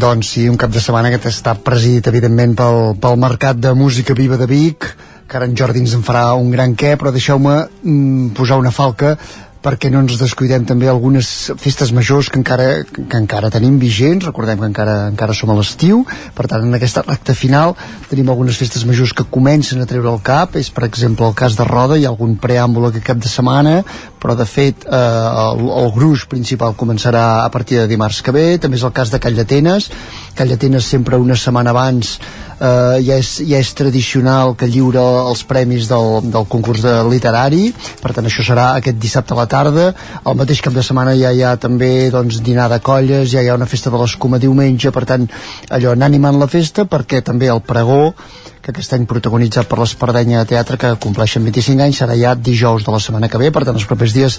doncs 0.00 0.32
sí, 0.32 0.46
un 0.48 0.56
cap 0.56 0.72
de 0.72 0.80
setmana 0.80 1.10
que 1.12 1.20
està 1.28 1.56
presidit 1.60 2.08
evidentment 2.08 2.56
pel, 2.56 2.82
pel 3.02 3.20
Mercat 3.20 3.60
de 3.60 3.74
Música 3.76 4.16
Viva 4.16 4.40
de 4.40 4.48
Vic, 4.48 4.86
que 5.28 5.36
ara 5.36 5.46
en 5.50 5.56
Jordi 5.58 5.82
ens 5.84 5.92
en 5.98 6.06
farà 6.06 6.30
un 6.38 6.48
gran 6.54 6.72
què, 6.78 6.96
però 6.96 7.12
deixeu-me 7.12 7.56
mm, 7.82 8.32
posar 8.38 8.58
una 8.62 8.72
falca 8.74 9.16
perquè 9.60 9.90
no 9.92 10.00
ens 10.00 10.16
descuidem 10.20 10.64
també 10.68 10.88
algunes 10.88 11.28
festes 11.60 11.92
majors 11.92 12.30
que 12.32 12.38
encara, 12.40 12.68
que 12.86 13.18
encara 13.18 13.50
tenim 13.52 13.76
vigents, 13.80 14.24
recordem 14.24 14.60
que 14.60 14.70
encara, 14.70 14.96
encara 15.12 15.36
som 15.36 15.52
a 15.52 15.56
l'estiu, 15.58 16.02
per 16.36 16.48
tant 16.48 16.64
en 16.64 16.76
aquesta 16.76 17.04
recta 17.06 17.36
final 17.36 17.76
tenim 18.08 18.30
algunes 18.32 18.56
festes 18.60 18.86
majors 18.88 19.12
que 19.16 19.28
comencen 19.28 19.82
a 19.82 19.88
treure 19.88 20.08
el 20.12 20.22
cap, 20.24 20.56
és 20.56 20.72
per 20.72 20.86
exemple 20.88 21.28
el 21.28 21.36
cas 21.36 21.58
de 21.58 21.68
Roda, 21.68 21.98
hi 22.00 22.08
ha 22.08 22.12
algun 22.14 22.38
preàmbul 22.40 22.88
aquest 22.88 23.06
cap 23.12 23.20
de 23.20 23.28
setmana, 23.28 23.80
però 24.20 24.36
de 24.36 24.48
fet 24.48 24.86
eh, 24.88 24.96
el, 24.96 25.64
el 25.84 25.92
gruix 25.96 26.26
principal 26.30 26.76
començarà 26.80 27.44
a 27.44 27.50
partir 27.52 27.82
de 27.82 27.88
dimarts 27.90 28.24
que 28.24 28.34
ve, 28.36 28.46
també 28.60 28.80
és 28.80 28.86
el 28.88 28.96
cas 28.96 29.12
de 29.12 29.20
Call 29.20 29.36
d'Atenes, 29.36 29.90
Call 30.36 30.54
d'Atenes 30.54 30.88
sempre 30.88 31.20
una 31.20 31.36
setmana 31.36 31.76
abans 31.76 32.16
eh, 32.60 33.00
ja, 33.02 33.16
és, 33.16 33.32
ja 33.48 33.60
és 33.60 33.72
tradicional 33.76 34.54
que 34.58 34.68
lliura 34.70 35.02
els 35.30 35.42
premis 35.48 35.88
del, 35.90 36.20
del 36.30 36.46
concurs 36.50 36.84
de 36.84 36.94
literari. 37.08 37.70
Per 38.02 38.12
tant 38.16 38.28
això 38.28 38.44
serà 38.46 38.70
aquest 38.76 39.00
dissabte 39.00 39.34
a 39.34 39.40
la 39.40 39.48
tarda. 39.50 39.88
El 40.20 40.38
mateix 40.38 40.62
cap 40.64 40.76
de 40.76 40.84
setmana 40.86 41.16
ja 41.18 41.32
hi 41.32 41.42
ha 41.42 41.56
també 41.60 42.10
doncs, 42.12 42.42
dinar 42.44 42.68
de 42.72 42.80
colles, 42.84 43.30
ja 43.32 43.42
hi 43.42 43.50
ha 43.50 43.58
una 43.58 43.68
festa 43.70 43.92
de 43.92 44.00
l'escuma 44.00 44.40
diumenge, 44.42 44.92
per 44.92 45.06
tant 45.08 45.26
allò 45.70 45.94
anar 45.96 46.10
animant 46.10 46.38
la 46.40 46.50
festa 46.50 46.86
perquè 46.90 47.24
també 47.24 47.50
el 47.50 47.62
pregó 47.64 48.12
que 48.60 48.74
aquest 48.74 48.92
any 48.92 49.06
protagonitzat 49.08 49.68
per 49.70 49.78
l'Espardenya 49.80 50.42
de 50.42 50.50
Teatre 50.52 50.76
que 50.80 50.90
compleixen 51.00 51.46
25 51.46 51.80
anys 51.86 52.02
serà 52.02 52.16
ja 52.18 52.34
dijous 52.36 52.84
de 52.84 52.92
la 52.92 53.00
setmana 53.00 53.30
que 53.32 53.40
ve, 53.40 53.48
per 53.48 53.64
tant 53.64 53.78
els 53.78 53.88
propers 53.88 54.12
dies 54.12 54.36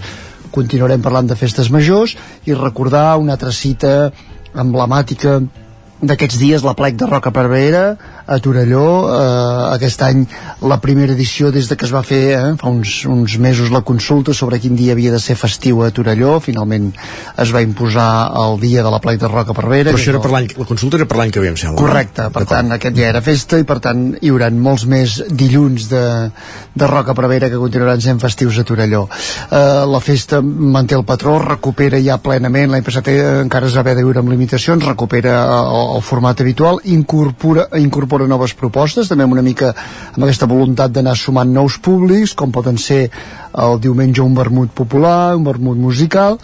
continuarem 0.54 1.02
parlant 1.02 1.30
de 1.30 1.38
festes 1.40 1.72
majors. 1.74 2.14
I 2.46 2.54
recordar 2.54 3.16
una 3.18 3.34
altra 3.38 3.54
cita 3.56 4.12
emblemàtica 4.52 5.40
d'aquests 6.02 6.40
dies 6.42 6.64
la 6.66 6.74
plec 6.78 6.98
de 6.98 7.06
Roca 7.06 7.32
Parvera 7.34 7.84
a 8.26 8.40
Torelló. 8.40 8.86
Eh, 9.12 9.76
aquest 9.76 10.02
any 10.06 10.26
la 10.62 10.80
primera 10.82 11.14
edició 11.14 11.52
des 11.52 11.70
de 11.70 11.78
que 11.78 11.86
es 11.88 11.94
va 11.94 12.04
fer 12.06 12.22
eh, 12.36 12.42
fa 12.60 12.70
uns, 12.70 13.02
uns 13.10 13.38
mesos 13.42 13.72
la 13.74 13.82
consulta 13.82 14.34
sobre 14.34 14.60
quin 14.62 14.76
dia 14.76 14.94
havia 14.94 15.12
de 15.12 15.20
ser 15.20 15.36
festiu 15.40 15.84
a 15.86 15.92
Torelló. 15.92 16.40
Finalment 16.44 16.92
es 17.42 17.54
va 17.54 17.64
imposar 17.66 18.32
el 18.44 18.60
dia 18.62 18.84
de 18.84 18.92
la 18.94 19.02
plec 19.04 19.20
de 19.22 19.30
Roca 19.32 19.56
Parvera 19.58 19.92
però 19.92 20.00
això 20.00 20.14
era 20.14 20.22
per 20.24 20.32
l'any, 20.34 20.50
la 20.58 20.68
consulta 20.68 21.00
era 21.00 21.08
per 21.10 21.18
l'any 21.20 21.32
que 21.34 21.44
ve 21.44 21.52
em 21.52 21.58
sembla 21.60 21.82
correcte, 21.82 22.28
per 22.34 22.46
tant 22.50 22.76
aquest 22.76 22.96
dia 22.96 23.10
era 23.12 23.22
festa 23.26 23.60
i 23.60 23.66
per 23.68 23.80
tant 23.84 24.04
hi 24.22 24.32
haurà 24.32 24.50
molts 24.52 24.86
més 24.90 25.18
dilluns 25.28 25.88
de, 25.92 26.04
de 26.74 26.90
Roca 26.92 27.16
Parvera 27.18 27.50
que 27.52 27.60
continuaran 27.62 28.02
sent 28.04 28.22
festius 28.22 28.60
a 28.62 28.66
Torelló. 28.68 29.06
Eh, 29.50 29.84
la 29.92 30.02
festa 30.04 30.42
manté 30.42 30.98
el 30.98 31.06
patró 31.08 31.38
recupera 31.42 32.00
ja 32.04 32.20
plenament. 32.22 32.72
L'any 32.72 32.86
passat 32.86 33.10
eh, 33.12 33.20
encara 33.42 33.70
es 33.70 33.76
va 33.78 33.86
haver 33.86 33.98
de 33.98 34.06
viure 34.06 34.22
amb 34.22 34.32
limitacions 34.32 34.86
recupera 34.86 35.38
el, 35.58 35.96
el 35.98 36.06
format 36.06 36.42
habitual, 36.44 36.82
incorpora, 36.86 37.68
incorpora 37.80 38.11
noves 38.20 38.54
propostes, 38.54 39.08
també 39.08 39.24
amb 39.24 39.34
una 39.34 39.46
mica 39.46 39.72
amb 39.72 40.24
aquesta 40.26 40.50
voluntat 40.50 40.92
d'anar 40.92 41.16
sumant 41.16 41.50
nous 41.52 41.78
públics, 41.80 42.36
com 42.36 42.52
poden 42.52 42.78
ser 42.78 43.10
el 43.58 43.80
diumenge 43.80 44.22
un 44.22 44.36
vermut 44.36 44.76
popular, 44.76 45.36
un 45.36 45.44
vermut 45.48 45.78
musical, 45.78 46.38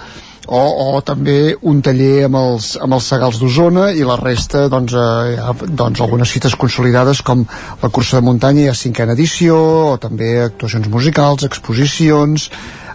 o, 0.47 0.95
o 0.95 1.01
també 1.03 1.55
un 1.67 1.81
taller 1.83 2.25
amb 2.27 2.39
els, 2.39 2.69
amb 2.79 2.95
els 2.95 3.07
segals 3.11 3.39
d'Osona 3.41 3.89
i 3.91 4.05
la 4.07 4.15
resta 4.19 4.67
doncs, 4.71 4.95
eh, 4.95 5.35
ha, 5.43 5.53
doncs, 5.67 6.01
algunes 6.01 6.31
cites 6.31 6.55
consolidades 6.55 7.21
com 7.21 7.43
la 7.81 7.89
cursa 7.91 8.21
de 8.21 8.25
muntanya 8.29 8.63
i 8.63 8.69
la 8.71 8.77
cinquena 8.77 9.15
edició 9.17 9.57
o 9.91 9.97
també 9.99 10.37
actuacions 10.45 10.87
musicals, 10.93 11.43
exposicions 11.43 12.47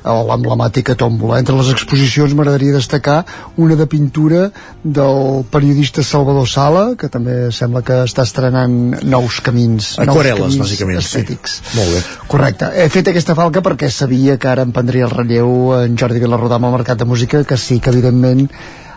l'emblemàtica 0.04 0.96
tòmbola. 0.98 1.38
Entre 1.42 1.56
les 1.56 1.70
exposicions 1.72 2.34
m'agradaria 2.34 2.74
destacar 2.76 3.22
una 3.56 3.76
de 3.78 3.86
pintura 3.86 4.50
del 4.82 5.44
periodista 5.50 6.02
Salvador 6.02 6.48
Sala, 6.48 6.84
que 6.98 7.10
també 7.12 7.50
sembla 7.54 7.82
que 7.86 8.02
està 8.06 8.26
estrenant 8.26 9.02
nous 9.02 9.40
camins. 9.44 9.92
Aquarel·les, 10.02 10.56
nous 10.56 10.62
bàsicament. 10.64 11.02
Estètics. 11.02 11.58
Sí. 11.62 11.76
Molt 11.78 11.96
bé. 11.96 12.04
Correcte. 12.28 12.70
He 12.74 12.88
fet 12.92 13.12
aquesta 13.12 13.36
falca 13.38 13.62
perquè 13.64 13.90
sabia 13.90 14.38
que 14.38 14.50
ara 14.50 14.66
em 14.66 14.72
prendria 14.74 15.08
el 15.08 15.14
relleu 15.14 15.74
en 15.80 15.98
Jordi 15.98 16.22
Vilarrodà 16.22 16.58
amb 16.58 16.70
el 16.70 16.78
Mercat 16.78 17.02
de 17.02 17.08
Música, 17.08 17.44
que 17.44 17.56
sí 17.56 17.80
que 17.80 17.94
evidentment 17.94 18.48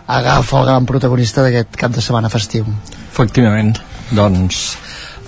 agafa 0.06 0.60
el 0.60 0.66
gran 0.70 0.86
protagonista 0.86 1.42
d'aquest 1.42 1.78
cap 1.78 1.94
de 1.94 2.02
setmana 2.02 2.30
festiu. 2.30 2.66
Efectivament. 3.10 3.76
Doncs 4.14 4.76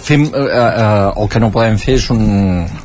fem, 0.09 0.25
eh, 0.25 0.45
eh, 0.49 1.21
el 1.23 1.29
que 1.29 1.41
no 1.43 1.51
podem 1.53 1.77
fer 1.81 1.97
és 1.99 2.07
un... 2.15 2.23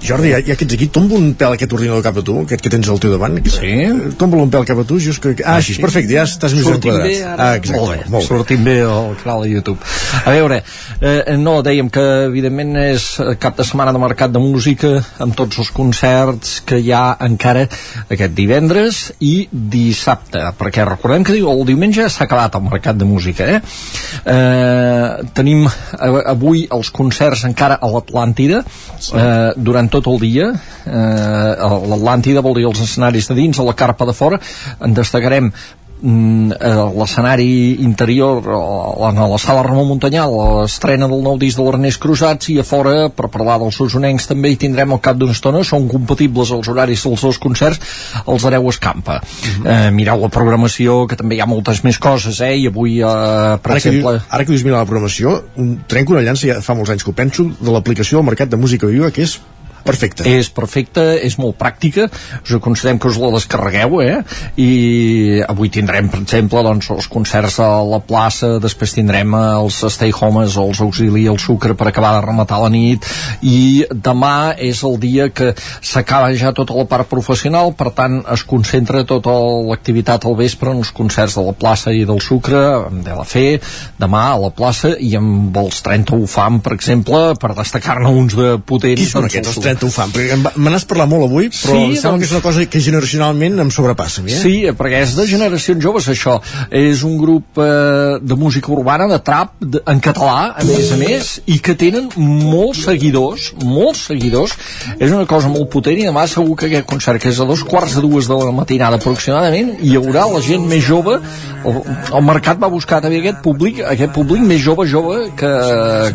Jordi, 0.04 0.34
ja, 0.34 0.42
ja 0.44 0.58
que 0.60 0.68
ets 0.68 0.76
aquí, 0.76 0.90
tomba 0.94 1.16
un 1.16 1.32
pèl 1.40 1.56
aquest 1.56 1.76
ordinador 1.76 2.04
cap 2.06 2.20
a 2.20 2.24
tu, 2.26 2.36
aquest 2.44 2.64
que 2.66 2.72
tens 2.74 2.90
al 2.92 3.00
teu 3.04 3.14
davant. 3.14 3.38
Sí? 3.54 3.74
Tomba 4.20 4.42
un 4.44 4.52
pèl 4.54 4.68
cap 4.68 4.82
a 4.84 4.86
tu, 4.88 5.00
just 5.04 5.24
que... 5.24 5.36
Ah, 5.44 5.58
així, 5.62 5.78
perfecte, 5.82 6.12
ja 6.18 6.26
estàs 6.28 6.56
més 6.58 6.68
Sortim 6.68 6.92
enquadrat. 6.92 7.08
bé 7.08 7.22
ara? 7.24 7.48
Ah, 7.48 7.60
exacte, 7.60 7.80
molt 7.80 7.94
bé, 7.94 8.00
molt 8.12 8.20
bé. 8.20 8.28
sortim 8.28 8.68
bé 8.68 8.76
al 8.88 9.16
canal 9.22 9.46
de 9.46 9.54
YouTube. 9.54 9.92
A 10.24 10.34
veure, 10.36 10.60
eh, 11.00 11.38
no, 11.40 11.56
dèiem 11.66 11.92
que 11.94 12.04
evidentment 12.28 12.76
és 12.84 13.08
cap 13.44 13.58
de 13.60 13.68
setmana 13.68 13.96
de 13.96 14.04
mercat 14.04 14.34
de 14.34 14.44
música 14.44 14.94
amb 15.24 15.38
tots 15.40 15.62
els 15.64 15.72
concerts 15.74 16.60
que 16.68 16.82
hi 16.84 16.92
ha 16.94 17.06
encara 17.24 17.66
aquest 18.12 18.36
divendres 18.36 19.04
i 19.24 19.48
dissabte, 19.52 20.44
perquè 20.60 20.84
recordem 20.88 21.24
que 21.24 21.38
el 21.40 21.66
diumenge 21.68 22.10
s'ha 22.12 22.28
acabat 22.28 22.60
el 22.60 22.68
mercat 22.68 23.00
de 23.00 23.08
música, 23.08 23.48
eh? 23.48 23.62
eh 24.28 25.32
tenim 25.34 25.66
eh, 25.68 26.12
avui 26.34 26.68
els 26.74 26.92
concerts 26.92 27.13
encara 27.48 27.78
a 27.82 27.90
l'Atlàntida 27.92 28.64
eh, 28.64 29.52
durant 29.56 29.90
tot 29.94 30.10
el 30.12 30.20
dia. 30.22 30.50
Eh, 30.86 31.70
l'Atlàntida 31.94 32.44
vol 32.46 32.58
dir 32.60 32.68
els 32.70 32.82
escenaris 32.86 33.30
de 33.30 33.38
dins 33.38 33.60
a 33.60 33.68
la 33.68 33.76
carpa 33.78 34.08
de 34.10 34.16
fora. 34.18 34.40
En 34.82 34.94
destacarem 34.94 35.52
l'escenari 36.04 37.78
interior 37.84 38.44
o, 38.52 39.08
en 39.08 39.20
la 39.32 39.38
sala 39.40 39.64
Ramon 39.64 39.88
Montanyà 39.88 40.26
l'estrena 40.28 41.08
del 41.08 41.24
nou 41.24 41.38
disc 41.40 41.58
de 41.60 41.64
l'Ernest 41.66 42.02
Cruzats 42.04 42.50
i 42.52 42.58
a 42.60 42.66
fora 42.68 43.08
per 43.14 43.30
parlar 43.32 43.60
dels 43.62 43.80
usonencs 43.86 44.28
també 44.28 44.52
hi 44.52 44.60
tindrem 44.60 44.92
al 44.92 45.02
cap 45.04 45.18
d'una 45.20 45.36
estona 45.36 45.64
són 45.64 45.88
compatibles 45.92 46.52
els 46.52 46.68
horaris 46.68 47.04
dels 47.08 47.24
dos 47.24 47.40
concerts 47.40 47.80
els 48.28 48.46
Areu 48.50 48.70
Escampa 48.70 49.22
Mhm. 49.24 49.68
eh, 49.68 49.92
mireu 49.92 50.20
la 50.22 50.30
programació 50.30 51.08
que 51.08 51.16
també 51.16 51.36
hi 51.36 51.42
ha 51.42 51.48
moltes 51.50 51.84
més 51.84 51.98
coses 52.00 52.40
eh? 52.42 52.56
i 52.58 52.68
avui 52.68 53.00
eh, 53.00 53.58
per 53.64 53.72
Ara 53.72 53.80
que, 53.80 53.90
exemple 53.90 54.12
dius, 54.18 54.28
ara 54.30 54.44
que 54.46 54.52
dius 54.52 54.64
mira 54.64 54.78
la 54.78 54.86
programació, 54.90 55.44
un, 55.58 55.74
trenco 55.88 56.14
una 56.14 56.22
llança, 56.26 56.48
ja 56.48 56.62
fa 56.62 56.76
molts 56.76 56.92
anys 56.94 57.04
que 57.04 57.12
ho 57.12 57.18
penso, 57.18 57.46
de 57.60 57.72
l'aplicació 57.72 58.20
del 58.20 58.26
Mercat 58.28 58.50
de 58.50 58.58
Música 58.58 58.88
Viva, 58.88 59.12
que 59.12 59.24
és 59.24 59.40
perfecte. 59.86 60.26
És 60.30 60.50
perfecta, 60.54 61.06
és 61.16 61.38
molt 61.42 61.58
pràctica, 61.60 62.08
us 62.44 62.56
aconsellem 62.58 63.00
que 63.02 63.12
us 63.12 63.20
la 63.22 63.32
descarregueu, 63.36 64.00
eh? 64.04 64.22
I 64.60 65.42
avui 65.48 65.72
tindrem, 65.74 66.10
per 66.12 66.22
exemple, 66.24 66.64
doncs, 66.66 66.90
els 66.94 67.10
concerts 67.12 67.60
a 67.64 67.70
la 67.88 68.00
plaça, 68.04 68.58
després 68.64 68.96
tindrem 68.96 69.36
els 69.38 69.82
Stay 69.94 70.14
Homes, 70.16 70.58
els 70.60 70.82
Auxili, 70.84 71.26
el 71.30 71.40
Sucre 71.42 71.76
per 71.78 71.90
acabar 71.90 72.16
de 72.18 72.26
rematar 72.28 72.62
la 72.64 72.72
nit, 72.74 73.06
i 73.42 73.84
demà 73.92 74.54
és 74.58 74.84
el 74.88 75.00
dia 75.02 75.30
que 75.34 75.54
s'acaba 75.82 76.32
ja 76.40 76.54
tota 76.56 76.78
la 76.78 76.88
part 76.90 77.10
professional, 77.12 77.74
per 77.78 77.92
tant 77.96 78.22
es 78.34 78.46
concentra 78.48 79.04
tota 79.08 79.34
l'activitat 79.70 80.26
al 80.26 80.38
vespre 80.40 80.72
en 80.72 80.82
els 80.84 80.94
concerts 80.96 81.38
de 81.38 81.46
la 81.46 81.56
plaça 81.58 81.94
i 81.94 82.06
del 82.08 82.22
Sucre, 82.24 82.64
de 83.04 83.18
la 83.18 83.26
Fe, 83.28 83.60
demà 84.00 84.26
a 84.34 84.40
la 84.40 84.52
plaça, 84.56 84.94
i 85.00 85.14
amb 85.20 85.56
els 85.60 85.82
30 85.86 86.22
UFAM, 86.24 86.62
per 86.64 86.76
exemple, 86.78 87.22
per 87.40 87.54
destacar-ne 87.58 88.12
uns 88.14 88.36
de 88.38 88.56
potents. 88.64 89.02
Qui 89.02 89.10
són 89.10 89.26
doncs, 89.26 89.34
aquests, 89.34 89.54
els 89.54 89.64
30 89.66 89.73
Perquè 90.14 90.34
em 90.38 90.44
va- 90.46 90.52
me 90.56 90.70
n'has 90.74 90.86
parlat 90.86 91.10
molt 91.10 91.26
avui, 91.28 91.50
però 91.50 91.74
Sí, 91.74 91.78
em 91.78 91.96
sembla 91.96 92.12
doncs- 92.12 92.20
que 92.20 92.26
és 92.26 92.32
una 92.32 92.42
cosa 92.42 92.66
que 92.66 92.80
generacionalment 92.80 93.60
em 93.60 93.72
sobrepassa. 93.72 94.22
Eh? 94.26 94.38
Sí, 94.42 94.54
perquè 94.78 95.02
és 95.04 95.16
de 95.16 95.28
generacions 95.28 95.84
joves 95.84 96.08
això. 96.10 96.40
És 96.72 97.04
un 97.04 97.18
grup 97.18 97.58
eh, 97.58 98.20
de 98.22 98.36
música 98.36 98.72
urbana, 98.72 99.08
de 99.08 99.20
trap, 99.20 99.54
de, 99.60 99.82
en 99.86 100.00
català, 100.00 100.54
a 100.58 100.64
més 100.64 100.92
a 100.92 100.98
més, 100.98 101.42
i 101.46 101.60
que 101.60 101.76
tenen 101.76 102.10
molts 102.18 102.84
seguidors, 102.86 103.54
molts 103.64 104.06
seguidors. 104.10 104.54
És 105.00 105.12
una 105.12 105.26
cosa 105.26 105.50
molt 105.50 105.70
potent 105.74 105.98
i 106.00 106.06
demà 106.08 106.28
segur 106.28 106.56
que 106.58 106.68
aquest 106.68 106.86
concert, 106.90 107.22
que 107.22 107.30
és 107.30 107.40
a 107.40 107.46
dos 107.46 107.64
quarts 107.64 107.96
de 107.96 108.02
dues 108.02 108.28
de 108.28 108.38
la 108.40 108.52
matinada 108.52 108.98
aproximadament, 109.02 109.76
hi 109.82 109.96
haurà 110.00 110.26
la 110.32 110.42
gent 110.42 110.66
més 110.68 110.84
jove, 110.86 111.20
el, 111.64 111.82
el 112.14 112.24
mercat 112.26 112.60
va 112.62 112.68
buscar 112.72 113.02
també 113.02 113.20
aquest 113.22 113.42
públic, 113.44 113.80
aquest 113.88 114.12
públic 114.16 114.42
més 114.44 114.62
jove, 114.64 114.86
jove, 114.90 115.30
que, 115.40 115.52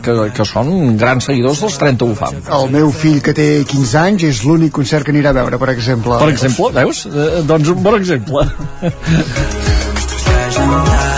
que, 0.04 0.16
que 0.36 0.44
són 0.48 0.96
grans 1.00 1.24
seguidors 1.28 1.60
dels 1.64 1.78
30 1.80 2.08
UFAM. 2.12 2.38
El 2.58 2.70
meu 2.74 2.90
fill 2.94 3.20
que 3.24 3.34
té 3.36 3.47
té 3.48 3.64
15 3.72 3.96
anys, 4.02 4.26
és 4.28 4.42
l'únic 4.46 4.74
concert 4.78 5.06
que 5.06 5.14
anirà 5.14 5.32
a 5.32 5.38
veure, 5.40 5.60
per 5.60 5.70
exemple. 5.74 6.18
Per 6.20 6.30
exemple, 6.34 6.72
veus? 6.80 7.04
Eh, 7.08 7.42
doncs 7.48 7.72
un 7.74 7.82
bon 7.86 8.00
exemple. 8.00 8.46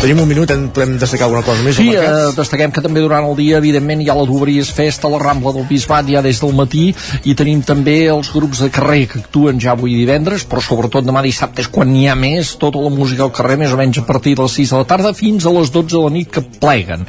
Tenim 0.00 0.16
un 0.22 0.24
minut, 0.30 0.48
en 0.48 0.62
podem 0.72 0.94
destacar 0.96 1.26
alguna 1.26 1.42
cosa 1.44 1.60
més? 1.60 1.76
Sí, 1.76 1.90
eh, 1.92 2.30
destaquem 2.32 2.70
que 2.72 2.80
també 2.80 3.02
durant 3.04 3.26
el 3.28 3.34
dia, 3.36 3.58
evidentment, 3.60 4.00
hi 4.00 4.06
ha 4.08 4.14
la 4.16 4.22
Dobries 4.24 4.70
Festa 4.72 5.10
la 5.12 5.18
Rambla 5.20 5.52
del 5.52 5.66
Bisbat 5.68 6.06
ja 6.08 6.22
des 6.24 6.38
del 6.40 6.54
matí 6.56 6.86
i 7.28 7.34
tenim 7.36 7.60
també 7.68 8.06
els 8.08 8.30
grups 8.32 8.62
de 8.64 8.70
carrer 8.72 9.02
que 9.10 9.18
actuen 9.20 9.60
ja 9.60 9.74
avui 9.74 9.98
divendres, 9.98 10.46
però 10.48 10.62
sobretot 10.64 11.04
demà 11.04 11.20
dissabte 11.22 11.60
és 11.60 11.68
quan 11.68 11.92
n'hi 11.92 12.06
ha 12.08 12.14
més, 12.16 12.54
tota 12.56 12.80
la 12.80 12.88
música 12.88 13.26
al 13.26 13.32
carrer, 13.36 13.58
més 13.60 13.74
o 13.76 13.76
menys 13.76 14.00
a 14.00 14.06
partir 14.08 14.32
de 14.38 14.46
les 14.46 14.54
6 14.56 14.72
de 14.72 14.78
la 14.80 14.86
tarda 14.94 15.12
fins 15.18 15.44
a 15.44 15.52
les 15.58 15.68
12 15.74 15.92
de 15.92 16.02
la 16.06 16.14
nit 16.16 16.32
que 16.32 16.40
pleguen. 16.64 17.04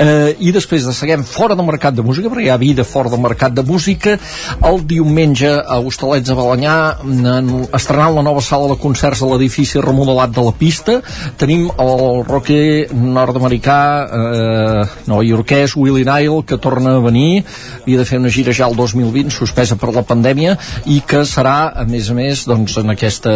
Eh, 0.00 0.32
I 0.40 0.54
després 0.56 0.88
destaquem 0.88 1.26
fora 1.28 1.54
del 1.54 1.68
mercat 1.68 1.92
de 2.00 2.06
música, 2.08 2.32
perquè 2.32 2.46
hi 2.48 2.50
ha 2.54 2.56
vida 2.56 2.88
fora 2.88 3.12
del 3.12 3.20
mercat 3.20 3.52
de 3.52 3.66
música, 3.68 4.16
el 4.64 4.80
diumenge 4.88 5.52
a 5.60 5.76
Hostalets 5.84 6.32
de 6.32 6.38
Balanyà 6.40 6.78
en- 7.04 7.68
estrenant 7.68 8.16
la 8.16 8.24
nova 8.32 8.40
sala 8.40 8.72
de 8.72 8.80
concerts 8.80 9.20
de 9.20 9.28
l'edifici 9.28 9.78
remodelat 9.84 10.32
de 10.32 10.48
la 10.48 10.56
pista, 10.56 11.02
tenim 11.36 11.68
el 11.76 12.24
rocker 12.30 12.88
nord-americà 12.94 13.80
eh, 14.06 14.84
nova-iorquès 15.10 15.74
Willie 15.76 16.06
Nile 16.06 16.42
que 16.46 16.58
torna 16.62 16.96
a 16.96 17.02
venir 17.02 17.44
havia 17.82 17.98
de 18.00 18.06
fer 18.06 18.20
una 18.20 18.30
gira 18.32 18.54
ja 18.56 18.68
el 18.70 18.76
2020 18.78 19.34
suspesa 19.34 19.76
per 19.80 19.92
la 19.94 20.04
pandèmia 20.06 20.56
i 20.86 21.00
que 21.06 21.24
serà 21.28 21.72
a 21.74 21.84
més 21.88 22.10
a 22.10 22.16
més 22.16 22.44
doncs, 22.48 22.76
en, 22.80 22.92
aquesta, 22.94 23.32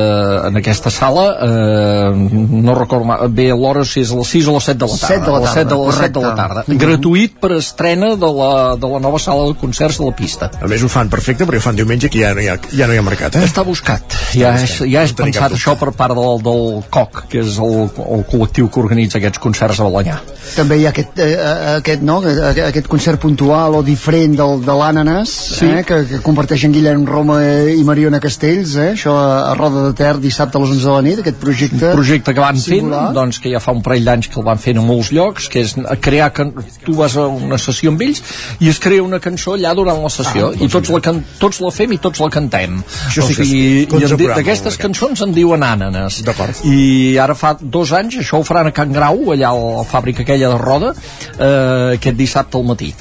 en 0.48 0.60
aquesta 0.60 0.92
sala 0.94 1.26
eh, 1.44 2.10
no 2.14 2.76
recordo 2.78 3.28
bé 3.34 3.50
l'hora 3.52 3.84
si 3.88 4.04
és 4.04 4.12
a 4.14 4.20
les 4.20 4.34
6 4.36 4.50
o 4.50 4.54
a 4.54 4.60
les 4.60 4.68
7 4.70 4.78
de 4.80 4.90
la 4.90 4.98
tarda, 4.98 5.14
Set 5.14 5.24
de 5.26 5.32
la 5.32 5.38
a 5.38 5.44
les 5.44 5.54
7 5.54 5.64
de, 5.64 5.70
tarda, 5.74 5.86
les 5.86 6.00
7 6.00 6.12
de 6.14 6.24
la 6.24 6.34
tarda. 6.38 6.64
Mhm. 6.66 6.78
gratuït 6.84 7.36
per 7.40 7.52
estrena 7.58 8.14
de 8.20 8.32
la, 8.38 8.52
de 8.80 8.92
la 8.94 9.02
nova 9.02 9.18
sala 9.18 9.48
de 9.50 9.58
concerts 9.60 9.98
de 9.98 10.08
la 10.08 10.14
pista 10.16 10.50
A 10.60 10.70
més 10.70 10.82
ho 10.82 10.90
fan 10.92 11.10
perfecte 11.10 11.46
perquè 11.46 11.62
ho 11.62 11.66
fan 11.66 11.78
diumenge 11.78 12.10
que 12.12 12.22
ja 12.22 12.34
no 12.34 12.44
hi 12.44 12.50
ha, 12.52 12.58
ja 12.70 12.88
no 12.88 12.94
hi 12.94 13.00
ha 13.00 13.06
mercat, 13.06 13.38
eh? 13.38 13.44
està 13.48 13.66
buscat 13.66 14.18
ja 14.34 14.54
és, 14.60 14.78
ja 14.84 15.04
és 15.04 15.14
No 15.14 15.24
pensat 15.24 15.54
això 15.56 15.76
per 15.80 15.92
part 15.96 16.16
del, 16.16 16.40
del 16.44 16.64
COC 16.94 17.24
que 17.32 17.42
és 17.44 17.58
el, 17.62 17.88
el 18.04 18.24
col·lectiu 18.30 18.70
que 18.70 18.83
organitza 18.84 19.18
aquests 19.20 19.40
concerts 19.42 19.80
a 19.80 19.88
Balanyà 19.88 20.18
També 20.54 20.78
hi 20.80 20.86
ha 20.86 20.92
aquest, 20.94 21.18
eh, 21.18 21.30
eh, 21.34 21.76
aquest, 21.80 22.02
no? 22.06 22.18
aquest, 22.22 22.60
aquest 22.68 22.88
concert 22.92 23.20
puntual 23.22 23.78
o 23.78 23.82
diferent 23.86 24.36
del, 24.38 24.60
de 24.64 24.76
l'Ànanas, 24.80 25.32
Sí. 25.58 25.66
eh? 25.66 25.82
que, 25.86 26.02
que 26.10 26.20
comparteixen 26.24 26.72
Guillem 26.74 27.04
Roma 27.08 27.40
i 27.74 27.82
Mariona 27.86 28.20
Castells, 28.22 28.76
eh? 28.76 28.90
això 28.94 29.14
a, 29.16 29.50
a 29.50 29.54
Roda 29.58 29.86
de 29.88 29.92
Ter 29.98 30.14
dissabte 30.22 30.58
a 30.58 30.62
les 30.62 30.70
11 30.76 30.84
de 30.84 30.94
la 30.94 31.02
nit, 31.06 31.22
aquest 31.24 31.40
projecte. 31.42 31.90
un 31.90 31.96
projecte 31.98 32.34
que 32.34 32.40
van 32.44 32.60
fent, 32.60 32.92
doncs 33.16 33.40
que 33.42 33.50
ja 33.52 33.60
fa 33.62 33.72
un 33.74 33.82
parell 33.84 34.04
d'anys 34.06 34.28
que 34.30 34.38
el 34.40 34.46
van 34.46 34.60
fent 34.62 34.78
a 34.80 34.84
molts 34.86 35.10
llocs, 35.14 35.48
que 35.52 35.64
és 35.64 35.74
crear 36.04 36.30
can... 36.36 36.52
tu 36.84 36.94
vas 36.98 37.16
a 37.16 37.26
una 37.30 37.58
sessió 37.58 37.90
amb 37.92 38.02
ells 38.04 38.22
i 38.60 38.68
es 38.70 38.78
crea 38.82 39.02
una 39.02 39.20
cançó 39.22 39.54
allà 39.56 39.74
durant 39.76 40.00
la 40.02 40.10
sessió 40.12 40.50
Ah, 40.54 40.56
i 40.60 40.68
tots 40.68 40.90
la, 40.92 40.98
can... 41.00 41.22
tots 41.40 41.60
la 41.62 41.70
fem 41.72 41.92
i 41.94 41.98
tots 42.02 42.20
la 42.20 42.28
cantem 42.32 42.80
Això 43.06 43.22
sí 43.24 43.32
o 43.32 43.36
que 43.38 43.44
és 43.44 43.48
sigui, 43.48 44.24
i 44.24 44.28
d'aquestes 44.34 44.76
cançons 44.80 45.22
en 45.24 45.32
diuen 45.36 45.62
ànanes 45.64 46.20
i 46.68 47.16
ara 47.20 47.34
fa 47.38 47.54
dos 47.60 47.92
anys 47.96 48.18
això 48.22 48.40
ho 48.40 48.44
faran 48.46 48.68
Can 48.74 48.94
Grau 48.94 49.32
allà 49.34 49.50
a 49.50 49.66
la 49.80 49.88
fàbrica 49.88 50.24
aquella 50.26 50.52
de 50.54 50.60
Roda 50.60 50.94
eh, 50.94 51.96
aquest 51.96 52.18
dissabte 52.18 52.60
al 52.60 52.68
matí 52.68 52.92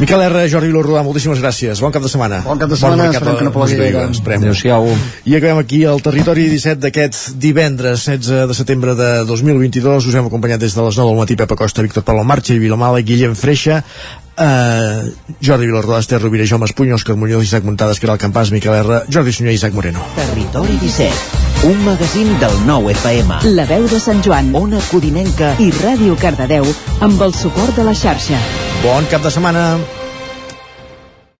Miquel 0.00 0.22
R, 0.24 0.46
Jordi 0.48 0.70
Vilorrodà, 0.70 1.02
moltíssimes 1.04 1.42
gràcies. 1.42 1.80
Bon 1.84 1.92
cap 1.92 2.00
de 2.00 2.08
setmana. 2.08 2.38
Bon 2.46 2.56
cap 2.56 2.70
de 2.72 2.76
setmana, 2.80 3.10
mercat 3.10 3.20
esperem 3.20 3.34
de 3.34 3.40
que 3.42 3.44
no 3.44 3.52
plogui 3.52 3.76
gaire. 3.76 4.06
Adéu-siau. 4.38 4.88
I 5.28 5.36
acabem 5.36 5.60
aquí 5.60 5.82
el 5.84 6.00
territori 6.00 6.46
17 6.48 6.80
d'aquest 6.80 7.34
divendres 7.36 8.06
16 8.08 8.48
de 8.48 8.56
setembre 8.56 8.94
de 8.96 9.10
2022. 9.28 10.08
Us 10.08 10.16
hem 10.16 10.30
acompanyat 10.30 10.64
des 10.64 10.72
de 10.72 10.86
les 10.86 10.96
9 10.96 11.12
del 11.12 11.20
matí 11.20 11.36
Pepa 11.36 11.58
Costa, 11.60 11.84
Víctor 11.84 12.06
Palo 12.08 12.24
Marxa 12.24 12.56
i 12.56 12.62
Vilamala, 12.64 13.04
Guillem 13.04 13.36
Freixa, 13.36 13.82
eh, 14.40 15.12
Jordi 15.44 15.68
Vilarrodà, 15.68 16.00
Esther 16.00 16.22
Rovira, 16.22 16.48
Jaume 16.48 16.64
Espunyo, 16.64 16.96
Òscar 16.96 17.20
Muñoz, 17.20 17.44
Isaac 17.44 17.68
Muntades, 17.68 18.00
Caral 18.00 18.16
Campàs, 18.16 18.56
Miquel 18.56 18.80
R, 18.80 19.02
Jordi 19.12 19.36
Sunyer 19.36 19.52
i 19.52 19.60
Isaac 19.60 19.76
Moreno. 19.76 20.00
Territori 20.16 20.80
17, 20.80 21.49
un 21.62 21.84
magazín 21.84 22.38
del 22.40 22.54
nou 22.64 22.88
FM. 22.88 23.40
La 23.52 23.66
veu 23.68 23.84
de 23.90 24.00
Sant 24.00 24.22
Joan, 24.24 24.48
Ona 24.56 24.80
Codinenca 24.88 25.52
i 25.60 25.68
Ràdio 25.76 26.16
Cardedeu 26.20 26.64
amb 27.04 27.20
el 27.20 27.36
suport 27.36 27.76
de 27.76 27.84
la 27.84 27.96
xarxa. 27.96 28.40
Bon 28.80 29.04
cap 29.12 29.20
de 29.26 29.34
setmana. 29.34 29.99